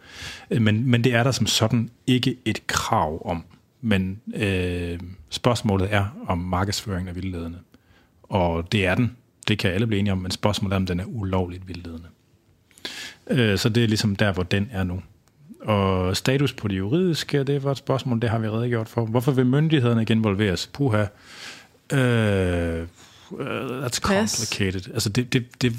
Men, 0.49 0.89
men 0.89 1.03
det 1.03 1.13
er 1.13 1.23
der 1.23 1.31
som 1.31 1.47
sådan 1.47 1.89
ikke 2.07 2.35
et 2.45 2.67
krav 2.67 3.29
om. 3.29 3.43
Men 3.85 4.21
øh, 4.35 4.99
spørgsmålet 5.29 5.93
er 5.93 6.05
om 6.27 6.37
markedsføringen 6.37 7.07
er 7.07 7.13
vildledende. 7.13 7.57
Og 8.23 8.71
det 8.71 8.85
er 8.85 8.95
den. 8.95 9.15
Det 9.47 9.59
kan 9.59 9.71
alle 9.71 9.87
blive 9.87 9.99
enige 9.99 10.11
om, 10.11 10.17
men 10.17 10.31
spørgsmålet 10.31 10.73
er, 10.73 10.77
om 10.77 10.85
den 10.85 10.99
er 10.99 11.05
ulovligt 11.05 11.67
vildledende. 11.67 12.07
Øh, 13.27 13.57
så 13.57 13.69
det 13.69 13.83
er 13.83 13.87
ligesom 13.87 14.15
der, 14.15 14.31
hvor 14.31 14.43
den 14.43 14.69
er 14.71 14.83
nu. 14.83 15.01
Og 15.61 16.17
status 16.17 16.53
på 16.53 16.67
det 16.67 16.77
juridiske, 16.77 17.43
det 17.43 17.63
var 17.63 17.71
et 17.71 17.77
spørgsmål, 17.77 18.21
det 18.21 18.29
har 18.29 18.39
vi 18.39 18.49
redegjort 18.49 18.89
for. 18.89 19.05
Hvorfor 19.05 19.31
vil 19.31 19.45
myndighederne 19.45 20.01
ikke 20.01 20.13
involveres? 20.13 20.69
Puha. 20.73 21.05
Øh, 21.93 22.87
that's 23.83 23.99
complicated. 23.99 24.93
Altså 24.93 25.09
det, 25.09 25.33
det, 25.33 25.61
det, 25.61 25.73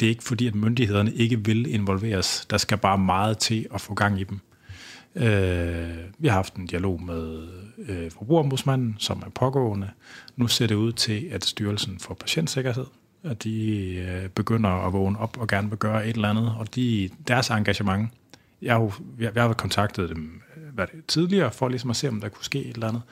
det 0.00 0.02
er 0.02 0.10
ikke 0.10 0.24
fordi, 0.24 0.46
at 0.46 0.54
myndighederne 0.54 1.12
ikke 1.12 1.44
vil 1.44 1.74
involveres. 1.74 2.46
Der 2.50 2.56
skal 2.56 2.78
bare 2.78 2.98
meget 2.98 3.38
til 3.38 3.66
at 3.74 3.80
få 3.80 3.94
gang 3.94 4.20
i 4.20 4.24
dem. 4.24 4.40
Øh, 5.16 5.88
vi 6.18 6.28
har 6.28 6.34
haft 6.34 6.54
en 6.54 6.66
dialog 6.66 7.02
med 7.02 7.48
øh, 7.88 8.10
forbrugerombudsmanden, 8.10 8.96
som 8.98 9.22
er 9.26 9.30
pågående. 9.30 9.90
Nu 10.36 10.46
ser 10.46 10.66
det 10.66 10.74
ud 10.74 10.92
til, 10.92 11.28
at 11.32 11.44
Styrelsen 11.44 11.98
for 11.98 12.14
Patientsikkerhed, 12.14 12.86
at 13.24 13.44
de 13.44 13.94
øh, 13.94 14.28
begynder 14.28 14.70
at 14.70 14.92
vågne 14.92 15.18
op 15.18 15.38
og 15.40 15.48
gerne 15.48 15.68
vil 15.68 15.78
gøre 15.78 16.08
et 16.08 16.14
eller 16.14 16.28
andet, 16.30 16.54
og 16.58 16.74
de, 16.74 17.10
deres 17.28 17.50
engagement, 17.50 18.10
jeg 18.62 18.74
har, 18.74 19.00
jeg, 19.20 19.32
jeg 19.34 19.42
har 19.42 19.52
kontaktet 19.52 20.08
dem 20.08 20.42
øh, 20.56 20.74
hvad 20.74 20.86
det, 20.86 21.06
tidligere, 21.06 21.52
for 21.52 21.68
ligesom 21.68 21.90
at 21.90 21.96
se, 21.96 22.08
om 22.08 22.20
der 22.20 22.28
kunne 22.28 22.44
ske 22.44 22.64
et 22.64 22.74
eller 22.74 22.88
andet. 22.88 23.02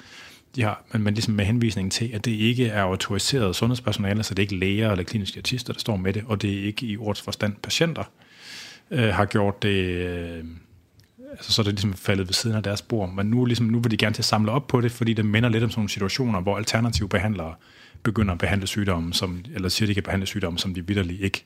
De 0.57 0.62
har, 0.62 0.82
men, 0.92 1.03
men 1.03 1.14
ligesom 1.14 1.34
med 1.34 1.44
henvisning 1.44 1.92
til, 1.92 2.11
at 2.14 2.24
det 2.24 2.30
ikke 2.30 2.66
er 2.66 2.82
autoriseret 2.82 3.57
sundhedspersonale, 3.57 4.22
så 4.22 4.34
det 4.34 4.42
er 4.42 4.44
ikke 4.44 4.57
læger 4.57 4.90
eller 4.90 5.05
kliniske 5.05 5.38
artister, 5.38 5.72
der 5.72 5.80
står 5.80 5.96
med 5.96 6.12
det, 6.12 6.24
og 6.26 6.42
det 6.42 6.59
er 6.59 6.64
ikke 6.64 6.86
i 6.86 6.96
ords 6.96 7.22
forstand 7.22 7.57
patienter, 7.62 8.05
øh, 8.90 9.09
har 9.09 9.24
gjort 9.24 9.62
det... 9.62 9.84
Øh, 9.84 10.44
altså, 11.31 11.53
så 11.53 11.62
er 11.62 11.64
det 11.64 11.74
ligesom 11.74 11.95
faldet 11.95 12.29
ved 12.29 12.35
siden 12.35 12.57
af 12.57 12.62
deres 12.62 12.83
bord. 12.83 13.12
Men 13.12 13.26
nu, 13.26 13.45
ligesom, 13.45 13.66
nu 13.66 13.81
vil 13.81 13.91
de 13.91 13.97
gerne 13.97 14.14
til 14.14 14.20
at 14.20 14.26
samle 14.26 14.53
op 14.53 14.66
på 14.66 14.81
det, 14.81 14.93
fordi 14.93 15.12
det 15.12 15.24
minder 15.24 15.49
lidt 15.49 15.64
om 15.64 15.70
sådan 15.70 15.81
nogle 15.81 15.91
situationer, 15.91 16.41
hvor 16.41 16.57
alternative 16.57 17.09
behandlere 17.09 17.55
begynder 18.03 18.33
at 18.33 18.39
behandle 18.39 18.66
sygdomme, 18.66 19.14
som, 19.14 19.45
eller 19.55 19.68
siger, 19.68 19.87
de 19.87 19.95
kan 19.95 20.03
behandle 20.03 20.26
sygdomme, 20.26 20.59
som 20.59 20.74
de 20.74 20.87
vidderligt 20.87 21.22
ikke 21.22 21.45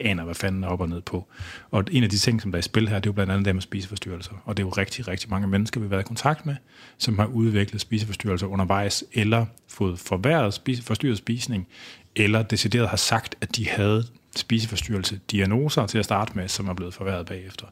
aner, 0.00 0.24
hvad 0.24 0.34
fanden 0.34 0.64
er 0.64 0.68
op 0.68 0.80
og 0.80 0.88
ned 0.88 1.00
på. 1.00 1.26
Og 1.70 1.84
en 1.90 2.02
af 2.02 2.10
de 2.10 2.18
ting, 2.18 2.42
som 2.42 2.52
der 2.52 2.56
er 2.56 2.60
i 2.60 2.62
spil 2.62 2.88
her, 2.88 2.98
det 2.98 3.06
er 3.06 3.10
jo 3.10 3.12
blandt 3.12 3.32
andet 3.32 3.44
det 3.44 3.54
med 3.54 3.62
spiseforstyrrelser. 3.62 4.32
Og 4.44 4.56
det 4.56 4.62
er 4.62 4.66
jo 4.66 4.70
rigtig, 4.70 5.08
rigtig 5.08 5.30
mange 5.30 5.46
mennesker, 5.46 5.80
vi 5.80 5.84
har 5.84 5.88
været 5.88 6.02
i 6.02 6.06
kontakt 6.06 6.46
med, 6.46 6.56
som 6.98 7.18
har 7.18 7.26
udviklet 7.26 7.80
spiseforstyrrelser 7.80 8.46
undervejs, 8.46 9.04
eller 9.12 9.46
fået 9.68 9.98
forværret 9.98 10.54
spise, 10.54 10.82
forstyrret 10.82 11.18
spisning, 11.18 11.68
eller 12.16 12.42
decideret 12.42 12.88
har 12.88 12.96
sagt, 12.96 13.34
at 13.40 13.56
de 13.56 13.68
havde 13.68 14.04
spiseforstyrrelse 14.36 15.20
diagnoser 15.30 15.86
til 15.86 15.98
at 15.98 16.04
starte 16.04 16.32
med, 16.34 16.48
som 16.48 16.68
er 16.68 16.74
blevet 16.74 16.94
forværret 16.94 17.26
bagefter. 17.26 17.66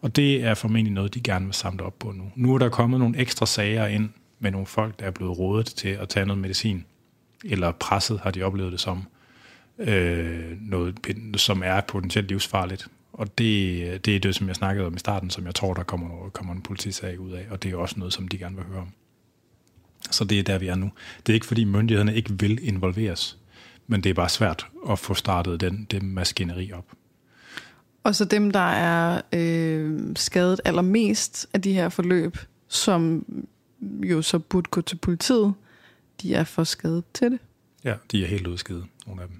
Og 0.00 0.16
det 0.16 0.44
er 0.44 0.54
formentlig 0.54 0.92
noget, 0.92 1.14
de 1.14 1.20
gerne 1.20 1.44
vil 1.44 1.54
samle 1.54 1.82
op 1.82 1.98
på 1.98 2.12
nu. 2.12 2.24
Nu 2.36 2.54
er 2.54 2.58
der 2.58 2.68
kommet 2.68 3.00
nogle 3.00 3.18
ekstra 3.18 3.46
sager 3.46 3.86
ind 3.86 4.10
med 4.38 4.50
nogle 4.50 4.66
folk, 4.66 5.00
der 5.00 5.06
er 5.06 5.10
blevet 5.10 5.38
rådet 5.38 5.66
til 5.66 5.88
at 5.88 6.08
tage 6.08 6.26
noget 6.26 6.42
medicin, 6.42 6.84
eller 7.44 7.72
presset 7.72 8.20
har 8.20 8.30
de 8.30 8.42
oplevet 8.42 8.72
det 8.72 8.80
som, 8.80 9.06
øh, 9.78 10.56
noget, 10.60 10.98
som 11.36 11.62
er 11.64 11.80
potentielt 11.80 12.28
livsfarligt. 12.28 12.88
Og 13.12 13.38
det, 13.38 14.04
det 14.04 14.16
er 14.16 14.20
det, 14.20 14.34
som 14.34 14.48
jeg 14.48 14.56
snakkede 14.56 14.86
om 14.86 14.94
i 14.94 14.98
starten, 14.98 15.30
som 15.30 15.46
jeg 15.46 15.54
tror, 15.54 15.74
der 15.74 15.82
kommer, 15.82 16.08
noget, 16.08 16.32
kommer 16.32 16.54
en 16.54 16.62
politisag 16.62 17.20
ud 17.20 17.32
af, 17.32 17.46
og 17.50 17.62
det 17.62 17.72
er 17.72 17.76
også 17.76 17.98
noget, 17.98 18.14
som 18.14 18.28
de 18.28 18.38
gerne 18.38 18.56
vil 18.56 18.64
høre 18.64 18.80
om. 18.80 18.92
Så 20.10 20.24
det 20.24 20.38
er 20.38 20.42
der, 20.42 20.58
vi 20.58 20.66
er 20.66 20.74
nu. 20.74 20.90
Det 21.26 21.32
er 21.32 21.34
ikke, 21.34 21.46
fordi 21.46 21.64
myndighederne 21.64 22.14
ikke 22.14 22.38
vil 22.40 22.68
involveres, 22.68 23.38
men 23.86 24.00
det 24.00 24.10
er 24.10 24.14
bare 24.14 24.28
svært 24.28 24.66
at 24.90 24.98
få 24.98 25.14
startet 25.14 25.60
den, 25.60 25.86
den 25.90 26.14
maskineri 26.14 26.72
op. 26.72 26.84
Og 28.08 28.14
så 28.14 28.24
dem, 28.24 28.50
der 28.50 28.70
er 28.70 29.20
øh, 29.32 30.00
skadet 30.16 30.60
allermest 30.64 31.46
af 31.52 31.62
de 31.62 31.72
her 31.72 31.88
forløb, 31.88 32.38
som 32.68 33.24
jo 33.82 34.22
så 34.22 34.38
burde 34.38 34.70
gå 34.70 34.80
til 34.80 34.96
politiet, 34.96 35.54
de 36.22 36.34
er 36.34 36.44
for 36.44 36.64
skadet 36.64 37.04
til 37.14 37.30
det. 37.30 37.38
Ja, 37.84 37.94
de 38.12 38.22
er 38.22 38.26
helt 38.26 38.46
udskidet, 38.46 38.84
nogle 39.06 39.22
af 39.22 39.28
dem. 39.28 39.36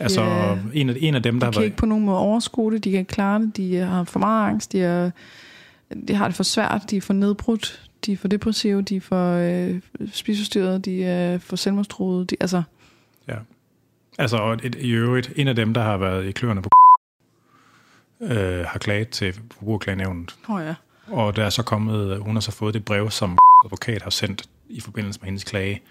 Altså 0.00 0.22
Ja. 0.22 0.56
en, 0.74 0.90
af, 0.90 0.96
en 0.98 1.14
af 1.14 1.22
dem, 1.22 1.40
der 1.40 1.40
De 1.40 1.44
har 1.46 1.52
kan 1.52 1.58
været... 1.60 1.66
ikke 1.66 1.76
på 1.76 1.86
nogen 1.86 2.04
måde 2.04 2.18
overskue 2.18 2.72
det, 2.72 2.84
de 2.84 2.90
kan 2.90 3.00
ikke 3.00 3.08
klare 3.12 3.40
det, 3.40 3.56
de 3.56 3.76
har 3.76 4.04
for 4.04 4.18
meget 4.18 4.48
angst, 4.50 4.72
de, 4.72 4.80
er, 4.80 5.10
de 6.08 6.14
har 6.14 6.26
det 6.28 6.36
for 6.36 6.42
svært, 6.42 6.82
de 6.90 6.96
er 6.96 7.00
for 7.00 7.12
nedbrudt, 7.12 7.88
de 8.06 8.12
er 8.12 8.16
for 8.16 8.28
depressive, 8.28 8.82
de 8.82 8.96
er 8.96 9.00
for 9.00 9.32
øh, 9.34 9.80
spiseforstyrrede, 10.12 10.78
de 10.78 11.04
er 11.04 11.38
for 11.38 11.56
selvmordstruede. 11.56 12.24
De, 12.26 12.36
altså, 12.40 12.62
Ja. 13.28 13.36
Altså, 14.18 14.36
og 14.36 14.52
et, 14.62 14.74
i 14.74 14.90
øvrigt, 14.90 15.32
en 15.36 15.48
af 15.48 15.56
dem, 15.56 15.74
der 15.74 15.82
har 15.82 15.96
været 15.96 16.26
i 16.26 16.32
kløerne 16.32 16.62
på 16.62 16.68
øh, 18.22 18.64
har 18.66 18.78
klaget 18.78 19.08
til 19.08 19.34
Forbrugerklagenævnet. 19.52 20.36
oh 20.48 20.62
ja. 20.62 20.74
Og 21.06 21.36
der 21.36 21.44
er 21.44 21.50
så 21.50 21.62
kommet, 21.62 22.18
hun 22.18 22.36
har 22.36 22.40
så 22.40 22.52
fået 22.52 22.74
det 22.74 22.84
brev, 22.84 23.10
som 23.10 23.38
advokat 23.64 24.02
har 24.02 24.10
sendt 24.10 24.44
i 24.68 24.80
forbindelse 24.80 25.20
med 25.20 25.26
hendes 25.26 25.44
klage, 25.44 25.82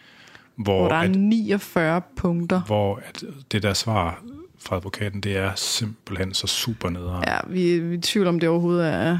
hvor, 0.55 0.79
Hvor 0.79 0.87
der 0.89 0.95
er 0.95 0.99
at, 1.01 1.09
49 1.15 2.01
punkter. 2.17 2.61
hvor 2.61 3.01
at 3.09 3.23
det 3.51 3.63
der 3.63 3.73
svar 3.73 4.23
fra 4.65 4.75
advokaten, 4.75 5.21
det 5.21 5.37
er 5.37 5.51
simpelthen 5.55 6.33
så 6.33 6.47
super 6.47 6.89
nederen. 6.89 7.23
Ja, 7.27 7.37
vi, 7.47 7.79
vi 7.79 7.93
er 7.93 7.97
i 7.97 8.01
tvivl 8.01 8.27
om, 8.27 8.39
det 8.39 8.49
overhovedet 8.49 8.93
er 8.93 9.17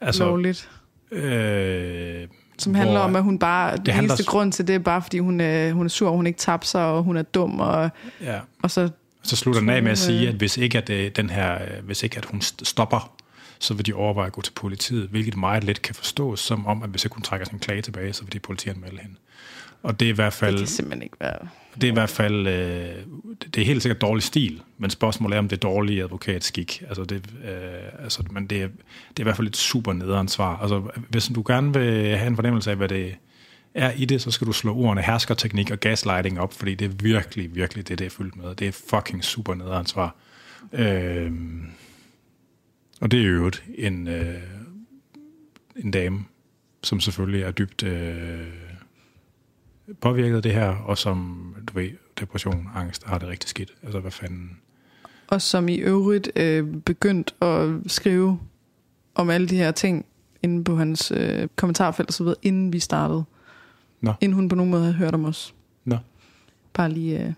altså, 0.00 0.24
lovligt. 0.24 0.70
øh, 1.12 2.28
Som 2.58 2.74
handler 2.74 3.00
om, 3.00 3.16
at 3.16 3.22
hun 3.22 3.38
bare... 3.38 3.76
Det 3.76 3.86
den 3.86 3.94
handler- 3.94 4.12
eneste 4.14 4.30
grund 4.30 4.52
til 4.52 4.66
det 4.66 4.74
er 4.74 4.78
bare, 4.78 5.02
fordi 5.02 5.18
hun 5.18 5.40
er, 5.40 5.72
hun 5.72 5.86
er 5.86 5.90
sur, 5.90 6.08
og 6.10 6.16
hun 6.16 6.26
ikke 6.26 6.38
tabte 6.38 6.68
sig, 6.68 6.84
og 6.84 7.02
hun 7.02 7.16
er 7.16 7.22
dum, 7.22 7.60
og, 7.60 7.90
ja, 8.20 8.38
og 8.62 8.70
så... 8.70 8.88
Så 9.28 9.36
slutter 9.36 9.60
den 9.60 9.70
af 9.70 9.82
med 9.82 9.92
at 9.92 9.98
sige, 9.98 10.28
at 10.28 10.34
hvis 10.34 10.56
ikke, 10.56 10.78
at, 10.78 10.90
øh, 10.90 11.10
den 11.16 11.30
her, 11.30 11.54
øh, 11.54 11.84
hvis 11.84 12.02
ikke 12.02 12.18
at 12.18 12.24
hun 12.24 12.40
st- 12.40 12.64
stopper, 12.64 13.12
så 13.58 13.74
vil 13.74 13.86
de 13.86 13.94
overveje 13.94 14.26
at 14.26 14.32
gå 14.32 14.42
til 14.42 14.52
politiet, 14.52 15.08
hvilket 15.08 15.36
meget 15.36 15.64
let 15.64 15.82
kan 15.82 15.94
forstås 15.94 16.40
som 16.40 16.66
om, 16.66 16.82
at 16.82 16.90
hvis 16.90 17.04
ikke 17.04 17.14
hun 17.14 17.22
trækker 17.22 17.46
sin 17.46 17.58
klage 17.58 17.82
tilbage, 17.82 18.12
så 18.12 18.24
vil 18.24 18.32
de 18.32 18.38
politianmelde 18.38 18.98
hende. 18.98 19.14
Og 19.82 20.00
det 20.00 20.06
er 20.06 20.10
i 20.10 20.14
hvert 20.14 20.32
Det 20.32 20.38
fald, 20.38 20.58
kan 20.58 20.66
simpelthen 20.66 21.02
ikke 21.02 21.16
være... 21.20 21.48
det 21.74 21.84
er 21.84 21.88
i 21.88 21.94
hvert 21.94 22.10
fald, 22.10 22.46
øh, 22.46 22.94
det 23.54 23.60
er 23.60 23.64
helt 23.64 23.82
sikkert 23.82 24.00
dårlig 24.00 24.22
stil, 24.22 24.60
men 24.78 24.90
spørgsmålet 24.90 25.34
er, 25.34 25.38
om 25.38 25.48
det 25.48 25.56
er 25.56 25.60
dårlig 25.60 26.02
advokatskik. 26.02 26.82
Altså 26.88 27.04
det, 27.04 27.26
øh, 27.44 28.02
altså, 28.04 28.22
men 28.30 28.46
det 28.46 28.62
er, 28.62 28.66
det 29.08 29.16
er 29.16 29.20
i 29.20 29.22
hvert 29.22 29.36
fald 29.36 29.48
et 29.48 29.56
super 29.56 29.92
nederen 29.92 30.28
svar. 30.28 30.56
Altså, 30.56 30.82
hvis 31.08 31.26
du 31.34 31.44
gerne 31.46 31.72
vil 31.72 32.16
have 32.16 32.26
en 32.26 32.36
fornemmelse 32.36 32.70
af, 32.70 32.76
hvad 32.76 32.88
det 32.88 33.14
er 33.74 33.92
i 33.92 34.04
det, 34.04 34.22
så 34.22 34.30
skal 34.30 34.46
du 34.46 34.52
slå 34.52 34.74
ordene 34.74 35.02
herskerteknik 35.02 35.70
og 35.70 35.80
gaslighting 35.80 36.40
op, 36.40 36.52
fordi 36.52 36.74
det 36.74 36.84
er 36.84 36.94
virkelig, 37.02 37.54
virkelig 37.54 37.88
det, 37.88 37.98
det 37.98 38.04
er 38.04 38.10
fyldt 38.10 38.36
med. 38.36 38.54
Det 38.54 38.68
er 38.68 38.72
fucking 38.90 39.24
super 39.24 39.54
nederansvar. 39.54 40.14
Øh, 40.72 41.32
og 43.00 43.10
det 43.10 43.20
er 43.20 43.24
jo 43.24 43.50
en, 43.74 44.08
øh, 44.08 44.34
en 45.76 45.90
dame, 45.90 46.24
som 46.82 47.00
selvfølgelig 47.00 47.42
er 47.42 47.50
dybt 47.50 47.82
øh, 47.82 48.46
påvirket 50.00 50.36
af 50.36 50.42
det 50.42 50.52
her, 50.52 50.68
og 50.68 50.98
som, 50.98 51.54
du 51.66 51.74
ved, 51.74 51.90
depression, 52.20 52.68
angst, 52.74 53.04
har 53.04 53.18
det 53.18 53.28
rigtig 53.28 53.50
skidt. 53.50 53.74
Altså, 53.82 54.00
hvad 54.00 54.10
fanden... 54.10 54.58
Og 55.28 55.42
som 55.42 55.68
i 55.68 55.76
øvrigt 55.76 56.30
øh, 56.36 56.66
begyndt 56.76 57.34
at 57.40 57.90
skrive 57.90 58.40
om 59.14 59.30
alle 59.30 59.48
de 59.48 59.56
her 59.56 59.70
ting 59.70 60.06
inde 60.42 60.64
på 60.64 60.76
hans 60.76 61.12
øh, 61.16 61.48
kommentarfelt 61.56 62.08
og 62.08 62.14
så 62.14 62.24
videre, 62.24 62.36
inden 62.42 62.72
vi 62.72 62.78
startede. 62.78 63.24
Nå. 64.00 64.12
Inden 64.20 64.34
hun 64.34 64.48
på 64.48 64.56
nogen 64.56 64.70
måde 64.70 64.82
havde 64.82 64.94
hørt 64.94 65.14
om 65.14 65.24
os. 65.24 65.54
Nå. 65.84 65.96
Bare 66.72 66.92
lige... 66.92 67.24
Øh, 67.24 67.32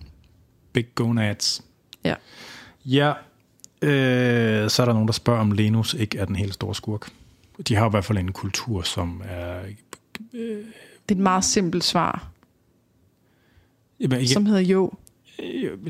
Big 0.72 0.86
gonads. 0.94 1.64
Ja. 2.04 2.14
Ja, 2.84 3.12
øh, 3.82 4.70
så 4.70 4.82
er 4.82 4.86
der 4.86 4.92
nogen, 4.92 5.08
der 5.08 5.12
spørger, 5.12 5.40
om 5.40 5.52
Lenus 5.52 5.94
ikke 5.94 6.18
er 6.18 6.24
den 6.24 6.36
helt 6.36 6.54
store 6.54 6.74
skurk. 6.74 7.10
De 7.68 7.74
har 7.74 7.86
i 7.86 7.90
hvert 7.90 8.04
fald 8.04 8.18
en 8.18 8.32
kultur, 8.32 8.82
som 8.82 9.22
er... 9.24 9.58
det 10.32 10.64
er 11.08 11.12
et 11.12 11.18
meget 11.18 11.44
simpelt 11.44 11.84
svar, 11.84 12.30
Jamen, 14.00 14.20
ikke, 14.20 14.32
som 14.32 14.46
hedder 14.46 14.60
jo. 14.60 14.92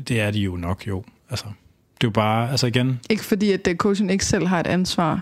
det 0.07 0.19
er 0.19 0.31
de 0.31 0.39
jo 0.39 0.55
nok, 0.55 0.87
jo. 0.87 1.03
Altså, 1.29 1.45
det 1.45 2.03
er 2.03 2.07
jo 2.07 2.11
bare... 2.11 2.51
Altså 2.51 2.67
igen, 2.67 2.99
Ikke 3.09 3.23
fordi, 3.23 3.51
at 3.51 3.67
øh, 3.67 3.75
coachen 3.75 4.09
ikke 4.09 4.25
selv 4.25 4.47
har 4.47 4.59
et 4.59 4.67
ansvar, 4.67 5.21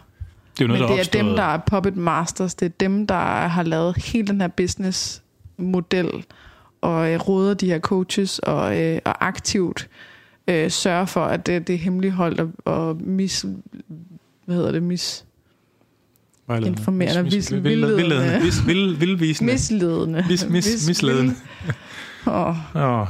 det 0.57 0.61
er 0.61 0.65
jo 0.65 0.67
noget, 0.67 0.81
men 0.81 0.81
der 0.81 0.87
det 0.87 0.99
er 0.99 1.01
opstået, 1.01 1.25
dem, 1.25 1.35
der 1.35 1.43
er 1.43 1.57
puppet 1.57 1.97
masters. 1.97 2.55
Det 2.55 2.65
er 2.65 2.69
dem, 2.69 3.07
der 3.07 3.47
har 3.47 3.63
lavet 3.63 3.97
hele 3.97 4.27
den 4.27 4.41
her 4.41 4.47
business-model 5.59 6.25
og 6.81 7.11
øh, 7.11 7.19
råder 7.19 7.53
de 7.53 7.65
her 7.65 7.79
coaches 7.79 8.39
og, 8.39 8.79
øh, 8.81 8.99
og 9.05 9.27
aktivt 9.27 9.89
øh, 10.47 10.71
sørger 10.71 11.05
for, 11.05 11.25
at 11.25 11.45
det, 11.45 11.67
det 11.67 11.73
er 11.73 11.79
hemmeligholdt 11.79 12.39
og, 12.39 12.51
og 12.65 13.01
mis... 13.01 13.45
Hvad 14.45 14.55
hedder 14.55 14.71
det? 14.71 14.83
Mis... 14.83 15.25
Informerende, 16.65 17.29
Mis- 17.37 17.51
mis- 17.51 17.55
vildledende. 17.55 18.39
Vis- 18.41 18.65
vild- 18.67 18.97
Vildvisende. 18.97 19.53
Misledende. 19.53 20.19
Mis- 20.19 20.45
mis- 20.45 20.87
misledende. 20.87 21.35
Åh, 22.27 22.55
Ja. 22.75 23.05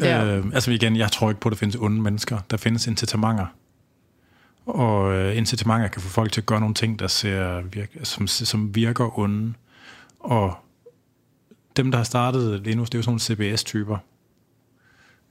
Ja. 0.00 0.24
Øh, 0.36 0.44
altså 0.54 0.70
igen, 0.70 0.96
jeg 0.96 1.12
tror 1.12 1.28
ikke 1.30 1.40
på, 1.40 1.48
at 1.48 1.50
der 1.52 1.56
findes 1.56 1.76
onde 1.76 2.02
mennesker. 2.02 2.38
Der 2.50 2.56
findes 2.56 2.86
incitamenter. 2.86 3.46
Og 4.66 5.12
øh, 5.14 5.36
incitamenter 5.36 5.88
kan 5.88 6.02
få 6.02 6.08
folk 6.08 6.32
til 6.32 6.40
at 6.40 6.46
gøre 6.46 6.60
nogle 6.60 6.74
ting, 6.74 6.98
der 6.98 7.06
ser 7.06 7.62
virke, 7.72 7.98
som, 8.02 8.26
som 8.26 8.74
virker 8.74 9.18
onde. 9.18 9.52
Og 10.20 10.54
dem, 11.82 11.90
der 11.90 11.98
har 11.98 12.04
startet 12.04 12.60
Linus, 12.64 12.90
det 12.90 12.94
er 12.94 12.98
jo 12.98 13.02
sådan 13.02 13.36
nogle 13.38 13.54
CBS-typer. 13.54 13.98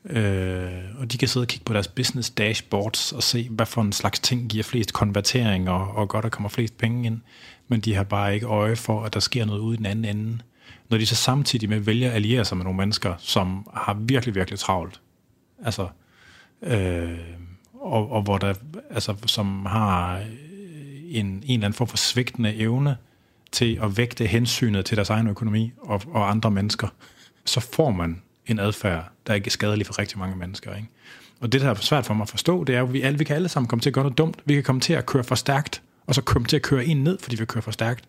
Øh, 0.10 1.00
og 1.00 1.12
de 1.12 1.18
kan 1.18 1.28
sidde 1.28 1.44
og 1.44 1.48
kigge 1.48 1.66
på 1.66 1.74
deres 1.74 1.88
business 1.88 2.30
dashboards 2.30 3.12
og 3.12 3.24
se, 3.24 3.50
hvad 3.50 3.66
for 3.66 3.82
en 3.82 3.92
slags 3.92 4.20
ting 4.20 4.50
giver 4.50 4.64
flest 4.64 4.94
konvertering 4.94 5.70
og, 5.70 5.88
og 5.88 6.10
godt, 6.10 6.24
der 6.24 6.30
kommer 6.30 6.50
flest 6.50 6.78
penge 6.78 7.06
ind. 7.06 7.22
Men 7.68 7.80
de 7.80 7.96
har 7.96 8.04
bare 8.04 8.34
ikke 8.34 8.46
øje 8.46 8.76
for, 8.76 9.04
at 9.04 9.14
der 9.14 9.20
sker 9.20 9.46
noget 9.46 9.60
ude 9.60 9.74
i 9.74 9.78
den 9.78 9.86
anden 9.86 10.06
ende. 10.06 10.40
Når 10.90 10.98
de 10.98 11.06
så 11.06 11.16
samtidig 11.16 11.70
med 11.70 11.80
vælger 11.80 12.10
at 12.10 12.16
alliere 12.16 12.46
sig 12.46 12.58
med 12.58 12.64
nogle 12.64 12.78
mennesker, 12.78 13.14
som 13.18 13.70
har 13.74 13.94
virkelig, 13.94 14.36
virkelig 14.36 14.60
travlt. 14.60 15.02
Altså, 15.64 15.88
øh, 16.62 17.20
og, 17.74 18.12
og 18.12 18.22
hvor 18.22 18.38
der, 18.38 18.54
altså, 18.90 19.16
som 19.26 19.66
har 19.66 20.18
en, 20.18 21.26
en 21.26 21.42
eller 21.44 21.56
anden 21.56 21.74
form 21.74 21.88
for 21.88 21.98
svigtende 21.98 22.56
evne 22.56 22.98
til 23.58 23.80
at 23.84 23.98
vægte 23.98 24.26
hensynet 24.26 24.86
til 24.86 24.98
deres 24.98 25.10
egen 25.10 25.28
økonomi 25.28 25.72
og, 25.82 26.02
og 26.08 26.30
andre 26.30 26.52
mennesker, 26.52 26.88
så 27.46 27.60
får 27.60 27.92
man 27.92 28.22
en 28.46 28.60
adfærd, 28.60 29.12
der 29.28 29.34
ikke 29.34 29.48
er 29.48 29.52
skadelig 29.52 29.86
for 29.86 30.00
rigtig 30.00 30.20
mange 30.20 30.36
mennesker. 30.36 30.76
Ikke? 30.76 30.88
Og 31.40 31.52
det, 31.52 31.62
der 31.62 31.70
er 31.70 31.76
svært 31.76 32.06
for 32.06 32.14
mig 32.14 32.24
at 32.24 32.30
forstå, 32.30 32.64
det 32.64 32.76
er 32.76 32.84
at 32.84 32.94
vi, 32.94 33.02
alle, 33.02 33.18
vi 33.18 33.24
kan 33.24 33.36
alle 33.36 33.50
sammen 33.50 33.68
komme 33.68 33.82
til 33.82 33.90
at 33.90 33.94
gøre 33.94 34.04
noget 34.04 34.18
dumt. 34.18 34.42
Vi 34.46 34.54
kan 34.54 34.64
komme 34.64 34.82
til 34.82 34.94
at 34.94 35.06
køre 35.06 35.24
for 35.24 35.36
stærkt, 35.36 35.82
og 36.08 36.16
så 36.16 36.22
komme 36.22 36.48
til 36.48 36.56
at 36.56 36.62
køre 36.62 36.86
en 36.86 37.04
ned, 37.04 37.20
fordi 37.20 37.36
vi 37.36 37.46
kører 37.46 37.62
for 37.62 37.72
stærkt. 37.72 38.06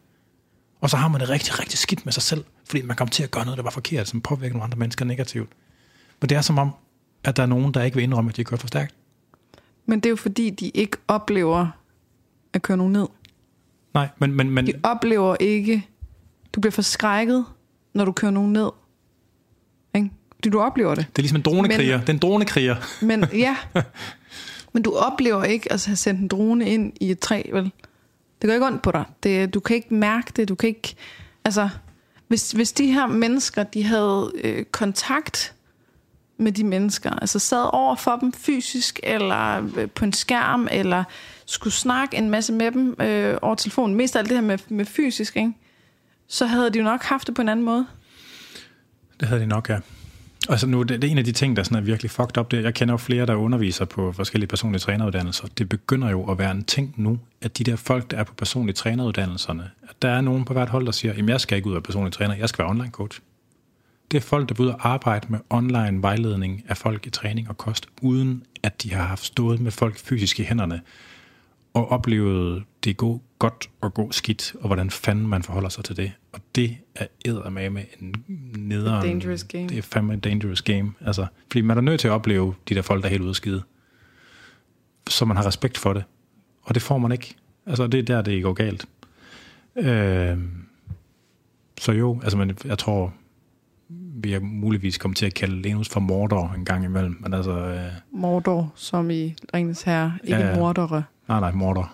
Og 0.80 0.90
så 0.90 0.96
har 0.96 1.09
man 1.09 1.20
det 1.20 1.28
rigtig, 1.28 1.61
rigtig 1.61 1.78
skidt 1.78 2.05
med 2.05 2.12
sig 2.12 2.22
selv, 2.22 2.44
fordi 2.64 2.82
man 2.82 2.96
kommer 2.96 3.11
til 3.11 3.22
at 3.22 3.30
gøre 3.30 3.44
noget, 3.44 3.57
der 3.57 3.64
var 3.64 3.70
forkert, 3.70 4.09
som 4.09 4.20
påvirker 4.20 4.55
nogle 4.55 4.64
andre 4.64 4.78
mennesker 4.78 5.05
negativt. 5.05 5.51
Men 6.20 6.28
det 6.28 6.36
er 6.36 6.40
som 6.40 6.59
om, 6.59 6.70
at 7.24 7.36
der 7.36 7.42
er 7.42 7.46
nogen, 7.46 7.74
der 7.74 7.82
ikke 7.82 7.94
vil 7.94 8.03
indrømme, 8.03 8.30
at 8.30 8.36
de 8.36 8.44
kører 8.44 8.61
for 8.61 8.66
stærkt. 8.66 8.94
Men 9.86 10.01
det 10.01 10.07
er 10.07 10.11
jo 10.11 10.16
fordi, 10.16 10.51
de 10.51 10.68
ikke 10.68 10.96
oplever 11.09 11.68
at 12.53 12.62
køre 12.62 12.76
nogen 12.76 12.92
ned. 12.92 13.07
Nej, 13.99 14.09
men, 14.18 14.32
men, 14.32 14.51
men 14.51 14.66
De 14.66 14.72
oplever 14.82 15.36
ikke... 15.40 15.86
Du 16.53 16.61
bliver 16.61 16.72
forskrækket, 16.72 17.44
når 17.94 18.05
du 18.05 18.12
kører 18.12 18.32
nogen 18.32 18.53
ned. 18.53 18.70
Ikke? 19.94 20.11
Fordi 20.34 20.49
du 20.51 20.61
oplever 20.61 20.94
det. 20.94 21.07
det 21.16 21.18
er 21.18 21.22
ligesom 21.22 21.36
en 21.36 21.42
dronekriger. 21.42 21.96
Men- 21.96 22.01
Det 22.01 22.09
er 22.09 22.12
en 22.12 22.18
dronekriger. 22.18 22.76
Men 23.05 23.24
ja, 23.32 23.57
men 24.72 24.82
du 24.82 24.94
oplever 24.94 25.44
ikke 25.44 25.72
at 25.72 25.86
have 25.86 25.96
sendt 25.96 26.20
en 26.20 26.28
drone 26.28 26.68
ind 26.70 26.92
i 27.01 27.11
et 27.11 27.18
træ, 27.18 27.42
vel? 27.53 27.72
Det 28.42 28.49
går 28.49 28.55
ikke 28.55 28.66
ondt 28.66 28.82
på 28.82 28.90
dig. 28.92 29.05
Det, 29.22 29.55
du 29.55 29.61
kan 29.61 29.76
ikke 29.76 29.94
mærke 29.94 30.32
det. 30.36 30.49
Du 30.49 30.55
kan 30.55 30.68
ikke... 30.68 30.94
Altså, 31.44 31.68
hvis, 32.28 32.51
hvis 32.52 32.73
de 32.73 32.93
her 32.93 33.06
mennesker, 33.06 33.62
de 33.62 33.82
havde 33.82 34.32
øh, 34.44 34.64
kontakt 34.64 35.55
med 36.39 36.52
de 36.52 36.64
mennesker, 36.64 37.10
altså 37.10 37.39
sad 37.39 37.64
over 37.73 37.94
for 37.94 38.16
dem 38.16 38.32
fysisk, 38.32 39.01
eller 39.02 39.68
øh, 39.77 39.90
på 39.90 40.05
en 40.05 40.12
skærm, 40.12 40.68
eller 40.70 41.05
skulle 41.49 41.75
snakke 41.75 42.16
en 42.16 42.31
masse 42.31 42.53
med 42.53 42.73
dem 42.73 42.97
øh, 43.01 43.39
over 43.43 43.55
telefonen, 43.55 43.97
mest 43.97 44.16
af 44.16 44.20
alt 44.20 44.29
det 44.29 44.37
her 44.37 44.45
med, 44.45 44.59
med 44.69 44.85
fysisk, 44.85 45.37
ikke? 45.37 45.53
så 46.29 46.47
havde 46.47 46.70
de 46.70 46.79
jo 46.79 46.85
nok 46.85 47.03
haft 47.03 47.27
det 47.27 47.35
på 47.35 47.43
en 47.43 47.49
anden 47.49 47.65
måde. 47.65 47.87
Det 49.20 49.29
havde 49.29 49.41
de 49.41 49.47
nok, 49.47 49.70
ja. 49.70 50.57
så 50.57 50.66
nu, 50.66 50.83
det, 50.83 51.03
det 51.03 51.09
er 51.09 51.12
en 51.12 51.19
af 51.19 51.25
de 51.25 51.33
ting, 51.33 51.57
der 51.57 51.62
sådan 51.62 51.79
er 51.79 51.81
virkelig 51.81 52.11
fucked 52.11 52.39
up. 52.39 52.51
Det, 52.51 52.62
jeg 52.62 52.75
kender 52.75 52.93
jo 52.93 52.99
flere, 52.99 53.27
der 53.27 53.35
underviser 53.35 53.85
på 53.85 54.12
forskellige 54.12 54.49
personlige 54.49 54.81
træneruddannelser. 54.81 55.49
Det 55.59 55.69
begynder 55.69 56.11
jo 56.11 56.31
at 56.31 56.39
være 56.39 56.51
en 56.51 56.65
ting 56.65 56.95
nu, 56.97 57.19
at 57.41 57.59
de 57.59 57.65
der 57.65 57.77
folk, 57.77 58.11
der 58.11 58.16
er 58.16 58.25
på 58.25 58.35
personlige 58.35 58.75
træneruddannelserne, 58.75 59.70
at 59.83 60.03
der 60.03 60.09
er 60.09 60.20
nogen 60.20 60.45
på 60.45 60.53
hvert 60.53 60.69
hold, 60.69 60.87
der 60.87 60.93
siger, 60.93 61.12
at 61.12 61.29
jeg 61.29 61.41
skal 61.41 61.57
ikke 61.57 61.69
ud 61.70 61.77
af 61.77 61.83
personlig 61.83 62.12
træner, 62.12 62.35
jeg 62.35 62.49
skal 62.49 62.62
være 62.62 62.70
online 62.70 62.91
coach. 62.91 63.20
Det 64.11 64.16
er 64.16 64.20
folk, 64.20 64.49
der 64.49 64.55
vil 64.55 64.66
ud 64.66 64.70
og 64.70 64.89
arbejde 64.89 65.27
med 65.31 65.39
online 65.51 66.03
vejledning 66.03 66.65
af 66.69 66.77
folk 66.77 67.07
i 67.07 67.11
træning 67.11 67.49
og 67.49 67.59
kost, 67.59 67.87
uden 68.03 68.43
at 68.62 68.83
de 68.83 68.95
har 68.95 69.05
haft 69.05 69.25
stået 69.25 69.61
med 69.61 69.70
folk 69.70 69.99
fysisk 69.99 70.41
i 70.41 70.45
hænderne, 70.45 70.81
og 71.78 71.90
oplevet 71.90 72.64
det 72.84 72.96
gå 72.96 73.22
godt 73.38 73.70
og 73.80 73.94
gå 73.94 74.12
skidt, 74.12 74.55
og 74.60 74.66
hvordan 74.66 74.90
fanden 74.90 75.26
man 75.26 75.42
forholder 75.42 75.68
sig 75.68 75.84
til 75.84 75.96
det. 75.96 76.12
Og 76.32 76.40
det 76.55 76.76
er 76.94 77.06
eddermame 77.24 77.70
med 77.70 77.84
en 78.00 78.14
nederen... 78.56 79.06
A 79.06 79.09
dangerous 79.09 79.44
game. 79.44 79.68
Det 79.68 79.78
er 79.78 79.82
fandme 79.82 80.14
en 80.14 80.20
dangerous 80.20 80.62
game. 80.62 80.92
Altså, 81.00 81.26
fordi 81.50 81.60
man 81.60 81.76
er 81.76 81.80
nødt 81.80 82.00
til 82.00 82.09
at 82.09 82.12
opleve 82.12 82.55
de 82.68 82.74
der 82.74 82.82
folk, 82.82 83.02
der 83.02 83.09
er 83.09 83.10
helt 83.10 83.22
ude 83.22 83.30
af 83.30 83.36
skide. 83.36 83.62
Så 85.09 85.24
man 85.24 85.36
har 85.36 85.46
respekt 85.46 85.78
for 85.78 85.92
det. 85.92 86.05
Og 86.62 86.74
det 86.74 86.82
får 86.82 86.98
man 86.98 87.12
ikke. 87.12 87.34
Altså, 87.66 87.86
det 87.86 88.00
er 88.00 88.02
der, 88.02 88.22
det 88.22 88.42
går 88.42 88.52
galt. 88.52 88.86
Øh, 89.76 90.38
så 91.80 91.92
jo, 91.92 92.20
altså, 92.22 92.38
men 92.38 92.59
jeg 92.64 92.78
tror, 92.78 93.12
vi 94.22 94.32
er 94.32 94.40
muligvis 94.40 94.98
kommet 94.98 95.16
til 95.16 95.26
at 95.26 95.34
kalde 95.34 95.62
Lenus 95.62 95.88
for 95.88 96.00
Mordor 96.00 96.52
en 96.56 96.64
gang 96.64 96.84
imellem. 96.84 97.16
Men 97.20 97.34
altså, 97.34 97.50
øh, 97.50 97.80
Mordor, 98.12 98.72
som 98.74 99.10
i 99.10 99.34
Ringens 99.55 99.82
Herre. 99.82 100.18
Ikke 100.24 100.38
ja. 100.38 100.56
mordere. 100.56 101.02
Nej, 101.28 101.40
nej, 101.40 101.52
Mordor. 101.52 101.92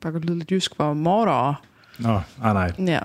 Bare 0.00 0.12
godt 0.12 0.24
lyde 0.24 0.38
lidt 0.38 0.50
jysk 0.50 0.76
for 0.76 0.94
Mordor. 0.94 1.60
Nå, 1.98 2.20
nej, 2.42 2.52
nej. 2.52 2.72
Ja. 2.78 3.00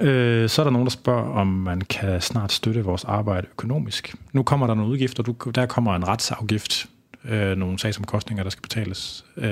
Øh, 0.00 0.48
så 0.48 0.62
er 0.62 0.64
der 0.64 0.70
nogen, 0.70 0.86
der 0.86 0.90
spørger, 0.90 1.30
om 1.30 1.46
man 1.46 1.80
kan 1.80 2.20
snart 2.20 2.52
støtte 2.52 2.84
vores 2.84 3.04
arbejde 3.04 3.46
økonomisk. 3.50 4.14
Nu 4.32 4.42
kommer 4.42 4.66
der 4.66 4.74
nogle 4.74 4.92
udgifter. 4.92 5.22
Du, 5.22 5.50
der 5.50 5.66
kommer 5.66 5.96
en 5.96 6.08
retsafgift. 6.08 6.86
Øh, 7.24 7.56
nogle 7.56 7.78
sagsomkostninger, 7.78 8.42
der 8.42 8.50
skal 8.50 8.62
betales. 8.62 9.24
Øh, 9.36 9.44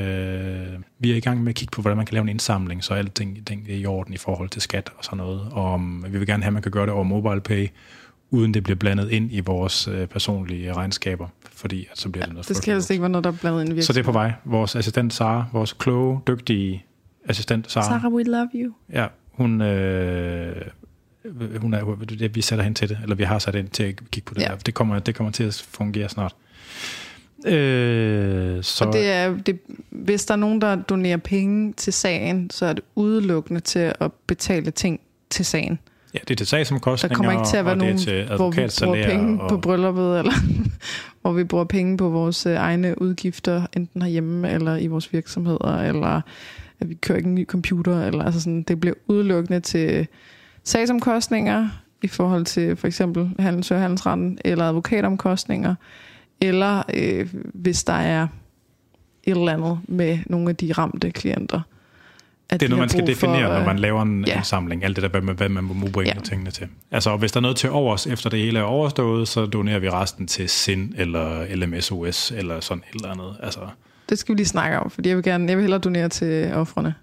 vi 0.98 1.12
er 1.12 1.16
i 1.16 1.20
gang 1.20 1.42
med 1.42 1.48
at 1.48 1.54
kigge 1.54 1.70
på, 1.70 1.80
hvordan 1.80 1.96
man 1.96 2.06
kan 2.06 2.14
lave 2.14 2.22
en 2.22 2.28
indsamling, 2.28 2.84
så 2.84 2.94
alting 2.94 3.46
ting 3.46 3.68
er 3.68 3.74
i 3.74 3.86
orden 3.86 4.14
i 4.14 4.16
forhold 4.16 4.48
til 4.48 4.62
skat 4.62 4.90
og 4.98 5.04
sådan 5.04 5.16
noget. 5.16 5.48
Og 5.52 5.72
om, 5.72 6.04
vi 6.08 6.18
vil 6.18 6.26
gerne 6.26 6.42
have, 6.42 6.48
at 6.48 6.52
man 6.52 6.62
kan 6.62 6.72
gøre 6.72 6.86
det 6.86 6.92
over 6.92 7.04
MobilePay, 7.04 7.68
uden 8.34 8.54
det 8.54 8.62
bliver 8.64 8.76
blandet 8.76 9.10
ind 9.10 9.28
i 9.32 9.40
vores 9.40 9.88
øh, 9.88 10.06
personlige 10.06 10.72
regnskaber, 10.72 11.28
fordi 11.52 11.88
at 11.92 11.98
så 11.98 12.08
bliver 12.08 12.24
det 12.24 12.34
noget 12.34 12.48
Det 12.48 12.56
skal 12.56 12.72
helst 12.74 12.90
ikke 12.90 13.00
være 13.02 13.10
noget, 13.10 13.24
der 13.24 13.30
er 13.30 13.36
blandet 13.40 13.64
ind 13.64 13.78
i 13.78 13.82
Så 13.82 13.92
det 13.92 14.00
er 14.00 14.04
på 14.04 14.12
vej. 14.12 14.32
Vores 14.44 14.76
assistent 14.76 15.14
Sara, 15.14 15.44
vores 15.52 15.72
kloge, 15.72 16.20
dygtige 16.26 16.84
assistent 17.28 17.72
Sara, 17.72 17.84
Sarah, 17.84 18.12
we 18.12 18.22
love 18.22 18.48
you. 18.54 18.72
Ja, 18.92 19.06
hun, 19.32 19.60
øh, 19.60 20.56
hun 21.60 21.74
er, 21.74 22.28
vi 22.28 22.40
sætter 22.40 22.62
hende 22.62 22.78
til 22.78 22.88
det, 22.88 22.98
eller 23.02 23.16
vi 23.16 23.24
har 23.24 23.38
sat 23.38 23.54
hende 23.54 23.70
til 23.70 23.82
at 23.82 23.94
kigge 24.10 24.26
på 24.26 24.34
det 24.34 24.40
Ja. 24.40 24.46
ja. 24.46 24.52
der. 24.52 24.58
Det 24.60 24.74
kommer, 24.74 24.98
det 24.98 25.14
kommer 25.14 25.30
til 25.30 25.44
at 25.44 25.66
fungere 25.70 26.08
snart. 26.08 26.34
Øh, 27.46 28.62
så 28.62 28.84
Og 28.84 28.92
det 28.92 29.10
er, 29.10 29.36
det, 29.36 29.58
hvis 29.90 30.24
der 30.24 30.34
er 30.34 30.38
nogen, 30.38 30.60
der 30.60 30.76
donerer 30.76 31.16
penge 31.16 31.72
til 31.72 31.92
sagen, 31.92 32.50
så 32.50 32.66
er 32.66 32.72
det 32.72 32.84
udelukkende 32.94 33.60
til 33.60 33.92
at 34.00 34.12
betale 34.26 34.70
ting 34.70 35.00
til 35.30 35.44
sagen. 35.44 35.78
Ja, 36.14 36.18
det 36.28 36.30
er 36.30 36.36
til 36.36 36.46
sagsomkostninger, 36.46 37.16
Der 37.16 37.16
kommer 37.16 37.32
ikke 37.32 37.50
til 37.50 37.56
at 37.56 37.64
være 37.64 37.76
nogen, 37.76 37.98
hvor 38.36 38.50
vi 38.50 38.66
bruger 38.84 39.06
penge 39.06 39.42
og, 39.42 39.48
på 39.48 39.56
brylluppet, 39.56 40.18
eller 40.18 40.32
hvor 41.22 41.32
vi 41.32 41.44
bruger 41.44 41.64
penge 41.64 41.96
på 41.96 42.08
vores 42.08 42.46
øh, 42.46 42.54
egne 42.54 43.02
udgifter, 43.02 43.66
enten 43.76 44.02
herhjemme 44.02 44.50
eller 44.50 44.76
i 44.76 44.86
vores 44.86 45.12
virksomheder, 45.12 45.80
eller 45.80 46.20
at 46.80 46.88
vi 46.88 46.94
kører 46.94 47.16
ikke 47.16 47.28
en 47.28 47.34
ny 47.34 47.46
computer, 47.46 48.02
eller 48.06 48.24
altså 48.24 48.40
sådan, 48.40 48.62
det 48.62 48.80
bliver 48.80 48.94
udelukkende 49.06 49.60
til 49.60 50.06
sagsomkostninger 50.64 51.68
i 52.02 52.08
forhold 52.08 52.44
til 52.44 52.76
for 52.76 52.86
eksempel 52.86 53.30
handels- 53.38 53.70
og 53.70 53.80
handelsretten, 53.80 54.38
eller 54.44 54.64
advokatomkostninger, 54.64 55.74
eller 56.40 56.82
øh, 56.94 57.34
hvis 57.54 57.84
der 57.84 57.92
er 57.92 58.22
et 59.24 59.36
eller 59.36 59.52
andet 59.52 59.78
med 59.88 60.18
nogle 60.26 60.50
af 60.50 60.56
de 60.56 60.72
ramte 60.72 61.10
klienter. 61.10 61.60
At 62.50 62.60
det 62.60 62.66
er 62.66 62.70
noget, 62.70 62.80
man 62.80 62.88
skal 62.88 63.06
definere, 63.06 63.46
for, 63.48 63.58
når 63.58 63.64
man 63.64 63.78
laver 63.78 64.02
en 64.02 64.24
ja. 64.24 64.30
ja. 64.32 64.36
indsamling. 64.36 64.84
Alt 64.84 64.96
det 64.96 65.02
der, 65.12 65.20
hvad, 65.20 65.34
hvad 65.34 65.48
man 65.48 65.64
må 65.64 65.86
bringe 65.92 66.12
Ja. 66.16 66.20
tingene 66.20 66.50
til. 66.50 66.68
Altså, 66.90 67.10
og 67.10 67.18
hvis 67.18 67.32
der 67.32 67.38
er 67.38 67.42
noget 67.42 67.56
til 67.56 67.70
overs, 67.70 68.06
efter 68.06 68.30
det 68.30 68.38
hele 68.38 68.58
er 68.58 68.62
overstået, 68.62 69.28
så 69.28 69.46
donerer 69.46 69.78
vi 69.78 69.90
resten 69.90 70.26
til 70.26 70.48
SIN 70.48 70.94
eller 70.96 71.56
LMSOS 71.56 72.30
eller 72.36 72.60
sådan 72.60 72.84
et 72.90 72.94
eller 72.96 73.10
andet. 73.10 73.36
Altså, 73.42 73.60
Det 74.08 74.18
skal 74.18 74.32
vi 74.32 74.38
lige 74.38 74.46
snakke 74.46 74.78
om, 74.78 74.90
fordi 74.90 75.08
jeg 75.08 75.16
vil 75.16 75.24
gerne, 75.24 75.48
jeg 75.48 75.56
vil 75.56 75.62
hellere 75.62 75.80
donere 75.80 76.08
til 76.08 76.52
offrene. 76.54 76.94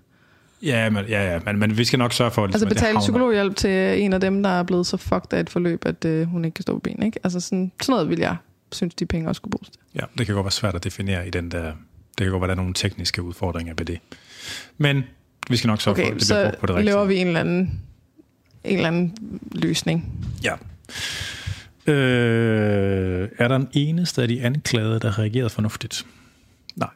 ja, 0.63 0.89
men, 0.89 1.05
ja, 1.05 1.33
ja 1.33 1.39
men, 1.45 1.59
men 1.59 1.77
vi 1.77 1.85
skal 1.85 1.99
nok 1.99 2.13
sørge 2.13 2.31
for, 2.31 2.43
Altså 2.45 2.65
at 2.65 2.69
det 2.69 2.77
betale 2.77 2.99
psykologhjælp 2.99 3.55
til 3.55 4.01
en 4.03 4.13
af 4.13 4.19
dem, 4.21 4.43
der 4.43 4.49
er 4.49 4.63
blevet 4.63 4.87
så 4.87 4.97
fucked 4.97 5.33
af 5.33 5.39
et 5.39 5.49
forløb, 5.49 5.85
at 5.85 6.05
øh, 6.05 6.27
hun 6.27 6.45
ikke 6.45 6.55
kan 6.55 6.63
stå 6.63 6.73
på 6.73 6.79
ben. 6.79 7.03
Ikke? 7.03 7.19
Altså 7.23 7.39
sådan, 7.39 7.71
sådan 7.81 7.93
noget 7.93 8.09
vil 8.09 8.19
jeg 8.19 8.35
synes, 8.71 8.95
de 8.95 9.05
penge 9.05 9.27
også 9.29 9.39
skulle 9.39 9.51
bruges 9.51 9.69
til. 9.69 9.79
Ja, 9.95 10.01
det 10.17 10.25
kan 10.25 10.35
godt 10.35 10.43
være 10.45 10.51
svært 10.51 10.75
at 10.75 10.83
definere 10.83 11.27
i 11.27 11.29
den 11.29 11.51
der... 11.51 11.63
Det 12.17 12.25
kan 12.25 12.29
godt 12.31 12.41
være, 12.41 12.47
der 12.47 12.53
er 12.53 12.57
nogle 12.57 12.73
tekniske 12.73 13.23
udfordringer 13.23 13.73
ved 13.77 13.85
det. 13.85 13.99
Men 14.77 15.03
vi 15.49 15.57
skal 15.57 15.67
nok 15.67 15.81
sørge 15.81 15.95
for, 15.95 16.01
Okay, 16.01 16.11
at 16.11 16.19
det 16.19 16.27
bliver 16.27 16.43
så 16.43 16.43
brugt 16.49 16.59
på 16.59 16.65
det 16.65 16.75
rigtige. 16.75 16.93
laver 16.93 17.05
vi 17.05 17.17
en 17.17 17.27
eller 17.27 17.39
anden, 17.39 17.81
en 18.63 18.75
eller 18.75 18.87
anden 18.87 19.13
løsning. 19.51 20.11
Ja. 20.43 20.53
Øh, 21.87 23.29
er 23.37 23.47
der 23.47 23.55
en 23.55 23.67
eneste 23.73 24.21
af 24.21 24.27
de 24.27 24.41
anklagede, 24.43 24.99
der 24.99 25.11
har 25.11 25.19
reageret 25.19 25.51
fornuftigt? 25.51 26.05
Nej. 26.75 26.89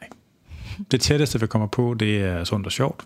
Det 0.91 1.01
tætteste, 1.01 1.39
vi 1.39 1.47
kommer 1.47 1.67
på, 1.67 1.95
det 1.99 2.22
er 2.22 2.43
sundt 2.43 2.65
og 2.65 2.72
sjovt. 2.72 3.03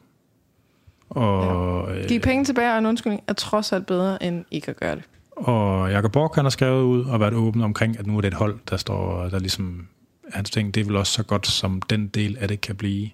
Og, 1.09 1.95
ja. 1.97 2.07
Giv 2.07 2.19
penge 2.19 2.45
tilbage 2.45 2.71
og 2.71 2.77
en 2.77 2.85
undskyldning 2.85 3.23
er 3.27 3.33
trods 3.33 3.71
alt 3.71 3.85
bedre, 3.85 4.23
end 4.23 4.45
ikke 4.51 4.69
at 4.69 4.77
gøre 4.77 4.95
det. 4.95 5.03
og 5.31 5.91
Jacob 5.91 6.11
Borg, 6.11 6.31
han 6.35 6.45
har 6.45 6.49
skrevet 6.49 6.83
ud 6.83 7.05
og 7.05 7.19
været 7.19 7.33
åben 7.33 7.61
omkring, 7.61 7.99
at 7.99 8.07
nu 8.07 8.17
er 8.17 8.21
det 8.21 8.27
et 8.27 8.33
hold, 8.33 8.59
der 8.69 8.77
står, 8.77 9.23
der 9.29 9.39
ligesom, 9.39 9.87
hans 10.33 10.49
ting, 10.49 10.73
det 10.75 10.81
er 10.81 10.85
vel 10.85 10.95
også 10.95 11.13
så 11.13 11.23
godt, 11.23 11.47
som 11.47 11.81
den 11.81 12.07
del 12.07 12.37
af 12.39 12.47
det 12.47 12.61
kan 12.61 12.75
blive. 12.75 13.09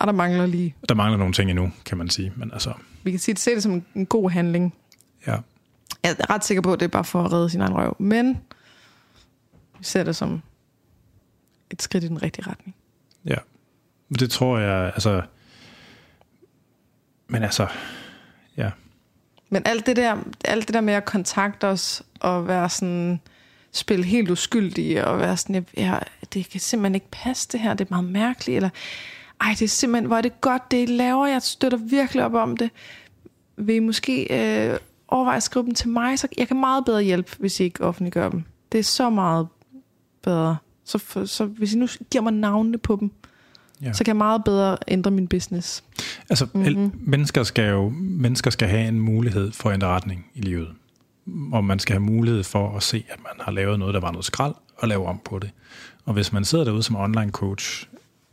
Og 0.00 0.06
der 0.06 0.12
mangler 0.12 0.46
lige. 0.46 0.74
Der 0.88 0.94
mangler 0.94 1.18
nogle 1.18 1.32
ting 1.34 1.50
endnu, 1.50 1.72
kan 1.84 1.98
man 1.98 2.08
sige, 2.10 2.32
men 2.36 2.52
altså, 2.52 2.72
Vi 3.02 3.10
kan 3.10 3.20
sige, 3.20 3.36
se 3.36 3.54
det 3.54 3.62
som 3.62 3.84
en- 3.94 4.06
god 4.06 4.30
handling. 4.30 4.74
ja. 5.26 5.36
Jeg 6.04 6.16
er 6.18 6.30
ret 6.30 6.44
sikker 6.44 6.62
på, 6.62 6.72
at 6.72 6.80
det 6.80 6.84
er 6.86 6.90
bare 6.90 7.04
for 7.04 7.22
at 7.24 7.32
redde 7.32 7.50
sin 7.50 7.60
egen 7.60 7.74
røv. 7.74 7.96
Men 7.98 8.38
vi 9.78 9.84
ser 9.84 10.04
det 10.04 10.16
som 10.16 10.42
et 11.70 11.82
skridt 11.82 12.04
i 12.04 12.08
den 12.08 12.22
rigtige 12.22 12.46
retning. 12.50 12.74
Ja, 13.24 13.34
det 14.18 14.30
tror 14.30 14.58
jeg, 14.58 14.84
altså... 14.84 15.22
Men 17.28 17.42
altså, 17.42 17.66
ja. 18.56 18.70
Men 19.50 19.62
alt 19.64 19.86
det 19.86 19.96
der, 19.96 20.16
alt 20.44 20.66
det 20.66 20.74
der 20.74 20.80
med 20.80 20.94
at 20.94 21.04
kontakte 21.04 21.66
os 21.66 22.02
og 22.20 22.48
være 22.48 22.68
sådan, 22.70 23.20
spille 23.72 24.04
helt 24.04 24.30
uskyldig 24.30 25.04
og 25.06 25.18
være 25.18 25.36
sådan, 25.36 25.66
ja, 25.76 25.98
det 26.34 26.50
kan 26.50 26.60
simpelthen 26.60 26.94
ikke 26.94 27.10
passe 27.12 27.48
det 27.52 27.60
her, 27.60 27.74
det 27.74 27.84
er 27.84 27.94
meget 27.94 28.04
mærkeligt, 28.12 28.56
eller 28.56 28.70
ej, 29.40 29.50
det 29.50 29.62
er 29.62 29.68
simpelthen, 29.68 30.06
hvor 30.06 30.16
er 30.16 30.20
det 30.20 30.40
godt, 30.40 30.70
det 30.70 30.82
I 30.82 30.92
laver, 30.92 31.26
jeg 31.26 31.42
støtter 31.42 31.78
virkelig 31.78 32.24
op 32.24 32.34
om 32.34 32.56
det. 32.56 32.70
Vil 33.56 33.74
I 33.74 33.78
måske 33.78 34.22
øh, 34.22 34.78
overveje 35.08 35.36
at 35.36 35.42
skrive 35.42 35.66
dem 35.66 35.74
til 35.74 35.88
mig, 35.88 36.18
så 36.18 36.28
jeg 36.38 36.48
kan 36.48 36.60
meget 36.60 36.84
bedre 36.84 37.02
hjælpe, 37.02 37.30
hvis 37.38 37.60
I 37.60 37.64
ikke 37.64 37.84
offentliggør 37.84 38.28
dem. 38.28 38.42
Det 38.72 38.78
er 38.78 38.82
så 38.84 39.10
meget 39.10 39.46
bedre. 40.22 40.56
Så, 40.84 40.98
for, 40.98 41.24
så 41.24 41.44
hvis 41.44 41.74
I 41.74 41.78
nu 41.78 41.86
giver 42.10 42.22
mig 42.22 42.32
navnene 42.32 42.78
på 42.78 42.96
dem, 43.00 43.10
Ja. 43.82 43.92
så 43.92 44.04
kan 44.04 44.06
jeg 44.06 44.16
meget 44.16 44.44
bedre 44.44 44.76
ændre 44.88 45.10
min 45.10 45.28
business. 45.28 45.84
Altså, 46.30 46.46
mm-hmm. 46.54 46.92
mennesker 47.00 47.42
skal 47.42 47.70
jo 47.70 47.92
mennesker 47.98 48.50
skal 48.50 48.68
have 48.68 48.88
en 48.88 49.00
mulighed 49.00 49.52
for 49.52 49.68
at 49.68 49.74
ændre 49.74 49.88
retning 49.88 50.26
i 50.34 50.40
livet. 50.40 50.68
Og 51.52 51.64
man 51.64 51.78
skal 51.78 51.92
have 51.94 52.02
mulighed 52.02 52.44
for 52.44 52.76
at 52.76 52.82
se, 52.82 53.04
at 53.08 53.18
man 53.22 53.32
har 53.40 53.52
lavet 53.52 53.78
noget, 53.78 53.94
der 53.94 54.00
var 54.00 54.10
noget 54.10 54.24
skrald, 54.24 54.54
og 54.76 54.88
lave 54.88 55.06
om 55.06 55.20
på 55.24 55.38
det. 55.38 55.50
Og 56.04 56.12
hvis 56.12 56.32
man 56.32 56.44
sidder 56.44 56.64
derude 56.64 56.82
som 56.82 56.96
online 56.96 57.30
coach, 57.30 57.88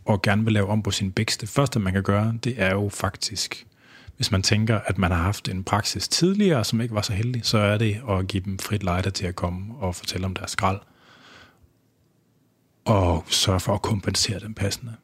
og 0.08 0.22
gerne 0.22 0.44
vil 0.44 0.54
lave 0.54 0.68
om 0.68 0.84
på 0.84 0.92
sin 0.92 1.12
bækst, 1.12 1.42
det 1.42 1.50
første, 1.50 1.80
man 1.80 1.94
kan 1.94 2.04
gøre, 2.04 2.34
det 2.44 2.62
er 2.62 2.72
jo 2.72 2.90
faktisk, 2.90 3.68
hvis 4.16 4.32
man 4.32 4.44
tænker, 4.44 4.80
at 4.86 4.98
man 4.98 5.12
har 5.12 5.22
haft 5.22 5.50
en 5.50 5.64
praksis 5.64 6.08
tidligere, 6.08 6.64
som 6.64 6.82
ikke 6.82 6.96
var 6.96 7.02
så 7.02 7.14
heldig, 7.14 7.46
så 7.46 7.58
er 7.58 7.78
det 7.78 8.02
at 8.10 8.28
give 8.28 8.44
dem 8.44 8.60
frit 8.60 8.84
lejde 8.84 9.12
til 9.12 9.28
at 9.28 9.36
komme 9.36 9.76
og 9.80 9.96
fortælle 9.96 10.26
om 10.26 10.36
deres 10.36 10.52
skrald. 10.52 10.80
Og 12.86 13.26
sørge 13.28 13.60
for 13.60 13.74
at 13.74 13.82
kompensere 13.82 14.40
dem 14.40 14.54
passende 14.54 14.96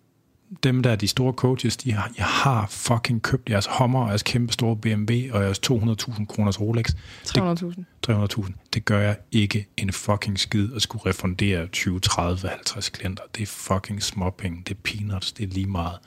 dem 0.64 0.84
der, 0.84 0.96
de 0.96 1.08
store 1.08 1.34
coaches, 1.34 1.78
de 1.78 1.92
har, 1.92 2.12
jeg 2.18 2.26
har 2.26 2.68
fucking 2.70 3.22
købt 3.22 3.50
jeres 3.50 3.68
Hummer, 3.78 4.02
og 4.02 4.08
jeres 4.08 4.24
kæmpe 4.24 4.54
store 4.54 4.76
BMW, 4.76 5.14
og 5.32 5.44
jeres 5.44 5.60
200.000 5.60 6.26
kroners 6.26 6.62
Rolex. 6.62 6.86
300.000. 7.28 7.84
300.000. 8.10 8.52
Det 8.74 8.86
gør 8.86 9.00
jeg 9.00 9.18
ikke 9.32 9.68
en 9.78 9.92
fucking 9.92 10.40
skid 10.40 10.74
at 10.76 10.82
skulle 10.82 11.06
refundere 11.06 11.68
20, 11.68 12.00
30, 12.00 12.50
50 12.50 12.90
klienter. 12.90 13.24
Det 13.36 13.42
er 13.44 13.48
fucking 13.48 14.04
småpenge. 14.04 14.64
Det 14.68 14.74
er 14.74 14.80
peanuts. 14.84 15.32
Det 15.32 15.44
er 15.44 15.54
lige 15.54 15.68
meget. 15.68 15.98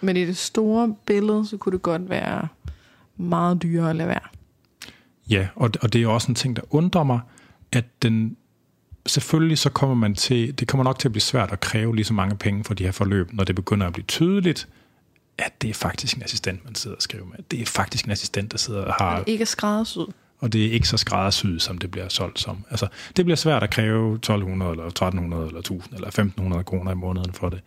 Men 0.00 0.16
i 0.16 0.24
det 0.24 0.36
store 0.36 0.94
billede, 1.06 1.46
så 1.46 1.56
kunne 1.56 1.72
det 1.72 1.82
godt 1.82 2.10
være 2.10 2.48
meget 3.16 3.62
dyrere 3.62 3.90
at 3.90 3.96
lade 3.96 4.08
være. 4.08 4.28
Ja, 5.30 5.48
og, 5.54 5.70
og 5.80 5.92
det 5.92 6.02
er 6.02 6.06
også 6.06 6.28
en 6.28 6.34
ting, 6.34 6.56
der 6.56 6.62
undrer 6.70 7.04
mig, 7.04 7.20
at 7.72 8.02
den 8.02 8.36
selvfølgelig 9.06 9.58
så 9.58 9.70
kommer 9.70 9.96
man 9.96 10.14
til, 10.14 10.58
det 10.58 10.68
kommer 10.68 10.84
nok 10.84 10.98
til 10.98 11.08
at 11.08 11.12
blive 11.12 11.22
svært 11.22 11.52
at 11.52 11.60
kræve 11.60 11.96
lige 11.96 12.04
så 12.04 12.14
mange 12.14 12.36
penge 12.36 12.64
for 12.64 12.74
de 12.74 12.84
her 12.84 12.92
forløb, 12.92 13.32
når 13.32 13.44
det 13.44 13.54
begynder 13.54 13.86
at 13.86 13.92
blive 13.92 14.06
tydeligt, 14.06 14.68
at 15.38 15.62
det 15.62 15.70
er 15.70 15.74
faktisk 15.74 16.16
en 16.16 16.22
assistent, 16.22 16.64
man 16.64 16.74
sidder 16.74 16.96
og 16.96 17.02
skriver 17.02 17.24
med. 17.24 17.36
Det 17.50 17.62
er 17.62 17.66
faktisk 17.66 18.04
en 18.04 18.10
assistent, 18.10 18.52
der 18.52 18.58
sidder 18.58 18.84
og 18.84 18.94
har 18.94 19.24
Ikke 19.26 19.42
er 19.42 19.46
skræddersyet 19.46 20.14
og 20.42 20.52
det 20.52 20.66
er 20.66 20.70
ikke 20.72 20.88
så 20.88 20.96
skræddersyet, 20.96 21.62
som 21.62 21.78
det 21.78 21.90
bliver 21.90 22.08
solgt 22.08 22.40
som. 22.40 22.64
Altså, 22.70 22.86
det 23.16 23.24
bliver 23.24 23.36
svært 23.36 23.62
at 23.62 23.70
kræve 23.70 24.14
1200 24.14 24.70
eller 24.70 24.84
1300 24.86 25.46
eller 25.46 25.58
1000 25.60 25.94
eller 25.94 26.08
1500 26.08 26.64
kroner 26.64 26.92
i 26.92 26.94
måneden 26.94 27.32
for 27.32 27.48
det. 27.48 27.60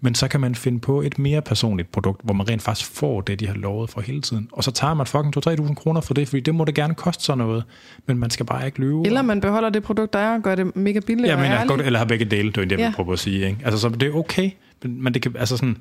Men 0.00 0.14
så 0.14 0.28
kan 0.28 0.40
man 0.40 0.54
finde 0.54 0.80
på 0.80 1.02
et 1.02 1.18
mere 1.18 1.42
personligt 1.42 1.92
produkt, 1.92 2.20
hvor 2.24 2.34
man 2.34 2.48
rent 2.48 2.62
faktisk 2.62 2.90
får 2.90 3.20
det, 3.20 3.40
de 3.40 3.46
har 3.46 3.54
lovet 3.54 3.90
for 3.90 4.00
hele 4.00 4.20
tiden. 4.22 4.48
Og 4.52 4.64
så 4.64 4.70
tager 4.70 4.94
man 4.94 5.06
fucking 5.06 5.36
2-3.000 5.66 5.74
kroner 5.74 6.00
for 6.00 6.14
det, 6.14 6.28
fordi 6.28 6.40
det 6.40 6.54
må 6.54 6.64
det 6.64 6.74
gerne 6.74 6.94
koste 6.94 7.24
sådan 7.24 7.38
noget. 7.38 7.64
Men 8.06 8.18
man 8.18 8.30
skal 8.30 8.46
bare 8.46 8.66
ikke 8.66 8.78
lyve. 8.80 9.06
Eller 9.06 9.22
man 9.22 9.40
beholder 9.40 9.70
det 9.70 9.82
produkt, 9.82 10.12
der 10.12 10.18
er, 10.18 10.34
og 10.34 10.42
gør 10.42 10.54
det 10.54 10.76
mega 10.76 11.00
billigt 11.06 11.28
Ja, 11.28 11.34
og 11.34 11.40
men 11.40 11.50
jeg 11.50 11.54
ærligt. 11.54 11.68
godt, 11.68 11.80
eller 11.80 11.98
har 11.98 12.06
begge 12.06 12.24
dele, 12.24 12.48
det 12.52 12.56
er 12.56 12.62
det, 12.62 12.70
jeg 12.70 12.78
Ja. 12.78 12.86
vil 12.86 12.94
prøve 12.94 13.12
at 13.12 13.18
sige. 13.18 13.46
Ikke? 13.46 13.58
Altså, 13.64 13.78
så 13.80 13.88
det 13.88 14.02
er 14.02 14.12
okay, 14.14 14.50
men, 14.82 15.14
det 15.14 15.22
kan, 15.22 15.34
altså 15.38 15.56
sådan, 15.56 15.76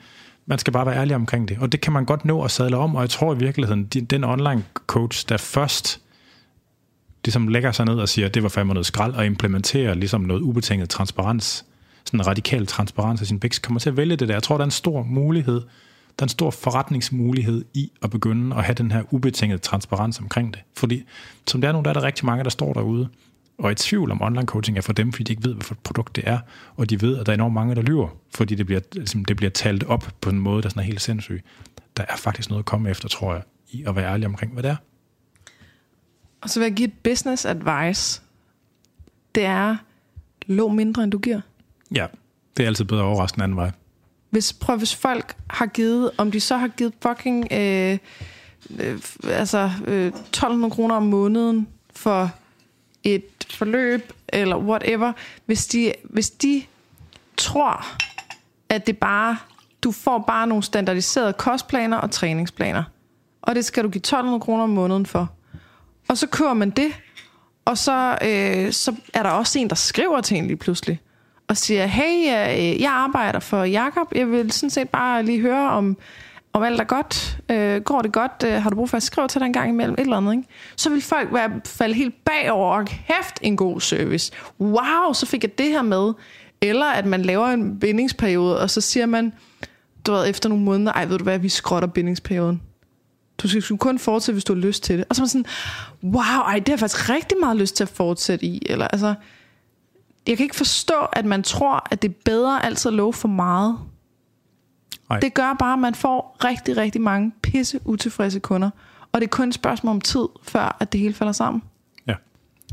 man 0.46 0.58
skal 0.60 0.74
bare 0.74 0.86
være 0.86 0.96
ærlig 0.98 1.16
omkring 1.16 1.50
det. 1.50 1.58
Og 1.62 1.72
det 1.72 1.82
kan 1.82 1.94
man 1.94 2.06
godt 2.06 2.26
nå 2.26 2.44
at 2.44 2.52
sadle 2.52 2.78
om, 2.78 2.96
og 2.96 3.02
jeg 3.02 3.10
tror 3.10 3.36
i 3.36 3.38
virkeligheden, 3.38 3.84
de- 3.86 4.02
den 4.02 4.24
online 4.24 4.64
coach, 4.88 5.26
der 5.30 5.38
først 5.38 6.02
ligesom 7.26 7.48
lægger 7.48 7.72
sig 7.72 7.86
ned 7.86 7.96
og 7.96 8.10
siger, 8.10 8.26
at 8.26 8.34
det 8.34 8.44
var 8.44 8.50
fandme 8.50 8.74
noget 8.74 8.86
skrald, 8.86 9.14
og 9.14 9.26
implementerer 9.26 9.94
ligesom 9.94 10.22
noget 10.22 10.42
ubetinget 10.42 10.90
transparens, 10.90 11.66
sådan 12.06 12.20
en 12.20 12.28
radikal 12.28 12.68
transparens 12.68 13.22
af 13.22 13.28
sin 13.28 13.44
vækst, 13.44 13.62
kommer 13.62 13.80
til 13.80 13.90
at 13.90 13.98
vælge 13.98 14.16
det 14.16 14.28
der. 14.28 14.36
Jeg 14.36 14.44
tror, 14.44 14.56
der 14.58 14.62
er 14.62 14.66
en 14.68 14.72
stor 14.72 15.04
mulighed 15.04 15.62
der 16.20 16.24
er 16.24 16.26
en 16.26 16.30
stor 16.30 16.52
forretningsmulighed 16.52 17.66
i 17.74 17.92
at 18.02 18.10
begynde 18.10 18.56
at 18.56 18.64
have 18.64 18.74
den 18.74 18.92
her 18.92 19.04
ubetingede 19.14 19.60
transparens 19.60 20.20
omkring 20.20 20.54
det. 20.54 20.62
Fordi 20.78 21.04
som 21.48 21.62
det 21.62 21.68
er 21.68 21.72
nu, 21.72 21.82
der 21.82 21.90
er 21.90 21.94
der 21.94 22.04
rigtig 22.04 22.26
mange, 22.26 22.44
der 22.44 22.50
står 22.50 22.74
derude, 22.74 23.10
og 23.58 23.66
er 23.66 23.70
i 23.70 23.76
tvivl 23.76 24.12
om 24.12 24.22
online 24.22 24.46
coaching 24.46 24.78
er 24.78 24.82
for 24.82 24.94
dem, 24.94 25.12
fordi 25.12 25.24
de 25.24 25.34
ikke 25.34 25.44
ved, 25.44 25.54
hvad 25.54 25.64
for 25.64 25.74
et 25.74 25.80
produkt 25.80 26.16
det 26.16 26.24
er, 26.28 26.40
og 26.76 26.90
de 26.90 27.02
ved, 27.02 27.18
at 27.18 27.26
der 27.26 27.32
er 27.32 27.34
enormt 27.34 27.54
mange, 27.54 27.76
der 27.76 27.82
lyver, 27.82 28.08
fordi 28.36 28.56
det 28.56 28.66
bliver, 28.66 28.82
ligesom, 28.94 29.26
det 29.26 29.38
bliver 29.38 29.50
talt 29.50 29.84
op 29.84 30.12
på 30.22 30.30
en 30.30 30.40
måde, 30.40 30.64
der 30.64 30.70
sådan 30.70 30.80
er 30.80 30.86
helt 30.86 31.02
sindssyg. 31.02 31.44
Der 31.98 32.04
er 32.10 32.16
faktisk 32.16 32.50
noget 32.50 32.62
at 32.62 32.66
komme 32.66 32.90
efter, 32.90 33.10
tror 33.10 33.34
jeg, 33.34 33.44
i 33.72 33.84
at 33.88 33.96
være 33.96 34.12
ærlig 34.12 34.28
omkring, 34.28 34.54
hvad 34.54 34.64
det 34.64 34.72
er. 34.72 34.76
Og 36.42 36.50
så 36.50 36.60
vil 36.60 36.66
jeg 36.66 36.74
give 36.74 36.88
et 36.88 36.94
business 37.04 37.46
advice. 37.46 38.22
Det 39.36 39.46
er, 39.46 39.78
lov 40.46 40.74
mindre, 40.74 41.04
end 41.04 41.12
du 41.12 41.18
giver. 41.18 41.42
Ja, 41.96 42.08
det 42.58 42.64
er 42.64 42.68
altid 42.68 42.86
bedre 42.86 43.02
at 43.02 43.06
overraske 43.06 43.36
den 43.36 43.44
anden 43.44 43.58
vej. 43.58 43.72
Hvis, 44.30 44.54
prøv, 44.54 44.78
hvis 44.78 44.96
folk 44.96 45.36
har 45.50 45.66
givet, 45.66 46.12
om 46.18 46.32
de 46.32 46.40
så 46.40 46.58
har 46.58 46.68
givet 46.68 46.94
fucking 47.02 47.48
øh, 47.52 47.98
øh, 48.80 49.00
altså, 49.24 49.72
øh, 49.88 50.08
1200 50.08 50.72
kroner 50.72 50.96
om 50.96 51.04
måneden 51.04 51.68
for 51.94 52.32
et 53.04 53.26
forløb, 53.50 54.14
eller 54.28 54.58
whatever, 54.58 55.14
hvis 55.46 55.68
de, 55.68 55.94
hvis 56.04 56.30
de 56.30 56.64
tror, 57.38 57.86
at 58.70 58.88
det 58.88 58.98
bare, 58.98 59.38
du 59.84 59.92
får 59.92 60.24
bare 60.28 60.48
nogle 60.48 60.64
standardiserede 60.64 61.34
kostplaner 61.34 61.98
og 61.98 62.12
træningsplaner, 62.12 62.84
og 63.42 63.56
det 63.56 63.66
skal 63.66 63.84
du 63.84 63.90
give 63.90 64.00
1200 64.00 64.42
kroner 64.42 64.64
om 64.64 64.70
måneden 64.70 65.06
for. 65.06 65.32
Og 66.10 66.18
så 66.18 66.28
kører 66.28 66.54
man 66.54 66.70
det, 66.70 66.92
og 67.66 67.78
så, 67.78 68.18
øh, 68.22 68.72
så 68.72 68.96
er 69.14 69.24
der 69.24 69.30
også 69.30 69.60
en, 69.60 69.70
der 69.70 69.76
skriver 69.76 70.22
til 70.22 70.38
en 70.38 70.48
lige 70.48 70.58
pludselig, 70.58 71.00
og 71.48 71.58
siger, 71.58 71.86
hey, 71.86 72.26
jeg, 72.26 72.78
jeg 72.80 72.92
arbejder 72.92 73.40
for 73.40 73.64
Jakob. 73.64 74.08
jeg 74.16 74.32
vil 74.32 74.52
sådan 74.52 74.70
set 74.70 74.90
bare 74.90 75.24
lige 75.24 75.42
høre, 75.42 75.70
om, 75.70 75.98
om 76.54 76.64
alt 76.64 76.80
er 76.82 76.84
godt, 76.84 77.40
øh, 77.52 77.82
går 77.82 78.02
det 78.02 78.14
godt, 78.14 78.44
øh, 78.46 78.54
har 78.54 78.70
du 78.70 78.76
brug 78.76 78.90
for 78.90 78.98
at 78.98 79.04
skrive 79.04 79.28
til 79.28 79.42
dig 79.42 79.46
en 79.46 79.54
gang 79.54 79.70
imellem, 79.70 79.94
et 79.94 80.00
eller 80.00 80.18
andet, 80.18 80.32
ikke? 80.32 80.48
Så 80.76 80.90
vil 80.90 81.02
folk 81.02 81.34
være, 81.34 81.52
falde 81.66 81.94
helt 81.94 82.16
bagover, 82.26 82.78
og 82.78 82.88
hæft 82.90 83.40
en 83.42 83.58
god 83.58 83.82
service. 83.82 84.32
Wow, 84.60 85.14
så 85.14 85.26
fik 85.26 85.44
jeg 85.44 85.58
det 85.58 85.68
her 85.68 85.82
med. 85.82 86.14
Eller 86.62 86.86
at 86.86 87.06
man 87.06 87.22
laver 87.22 87.48
en 87.48 87.80
bindingsperiode, 87.80 88.60
og 88.60 88.70
så 88.70 88.82
siger 88.82 89.06
man, 89.06 89.34
du 90.08 90.12
ved, 90.12 90.30
efter 90.30 90.50
nogle 90.50 90.64
måneder, 90.64 90.92
ej, 90.92 91.06
ved 91.06 91.18
du 91.18 91.24
hvad, 91.24 91.40
vi 91.40 91.50
skrotter 91.50 91.88
bindingsperioden. 91.88 92.62
Du 93.44 93.48
skal 93.48 93.78
kun 93.78 94.00
fortsætte, 94.00 94.36
hvis 94.36 94.44
du 94.44 94.54
har 94.54 94.62
lyst 94.62 94.84
til 94.84 94.98
det. 94.98 95.06
Og 95.10 95.16
så 95.16 95.22
er 95.22 95.24
man 95.24 95.30
sådan, 95.30 95.46
wow, 96.04 96.22
ej, 96.22 96.60
det 96.60 96.68
har 96.68 96.74
jeg 96.74 96.80
faktisk 96.80 97.10
rigtig 97.10 97.38
meget 97.40 97.58
lyst 97.58 97.76
til 97.76 97.84
at 97.84 97.90
fortsætte 97.90 98.46
i. 98.46 98.62
Eller 98.66 98.88
altså, 98.88 99.16
jeg 100.28 100.38
kan 100.38 100.44
ikke 100.44 100.56
forstå, 100.56 101.00
at 101.14 101.26
man 101.26 101.44
tror, 101.44 101.88
at 101.92 102.02
det 102.02 102.10
er 102.10 102.16
bedre 102.26 102.66
altid 102.66 102.90
at 102.90 102.96
love 102.96 103.14
for 103.14 103.28
meget. 103.28 103.78
Ej. 105.10 105.20
Det 105.20 105.34
gør 105.34 105.56
bare, 105.60 105.74
at 105.74 105.80
man 105.80 105.96
får 105.96 106.38
rigtig, 106.44 106.78
rigtig 106.78 107.02
mange 107.02 107.32
pisse 107.42 107.80
utilfredse 107.86 108.40
kunder. 108.40 108.70
Og 109.12 109.22
det 109.22 109.28
er 109.28 109.30
kun 109.30 109.48
et 109.48 109.56
spørgsmål 109.56 109.92
om 109.92 110.02
tid, 110.02 110.26
før 110.44 110.78
at 110.80 110.92
det 110.92 111.00
hele 111.00 111.14
falder 111.14 111.34
sammen. 111.34 111.64
Ja. 112.08 112.16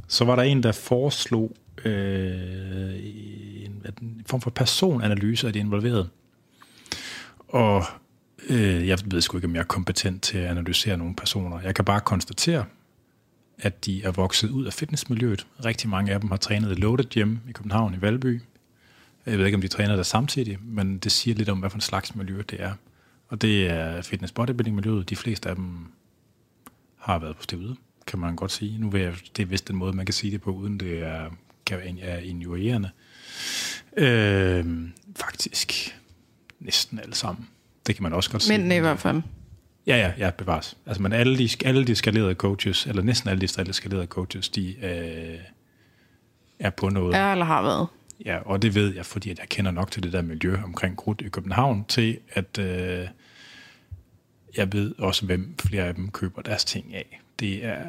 Så 0.08 0.24
var 0.24 0.36
der 0.36 0.42
en, 0.42 0.62
der 0.62 0.72
foreslog 0.72 1.56
øh, 1.84 2.94
en, 3.64 3.84
en 4.02 4.22
form 4.26 4.40
for 4.40 4.50
personanalyse 4.50 5.46
af 5.46 5.52
de 5.52 5.58
involverede. 5.58 6.08
Og 7.48 7.84
øh, 8.48 8.88
jeg 8.88 8.98
ved 9.04 9.20
sgu 9.20 9.36
ikke, 9.36 9.46
om 9.46 9.54
jeg 9.54 9.60
er 9.60 9.64
kompetent 9.64 10.22
til 10.22 10.38
at 10.38 10.50
analysere 10.50 10.96
nogle 10.96 11.16
personer. 11.16 11.60
Jeg 11.60 11.74
kan 11.74 11.84
bare 11.84 12.00
konstatere, 12.00 12.64
at 13.58 13.86
de 13.86 14.04
er 14.04 14.10
vokset 14.10 14.50
ud 14.50 14.64
af 14.64 14.72
fitnessmiljøet. 14.72 15.46
Rigtig 15.64 15.88
mange 15.88 16.12
af 16.12 16.20
dem 16.20 16.30
har 16.30 16.36
trænet 16.36 16.70
i 16.70 16.80
Loaded 16.80 17.04
Gym 17.04 17.36
i 17.48 17.52
København 17.52 17.94
i 17.94 18.00
Valby. 18.00 18.42
Jeg 19.26 19.38
ved 19.38 19.44
ikke, 19.46 19.56
om 19.56 19.60
de 19.60 19.68
træner 19.68 19.96
der 19.96 20.02
samtidig, 20.02 20.58
men 20.62 20.98
det 20.98 21.12
siger 21.12 21.34
lidt 21.34 21.48
om, 21.48 21.58
hvad 21.58 21.70
for 21.70 21.76
en 21.76 21.80
slags 21.80 22.14
miljø 22.14 22.42
det 22.50 22.62
er. 22.62 22.72
Og 23.28 23.42
det 23.42 23.66
er 23.66 24.02
fitness 24.02 24.32
bodybuilding 24.32 24.76
miljøet. 24.76 25.10
De 25.10 25.16
fleste 25.16 25.48
af 25.48 25.56
dem 25.56 25.92
har 26.96 27.18
været 27.18 27.36
på 27.36 27.42
stedet, 27.42 27.76
kan 28.06 28.18
man 28.18 28.36
godt 28.36 28.52
sige. 28.52 28.78
Nu 28.78 28.90
vil 28.90 29.00
jeg, 29.00 29.14
det 29.36 29.42
er 29.42 29.46
vist 29.46 29.68
den 29.68 29.76
måde, 29.76 29.92
man 29.92 30.06
kan 30.06 30.12
sige 30.12 30.30
det 30.30 30.40
på, 30.40 30.50
uden 30.50 30.80
det 30.80 31.02
er, 31.02 31.30
kan 31.66 31.78
være 31.78 32.24
injurierende. 32.24 32.90
Øh, 33.96 34.66
faktisk 35.16 35.98
næsten 36.60 36.98
alle 36.98 37.14
sammen. 37.14 37.48
Det 37.86 37.94
kan 37.94 38.02
man 38.02 38.12
også 38.12 38.30
godt 38.30 38.42
sige. 38.42 38.58
Men 38.58 38.72
i 38.72 38.78
hvert 38.78 38.98
fald. 38.98 39.22
Ja, 39.86 39.96
ja, 39.96 40.12
ja, 40.18 40.30
bevares. 40.30 40.76
Altså, 40.86 41.02
men 41.02 41.12
alle 41.12 41.38
de, 41.38 41.48
alle 41.64 41.84
de 41.84 41.94
skalerede 41.94 42.34
coaches, 42.34 42.86
eller 42.86 43.02
næsten 43.02 43.30
alle 43.30 43.40
de 43.40 43.72
skalerede 43.72 44.06
coaches, 44.06 44.48
de 44.48 44.76
øh, 44.84 45.38
er 46.58 46.70
på 46.70 46.88
noget. 46.88 47.14
Ja, 47.14 47.32
eller 47.32 47.44
har 47.44 47.62
været. 47.62 47.86
Ja, 48.24 48.38
og 48.38 48.62
det 48.62 48.74
ved 48.74 48.94
jeg, 48.94 49.06
fordi 49.06 49.30
at 49.30 49.38
jeg 49.38 49.48
kender 49.48 49.70
nok 49.70 49.90
til 49.90 50.02
det 50.02 50.12
der 50.12 50.22
miljø 50.22 50.56
omkring 50.64 50.96
Grut 50.96 51.20
i 51.20 51.28
København, 51.28 51.84
til 51.84 52.18
at 52.32 52.58
øh, 52.58 53.08
jeg 54.56 54.72
ved 54.72 54.94
også, 54.98 55.26
hvem 55.26 55.54
flere 55.58 55.84
af 55.84 55.94
dem 55.94 56.10
køber 56.10 56.42
deres 56.42 56.64
ting 56.64 56.94
af. 56.94 57.20
Det 57.40 57.64
er, 57.64 57.84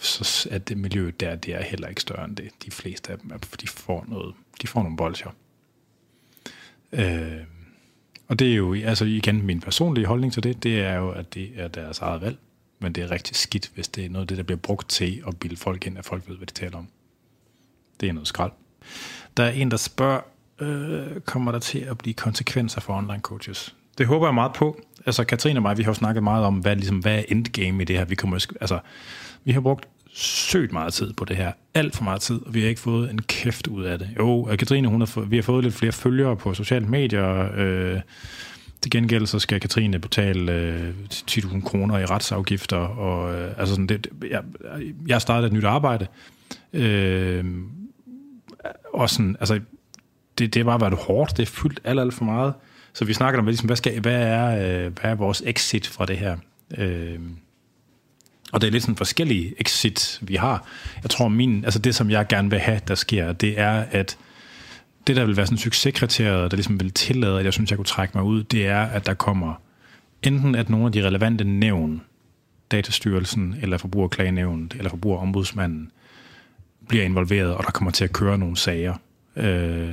så 0.00 0.48
at 0.50 0.68
det 0.68 0.78
miljø 0.78 1.10
der, 1.20 1.36
det 1.36 1.54
er 1.54 1.62
heller 1.62 1.88
ikke 1.88 2.00
større 2.00 2.24
end 2.24 2.36
det. 2.36 2.50
De 2.64 2.70
fleste 2.70 3.12
af 3.12 3.18
dem, 3.18 3.30
er, 3.30 3.38
de 3.60 3.68
får 3.68 4.04
noget, 4.08 4.34
de 4.62 4.66
får 4.66 4.82
nogle 4.82 4.96
bolcher. 4.96 5.30
Øh, 6.92 7.40
og 8.28 8.38
det 8.38 8.52
er 8.52 8.54
jo, 8.54 8.74
altså 8.74 9.04
igen, 9.04 9.46
min 9.46 9.60
personlige 9.60 10.06
holdning 10.06 10.32
til 10.32 10.42
det, 10.42 10.62
det 10.62 10.80
er 10.80 10.94
jo, 10.94 11.10
at 11.10 11.34
det 11.34 11.50
er 11.56 11.68
deres 11.68 11.98
eget 11.98 12.20
valg. 12.20 12.38
Men 12.78 12.92
det 12.92 13.04
er 13.04 13.10
rigtig 13.10 13.36
skidt, 13.36 13.70
hvis 13.74 13.88
det 13.88 14.04
er 14.04 14.08
noget 14.08 14.24
af 14.24 14.28
det, 14.28 14.36
der 14.36 14.42
bliver 14.42 14.58
brugt 14.58 14.88
til 14.88 15.22
at 15.28 15.36
bilde 15.36 15.56
folk 15.56 15.86
ind, 15.86 15.98
at 15.98 16.04
folk 16.04 16.28
ved, 16.28 16.36
hvad 16.36 16.46
de 16.46 16.52
taler 16.52 16.78
om. 16.78 16.88
Det 18.00 18.08
er 18.08 18.12
noget 18.12 18.28
skrald. 18.28 18.52
Der 19.36 19.44
er 19.44 19.50
en, 19.50 19.70
der 19.70 19.76
spørger, 19.76 20.20
øh, 20.60 21.20
kommer 21.20 21.52
der 21.52 21.58
til 21.58 21.78
at 21.78 21.98
blive 21.98 22.14
konsekvenser 22.14 22.80
for 22.80 22.94
online 22.94 23.20
coaches? 23.20 23.74
Det 23.98 24.06
håber 24.06 24.26
jeg 24.26 24.34
meget 24.34 24.52
på. 24.52 24.80
Altså 25.06 25.24
Katrine 25.24 25.58
og 25.58 25.62
mig, 25.62 25.78
vi 25.78 25.82
har 25.82 25.90
jo 25.90 25.94
snakket 25.94 26.22
meget 26.22 26.44
om, 26.44 26.58
hvad, 26.58 26.76
ligesom, 26.76 26.98
hvad 26.98 27.18
er 27.18 27.22
endgame 27.28 27.82
i 27.82 27.84
det 27.84 27.96
her. 27.96 28.04
Vi, 28.04 28.14
kommer, 28.14 28.46
altså, 28.60 28.78
vi 29.44 29.52
har 29.52 29.60
brugt 29.60 29.88
sygt 30.16 30.72
meget 30.72 30.94
tid 30.94 31.12
på 31.12 31.24
det 31.24 31.36
her. 31.36 31.52
Alt 31.74 31.96
for 31.96 32.04
meget 32.04 32.20
tid, 32.20 32.40
og 32.46 32.54
vi 32.54 32.60
har 32.60 32.68
ikke 32.68 32.80
fået 32.80 33.10
en 33.10 33.22
kæft 33.22 33.66
ud 33.66 33.84
af 33.84 33.98
det. 33.98 34.08
Jo, 34.18 34.48
Katrine, 34.58 34.88
hun 34.88 35.00
har 35.00 35.06
få, 35.06 35.20
vi 35.20 35.36
har 35.36 35.42
fået 35.42 35.64
lidt 35.64 35.74
flere 35.74 35.92
følgere 35.92 36.36
på 36.36 36.54
sociale 36.54 36.86
medier. 36.86 37.48
Øh, 37.56 38.00
til 38.82 38.90
gengæld 38.90 39.26
så 39.26 39.38
skal 39.38 39.60
Katrine 39.60 39.98
betale 39.98 40.52
øh, 40.52 40.94
10.000 41.12 41.60
kroner 41.60 41.98
i 41.98 42.04
retsafgifter. 42.04 42.76
Og, 42.76 43.34
øh, 43.34 43.54
altså 43.58 43.74
sådan, 43.74 43.86
det, 43.86 44.06
jeg, 44.30 44.42
jeg 45.06 45.20
startede 45.20 45.46
et 45.46 45.52
nyt 45.52 45.64
arbejde. 45.64 46.06
Øh, 46.72 47.44
og 48.94 49.10
sådan, 49.10 49.36
altså, 49.40 49.60
det, 50.38 50.54
det 50.54 50.64
har 50.64 50.78
bare 50.78 50.80
været 50.80 51.04
hårdt. 51.06 51.36
Det 51.36 51.42
er 51.42 51.46
fyldt 51.46 51.80
alt, 51.84 52.00
alt 52.00 52.14
for 52.14 52.24
meget. 52.24 52.54
Så 52.92 53.04
vi 53.04 53.12
snakker 53.12 53.40
om, 53.40 53.46
ligesom, 53.46 53.66
hvad, 53.66 53.76
skal, 53.76 54.00
hvad, 54.00 54.22
er, 54.22 54.86
øh, 54.86 54.92
hvad 55.00 55.10
er 55.10 55.14
vores 55.14 55.42
exit 55.46 55.86
fra 55.86 56.06
det 56.06 56.18
her? 56.18 56.36
Øh, 56.78 57.20
og 58.52 58.60
det 58.60 58.66
er 58.66 58.72
lidt 58.72 58.82
sådan 58.82 58.96
forskellige 58.96 59.54
exit, 59.58 60.18
vi 60.22 60.34
har. 60.34 60.66
Jeg 61.02 61.10
tror, 61.10 61.28
min, 61.28 61.64
altså 61.64 61.78
det, 61.78 61.94
som 61.94 62.10
jeg 62.10 62.26
gerne 62.28 62.50
vil 62.50 62.58
have, 62.58 62.80
der 62.88 62.94
sker, 62.94 63.32
det 63.32 63.58
er, 63.60 63.84
at 63.90 64.18
det, 65.06 65.16
der 65.16 65.24
vil 65.24 65.36
være 65.36 65.46
sådan 65.46 65.58
succeskriteriet, 65.58 66.50
der 66.50 66.56
ligesom 66.56 66.80
vil 66.80 66.92
tillade, 66.92 67.38
at 67.38 67.44
jeg 67.44 67.52
synes, 67.52 67.70
jeg 67.70 67.78
kunne 67.78 67.84
trække 67.84 68.12
mig 68.14 68.24
ud, 68.24 68.42
det 68.42 68.66
er, 68.66 68.82
at 68.82 69.06
der 69.06 69.14
kommer 69.14 69.54
enten 70.22 70.54
at 70.54 70.68
nogle 70.68 70.86
af 70.86 70.92
de 70.92 71.06
relevante 71.06 71.44
nævn, 71.44 72.02
Datastyrelsen, 72.70 73.56
eller 73.62 73.78
Forbrugerklagenævnet, 73.78 74.74
eller 74.74 74.90
Forbrugerombudsmanden, 74.90 75.90
bliver 76.88 77.04
involveret, 77.04 77.54
og 77.54 77.64
der 77.64 77.70
kommer 77.70 77.90
til 77.90 78.04
at 78.04 78.12
køre 78.12 78.38
nogle 78.38 78.56
sager. 78.56 78.94
Øh, 79.36 79.88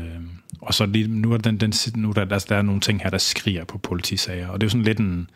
og 0.61 0.73
så 0.73 0.85
lige, 0.85 1.07
nu 1.07 1.33
er, 1.33 1.37
den, 1.37 1.57
den, 1.57 1.73
nu 1.95 2.11
der, 2.11 2.25
der, 2.25 2.45
der 2.49 2.55
er 2.55 2.61
nogle 2.61 2.81
ting 2.81 3.01
her, 3.01 3.09
der 3.09 3.17
skriger 3.17 3.63
på 3.63 3.77
politisager, 3.77 4.47
og 4.47 4.61
det 4.61 4.65
er 4.65 4.67
jo 4.67 4.69
sådan 4.69 4.83
lidt 4.83 4.99
en, 4.99 5.29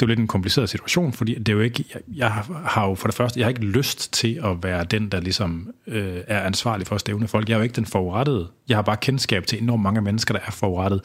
det 0.00 0.02
er 0.02 0.06
jo 0.06 0.08
lidt 0.08 0.18
en 0.18 0.26
kompliceret 0.26 0.68
situation, 0.68 1.12
fordi 1.12 1.34
det 1.34 1.48
er 1.48 1.52
jo 1.52 1.60
ikke, 1.60 1.84
jeg, 1.94 2.00
jeg 2.14 2.30
har 2.64 2.88
jo 2.88 2.94
for 2.94 3.08
det 3.08 3.14
første, 3.14 3.40
jeg 3.40 3.44
har 3.44 3.48
ikke 3.48 3.64
lyst 3.64 4.12
til 4.12 4.40
at 4.44 4.62
være 4.62 4.84
den, 4.84 5.08
der 5.08 5.20
ligesom 5.20 5.70
øh, 5.86 6.20
er 6.26 6.40
ansvarlig 6.40 6.86
for 6.86 6.94
at 6.94 7.00
stævne 7.00 7.28
folk. 7.28 7.48
Jeg 7.48 7.54
er 7.54 7.58
jo 7.58 7.62
ikke 7.62 7.76
den 7.76 7.86
forurettede. 7.86 8.48
Jeg 8.68 8.76
har 8.76 8.82
bare 8.82 8.96
kendskab 8.96 9.46
til 9.46 9.62
enormt 9.62 9.82
mange 9.82 10.00
mennesker, 10.00 10.34
der 10.34 10.40
er 10.46 10.50
forurettet. 10.50 11.00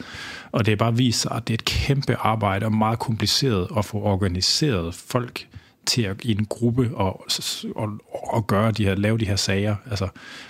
Og 0.52 0.66
det 0.66 0.72
er 0.72 0.76
bare 0.76 0.96
vist 0.96 1.20
sig, 1.20 1.32
at 1.32 1.48
det 1.48 1.54
er 1.54 1.56
et 1.56 1.64
kæmpe 1.64 2.16
arbejde 2.16 2.66
og 2.66 2.72
meget 2.72 2.98
kompliceret 2.98 3.68
at 3.76 3.84
få 3.84 4.02
organiseret 4.02 4.94
folk 4.94 5.46
til 5.86 6.02
at, 6.02 6.24
i 6.24 6.30
en 6.30 6.46
gruppe 6.46 6.90
og, 6.94 7.26
og, 7.76 7.90
og 8.12 8.46
gøre 8.46 8.70
de 8.70 8.84
her, 8.84 8.94
lave 8.94 9.18
de 9.18 9.26
her 9.26 9.36
sager. 9.36 9.76
Altså, 9.90 10.08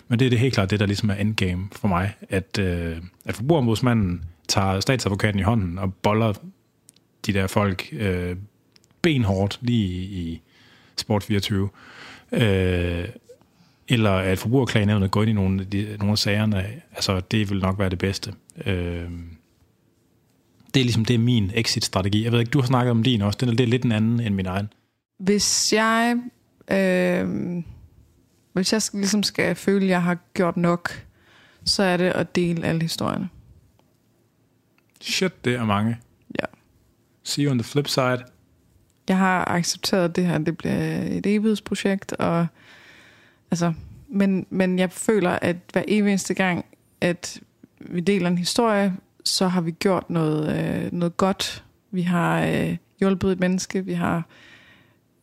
men 0.09 0.19
det 0.19 0.27
er 0.27 0.31
det 0.31 0.39
helt 0.39 0.55
klart 0.55 0.71
det, 0.71 0.81
der 0.81 0.87
ligesom 0.87 1.11
er 1.11 1.15
endgame 1.15 1.69
for 1.73 1.89
mig, 1.89 2.15
at, 2.29 2.59
øh, 2.59 2.97
at 3.25 3.37
forbrugerombudsmanden 3.37 4.25
tager 4.49 4.81
statsadvokaten 4.81 5.41
i 5.41 5.43
hånden 5.43 5.79
og 5.79 5.95
boller 5.95 6.33
de 7.27 7.33
der 7.33 7.47
folk 7.47 7.89
øh, 7.93 8.37
benhårdt 9.03 9.59
lige 9.63 9.89
i, 10.03 10.43
Sport 10.97 11.23
24. 11.23 11.69
Øh, 12.33 13.09
eller 13.89 14.11
at 14.11 14.39
forbrugerklagenævnet 14.39 15.11
går 15.11 15.23
ind 15.23 15.31
i 15.31 15.33
nogle 15.33 15.61
af, 15.61 15.71
de, 15.71 15.97
nogle 15.99 16.13
af 16.13 16.19
sagerne. 16.19 16.67
Altså, 16.93 17.21
det 17.21 17.51
vil 17.51 17.59
nok 17.59 17.79
være 17.79 17.91
det 17.91 17.99
bedste. 17.99 18.35
Øh, 18.67 19.11
det 20.75 20.81
er 20.81 20.85
ligesom 20.85 21.05
det 21.05 21.15
er 21.15 21.19
min 21.19 21.51
exit-strategi. 21.55 22.25
Jeg 22.25 22.33
ved 22.33 22.41
ikke, 22.41 22.51
du 22.51 22.61
har 22.61 22.67
snakket 22.67 22.91
om 22.91 23.03
din 23.03 23.23
også. 23.23 23.39
Den 23.41 23.49
er, 23.49 23.53
det 23.53 23.65
er 23.65 23.69
lidt 23.69 23.85
en 23.85 23.93
anden 23.93 24.21
end 24.21 24.35
min 24.35 24.47
egen. 24.47 24.73
Hvis 25.19 25.73
jeg, 25.73 26.17
øh, 26.71 27.63
hvis 28.53 28.73
jeg 28.73 28.83
ligesom 28.93 29.23
skal 29.23 29.55
føle, 29.55 29.85
at 29.85 29.91
jeg 29.91 30.03
har 30.03 30.19
gjort 30.35 30.57
nok, 30.57 31.07
så 31.65 31.83
er 31.83 31.97
det 31.97 32.05
at 32.05 32.37
dele 32.37 32.67
alle 32.67 32.83
historierne. 32.83 33.29
Shit, 35.01 35.45
det 35.45 35.55
er 35.55 35.65
mange. 35.65 35.97
See 37.23 37.45
you 37.45 37.51
on 37.51 37.59
the 37.59 37.65
flip 37.65 37.89
side. 37.89 38.19
Jeg 39.09 39.19
har 39.19 39.45
accepteret 39.45 40.17
det 40.17 40.27
her, 40.27 40.39
det 40.39 40.59
bliver 40.59 41.03
et 41.03 41.27
evighedsprojekt, 41.27 42.13
og 42.13 42.47
altså, 43.51 43.73
men, 44.09 44.47
men 44.51 44.79
jeg 44.79 44.93
føler, 44.93 45.31
at 45.31 45.57
hver 45.73 45.83
eneste 45.89 46.35
gang, 46.35 46.65
at 47.01 47.41
vi 47.81 48.01
deler 48.01 48.29
en 48.29 48.39
historie, 48.39 48.97
så 49.25 49.49
har 49.49 49.61
vi 49.61 49.71
gjort 49.71 50.11
noget, 50.11 50.59
øh, 50.59 50.93
noget 50.93 51.17
godt. 51.17 51.65
Vi 51.91 52.03
har 52.03 52.47
øh, 52.47 52.77
hjulpet 53.01 53.33
et 53.33 53.41
menneske, 53.41 53.85
vi 53.85 53.93
har 53.93 54.23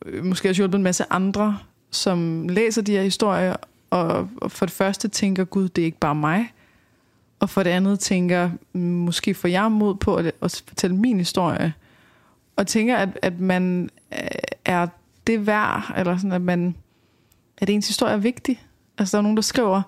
øh, 0.06 0.24
måske 0.24 0.48
også 0.48 0.60
hjulpet 0.62 0.78
en 0.78 0.84
masse 0.84 1.04
andre, 1.10 1.58
som 1.90 2.48
læser 2.48 2.82
de 2.82 2.92
her 2.92 3.02
historier, 3.02 3.56
og, 3.90 4.28
og 4.36 4.52
for 4.52 4.66
det 4.66 4.72
første 4.72 5.08
tænker, 5.08 5.44
Gud, 5.44 5.68
det 5.68 5.82
er 5.82 5.86
ikke 5.86 5.98
bare 5.98 6.14
mig. 6.14 6.52
Og 7.40 7.50
for 7.50 7.62
det 7.62 7.70
andet 7.70 8.00
tænker, 8.00 8.50
måske 8.78 9.34
får 9.34 9.48
jeg 9.48 9.72
mod 9.72 9.94
på 9.94 10.16
at, 10.16 10.32
at 10.42 10.62
fortælle 10.68 10.96
min 10.96 11.18
historie. 11.18 11.72
Og 12.60 12.66
tænker, 12.66 12.96
at, 12.96 13.18
at 13.22 13.40
man 13.40 13.90
øh, 14.12 14.18
er 14.64 14.86
det 15.26 15.46
værd, 15.46 15.94
eller 15.96 16.16
sådan, 16.16 16.32
at 16.32 16.42
man, 16.42 16.76
at 17.58 17.70
ens 17.70 17.86
historie 17.86 18.12
er 18.12 18.18
vigtig. 18.18 18.62
Altså, 18.98 19.16
der 19.16 19.18
er 19.18 19.22
nogen, 19.22 19.36
der 19.36 19.42
skriver, 19.42 19.82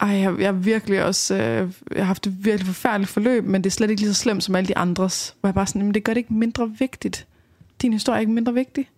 ej, 0.00 0.08
jeg, 0.08 0.40
jeg 0.40 0.64
virkelig 0.64 1.04
også, 1.04 1.34
øh, 1.34 1.72
jeg 1.90 2.02
har 2.02 2.04
haft 2.04 2.26
et 2.26 2.44
virkelig 2.44 2.66
forfærdeligt 2.66 3.10
forløb, 3.10 3.44
men 3.44 3.64
det 3.64 3.70
er 3.70 3.74
slet 3.74 3.90
ikke 3.90 4.02
lige 4.02 4.14
så 4.14 4.20
slemt 4.20 4.44
som 4.44 4.54
alle 4.54 4.68
de 4.68 4.78
andres. 4.78 5.36
Hvor 5.40 5.48
jeg 5.48 5.54
bare 5.54 5.66
sådan, 5.66 5.82
men 5.82 5.94
det 5.94 6.04
gør 6.04 6.14
det 6.14 6.18
ikke 6.18 6.34
mindre 6.34 6.72
vigtigt. 6.78 7.26
Din 7.82 7.92
historie 7.92 8.16
er 8.16 8.20
ikke 8.20 8.32
mindre 8.32 8.54
vigtig. 8.54 8.90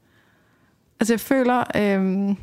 Altså, 1.01 1.12
jeg 1.12 1.20
føler, 1.20 1.59
øh, 1.59 2.36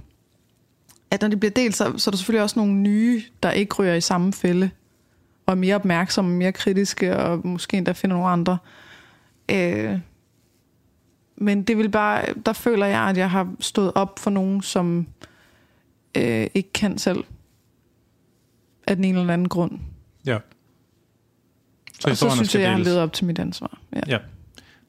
at 1.11 1.21
når 1.21 1.27
det 1.27 1.39
bliver 1.39 1.51
delt, 1.51 1.75
så, 1.75 1.93
så 1.97 2.09
er 2.09 2.11
der 2.11 2.17
selvfølgelig 2.17 2.43
også 2.43 2.59
nogle 2.59 2.73
nye, 2.73 3.21
der 3.43 3.51
ikke 3.51 3.75
ryger 3.75 3.93
i 3.93 4.01
samme 4.01 4.33
fælde, 4.33 4.69
og 5.45 5.51
er 5.51 5.55
mere 5.55 5.75
opmærksomme, 5.75 6.35
mere 6.35 6.51
kritiske, 6.51 7.17
og 7.17 7.47
måske 7.47 7.77
endda 7.77 7.91
finder 7.91 8.15
nogle 8.15 8.29
andre. 8.29 8.57
Øh, 9.51 9.99
men 11.37 11.63
det 11.63 11.77
vil 11.77 11.89
bare, 11.89 12.25
der 12.45 12.53
føler 12.53 12.85
jeg, 12.85 13.01
at 13.01 13.17
jeg 13.17 13.31
har 13.31 13.53
stået 13.59 13.91
op 13.95 14.19
for 14.19 14.29
nogen, 14.29 14.61
som 14.61 15.07
øh, 16.17 16.47
ikke 16.53 16.73
kan 16.73 16.97
selv 16.97 17.23
af 18.87 18.95
den 18.95 19.05
ene 19.05 19.19
eller 19.19 19.33
anden 19.33 19.49
grund. 19.49 19.71
Ja. 20.25 20.37
Så 21.99 22.09
og 22.09 22.17
så 22.17 22.29
synes 22.29 22.55
jeg, 22.55 22.61
jeg 22.61 22.71
har 22.71 22.77
levet 22.77 22.99
op 22.99 23.13
til 23.13 23.25
mit 23.25 23.39
ansvar. 23.39 23.77
Ja. 23.95 24.01
ja. 24.07 24.17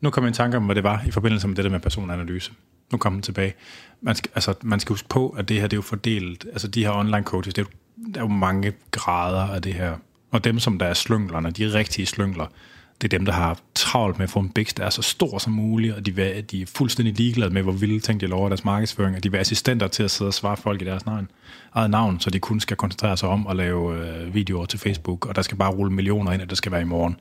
Nu 0.01 0.11
kommer 0.11 0.29
jeg 0.29 0.35
i 0.35 0.37
tanke 0.37 0.57
om, 0.57 0.65
hvad 0.65 0.75
det 0.75 0.85
var 0.85 1.03
i 1.07 1.11
forbindelse 1.11 1.49
med 1.49 1.57
det 1.57 1.65
der 1.65 1.71
med 1.71 1.81
personanalyse. 1.81 2.53
Nu 2.93 2.99
kommer 2.99 3.17
den 3.17 3.23
tilbage. 3.23 3.55
Man 4.01 4.15
skal, 4.15 4.31
altså, 4.35 4.55
man 4.63 4.81
skal 4.81 4.93
huske 4.93 5.09
på, 5.09 5.29
at 5.29 5.49
det 5.49 5.57
her 5.57 5.63
det 5.63 5.73
er 5.73 5.79
jo 5.79 5.83
fordelt. 5.83 6.47
Altså 6.53 6.69
de 6.69 6.85
her 6.85 6.93
online 6.93 7.23
coaches, 7.23 7.55
det 7.55 7.63
er 7.63 7.67
jo, 7.67 8.05
der 8.15 8.21
er 8.21 8.25
jo 8.25 8.29
mange 8.29 8.73
grader 8.91 9.43
af 9.43 9.63
det 9.63 9.75
her. 9.75 9.97
Og 10.31 10.45
dem, 10.45 10.59
som 10.59 10.79
der 10.79 10.87
er 10.87 10.95
slynglerne, 10.95 11.51
de 11.51 11.75
rigtige 11.75 12.07
slyngler, 12.07 12.47
det 13.01 13.13
er 13.13 13.19
dem, 13.19 13.25
der 13.25 13.33
har 13.33 13.59
travlt 13.75 14.19
med 14.19 14.25
at 14.25 14.31
få 14.31 14.39
en 14.39 14.51
bækst, 14.51 14.77
der 14.77 14.85
er 14.85 14.91
så 14.91 15.03
stor 15.03 15.39
som 15.39 15.53
muligt, 15.53 15.95
og 15.95 16.07
de, 16.07 16.15
vil, 16.15 16.45
de 16.51 16.63
er 16.63 16.67
fuldstændig 16.67 17.15
ligeglade 17.15 17.51
med, 17.51 17.63
hvor 17.63 17.73
vilde 17.73 18.01
ting 18.01 18.21
de 18.21 18.27
lover 18.27 18.49
deres 18.49 18.65
markedsføring, 18.65 19.17
og 19.17 19.25
de 19.25 19.31
vil 19.31 19.39
assistenter 19.39 19.89
til 19.89 20.03
at 20.03 20.11
sidde 20.11 20.29
og 20.29 20.35
svare 20.35 20.57
folk 20.57 20.83
i 20.83 20.85
deres 20.85 21.07
navn, 21.07 21.31
eget 21.75 21.91
navn, 21.91 22.21
så 22.21 22.31
de 22.31 22.39
kun 22.39 22.61
skal 22.61 22.77
koncentrere 22.77 23.17
sig 23.17 23.29
om 23.29 23.47
at 23.47 23.57
lave 23.57 24.09
øh, 24.09 24.35
videoer 24.35 24.67
til 24.67 24.79
Facebook, 24.79 25.27
og 25.27 25.37
der 25.37 25.43
skal 25.43 25.57
bare 25.57 25.71
rulle 25.71 25.93
millioner 25.93 26.33
ind, 26.33 26.43
at 26.43 26.51
det 26.51 26.59
skal 26.59 26.73
være 26.73 26.81
i 26.81 26.85
morgen, 26.85 27.17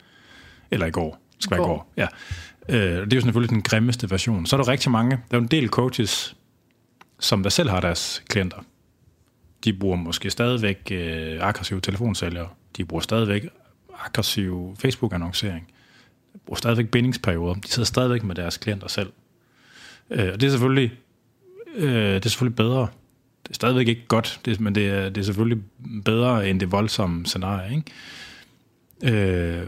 eller 0.71 0.85
i 0.85 0.91
går. 0.91 1.21
Det 1.35 1.43
skal 1.43 1.57
være 1.57 1.65
i 1.65 1.69
går, 1.69 1.93
ja. 1.97 2.07
Øh, 2.69 3.05
det 3.05 3.13
er 3.13 3.17
jo 3.17 3.21
selvfølgelig 3.21 3.49
den 3.49 3.61
grimmeste 3.61 4.11
version. 4.11 4.45
Så 4.45 4.55
er 4.55 4.61
der 4.61 4.67
rigtig 4.67 4.91
mange, 4.91 5.19
der 5.31 5.37
er 5.37 5.41
en 5.41 5.47
del 5.47 5.67
coaches, 5.67 6.35
som 7.19 7.43
der 7.43 7.49
selv 7.49 7.69
har 7.69 7.79
deres 7.79 8.23
klienter. 8.29 8.57
De 9.63 9.73
bruger 9.73 9.95
måske 9.95 10.29
stadigvæk 10.29 10.91
øh, 10.91 11.37
aggressive 11.41 11.81
telefonsælgere. 11.81 12.47
De 12.77 12.85
bruger 12.85 13.01
stadigvæk 13.01 13.49
aggressiv 14.05 14.75
Facebook-annoncering. 14.79 15.67
De 16.33 16.39
bruger 16.45 16.57
stadigvæk 16.57 16.89
bindingsperioder. 16.89 17.53
De 17.53 17.67
sidder 17.67 17.85
stadigvæk 17.85 18.23
med 18.23 18.35
deres 18.35 18.57
klienter 18.57 18.87
selv. 18.87 19.11
Øh, 20.09 20.29
og 20.33 20.41
det 20.41 20.47
er 20.47 20.51
selvfølgelig, 20.51 20.93
øh, 21.75 22.13
det 22.13 22.25
er 22.25 22.29
selvfølgelig 22.29 22.55
bedre. 22.55 22.87
Det 23.43 23.49
er 23.49 23.53
stadigvæk 23.53 23.87
ikke 23.87 24.05
godt, 24.07 24.39
det, 24.45 24.59
men 24.59 24.75
det 24.75 24.87
er, 24.89 25.09
det 25.09 25.21
er 25.21 25.25
selvfølgelig 25.25 25.63
bedre 26.05 26.49
end 26.49 26.59
det 26.59 26.71
voldsomme 26.71 27.25
scenarie. 27.25 27.75
Ikke? 27.75 29.61
Øh, 29.61 29.67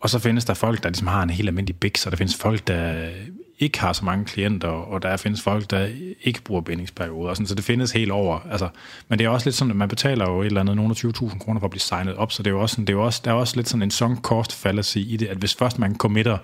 og 0.00 0.10
så 0.10 0.18
findes 0.18 0.44
der 0.44 0.54
folk, 0.54 0.82
der 0.82 0.88
ligesom 0.88 1.06
har 1.06 1.22
en 1.22 1.30
helt 1.30 1.48
almindelig 1.48 1.76
big, 1.76 1.92
så 1.96 2.10
der 2.10 2.16
findes 2.16 2.36
folk, 2.36 2.66
der 2.66 3.10
ikke 3.58 3.80
har 3.80 3.92
så 3.92 4.04
mange 4.04 4.24
klienter, 4.24 4.68
og 4.68 5.02
der 5.02 5.16
findes 5.16 5.42
folk, 5.42 5.70
der 5.70 5.88
ikke 6.22 6.42
bruger 6.42 6.60
bindingsperioder, 6.60 7.34
sådan, 7.34 7.46
så 7.46 7.54
det 7.54 7.64
findes 7.64 7.92
helt 7.92 8.10
over. 8.10 8.38
Altså, 8.50 8.68
men 9.08 9.18
det 9.18 9.24
er 9.24 9.28
også 9.28 9.46
lidt 9.46 9.56
sådan, 9.56 9.70
at 9.70 9.76
man 9.76 9.88
betaler 9.88 10.30
jo 10.30 10.40
et 10.40 10.46
eller 10.46 10.60
andet 10.60 10.76
nogle 10.76 10.94
20.000 10.94 11.38
kroner 11.38 11.60
for 11.60 11.66
at 11.66 11.70
blive 11.70 11.80
signet 11.80 12.14
op, 12.14 12.32
så 12.32 12.42
det 12.42 12.50
er 12.50 12.54
jo 12.54 12.60
også, 12.60 12.74
sådan, 12.74 12.86
det 12.86 12.92
er 12.92 12.96
jo 12.96 13.04
også, 13.04 13.20
der 13.24 13.30
er 13.30 13.34
også 13.34 13.56
lidt 13.56 13.68
sådan 13.68 13.82
en 13.82 13.90
sunk 13.90 14.20
cost 14.20 14.54
fallacy 14.54 14.96
i 14.96 15.16
det, 15.16 15.26
at 15.26 15.36
hvis 15.36 15.54
først 15.54 15.78
man 15.78 15.96
committer, 15.96 16.38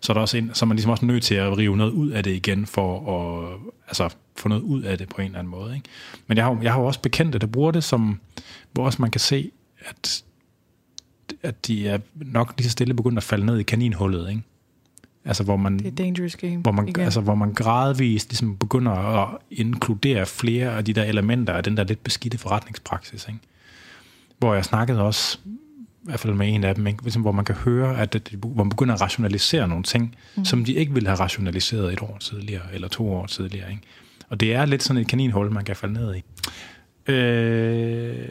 så 0.00 0.12
er, 0.12 0.14
der 0.14 0.20
også 0.20 0.36
en, 0.36 0.50
så 0.54 0.64
er 0.64 0.66
man 0.66 0.76
ligesom 0.76 0.90
også 0.90 1.04
nødt 1.04 1.22
til 1.22 1.34
at 1.34 1.58
rive 1.58 1.76
noget 1.76 1.90
ud 1.90 2.10
af 2.10 2.24
det 2.24 2.30
igen, 2.30 2.66
for 2.66 3.16
at 3.16 3.58
altså, 3.88 4.08
få 4.36 4.48
noget 4.48 4.62
ud 4.62 4.82
af 4.82 4.98
det 4.98 5.08
på 5.08 5.20
en 5.20 5.26
eller 5.26 5.38
anden 5.38 5.50
måde. 5.50 5.74
Ikke? 5.74 5.88
Men 6.26 6.36
jeg 6.36 6.44
har, 6.44 6.58
jeg 6.62 6.72
har 6.72 6.80
jo 6.80 6.86
også 6.86 7.00
bekendte, 7.00 7.38
der 7.38 7.46
bruger 7.46 7.70
det, 7.70 7.84
som, 7.84 8.20
hvor 8.72 8.84
også 8.84 9.02
man 9.02 9.10
kan 9.10 9.20
se, 9.20 9.50
at, 9.80 10.24
at 11.42 11.66
de 11.66 11.88
er 11.88 11.98
nok 12.14 12.54
lige 12.56 12.64
så 12.64 12.70
stille 12.70 12.94
begyndt 12.94 13.18
at 13.18 13.24
falde 13.24 13.46
ned 13.46 13.58
i 13.58 13.62
kaninhullet, 13.62 14.30
ikke? 14.30 14.42
Altså, 15.28 15.42
hvor 15.42 15.56
man, 15.56 15.78
det 15.78 15.86
er 15.86 15.90
dangerous 15.90 16.36
game. 16.36 16.56
Hvor 16.56 16.72
man, 16.72 16.94
altså, 16.98 17.20
hvor 17.20 17.34
man 17.34 17.52
gradvist 17.54 18.30
ligesom 18.30 18.56
begynder 18.56 18.92
at 18.92 19.28
inkludere 19.50 20.26
flere 20.26 20.76
af 20.76 20.84
de 20.84 20.92
der 20.92 21.04
elementer 21.04 21.52
af 21.52 21.64
den 21.64 21.76
der 21.76 21.84
lidt 21.84 22.04
beskidte 22.04 22.38
forretningspraksis. 22.38 23.28
Ikke? 23.28 23.40
Hvor 24.38 24.54
jeg 24.54 24.64
snakkede 24.64 25.02
også, 25.02 25.38
i 25.44 25.50
hvert 26.02 26.20
fald 26.20 26.34
med 26.34 26.54
en 26.54 26.64
af 26.64 26.74
dem, 26.74 26.86
ikke? 26.86 27.02
Ligesom, 27.02 27.22
hvor 27.22 27.32
man 27.32 27.44
kan 27.44 27.54
høre, 27.54 27.98
at 28.00 28.12
det, 28.12 28.28
hvor 28.38 28.54
man 28.64 28.68
begynder 28.68 28.94
at 28.94 29.00
rationalisere 29.00 29.68
nogle 29.68 29.84
ting, 29.84 30.16
mm. 30.36 30.44
som 30.44 30.64
de 30.64 30.72
ikke 30.72 30.94
ville 30.94 31.08
have 31.08 31.20
rationaliseret 31.20 31.92
et 31.92 32.02
år 32.02 32.16
tidligere, 32.20 32.74
eller 32.74 32.88
to 32.88 33.12
år 33.12 33.26
tidligere. 33.26 33.70
Ikke? 33.70 33.82
Og 34.28 34.40
det 34.40 34.54
er 34.54 34.64
lidt 34.64 34.82
sådan 34.82 35.02
et 35.02 35.08
kaninhul, 35.08 35.50
man 35.52 35.64
kan 35.64 35.76
falde 35.76 35.94
ned 35.94 36.14
i. 36.14 36.22
Øh, 37.12 38.28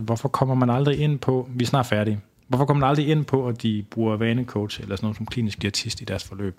hvorfor 0.00 0.28
kommer 0.28 0.54
man 0.54 0.70
aldrig 0.70 0.98
ind 0.98 1.18
på, 1.18 1.48
vi 1.54 1.64
er 1.64 1.68
snart 1.68 1.86
færdige, 1.86 2.20
Hvorfor 2.52 2.64
kommer 2.64 2.80
man 2.80 2.88
aldrig 2.88 3.08
ind 3.08 3.24
på, 3.24 3.48
at 3.48 3.62
de 3.62 3.84
bruger 3.90 4.16
vanecoach 4.16 4.80
eller 4.80 4.96
sådan 4.96 5.04
noget 5.04 5.16
som 5.16 5.26
klinisk 5.26 5.62
diætist 5.62 6.00
i 6.00 6.04
deres 6.04 6.24
forløb? 6.24 6.58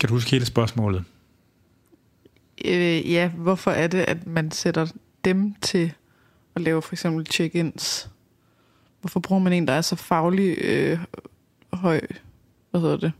Kan 0.00 0.08
du 0.08 0.14
huske 0.14 0.30
hele 0.30 0.46
spørgsmålet? 0.46 1.04
Øh, 2.64 3.12
ja, 3.12 3.28
hvorfor 3.28 3.70
er 3.70 3.86
det, 3.86 3.98
at 3.98 4.26
man 4.26 4.50
sætter 4.50 4.86
dem 5.24 5.54
til 5.54 5.92
at 6.54 6.62
lave 6.62 6.82
for 6.82 6.94
eksempel 6.94 7.26
check-ins? 7.26 8.08
Hvorfor 9.00 9.20
bruger 9.20 9.42
man 9.42 9.52
en, 9.52 9.66
der 9.66 9.72
er 9.72 9.80
så 9.80 9.96
faglig 9.96 10.56
øh, 10.58 10.98
høj, 11.72 12.00
hvad 12.70 12.80
hedder 12.80 12.96
det, 12.96 13.12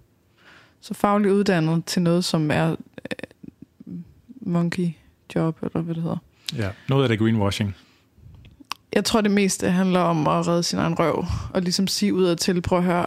så 0.80 0.94
faglig 0.94 1.32
uddannet 1.32 1.84
til 1.84 2.02
noget, 2.02 2.24
som 2.24 2.50
er 2.50 2.70
øh, 2.70 3.96
monkey 4.40 4.90
job, 5.34 5.58
eller 5.62 5.80
hvad 5.80 5.94
det 5.94 6.02
hedder? 6.02 6.18
Ja, 6.56 6.70
noget 6.88 7.02
af 7.02 7.08
det 7.08 7.18
greenwashing. 7.18 7.76
Jeg 8.92 9.04
tror, 9.04 9.20
det 9.20 9.30
meste 9.30 9.70
handler 9.70 10.00
om 10.00 10.26
at 10.26 10.46
redde 10.48 10.62
sin 10.62 10.78
egen 10.78 10.98
røv, 10.98 11.24
og 11.54 11.62
ligesom 11.62 11.86
sige 11.86 12.14
ud 12.14 12.24
og 12.24 12.38
til, 12.38 12.62
prøv 12.62 12.78
at 12.78 12.84
høre, 12.84 13.06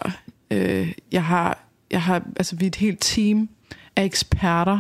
øh, 0.52 0.94
jeg 1.12 1.24
har, 1.24 1.66
jeg 1.92 2.02
har, 2.02 2.24
altså 2.36 2.56
vi 2.56 2.66
er 2.66 2.68
et 2.68 2.76
helt 2.76 3.02
team 3.02 3.50
af 3.96 4.04
eksperter, 4.04 4.80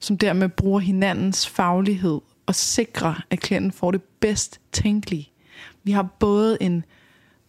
som 0.00 0.18
dermed 0.18 0.48
bruger 0.48 0.80
hinandens 0.80 1.48
faglighed 1.48 2.20
og 2.46 2.54
sikrer, 2.54 3.22
at 3.30 3.40
klienten 3.40 3.72
får 3.72 3.90
det 3.90 4.02
bedst 4.02 4.60
tænkelige. 4.72 5.30
Vi 5.84 5.92
har 5.92 6.02
både 6.02 6.58
en, 6.60 6.84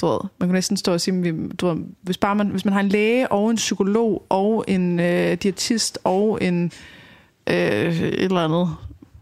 du 0.01 0.05
ved, 0.07 0.19
man 0.39 0.49
kan 0.49 0.53
næsten 0.53 0.77
stå 0.77 0.93
og 0.93 1.01
sige, 1.01 1.47
du 1.47 1.67
ved, 1.67 1.77
hvis, 2.01 2.17
bare 2.17 2.35
man, 2.35 2.47
hvis 2.47 2.65
man 2.65 2.73
har 2.73 2.79
en 2.79 2.89
læge 2.89 3.31
og 3.31 3.49
en 3.49 3.55
psykolog 3.55 4.25
og 4.29 4.65
en 4.67 4.99
øh, 4.99 5.33
diætist 5.33 5.99
og 6.03 6.39
en 6.41 6.71
øh, 7.49 8.01
et 8.01 8.23
eller 8.23 8.45
andet 8.45 8.75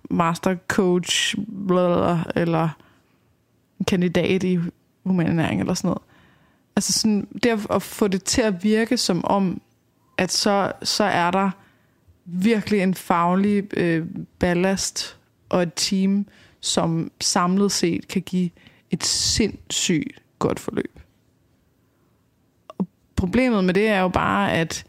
master 0.09 0.55
coach, 0.67 1.35
bla, 1.67 2.19
eller 2.35 2.69
kandidat 3.87 4.43
i 4.43 4.59
humanernæring 5.05 5.59
eller 5.59 5.73
sådan 5.73 5.87
noget. 5.87 6.01
Altså 6.75 6.93
sådan, 6.93 7.27
det 7.43 7.65
at 7.69 7.81
få 7.81 8.07
det 8.07 8.23
til 8.23 8.41
at 8.41 8.63
virke 8.63 8.97
som 8.97 9.25
om, 9.25 9.61
at 10.17 10.31
så, 10.31 10.71
så 10.83 11.03
er 11.03 11.31
der 11.31 11.51
virkelig 12.25 12.81
en 12.81 12.93
faglig 12.93 13.77
øh, 13.77 14.05
ballast 14.39 15.17
og 15.49 15.63
et 15.63 15.71
team, 15.75 16.25
som 16.61 17.11
samlet 17.21 17.71
set 17.71 18.07
kan 18.07 18.21
give 18.21 18.49
et 18.91 19.03
sindssygt 19.03 20.21
godt 20.39 20.59
forløb. 20.59 20.99
Og 22.67 22.87
problemet 23.15 23.63
med 23.63 23.73
det 23.73 23.87
er 23.87 23.99
jo 23.99 24.07
bare, 24.07 24.53
at 24.53 24.85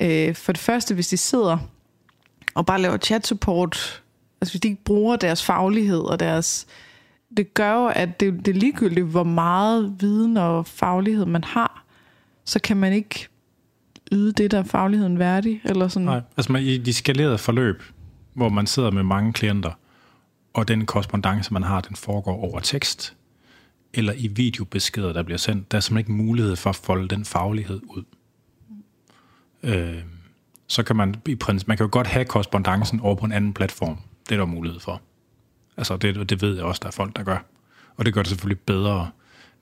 øh, 0.00 0.34
for 0.34 0.52
det 0.52 0.60
første, 0.60 0.94
hvis 0.94 1.08
de 1.08 1.16
sidder 1.16 1.58
og 2.54 2.66
bare 2.66 2.80
laver 2.80 2.96
chat 2.96 3.26
support, 3.26 4.02
altså 4.40 4.52
hvis 4.52 4.60
de 4.60 4.68
ikke 4.68 4.84
bruger 4.84 5.16
deres 5.16 5.44
faglighed 5.44 6.00
og 6.00 6.20
deres 6.20 6.66
det 7.36 7.54
gør 7.54 7.74
jo, 7.74 7.86
at 7.86 8.20
det, 8.20 8.46
det 8.46 8.56
er 8.56 8.60
ligegyldigt, 8.60 9.06
hvor 9.06 9.24
meget 9.24 9.96
viden 10.00 10.36
og 10.36 10.66
faglighed 10.66 11.26
man 11.26 11.44
har, 11.44 11.84
så 12.44 12.60
kan 12.60 12.76
man 12.76 12.92
ikke 12.92 13.28
yde 14.12 14.32
det, 14.32 14.50
der 14.50 14.58
er 14.58 14.62
fagligheden 14.62 15.18
værdig. 15.18 15.60
Eller 15.64 15.88
sådan. 15.88 16.06
Nej, 16.06 16.20
altså 16.36 16.52
man, 16.52 16.62
i 16.62 16.78
de 16.78 16.92
skalerede 16.92 17.38
forløb, 17.38 17.82
hvor 18.34 18.48
man 18.48 18.66
sidder 18.66 18.90
med 18.90 19.02
mange 19.02 19.32
klienter, 19.32 19.70
og 20.54 20.68
den 20.68 20.86
korrespondence, 20.86 21.52
man 21.52 21.62
har, 21.62 21.80
den 21.80 21.96
foregår 21.96 22.44
over 22.44 22.60
tekst, 22.60 23.16
eller 23.94 24.12
i 24.16 24.26
videobeskeder, 24.26 25.12
der 25.12 25.22
bliver 25.22 25.38
sendt. 25.38 25.72
Der 25.72 25.76
er 25.76 25.80
simpelthen 25.80 26.10
ikke 26.10 26.24
mulighed 26.24 26.56
for 26.56 26.70
at 26.70 26.76
folde 26.76 27.08
den 27.08 27.24
faglighed 27.24 27.80
ud. 27.84 28.04
Øh, 29.62 30.02
så 30.66 30.82
kan 30.82 30.96
man 30.96 31.14
i 31.26 31.34
princippet, 31.34 31.68
man 31.68 31.76
kan 31.76 31.86
jo 31.86 31.90
godt 31.92 32.06
have 32.06 32.24
korrespondancen 32.24 33.00
over 33.00 33.14
på 33.14 33.24
en 33.24 33.32
anden 33.32 33.52
platform. 33.54 33.98
Det 34.28 34.34
er 34.34 34.38
der 34.38 34.46
mulighed 34.46 34.80
for. 34.80 35.02
Altså 35.76 35.96
det, 35.96 36.30
det 36.30 36.42
ved 36.42 36.56
jeg 36.56 36.64
også, 36.64 36.80
der 36.82 36.88
er 36.88 36.92
folk, 36.92 37.16
der 37.16 37.22
gør. 37.22 37.38
Og 37.96 38.04
det 38.04 38.14
gør 38.14 38.22
det 38.22 38.28
selvfølgelig 38.28 38.60
bedre. 38.60 39.10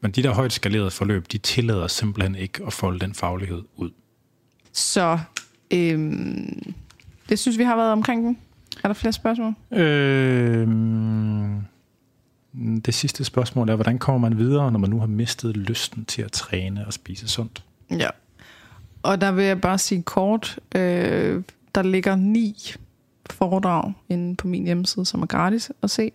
Men 0.01 0.11
de 0.11 0.23
der 0.23 0.35
højt 0.35 0.53
skalerede 0.53 0.91
forløb, 0.91 1.32
de 1.32 1.39
tillader 1.39 1.86
simpelthen 1.86 2.35
ikke 2.35 2.62
at 2.66 2.73
folde 2.73 2.99
den 2.99 3.15
faglighed 3.15 3.62
ud. 3.77 3.91
Så 4.73 5.19
øhm, 5.70 6.74
det 7.28 7.39
synes 7.39 7.59
vi 7.59 7.65
har 7.65 7.77
været 7.77 7.93
omkring 7.93 8.24
den. 8.24 8.39
Er 8.85 8.89
der 8.89 8.95
flere 8.95 9.12
spørgsmål? 9.12 9.55
Øh, 9.73 10.69
det 12.86 12.95
sidste 12.95 13.24
spørgsmål 13.24 13.69
er, 13.69 13.74
hvordan 13.74 13.99
kommer 13.99 14.28
man 14.28 14.39
videre, 14.39 14.73
når 14.73 14.78
man 14.78 14.91
nu 14.91 15.01
har 15.01 15.07
mistet 15.07 15.57
lysten 15.57 16.05
til 16.05 16.23
at 16.23 16.32
træne 16.32 16.86
og 16.86 16.93
spise 16.93 17.28
sundt? 17.28 17.65
Ja. 17.91 18.09
Og 19.03 19.20
der 19.20 19.32
vil 19.32 19.45
jeg 19.45 19.61
bare 19.61 19.78
sige 19.78 20.03
kort, 20.03 20.59
øh, 20.74 21.43
der 21.74 21.82
ligger 21.82 22.16
ni 22.16 22.74
foredrag 23.33 23.93
inde 24.09 24.37
på 24.37 24.49
min 24.49 24.65
hjemmeside, 24.65 25.07
som 25.07 25.23
er 25.23 25.27
gratis 25.27 25.73
at 25.83 25.91
se, 25.91 26.13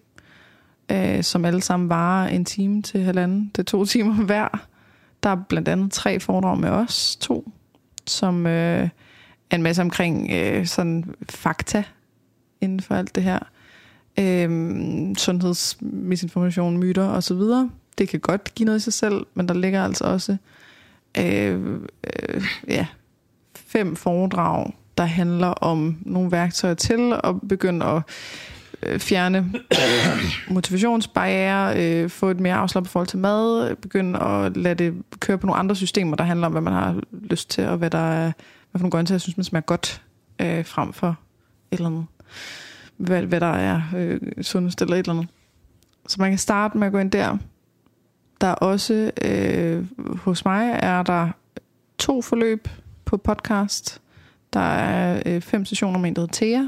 øh, 0.91 1.23
som 1.23 1.45
alle 1.45 1.61
sammen 1.61 1.89
varer 1.89 2.27
en 2.27 2.45
time 2.45 2.81
til 2.81 3.01
halvanden. 3.01 3.51
Det 3.55 3.59
er 3.59 3.65
to 3.65 3.85
timer 3.95 4.13
hver. 4.13 4.67
Der 5.23 5.29
er 5.29 5.37
blandt 5.49 5.67
andet 5.67 5.91
tre 5.91 6.19
foredrag 6.19 6.57
med 6.57 6.69
os 6.69 7.15
to, 7.15 7.51
som 8.07 8.47
øh, 8.47 8.89
er 9.49 9.55
en 9.55 9.63
masse 9.63 9.81
omkring 9.81 10.31
øh, 10.31 10.65
sådan 10.65 11.13
fakta 11.29 11.83
inden 12.61 12.79
for 12.79 12.95
alt 12.95 13.15
det 13.15 13.23
her. 13.23 13.39
Øh, 14.19 15.15
sundhedsmisinformation, 15.15 16.77
myter 16.77 17.07
osv. 17.07 17.41
Det 17.97 18.09
kan 18.09 18.19
godt 18.19 18.55
give 18.55 18.65
noget 18.65 18.79
i 18.79 18.83
sig 18.83 18.93
selv, 18.93 19.25
men 19.33 19.47
der 19.47 19.53
ligger 19.53 19.83
altså 19.83 20.03
også 20.03 20.37
øh, 21.17 21.79
øh, 22.03 22.43
ja, 22.67 22.87
fem 23.55 23.95
foredrag, 23.95 24.71
der 24.99 25.05
handler 25.05 25.47
om 25.47 25.97
nogle 26.01 26.31
værktøjer 26.31 26.73
til 26.73 27.13
at 27.23 27.35
begynde 27.49 27.85
at 27.85 28.01
øh, 28.83 28.99
fjerne 28.99 29.53
motivationsbarriere, 30.55 31.83
øh, 31.83 32.09
få 32.09 32.29
et 32.29 32.39
mere 32.39 32.55
afslappet 32.55 32.91
forhold 32.91 33.07
til 33.07 33.19
mad, 33.19 33.75
begynde 33.75 34.19
at 34.19 34.57
lade 34.57 34.75
det 34.75 34.93
køre 35.19 35.37
på 35.37 35.47
nogle 35.47 35.59
andre 35.59 35.75
systemer, 35.75 36.15
der 36.15 36.23
handler 36.23 36.45
om, 36.45 36.51
hvad 36.51 36.61
man 36.61 36.73
har 36.73 37.01
lyst 37.11 37.49
til, 37.49 37.65
og 37.65 37.77
hvad 37.77 37.89
der 37.89 37.97
er, 37.97 38.31
hvad 38.71 38.79
for 38.79 38.79
nogle 38.79 38.91
grøntsager, 38.91 39.15
jeg 39.15 39.21
synes, 39.21 39.37
man 39.37 39.43
smager 39.43 39.65
godt, 39.65 40.01
øh, 40.41 40.65
frem 40.65 40.93
for 40.93 41.07
et 41.71 41.77
eller 41.77 41.89
andet. 41.89 42.05
Hvad, 42.97 43.21
hvad 43.21 43.39
der 43.39 43.53
er 43.53 43.81
øh, 43.95 44.19
sundest 44.41 44.81
eller 44.81 44.95
et 44.95 44.99
eller 44.99 45.13
andet. 45.13 45.27
Så 46.07 46.15
man 46.19 46.31
kan 46.31 46.37
starte 46.37 46.77
med 46.77 46.87
at 46.87 46.93
gå 46.93 46.99
ind 46.99 47.11
der. 47.11 47.37
Der 48.41 48.47
er 48.47 48.53
også, 48.55 49.11
øh, 49.21 49.85
hos 50.17 50.45
mig 50.45 50.79
er 50.81 51.03
der 51.03 51.29
to 51.97 52.21
forløb 52.21 52.67
på 53.05 53.17
podcast. 53.17 54.01
Der 54.53 54.59
er 54.59 55.23
øh, 55.25 55.41
fem 55.41 55.65
sessioner 55.65 55.99
med 55.99 56.09
en, 56.09 56.15
der 56.15 56.21
hedder 56.21 56.33
Thea, 56.33 56.63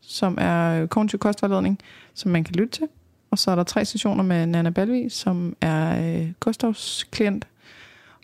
som 0.00 0.38
er 0.40 0.86
kognitiv 0.86 1.18
kostvejledning, 1.18 1.78
som 2.14 2.30
man 2.30 2.44
kan 2.44 2.54
lytte 2.54 2.78
til. 2.78 2.88
Og 3.30 3.38
så 3.38 3.50
er 3.50 3.54
der 3.54 3.62
tre 3.62 3.84
sessioner 3.84 4.22
med 4.22 4.46
Nana 4.46 4.70
Balvi, 4.70 5.08
som 5.08 5.56
er 5.60 6.18
øh, 6.20 6.32
Gustavs 6.40 7.06
klient. 7.10 7.46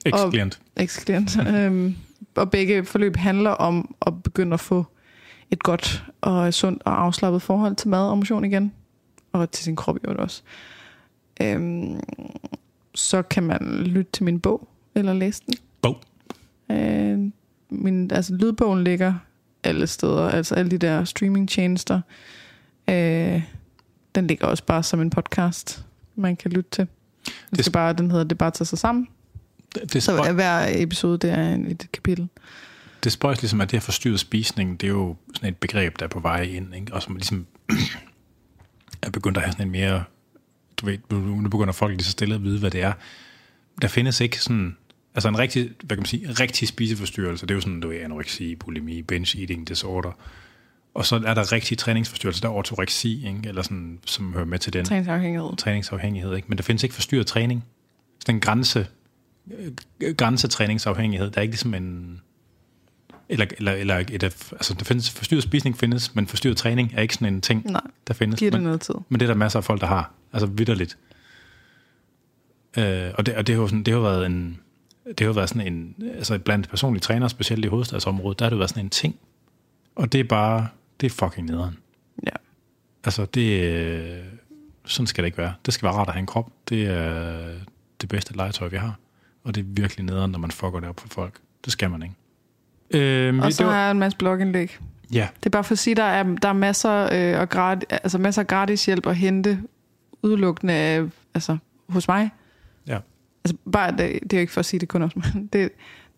Eks-klient. 0.07 0.61
Eks-klient. 0.77 1.39
øhm, 1.55 1.97
og 2.35 2.51
begge 2.51 2.85
forløb 2.85 3.17
handler 3.17 3.51
om 3.51 3.95
at 4.07 4.23
begynde 4.23 4.55
at 4.55 4.61
få 4.61 4.87
et 5.51 5.63
godt 5.63 6.05
og 6.21 6.55
sundt 6.55 6.83
og 6.85 7.03
afslappet 7.03 7.43
forhold 7.43 7.77
til 7.77 7.89
mad 7.89 8.09
og 8.09 8.19
motion 8.19 8.45
igen. 8.45 8.73
Og 9.33 9.51
til 9.51 9.65
sin 9.65 9.77
krop 9.77 9.97
jo 10.09 10.15
også. 10.19 10.43
Øhm, 11.43 12.01
så 12.95 13.23
kan 13.23 13.43
man 13.43 13.83
lytte 13.85 14.13
til 14.13 14.25
min 14.25 14.41
bog, 14.41 14.69
eller 14.95 15.13
læse 15.13 15.43
den. 15.47 15.55
Bog. 15.83 16.01
Øh, 16.71 17.31
min, 17.73 18.11
altså 18.11 18.35
lydbogen 18.35 18.85
ligger 18.85 19.15
alle 19.65 19.87
steder, 19.87 20.29
altså 20.29 20.55
alle 20.55 20.71
de 20.71 20.79
der 20.79 21.05
streamingtjenester. 21.05 22.01
Øh, 22.91 23.43
den 24.15 24.27
ligger 24.27 24.47
også 24.47 24.65
bare 24.65 24.83
som 24.83 25.01
en 25.01 25.11
podcast, 25.11 25.85
man 26.17 26.37
kan 26.37 26.51
lytte 26.51 26.71
til. 26.71 26.87
Det 27.51 27.65
skal 27.65 27.73
bare, 27.73 27.93
den 27.93 28.11
hedder 28.11 28.25
Det 28.25 28.39
bare 28.39 28.51
tager 28.51 28.65
sig 28.65 28.79
sammen. 28.79 29.09
Det, 29.75 29.93
det 29.93 30.03
Så 30.03 30.33
hver 30.33 30.67
episode, 30.83 31.19
det 31.19 31.31
er 31.31 31.55
et 31.69 31.89
kapitel. 31.93 32.29
det 33.05 33.13
spøjs 33.13 33.43
ligesom, 33.43 33.61
at 33.61 33.71
det 33.71 33.79
her 33.79 33.81
forstyrret 33.81 34.21
spisning, 34.21 34.81
det 34.81 34.87
er 34.87 34.91
jo 34.91 35.17
sådan 35.35 35.49
et 35.49 35.57
begreb, 35.57 35.99
der 35.99 36.05
er 36.05 36.09
på 36.09 36.21
vej 36.21 36.43
ind, 36.43 36.75
ikke? 36.75 36.95
og 36.95 37.03
som 37.03 37.17
ligesom 37.17 37.47
er 39.03 39.11
begyndt 39.11 39.37
at 39.37 39.43
have 39.43 39.53
sådan 39.53 39.67
en 39.67 39.73
mere, 39.73 40.05
du 40.77 40.87
ved, 40.87 40.99
nu 41.11 41.19
nu 41.19 41.49
begynder 41.49 41.73
folk 41.73 41.93
lige 41.93 42.05
så 42.05 42.11
stille 42.11 42.35
at 42.35 42.43
vide, 42.43 42.59
hvad 42.59 42.71
det 42.71 42.83
er. 42.83 42.93
Der 43.83 43.89
findes 43.89 44.21
ikke 44.21 44.39
sådan, 44.43 44.77
altså 45.15 45.29
en 45.29 45.39
rigtig, 45.39 45.63
hvad 45.83 45.97
kan 45.97 46.01
man 46.01 46.07
sige, 46.07 46.31
rigtig 46.31 46.69
spiseforstyrrelse, 46.69 47.47
det 47.47 47.51
er 47.51 47.55
jo 47.55 47.61
sådan, 47.61 47.81
du 47.81 47.89
ved, 47.89 48.01
anoreksi, 48.01 48.55
bulimi, 48.57 49.03
binge 49.03 49.41
eating 49.41 49.69
disorder, 49.69 50.13
og 50.95 51.07
så 51.07 51.17
er 51.27 51.35
der 51.35 51.53
rigtig 51.53 51.79
træningsforstyrrelse, 51.79 52.43
der 52.43 52.49
er 52.49 52.53
ortoreksi, 52.53 53.27
ikke? 53.27 53.41
eller 53.45 53.63
sådan, 53.63 53.99
som 54.07 54.33
hører 54.33 54.45
med 54.45 54.59
til 54.59 54.73
den 54.73 54.85
Træningsafhængighed. 54.85 55.57
træningsafhængighed, 55.57 56.37
ikke? 56.37 56.49
men 56.49 56.59
der 56.59 56.65
findes 56.65 56.83
ikke 56.83 56.95
forstyrret 56.95 57.27
træning. 57.27 57.65
Sådan 58.21 58.35
en 58.35 58.41
grænse, 58.41 58.87
øh, 60.01 60.15
grænsetræningsafhængighed, 60.15 61.31
der 61.31 61.39
er 61.39 61.43
ikke 61.43 61.53
ligesom 61.53 61.75
en... 61.75 62.21
Eller, 63.29 63.47
eller, 63.59 63.73
eller 63.73 63.99
et, 63.99 64.23
altså 64.53 64.75
der 64.79 64.85
findes, 64.85 65.11
forstyrret 65.11 65.43
spisning 65.43 65.79
findes, 65.79 66.15
men 66.15 66.27
forstyrret 66.27 66.57
træning 66.57 66.93
er 66.97 67.03
ikke 67.03 67.15
sådan 67.15 67.35
en 67.35 67.41
ting, 67.41 67.65
Nej, 67.67 67.81
der 68.09 68.15
findes. 68.15 68.39
giver 68.39 68.51
det 68.51 68.61
Men, 68.61 68.65
noget 68.65 68.81
tid. 68.81 68.95
men 69.09 69.21
det 69.21 69.27
er 69.27 69.31
der 69.31 69.39
masser 69.39 69.59
af 69.59 69.65
folk, 69.65 69.81
der 69.81 69.87
har. 69.87 70.13
Altså 70.33 70.47
vidderligt. 70.47 70.99
Øh, 72.79 73.11
og 73.15 73.27
det, 73.27 73.35
og 73.35 73.47
det, 73.47 73.55
har 73.55 73.63
jo 73.63 73.69
sådan, 73.69 73.83
det 73.83 73.95
har 73.95 74.01
været 74.01 74.27
en... 74.27 74.61
Det 75.09 75.21
har 75.21 75.27
jo 75.27 75.33
været 75.33 75.49
sådan 75.49 75.73
en... 75.73 75.95
Altså 76.15 76.39
blandt 76.39 76.69
personlige 76.69 77.01
trænere, 77.01 77.31
specielt 77.31 77.65
i 77.65 77.69
hovedstadsområdet, 77.69 78.39
der 78.39 78.45
har 78.45 78.51
det 78.51 78.59
været 78.59 78.71
sådan 78.71 78.85
en 78.85 78.91
ting. 78.91 79.17
Og 79.97 80.13
det 80.13 80.21
er 80.21 80.25
bare... 80.25 80.69
Det 81.01 81.07
er 81.07 81.11
fucking 81.27 81.47
nederen. 81.47 81.77
Ja. 82.27 82.31
Altså, 83.05 83.25
det, 83.25 83.63
øh, 83.65 84.19
sådan 84.85 85.07
skal 85.07 85.23
det 85.25 85.27
ikke 85.27 85.39
være. 85.39 85.55
Det 85.67 85.75
skal 85.75 85.87
være 85.87 85.95
rart 85.97 86.09
at 86.09 86.15
have 86.15 86.21
en 86.21 86.27
krop. 86.27 86.51
Det 86.69 86.87
er 86.87 87.39
det 88.01 88.09
bedste 88.09 88.37
legetøj, 88.37 88.69
vi 88.69 88.77
har. 88.77 88.99
Og 89.45 89.55
det 89.55 89.61
er 89.61 89.65
virkelig 89.69 90.05
nederen, 90.07 90.31
når 90.31 90.39
man 90.39 90.51
fucker 90.51 90.81
det 90.81 90.89
op 90.89 91.01
for 91.01 91.09
folk. 91.09 91.35
Det 91.65 91.73
skal 91.73 91.91
man 91.91 92.03
ikke. 92.03 92.15
Øhm, 92.91 93.41
Og 93.41 93.53
så 93.53 93.65
var- 93.65 93.73
har 93.73 93.81
jeg 93.83 93.91
en 93.91 93.99
masse 93.99 94.19
blogindlæg. 94.19 94.79
Ja, 95.13 95.29
Det 95.41 95.47
er 95.47 95.51
bare 95.51 95.65
for 95.65 95.73
at 95.75 95.79
sige, 95.79 95.95
der 95.97 96.03
er, 96.05 96.23
der 96.23 96.49
er 96.49 96.53
masser, 96.53 97.09
øh, 97.13 97.41
og 97.41 97.49
gratis, 97.49 97.85
altså 97.91 98.19
masser 98.19 98.43
af 98.43 98.47
gratis 98.47 98.87
hjælp 98.87 99.07
at 99.07 99.17
hente 99.17 99.63
udelukkende 100.23 100.75
af, 100.75 101.05
altså, 101.35 101.57
hos 101.89 102.09
mig. 102.09 102.31
Altså, 103.45 103.57
bare, 103.73 103.91
det, 103.91 103.99
det 103.99 104.33
er 104.33 104.37
jo 104.37 104.41
ikke 104.41 104.53
for 104.53 104.61
at 104.61 104.67
sige 104.67 104.81
det 104.81 104.89
kun 104.89 105.03
også, 105.03 105.19
men 105.19 105.47
Det, 105.53 105.71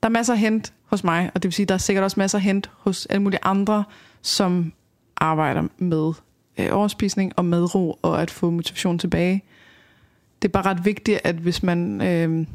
der 0.02 0.08
er 0.08 0.12
masser 0.12 0.32
at 0.32 0.38
hente 0.38 0.72
hos 0.84 1.04
mig, 1.04 1.30
og 1.34 1.42
det 1.42 1.48
vil 1.48 1.52
sige, 1.52 1.66
der 1.66 1.74
er 1.74 1.78
sikkert 1.78 2.04
også 2.04 2.20
masser 2.20 2.38
at 2.38 2.42
hente 2.42 2.68
hos 2.76 3.06
alle 3.06 3.22
mulige 3.22 3.40
andre, 3.42 3.84
som 4.22 4.72
arbejder 5.16 5.62
med 5.78 6.12
øh, 6.58 6.68
overspisning 6.70 7.32
og 7.36 7.44
madro, 7.44 7.98
og 8.02 8.22
at 8.22 8.30
få 8.30 8.50
motivation 8.50 8.98
tilbage. 8.98 9.44
Det 10.42 10.48
er 10.48 10.52
bare 10.52 10.64
ret 10.64 10.84
vigtigt, 10.84 11.20
at 11.24 11.34
hvis 11.34 11.62
man, 11.62 12.00
øh, 12.02 12.46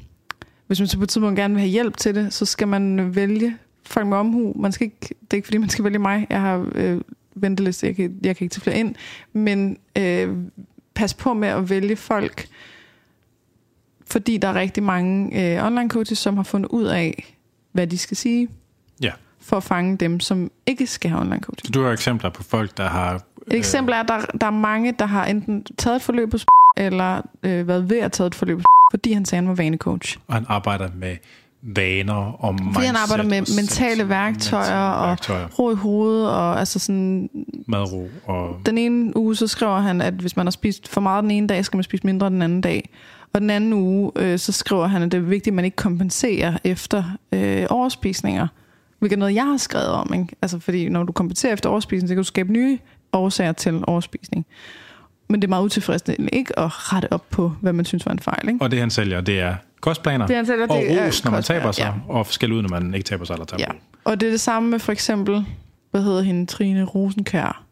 hvis 0.68 0.80
man 0.80 0.88
så 0.88 0.98
på 0.98 1.04
et 1.04 1.10
tidspunkt 1.10 1.38
gerne 1.38 1.54
vil 1.54 1.62
have 1.62 1.72
hjælp 1.72 1.98
til 1.98 2.16
det, 2.16 2.34
så 2.34 2.46
skal 2.46 2.68
man 2.68 3.16
vælge 3.16 3.58
folk 3.84 4.08
med 4.08 4.18
omhu. 4.18 4.54
Man 4.56 4.72
skal 4.72 4.86
ikke, 4.86 4.98
det 5.02 5.34
er 5.34 5.36
ikke 5.36 5.46
fordi, 5.46 5.58
man 5.58 5.70
skal 5.70 5.84
vælge 5.84 6.00
mig. 6.00 6.28
Jeg 6.30 6.42
har 6.42 6.70
øh, 6.76 7.02
venteliste, 7.36 7.88
jeg 7.88 7.96
kan, 7.96 8.20
jeg 8.24 8.36
kan 8.36 8.46
ikke 8.46 8.54
tage 8.54 8.62
flere 8.62 8.80
ind. 8.80 8.96
Men 9.34 9.78
øh, 9.98 10.38
pas 10.94 11.14
på 11.14 11.34
med 11.34 11.48
at 11.48 11.70
vælge 11.70 11.96
folk, 11.96 12.48
fordi 14.12 14.38
der 14.38 14.48
er 14.48 14.56
rigtig 14.56 14.84
mange 14.84 15.42
øh, 15.56 15.66
online 15.66 15.90
coaches, 15.90 16.18
som 16.18 16.36
har 16.36 16.44
fundet 16.44 16.70
ud 16.70 16.84
af, 16.84 17.36
hvad 17.72 17.88
de 17.88 17.98
skal 17.98 18.18
sige, 18.18 18.48
ja. 19.02 19.12
for 19.42 19.58
at 19.58 19.64
fange 19.64 19.98
dem, 19.98 20.20
som 20.20 20.52
ikke 20.66 20.88
skal 20.88 21.10
have 21.10 21.22
online 21.22 21.42
coaching. 21.42 21.66
Så 21.66 21.72
du 21.72 21.84
har 21.84 21.92
eksempler 21.92 22.30
på 22.30 22.44
folk, 22.44 22.78
der 22.78 22.88
har... 22.88 23.16
Et 23.48 23.58
eksempel 23.58 23.94
er, 23.94 24.00
at 24.00 24.08
der, 24.08 24.38
der 24.42 24.48
er 24.48 24.52
mange, 24.52 24.92
der 25.00 25.06
har 25.06 25.26
enten 25.26 25.64
taget 25.78 25.96
et 25.96 26.02
forløb 26.02 26.32
hos 26.32 26.46
eller 26.78 27.22
øh, 27.44 27.68
været 27.68 27.90
ved 27.90 28.00
at 28.00 28.12
tage 28.12 28.28
et 28.28 28.36
forløb 28.36 28.58
hos 28.58 28.66
fordi 28.92 29.12
han 29.12 29.26
sagde, 29.26 29.40
at 29.40 29.44
han 29.44 29.50
var 29.58 29.64
vanecoach. 29.64 30.18
Og 30.28 30.34
han 30.34 30.46
arbejder 30.48 30.90
med 30.96 31.18
vaner 31.62 32.44
og 32.44 32.54
mindset. 32.54 32.74
Fordi 32.74 32.86
han 32.86 32.96
arbejder 32.96 33.24
med 33.24 33.42
sind- 33.46 33.56
mentale 33.56 34.10
værktøjer 34.10 34.64
mentale 34.64 34.96
og 34.96 35.08
værktøjer, 35.08 35.48
ro 35.48 35.72
i 35.72 35.76
hovedet, 35.76 36.30
og 36.30 36.60
altså 36.60 36.80
sådan, 36.80 37.30
madro 37.68 38.10
og... 38.26 38.58
den 38.66 38.78
ene 38.78 39.18
uge, 39.18 39.36
så 39.36 39.48
skriver 39.48 39.80
han, 39.80 40.02
at 40.02 40.14
hvis 40.14 40.36
man 40.36 40.46
har 40.46 40.52
spist 40.52 40.88
for 40.88 41.02
meget 41.02 41.24
den 41.24 41.32
ene 41.32 41.48
dag, 41.48 41.66
skal 41.66 41.78
man 41.78 41.84
spise 41.84 42.06
mindre 42.06 42.30
den 42.30 42.42
anden 42.42 42.62
dag. 42.62 42.90
Og 43.34 43.42
den 43.42 43.50
anden 43.50 43.74
uge, 43.74 44.12
øh, 44.16 44.40
så 44.40 44.52
skriver 44.52 44.88
han, 44.88 45.02
at 45.02 45.12
det 45.12 45.18
er 45.18 45.22
vigtigt, 45.22 45.48
at 45.48 45.54
man 45.54 45.66
ikke 45.66 45.76
kompenserer 45.76 46.58
efter 46.64 47.04
øh, 47.32 47.66
overspisninger. 47.70 48.48
Hvilket 49.00 49.16
er 49.16 49.20
noget, 49.20 49.36
jeg 49.36 49.46
har 49.46 49.58
skrevet 49.58 49.88
om. 49.88 50.14
Ikke? 50.14 50.28
Altså, 50.42 50.60
fordi 50.60 50.90
når 50.90 51.04
du 51.04 51.12
kompenserer 51.12 51.54
efter 51.54 51.70
overspisning, 51.70 52.08
så 52.08 52.14
kan 52.14 52.18
du 52.18 52.28
skabe 52.28 52.52
nye 52.52 52.80
årsager 53.14 53.52
til 53.52 53.84
overspisning. 53.88 54.46
Men 55.30 55.42
det 55.42 55.48
er 55.48 55.50
meget 55.50 55.64
utilfredsstillende 55.64 56.30
ikke 56.34 56.60
at 56.60 56.94
rette 56.94 57.14
op 57.14 57.30
på, 57.30 57.52
hvad 57.62 57.74
man 57.74 57.86
synes 57.86 58.06
var 58.06 58.12
en 58.12 58.20
fejl. 58.20 58.48
Ikke? 58.48 58.62
Og 58.62 58.72
det 58.72 58.80
han 58.80 58.90
sælger, 58.90 59.22
det 59.22 59.40
er 59.40 59.56
kostplaner 59.82 60.28
Det, 60.28 60.36
han 60.36 60.46
sælger, 60.46 60.68
og 60.68 60.76
det 60.78 60.92
er 60.92 61.08
ros, 61.08 61.24
når 61.24 61.32
man 61.32 61.44
taber 61.44 61.72
sig, 61.72 61.94
ja. 62.08 62.14
og 62.14 62.26
skæld 62.26 62.52
ud, 62.52 62.62
når 62.62 62.70
man 62.70 62.94
ikke 62.94 63.06
taber 63.06 63.26
sig 63.26 63.34
eller 63.34 63.46
taber 63.46 63.64
Ja, 63.64 63.72
og 64.04 64.22
det 64.22 64.28
er 64.28 64.32
det 64.32 64.40
samme 64.40 64.70
med 64.70 64.80
for 64.80 64.92
eksempel, 64.92 65.46
hvad 65.92 66.02
hedder 66.02 66.22
hende, 66.22 66.46
Trine 66.46 66.84
Rosenkær. 66.84 67.64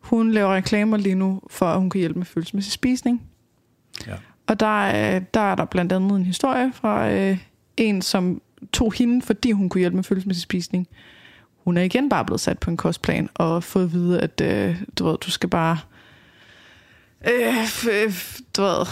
Hun 0.00 0.32
laver 0.32 0.54
reklamer 0.54 0.96
lige 0.96 1.14
nu, 1.14 1.40
for 1.50 1.66
at 1.66 1.78
hun 1.78 1.90
kan 1.90 1.98
hjælpe 1.98 2.18
med 2.18 2.26
følelsesmæssig 2.26 2.72
spisning. 2.72 3.22
Og 4.52 4.60
der, 4.60 4.86
er- 4.86 5.18
der 5.18 5.40
er 5.40 5.54
der 5.54 5.64
blandt 5.64 5.92
andet 5.92 6.16
en 6.16 6.24
historie 6.24 6.72
fra 6.74 7.10
øh, 7.10 7.38
en, 7.76 8.02
som 8.02 8.42
tog 8.72 8.92
hende, 8.92 9.22
fordi 9.22 9.50
hun 9.52 9.68
kunne 9.68 9.78
hjælpe 9.78 9.96
med 9.96 10.04
følelsesmæssig 10.04 10.42
spisning. 10.42 10.88
Hun 11.64 11.76
er 11.76 11.82
igen 11.82 12.08
bare 12.08 12.24
blevet 12.24 12.40
sat 12.40 12.58
på 12.58 12.70
en 12.70 12.76
kostplan 12.76 13.28
og 13.34 13.64
fået 13.64 13.84
at 13.84 13.92
vide, 13.92 14.20
at 14.20 14.40
øh, 14.40 14.82
du, 14.98 15.04
ved, 15.08 15.18
du 15.18 15.30
skal 15.30 15.48
bare... 15.48 15.78
Øh, 17.28 17.64
f- 17.64 18.40
du 18.56 18.62
ved, 18.62 18.84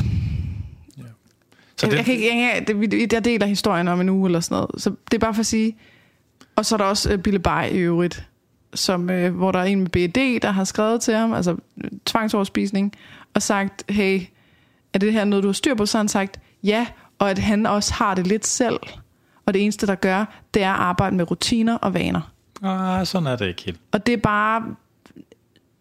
Så 1.77 1.87
jeg, 1.87 1.91
det, 1.91 1.97
jeg, 1.97 2.05
kan 2.05 2.15
ikke, 2.15 2.39
jeg, 2.93 3.13
jeg 3.13 3.25
deler 3.25 3.47
historien 3.47 3.89
om 3.89 4.01
en 4.01 4.09
uge 4.09 4.29
eller 4.29 4.41
sådan 4.41 4.55
noget. 4.55 4.83
Så 4.83 4.91
det 4.91 5.15
er 5.15 5.19
bare 5.19 5.35
for 5.35 5.41
at 5.41 5.47
sige... 5.47 5.77
Og 6.57 6.67
så 6.67 6.75
er 6.75 6.77
der 6.77 6.85
også 6.85 7.15
uh, 7.15 7.19
Bille 7.21 7.39
Bay 7.39 7.71
i 7.73 7.79
øvrigt, 7.79 8.29
som, 8.75 9.11
uh, 9.11 9.27
hvor 9.27 9.53
der 9.53 9.59
er 9.59 9.65
en 9.65 9.81
med 9.81 9.89
BED, 9.89 10.41
der 10.41 10.51
har 10.51 10.65
skrevet 10.65 11.01
til 11.01 11.15
ham, 11.15 11.33
altså 11.33 11.57
øh, 11.85 11.91
tvangsoverspisning, 12.07 12.93
og 13.35 13.43
sagt, 13.43 13.85
hey, 13.89 14.21
er 14.95 14.99
det 14.99 15.13
her 15.13 15.25
noget, 15.25 15.43
du 15.43 15.49
har 15.49 15.53
styr 15.53 15.75
på? 15.75 15.87
Så 15.87 15.99
har 15.99 16.03
han 16.03 16.09
sagt, 16.09 16.41
ja, 16.65 16.87
og 17.19 17.31
at 17.31 17.39
han 17.39 17.67
også 17.67 17.95
har 17.95 18.15
det 18.15 18.27
lidt 18.27 18.47
selv. 18.47 18.81
Og 19.47 19.55
det 19.55 19.63
eneste, 19.63 19.87
der 19.87 19.95
gør, 19.95 20.25
det 20.55 20.63
er 20.63 20.73
at 20.73 20.81
arbejde 20.81 21.17
med 21.17 21.31
rutiner 21.31 21.77
og 21.77 21.95
vaner. 21.95 22.33
ah, 22.63 23.07
sådan 23.07 23.27
er 23.27 23.37
det 23.37 23.49
ikke 23.49 23.63
helt. 23.63 23.81
Og 23.93 24.07
det 24.07 24.13
er 24.13 24.17
bare... 24.17 24.63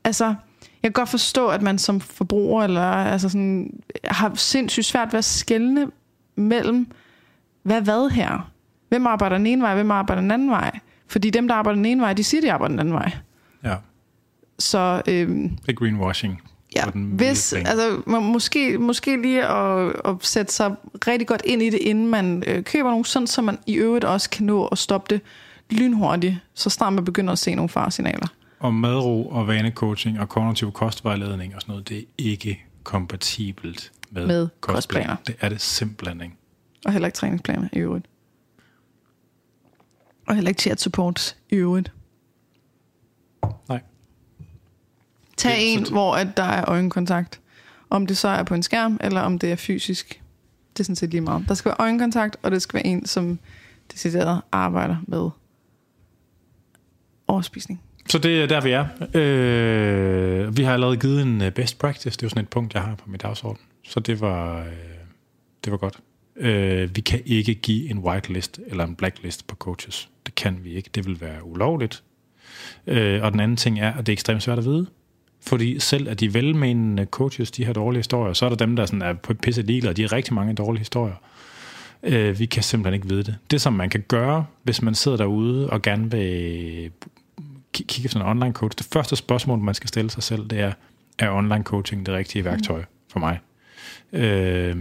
Altså, 0.03 0.25
jeg 0.83 0.83
kan 0.83 0.91
godt 0.91 1.09
forstå, 1.09 1.47
at 1.47 1.61
man 1.61 1.77
som 1.77 1.99
forbruger 2.01 2.63
eller, 2.63 2.81
altså 2.81 3.29
sådan, 3.29 3.79
har 4.03 4.31
sindssygt 4.35 4.85
svært 4.85 5.13
ved 5.13 5.17
at 5.17 5.25
skelne 5.25 5.87
mellem, 6.35 6.91
hvad 7.63 7.81
hvad 7.81 8.09
her? 8.09 8.51
Hvem 8.89 9.07
arbejder 9.07 9.37
den 9.37 9.47
ene 9.47 9.61
vej, 9.61 9.73
hvem 9.75 9.91
arbejder 9.91 10.21
den 10.21 10.31
anden 10.31 10.49
vej? 10.49 10.79
Fordi 11.07 11.29
dem, 11.29 11.47
der 11.47 11.55
arbejder 11.55 11.75
den 11.75 11.85
ene 11.85 12.01
vej, 12.01 12.13
de 12.13 12.23
siger, 12.23 12.41
de 12.41 12.51
arbejder 12.51 12.71
den 12.71 12.79
anden 12.79 12.93
vej. 12.93 13.11
Ja, 13.63 13.75
Så 14.59 15.01
øhm, 15.07 15.49
det 15.49 15.69
er 15.69 15.73
greenwashing. 15.73 16.41
Ja, 16.75 16.85
hvis, 16.91 17.53
altså, 17.53 18.01
må, 18.05 18.19
måske, 18.19 18.77
måske 18.77 19.21
lige 19.21 19.45
at, 19.47 19.93
at 20.05 20.15
sætte 20.21 20.53
sig 20.53 20.75
rigtig 21.07 21.27
godt 21.27 21.41
ind 21.45 21.61
i 21.61 21.69
det, 21.69 21.77
inden 21.77 22.07
man 22.07 22.43
øh, 22.47 22.63
køber 22.63 22.89
nogle, 22.89 23.05
sådan 23.05 23.27
så 23.27 23.41
man 23.41 23.57
i 23.67 23.73
øvrigt 23.73 24.05
også 24.05 24.29
kan 24.29 24.45
nå 24.45 24.65
at 24.67 24.77
stoppe 24.77 25.15
det 25.15 25.21
lynhurtigt, 25.69 26.35
så 26.53 26.69
snart 26.69 26.93
man 26.93 27.05
begynder 27.05 27.31
at 27.33 27.39
se 27.39 27.55
nogle 27.55 27.69
faresignaler. 27.69 28.27
Og 28.59 28.73
madro 28.73 29.29
og 29.29 29.47
vanecoaching 29.47 30.19
og 30.19 30.29
kognitiv 30.29 30.71
kostvejledning 30.71 31.55
og 31.55 31.61
sådan 31.61 31.71
noget, 31.71 31.89
det 31.89 31.97
er 31.97 32.03
ikke 32.17 32.65
kompatibelt 32.83 33.91
med, 34.11 34.27
Med 34.27 34.47
kostplaner. 34.59 35.07
kostplaner. 35.07 35.15
Det 35.27 35.35
er 35.39 35.49
det 35.49 35.61
simpelthen 35.61 36.21
ikke. 36.21 36.35
Og 36.85 36.91
heller 36.91 37.07
ikke 37.07 37.15
træningsplaner 37.15 37.67
i 37.73 37.77
øvrigt. 37.77 38.05
Og 40.27 40.35
heller 40.35 40.49
ikke 40.49 40.61
chat 40.61 40.81
supports 40.81 41.37
i 41.49 41.55
øvrigt. 41.55 41.91
Nej. 43.69 43.81
Tag 45.39 45.51
Det- 45.51 45.59
så 45.73 45.77
en, 45.77 45.79
det- 45.79 45.89
hvor 45.91 46.15
at 46.15 46.27
der 46.37 46.43
er 46.43 46.69
øjenkontakt. 46.69 47.39
Om 47.89 48.07
det 48.07 48.17
så 48.17 48.27
er 48.27 48.43
på 48.43 48.53
en 48.53 48.63
skærm, 48.63 48.99
eller 49.03 49.21
om 49.21 49.39
det 49.39 49.51
er 49.51 49.55
fysisk. 49.55 50.21
Det 50.73 50.79
er 50.79 50.83
sådan 50.83 50.95
set 50.95 51.09
lige 51.09 51.21
meget. 51.21 51.45
Der 51.47 51.53
skal 51.53 51.69
være 51.69 51.75
øjenkontakt, 51.79 52.37
og 52.43 52.51
det 52.51 52.61
skal 52.61 52.77
være 52.77 52.85
en, 52.85 53.05
som 53.05 53.39
decideret 53.91 54.41
arbejder 54.51 54.95
med 55.07 55.29
overspisning. 57.27 57.81
Så 58.09 58.17
det 58.17 58.41
er 58.43 58.47
der, 58.47 58.61
vi 58.61 58.71
er. 58.71 58.85
Øh, 59.13 60.57
vi 60.57 60.63
har 60.63 60.73
allerede 60.73 60.97
givet 60.97 61.21
en 61.21 61.41
øh, 61.41 61.51
best 61.51 61.79
practice. 61.79 62.09
Det 62.09 62.23
er 62.23 62.25
jo 62.25 62.29
sådan 62.29 62.43
et 62.43 62.49
punkt, 62.49 62.73
jeg 62.73 62.81
har 62.81 62.95
på 62.95 63.09
mit 63.09 63.21
dagsorden. 63.21 63.61
Så 63.83 63.99
det 63.99 64.21
var, 64.21 64.59
øh, 64.59 64.65
det 65.63 65.71
var 65.71 65.77
godt. 65.77 65.99
Øh, 66.35 66.95
vi 66.95 67.01
kan 67.01 67.21
ikke 67.25 67.53
give 67.55 67.89
en 67.89 67.97
whitelist 67.99 68.59
eller 68.67 68.83
en 68.83 68.95
blacklist 68.95 69.47
på 69.47 69.55
coaches. 69.55 70.09
Det 70.25 70.35
kan 70.35 70.59
vi 70.63 70.73
ikke. 70.73 70.89
Det 70.95 71.05
vil 71.05 71.21
være 71.21 71.43
ulovligt. 71.43 72.03
Øh, 72.87 73.23
og 73.23 73.31
den 73.31 73.39
anden 73.39 73.57
ting 73.57 73.79
er, 73.79 73.91
at 73.93 74.05
det 74.05 74.09
er 74.09 74.13
ekstremt 74.13 74.43
svært 74.43 74.57
at 74.57 74.65
vide. 74.65 74.87
Fordi 75.41 75.79
selv 75.79 76.09
at 76.09 76.19
de 76.19 76.33
velmenende 76.33 77.05
coaches, 77.05 77.51
de 77.51 77.65
har 77.65 77.73
dårlige 77.73 77.99
historier, 77.99 78.33
så 78.33 78.45
er 78.45 78.49
der 78.49 78.55
dem, 78.55 78.75
der 78.75 78.85
sådan 78.85 79.01
er 79.01 79.13
på 79.13 79.33
pisse 79.33 79.61
ligeglade. 79.61 79.93
De 79.95 80.01
har 80.01 80.13
rigtig 80.13 80.33
mange 80.33 80.53
dårlige 80.53 80.79
historier. 80.79 81.15
Øh, 82.03 82.39
vi 82.39 82.45
kan 82.45 82.63
simpelthen 82.63 82.93
ikke 82.93 83.09
vide 83.09 83.23
det. 83.23 83.37
Det, 83.51 83.61
som 83.61 83.73
man 83.73 83.89
kan 83.89 84.03
gøre, 84.07 84.45
hvis 84.63 84.81
man 84.81 84.95
sidder 84.95 85.17
derude 85.17 85.69
og 85.69 85.81
gerne 85.81 86.11
vil 86.11 86.91
ki- 87.77 87.85
kigge 87.85 88.05
efter 88.05 88.19
en 88.19 88.25
online 88.25 88.53
coach, 88.53 88.77
det 88.77 88.87
første 88.93 89.15
spørgsmål, 89.15 89.59
man 89.59 89.75
skal 89.75 89.87
stille 89.87 90.09
sig 90.11 90.23
selv, 90.23 90.47
det 90.47 90.59
er, 90.59 90.73
er 91.19 91.31
online 91.31 91.63
coaching 91.63 92.05
det 92.05 92.13
rigtige 92.13 92.45
værktøj 92.45 92.83
for 93.11 93.19
mig? 93.19 93.39
Øh, 94.13 94.77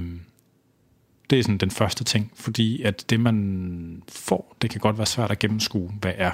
det 1.30 1.38
er 1.38 1.42
sådan 1.42 1.58
den 1.58 1.70
første 1.70 2.04
ting, 2.04 2.32
fordi 2.34 2.82
at 2.82 3.04
det, 3.10 3.20
man 3.20 4.02
får, 4.08 4.56
det 4.62 4.70
kan 4.70 4.80
godt 4.80 4.98
være 4.98 5.06
svært 5.06 5.30
at 5.30 5.38
gennemskue, 5.38 5.92
hvad 6.00 6.12
er. 6.16 6.30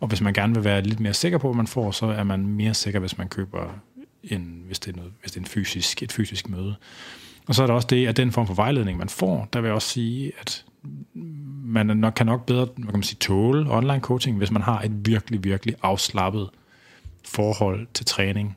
Og 0.00 0.08
hvis 0.08 0.20
man 0.20 0.32
gerne 0.32 0.54
vil 0.54 0.64
være 0.64 0.82
lidt 0.82 1.00
mere 1.00 1.14
sikker 1.14 1.38
på, 1.38 1.48
hvad 1.48 1.56
man 1.56 1.66
får, 1.66 1.90
så 1.90 2.06
er 2.06 2.24
man 2.24 2.46
mere 2.46 2.74
sikker, 2.74 3.00
hvis 3.00 3.18
man 3.18 3.28
køber 3.28 3.80
en, 4.24 4.62
hvis 4.66 4.78
det 4.78 4.92
er, 4.92 4.96
noget, 4.96 5.12
hvis 5.20 5.32
det 5.32 5.36
er 5.36 5.42
en 5.42 5.46
fysisk, 5.46 6.02
et 6.02 6.12
fysisk 6.12 6.48
møde. 6.48 6.74
Og 7.46 7.54
så 7.54 7.62
er 7.62 7.66
der 7.66 7.74
også 7.74 7.88
det, 7.90 8.06
at 8.06 8.16
den 8.16 8.32
form 8.32 8.46
for 8.46 8.54
vejledning, 8.54 8.98
man 8.98 9.08
får, 9.08 9.48
der 9.52 9.60
vil 9.60 9.68
jeg 9.68 9.74
også 9.74 9.88
sige, 9.88 10.32
at 10.40 10.64
man 11.64 11.86
nok, 11.86 12.12
kan 12.16 12.26
nok 12.26 12.46
bedre 12.46 12.64
hvad 12.64 12.86
kan 12.86 12.94
man 12.98 13.02
sige, 13.02 13.18
tåle 13.20 13.70
online 13.70 14.00
coaching, 14.00 14.38
hvis 14.38 14.50
man 14.50 14.62
har 14.62 14.80
et 14.80 15.06
virkelig, 15.06 15.44
virkelig 15.44 15.74
afslappet 15.82 16.48
forhold 17.24 17.86
til 17.94 18.06
træning 18.06 18.56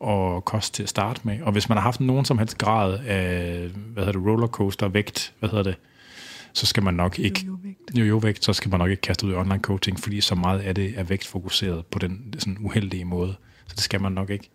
og 0.00 0.44
kost 0.44 0.74
til 0.74 0.82
at 0.82 0.88
starte 0.88 1.20
med. 1.24 1.40
Og 1.42 1.52
hvis 1.52 1.68
man 1.68 1.78
har 1.78 1.82
haft 1.82 2.00
nogen 2.00 2.24
som 2.24 2.38
helst 2.38 2.58
grad 2.58 2.98
af, 3.06 3.68
hvad 3.68 4.04
hedder 4.04 4.20
det, 4.20 4.28
rollercoaster, 4.30 4.88
vægt, 4.88 5.34
hvad 5.38 5.48
hedder 5.48 5.64
det, 5.64 5.76
så 6.58 6.66
skal 6.66 6.82
man 6.82 6.94
nok 6.94 7.18
ikke, 7.18 7.46
jo, 7.94 8.04
jo 8.04 8.16
vægt, 8.16 8.44
så 8.44 8.52
skal 8.52 8.70
man 8.70 8.78
nok 8.80 8.90
ikke 8.90 9.00
kaste 9.00 9.26
ud 9.26 9.32
i 9.32 9.34
online 9.34 9.60
coaching, 9.60 10.00
fordi 10.00 10.20
så 10.20 10.34
meget 10.34 10.60
af 10.60 10.74
det 10.74 10.92
er 10.96 11.02
vægtfokuseret 11.02 11.86
på 11.86 11.98
den 11.98 12.34
sådan 12.38 12.56
uheldige 12.60 13.04
måde. 13.04 13.34
Så 13.66 13.74
det 13.74 13.82
skal 13.82 14.00
man 14.00 14.12
nok 14.12 14.30
ikke. 14.30 14.50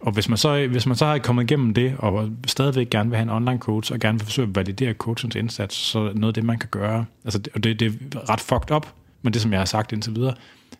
Og 0.00 0.12
hvis 0.12 0.28
man, 0.28 0.38
så, 0.38 0.66
hvis 0.66 0.86
man 0.86 0.96
så 0.96 1.06
har 1.06 1.18
kommet 1.18 1.42
igennem 1.50 1.74
det, 1.74 1.94
og 1.98 2.30
stadigvæk 2.46 2.90
gerne 2.90 3.10
vil 3.10 3.16
have 3.16 3.22
en 3.22 3.30
online 3.30 3.58
coach, 3.58 3.92
og 3.92 3.98
gerne 3.98 4.18
vil 4.18 4.24
forsøge 4.24 4.48
at 4.48 4.56
validere 4.56 4.92
coachens 4.92 5.36
indsats, 5.36 5.76
så 5.76 5.98
er 5.98 6.12
noget 6.12 6.26
af 6.26 6.34
det, 6.34 6.44
man 6.44 6.58
kan 6.58 6.68
gøre, 6.70 7.04
altså 7.24 7.40
og 7.54 7.64
det, 7.64 7.80
det 7.80 7.86
er 8.14 8.30
ret 8.30 8.40
fucked 8.40 8.76
up, 8.76 8.86
men 9.22 9.32
det, 9.32 9.42
som 9.42 9.52
jeg 9.52 9.60
har 9.60 9.64
sagt 9.64 9.92
indtil 9.92 10.14
videre, 10.14 10.34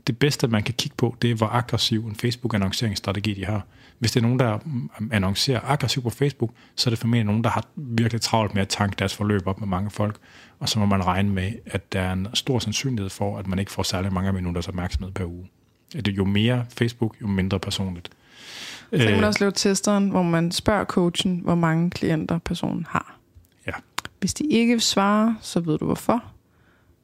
det 0.06 0.18
bedste, 0.18 0.48
man 0.48 0.62
kan 0.62 0.74
kigge 0.74 0.96
på, 0.96 1.16
det 1.22 1.30
er, 1.30 1.34
hvor 1.34 1.46
aggressiv 1.46 2.06
en 2.06 2.16
Facebook-annonceringsstrategi 2.16 3.34
de 3.34 3.44
har. 3.44 3.66
Hvis 3.98 4.12
det 4.12 4.20
er 4.20 4.22
nogen, 4.22 4.38
der 4.38 4.58
annoncerer 5.12 5.60
aggressivt 5.64 6.04
på 6.04 6.10
Facebook, 6.10 6.50
så 6.76 6.88
er 6.88 6.90
det 6.90 6.98
formentlig 6.98 7.24
nogen, 7.24 7.44
der 7.44 7.50
har 7.50 7.66
virkelig 7.76 8.20
travlt 8.20 8.54
med 8.54 8.62
at 8.62 8.68
tanke 8.68 8.96
deres 8.98 9.14
forløb 9.14 9.46
op 9.46 9.60
med 9.60 9.68
mange 9.68 9.90
folk, 9.90 10.16
og 10.58 10.68
så 10.68 10.78
må 10.78 10.86
man 10.86 11.06
regne 11.06 11.30
med, 11.30 11.52
at 11.66 11.92
der 11.92 12.00
er 12.00 12.12
en 12.12 12.28
stor 12.34 12.58
sandsynlighed 12.58 13.10
for, 13.10 13.38
at 13.38 13.46
man 13.46 13.58
ikke 13.58 13.72
får 13.72 13.82
særlig 13.82 14.12
mange 14.12 14.32
minutters 14.32 14.68
opmærksomhed 14.68 15.12
per 15.12 15.24
uge. 15.24 15.48
Det 15.92 16.08
er 16.08 16.12
jo 16.12 16.24
mere 16.24 16.64
Facebook, 16.78 17.16
jo 17.20 17.26
mindre 17.26 17.60
personligt. 17.60 18.10
Så 18.92 18.98
kan 18.98 19.10
man 19.10 19.20
Øh, 19.20 19.26
også 19.26 19.40
lave 19.40 19.52
testeren, 19.52 20.08
hvor 20.08 20.22
man 20.22 20.52
spørger 20.52 20.84
coachen, 20.84 21.40
hvor 21.44 21.54
mange 21.54 21.90
klienter 21.90 22.38
personen 22.38 22.86
har. 22.88 23.18
Ja. 23.66 23.72
Hvis 24.20 24.34
de 24.34 24.46
ikke 24.46 24.72
vil 24.72 24.80
svare, 24.80 25.36
så 25.40 25.60
ved 25.60 25.78
du 25.78 25.84
hvorfor. 25.84 26.24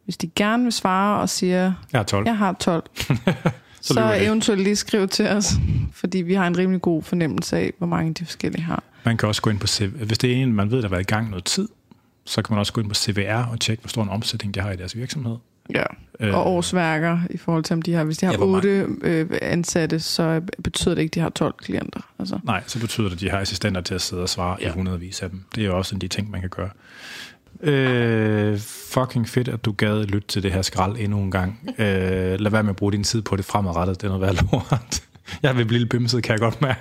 Hvis 0.09 0.16
de 0.16 0.30
gerne 0.36 0.62
vil 0.62 0.72
svare 0.72 1.20
og 1.20 1.28
siger, 1.28 1.72
Jeg 1.93 1.98
har 1.98 2.02
12. 2.02 2.26
jeg 2.26 2.36
har 2.36 2.52
12, 2.52 2.85
Så 3.80 3.94
så, 3.94 4.14
eventuelt 4.20 4.62
lige 4.62 4.76
skriv 4.76 5.09
til 5.09 5.28
os, 5.28 5.52
fordi 5.93 6.18
vi 6.18 6.35
har 6.35 6.47
en 6.47 6.59
rimelig 6.59 6.82
god 6.82 7.02
fornemmelse 7.02 7.56
af, 7.56 7.72
hvor 7.78 7.86
mange 7.86 8.14
de 8.14 8.24
forskellige 8.24 8.62
har. 8.62 8.82
Man 9.05 9.16
kan 9.16 9.28
også 9.28 9.43
gå 9.43 9.51
ind 9.51 9.59
på 9.60 9.66
CV. 9.66 9.89
Hvis 9.89 10.18
det 10.18 10.32
er 10.32 10.36
en, 10.36 10.52
man 10.52 10.70
ved, 10.70 10.76
der 10.76 10.82
har 10.82 10.89
været 10.89 11.01
i 11.01 11.05
gang 11.05 11.30
noget 11.30 11.44
tid, 11.44 11.68
så 12.24 12.43
kan 12.43 12.52
man 12.55 12.59
også 12.59 12.72
gå 12.72 12.80
ind 12.80 12.89
på 12.89 12.94
CVR 12.94 13.47
og 13.52 13.60
tjekke, 13.60 13.80
hvor 13.82 13.89
stor 13.89 14.02
en 14.02 14.09
omsætning 14.09 14.55
de 14.55 14.60
har 14.60 14.70
i 14.72 14.76
deres 14.76 14.97
virksomhed. 14.97 15.36
Ja. 15.74 15.82
Øh, 16.20 16.35
Og 16.35 16.47
årsværker 16.47 17.18
i 17.30 17.36
forhold 17.36 17.64
til, 17.64 17.74
om 17.74 17.82
de 17.82 17.93
har, 17.93 18.05
hvis 18.05 18.18
de 18.18 18.26
har 18.26 18.32
Ja, 18.32 18.36
hvor 18.39 18.47
mange- 18.47 18.85
8 18.85 18.97
øh, 19.02 19.26
ansatte, 19.43 20.01
så 20.01 20.40
betyder 20.64 20.94
det 20.94 21.02
ikke, 21.02 21.10
at 21.10 21.14
de 21.14 21.20
har 21.20 21.28
12 21.28 21.55
klienter. 21.59 22.01
Altså. 22.18 22.39
Nej, 22.44 22.62
så 22.66 22.80
betyder 22.80 23.09
det, 23.09 23.14
at 23.16 23.20
de 23.20 23.30
har 23.30 23.39
assistenter 23.39 23.80
til 23.80 23.94
at 23.94 24.01
sidde 24.01 24.22
og 24.22 24.28
svare 24.28 24.56
ja. 24.60 24.68
i 24.68 24.70
hundredvis 24.70 25.22
af 25.22 25.30
dem. 25.30 25.44
Det 25.55 25.62
er 25.62 25.66
jo 25.66 25.78
også 25.78 25.94
en 25.94 25.97
af 25.97 26.01
de 26.01 26.09
ting, 26.09 26.30
man 26.30 26.40
kan 26.40 26.51
gøre. 26.51 26.70
Øh, 27.60 28.59
fucking 28.59 29.28
fedt, 29.28 29.48
at 29.48 29.64
du 29.64 29.72
gad 29.72 30.05
lytte 30.05 30.28
til 30.28 30.43
det 30.43 30.52
her 30.52 30.62
skrald 30.62 30.97
endnu 30.98 31.18
en 31.18 31.30
gang. 31.30 31.60
Øh, 31.78 32.40
lad 32.40 32.51
være 32.51 32.62
med 32.62 32.70
at 32.70 32.76
bruge 32.76 32.93
din 32.93 33.05
tid 33.05 33.22
på 33.22 33.36
det 33.36 33.44
fremadrettet. 33.44 34.01
Det 34.01 34.06
er 34.06 34.18
noget 34.18 34.20
værd 34.20 34.51
lort. 34.52 35.02
Jeg 35.43 35.56
vil 35.56 35.64
blive 35.64 35.78
lidt 35.78 35.90
bimset, 35.90 36.22
kan 36.22 36.32
jeg 36.32 36.40
godt 36.40 36.62
mærke. 36.62 36.80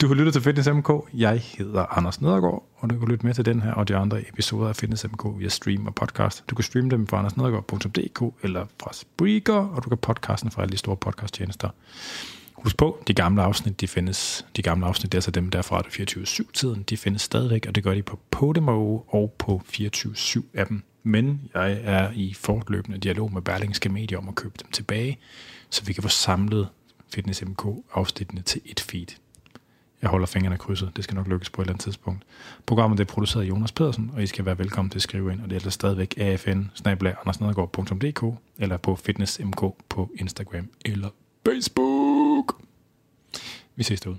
Du 0.00 0.06
har 0.06 0.14
lyttet 0.14 0.32
til 0.32 0.42
Fitness 0.42 0.68
MK. 0.68 0.90
Jeg 1.14 1.40
hedder 1.58 1.98
Anders 1.98 2.20
Nedergaard, 2.20 2.68
og 2.76 2.90
du 2.90 2.98
kan 2.98 3.08
lytte 3.08 3.26
med 3.26 3.34
til 3.34 3.44
den 3.44 3.62
her 3.62 3.72
og 3.72 3.88
de 3.88 3.96
andre 3.96 4.28
episoder 4.28 4.68
af 4.68 4.76
Fitness 4.76 5.04
MK 5.04 5.24
via 5.38 5.48
stream 5.48 5.86
og 5.86 5.94
podcast. 5.94 6.44
Du 6.50 6.54
kan 6.54 6.64
streame 6.64 6.90
dem 6.90 7.06
fra 7.06 7.18
andersnedergaard.dk 7.18 8.44
eller 8.44 8.66
fra 8.82 8.90
Spreaker, 8.92 9.54
og 9.54 9.84
du 9.84 9.88
kan 9.88 9.98
podcasten 9.98 10.50
fra 10.50 10.62
alle 10.62 10.72
de 10.72 10.76
store 10.76 10.96
podcasttjenester. 10.96 11.68
Husk 12.62 12.76
på, 12.76 13.02
de 13.06 13.14
gamle 13.14 13.42
afsnit, 13.42 13.80
de 13.80 13.88
findes, 13.88 14.46
de 14.56 14.62
gamle 14.62 14.86
afsnit, 14.86 15.12
det 15.12 15.18
er 15.18 15.18
altså 15.18 15.30
dem 15.30 15.50
der 15.50 15.62
fra 15.62 15.80
24-7-tiden, 15.80 16.82
de 16.82 16.96
findes 16.96 17.22
stadigvæk, 17.22 17.66
og 17.66 17.74
det 17.74 17.84
gør 17.84 17.94
de 17.94 18.02
på 18.02 18.18
Podimo 18.30 18.98
og 19.08 19.34
på 19.38 19.62
24-7-appen. 19.72 20.74
Men 21.02 21.40
jeg 21.54 21.80
er 21.82 22.10
i 22.14 22.34
fortløbende 22.34 22.98
dialog 22.98 23.32
med 23.32 23.42
Berlingske 23.42 23.88
Media 23.88 24.18
om 24.18 24.28
at 24.28 24.34
købe 24.34 24.54
dem 24.62 24.70
tilbage, 24.70 25.18
så 25.70 25.84
vi 25.84 25.92
kan 25.92 26.02
få 26.02 26.08
samlet 26.08 26.68
Fitness 27.14 27.44
MK 27.44 27.66
afsnittene 27.94 28.42
til 28.42 28.60
et 28.64 28.80
feed. 28.80 29.06
Jeg 30.02 30.10
holder 30.10 30.26
fingrene 30.26 30.56
krydset. 30.56 30.92
Det 30.96 31.04
skal 31.04 31.14
nok 31.14 31.28
lykkes 31.28 31.50
på 31.50 31.62
et 31.62 31.64
eller 31.64 31.72
andet 31.72 31.84
tidspunkt. 31.84 32.22
Programmet 32.66 33.00
er 33.00 33.04
produceret 33.04 33.44
af 33.44 33.48
Jonas 33.48 33.72
Pedersen, 33.72 34.10
og 34.14 34.22
I 34.22 34.26
skal 34.26 34.44
være 34.44 34.58
velkommen 34.58 34.90
til 34.90 34.98
at 34.98 35.02
skrive 35.02 35.32
ind, 35.32 35.40
og 35.40 35.50
det 35.50 35.52
er 35.52 35.56
altså 35.56 35.70
stadigvæk 35.70 36.14
afn 36.18 36.70
eller 38.58 38.76
på 38.76 38.96
fitnessmk 38.96 39.60
på 39.88 40.10
Instagram 40.18 40.68
eller 40.84 41.08
Facebook. 41.46 42.17
Vi 43.78 43.84
ses 43.84 44.00
derude. 44.00 44.18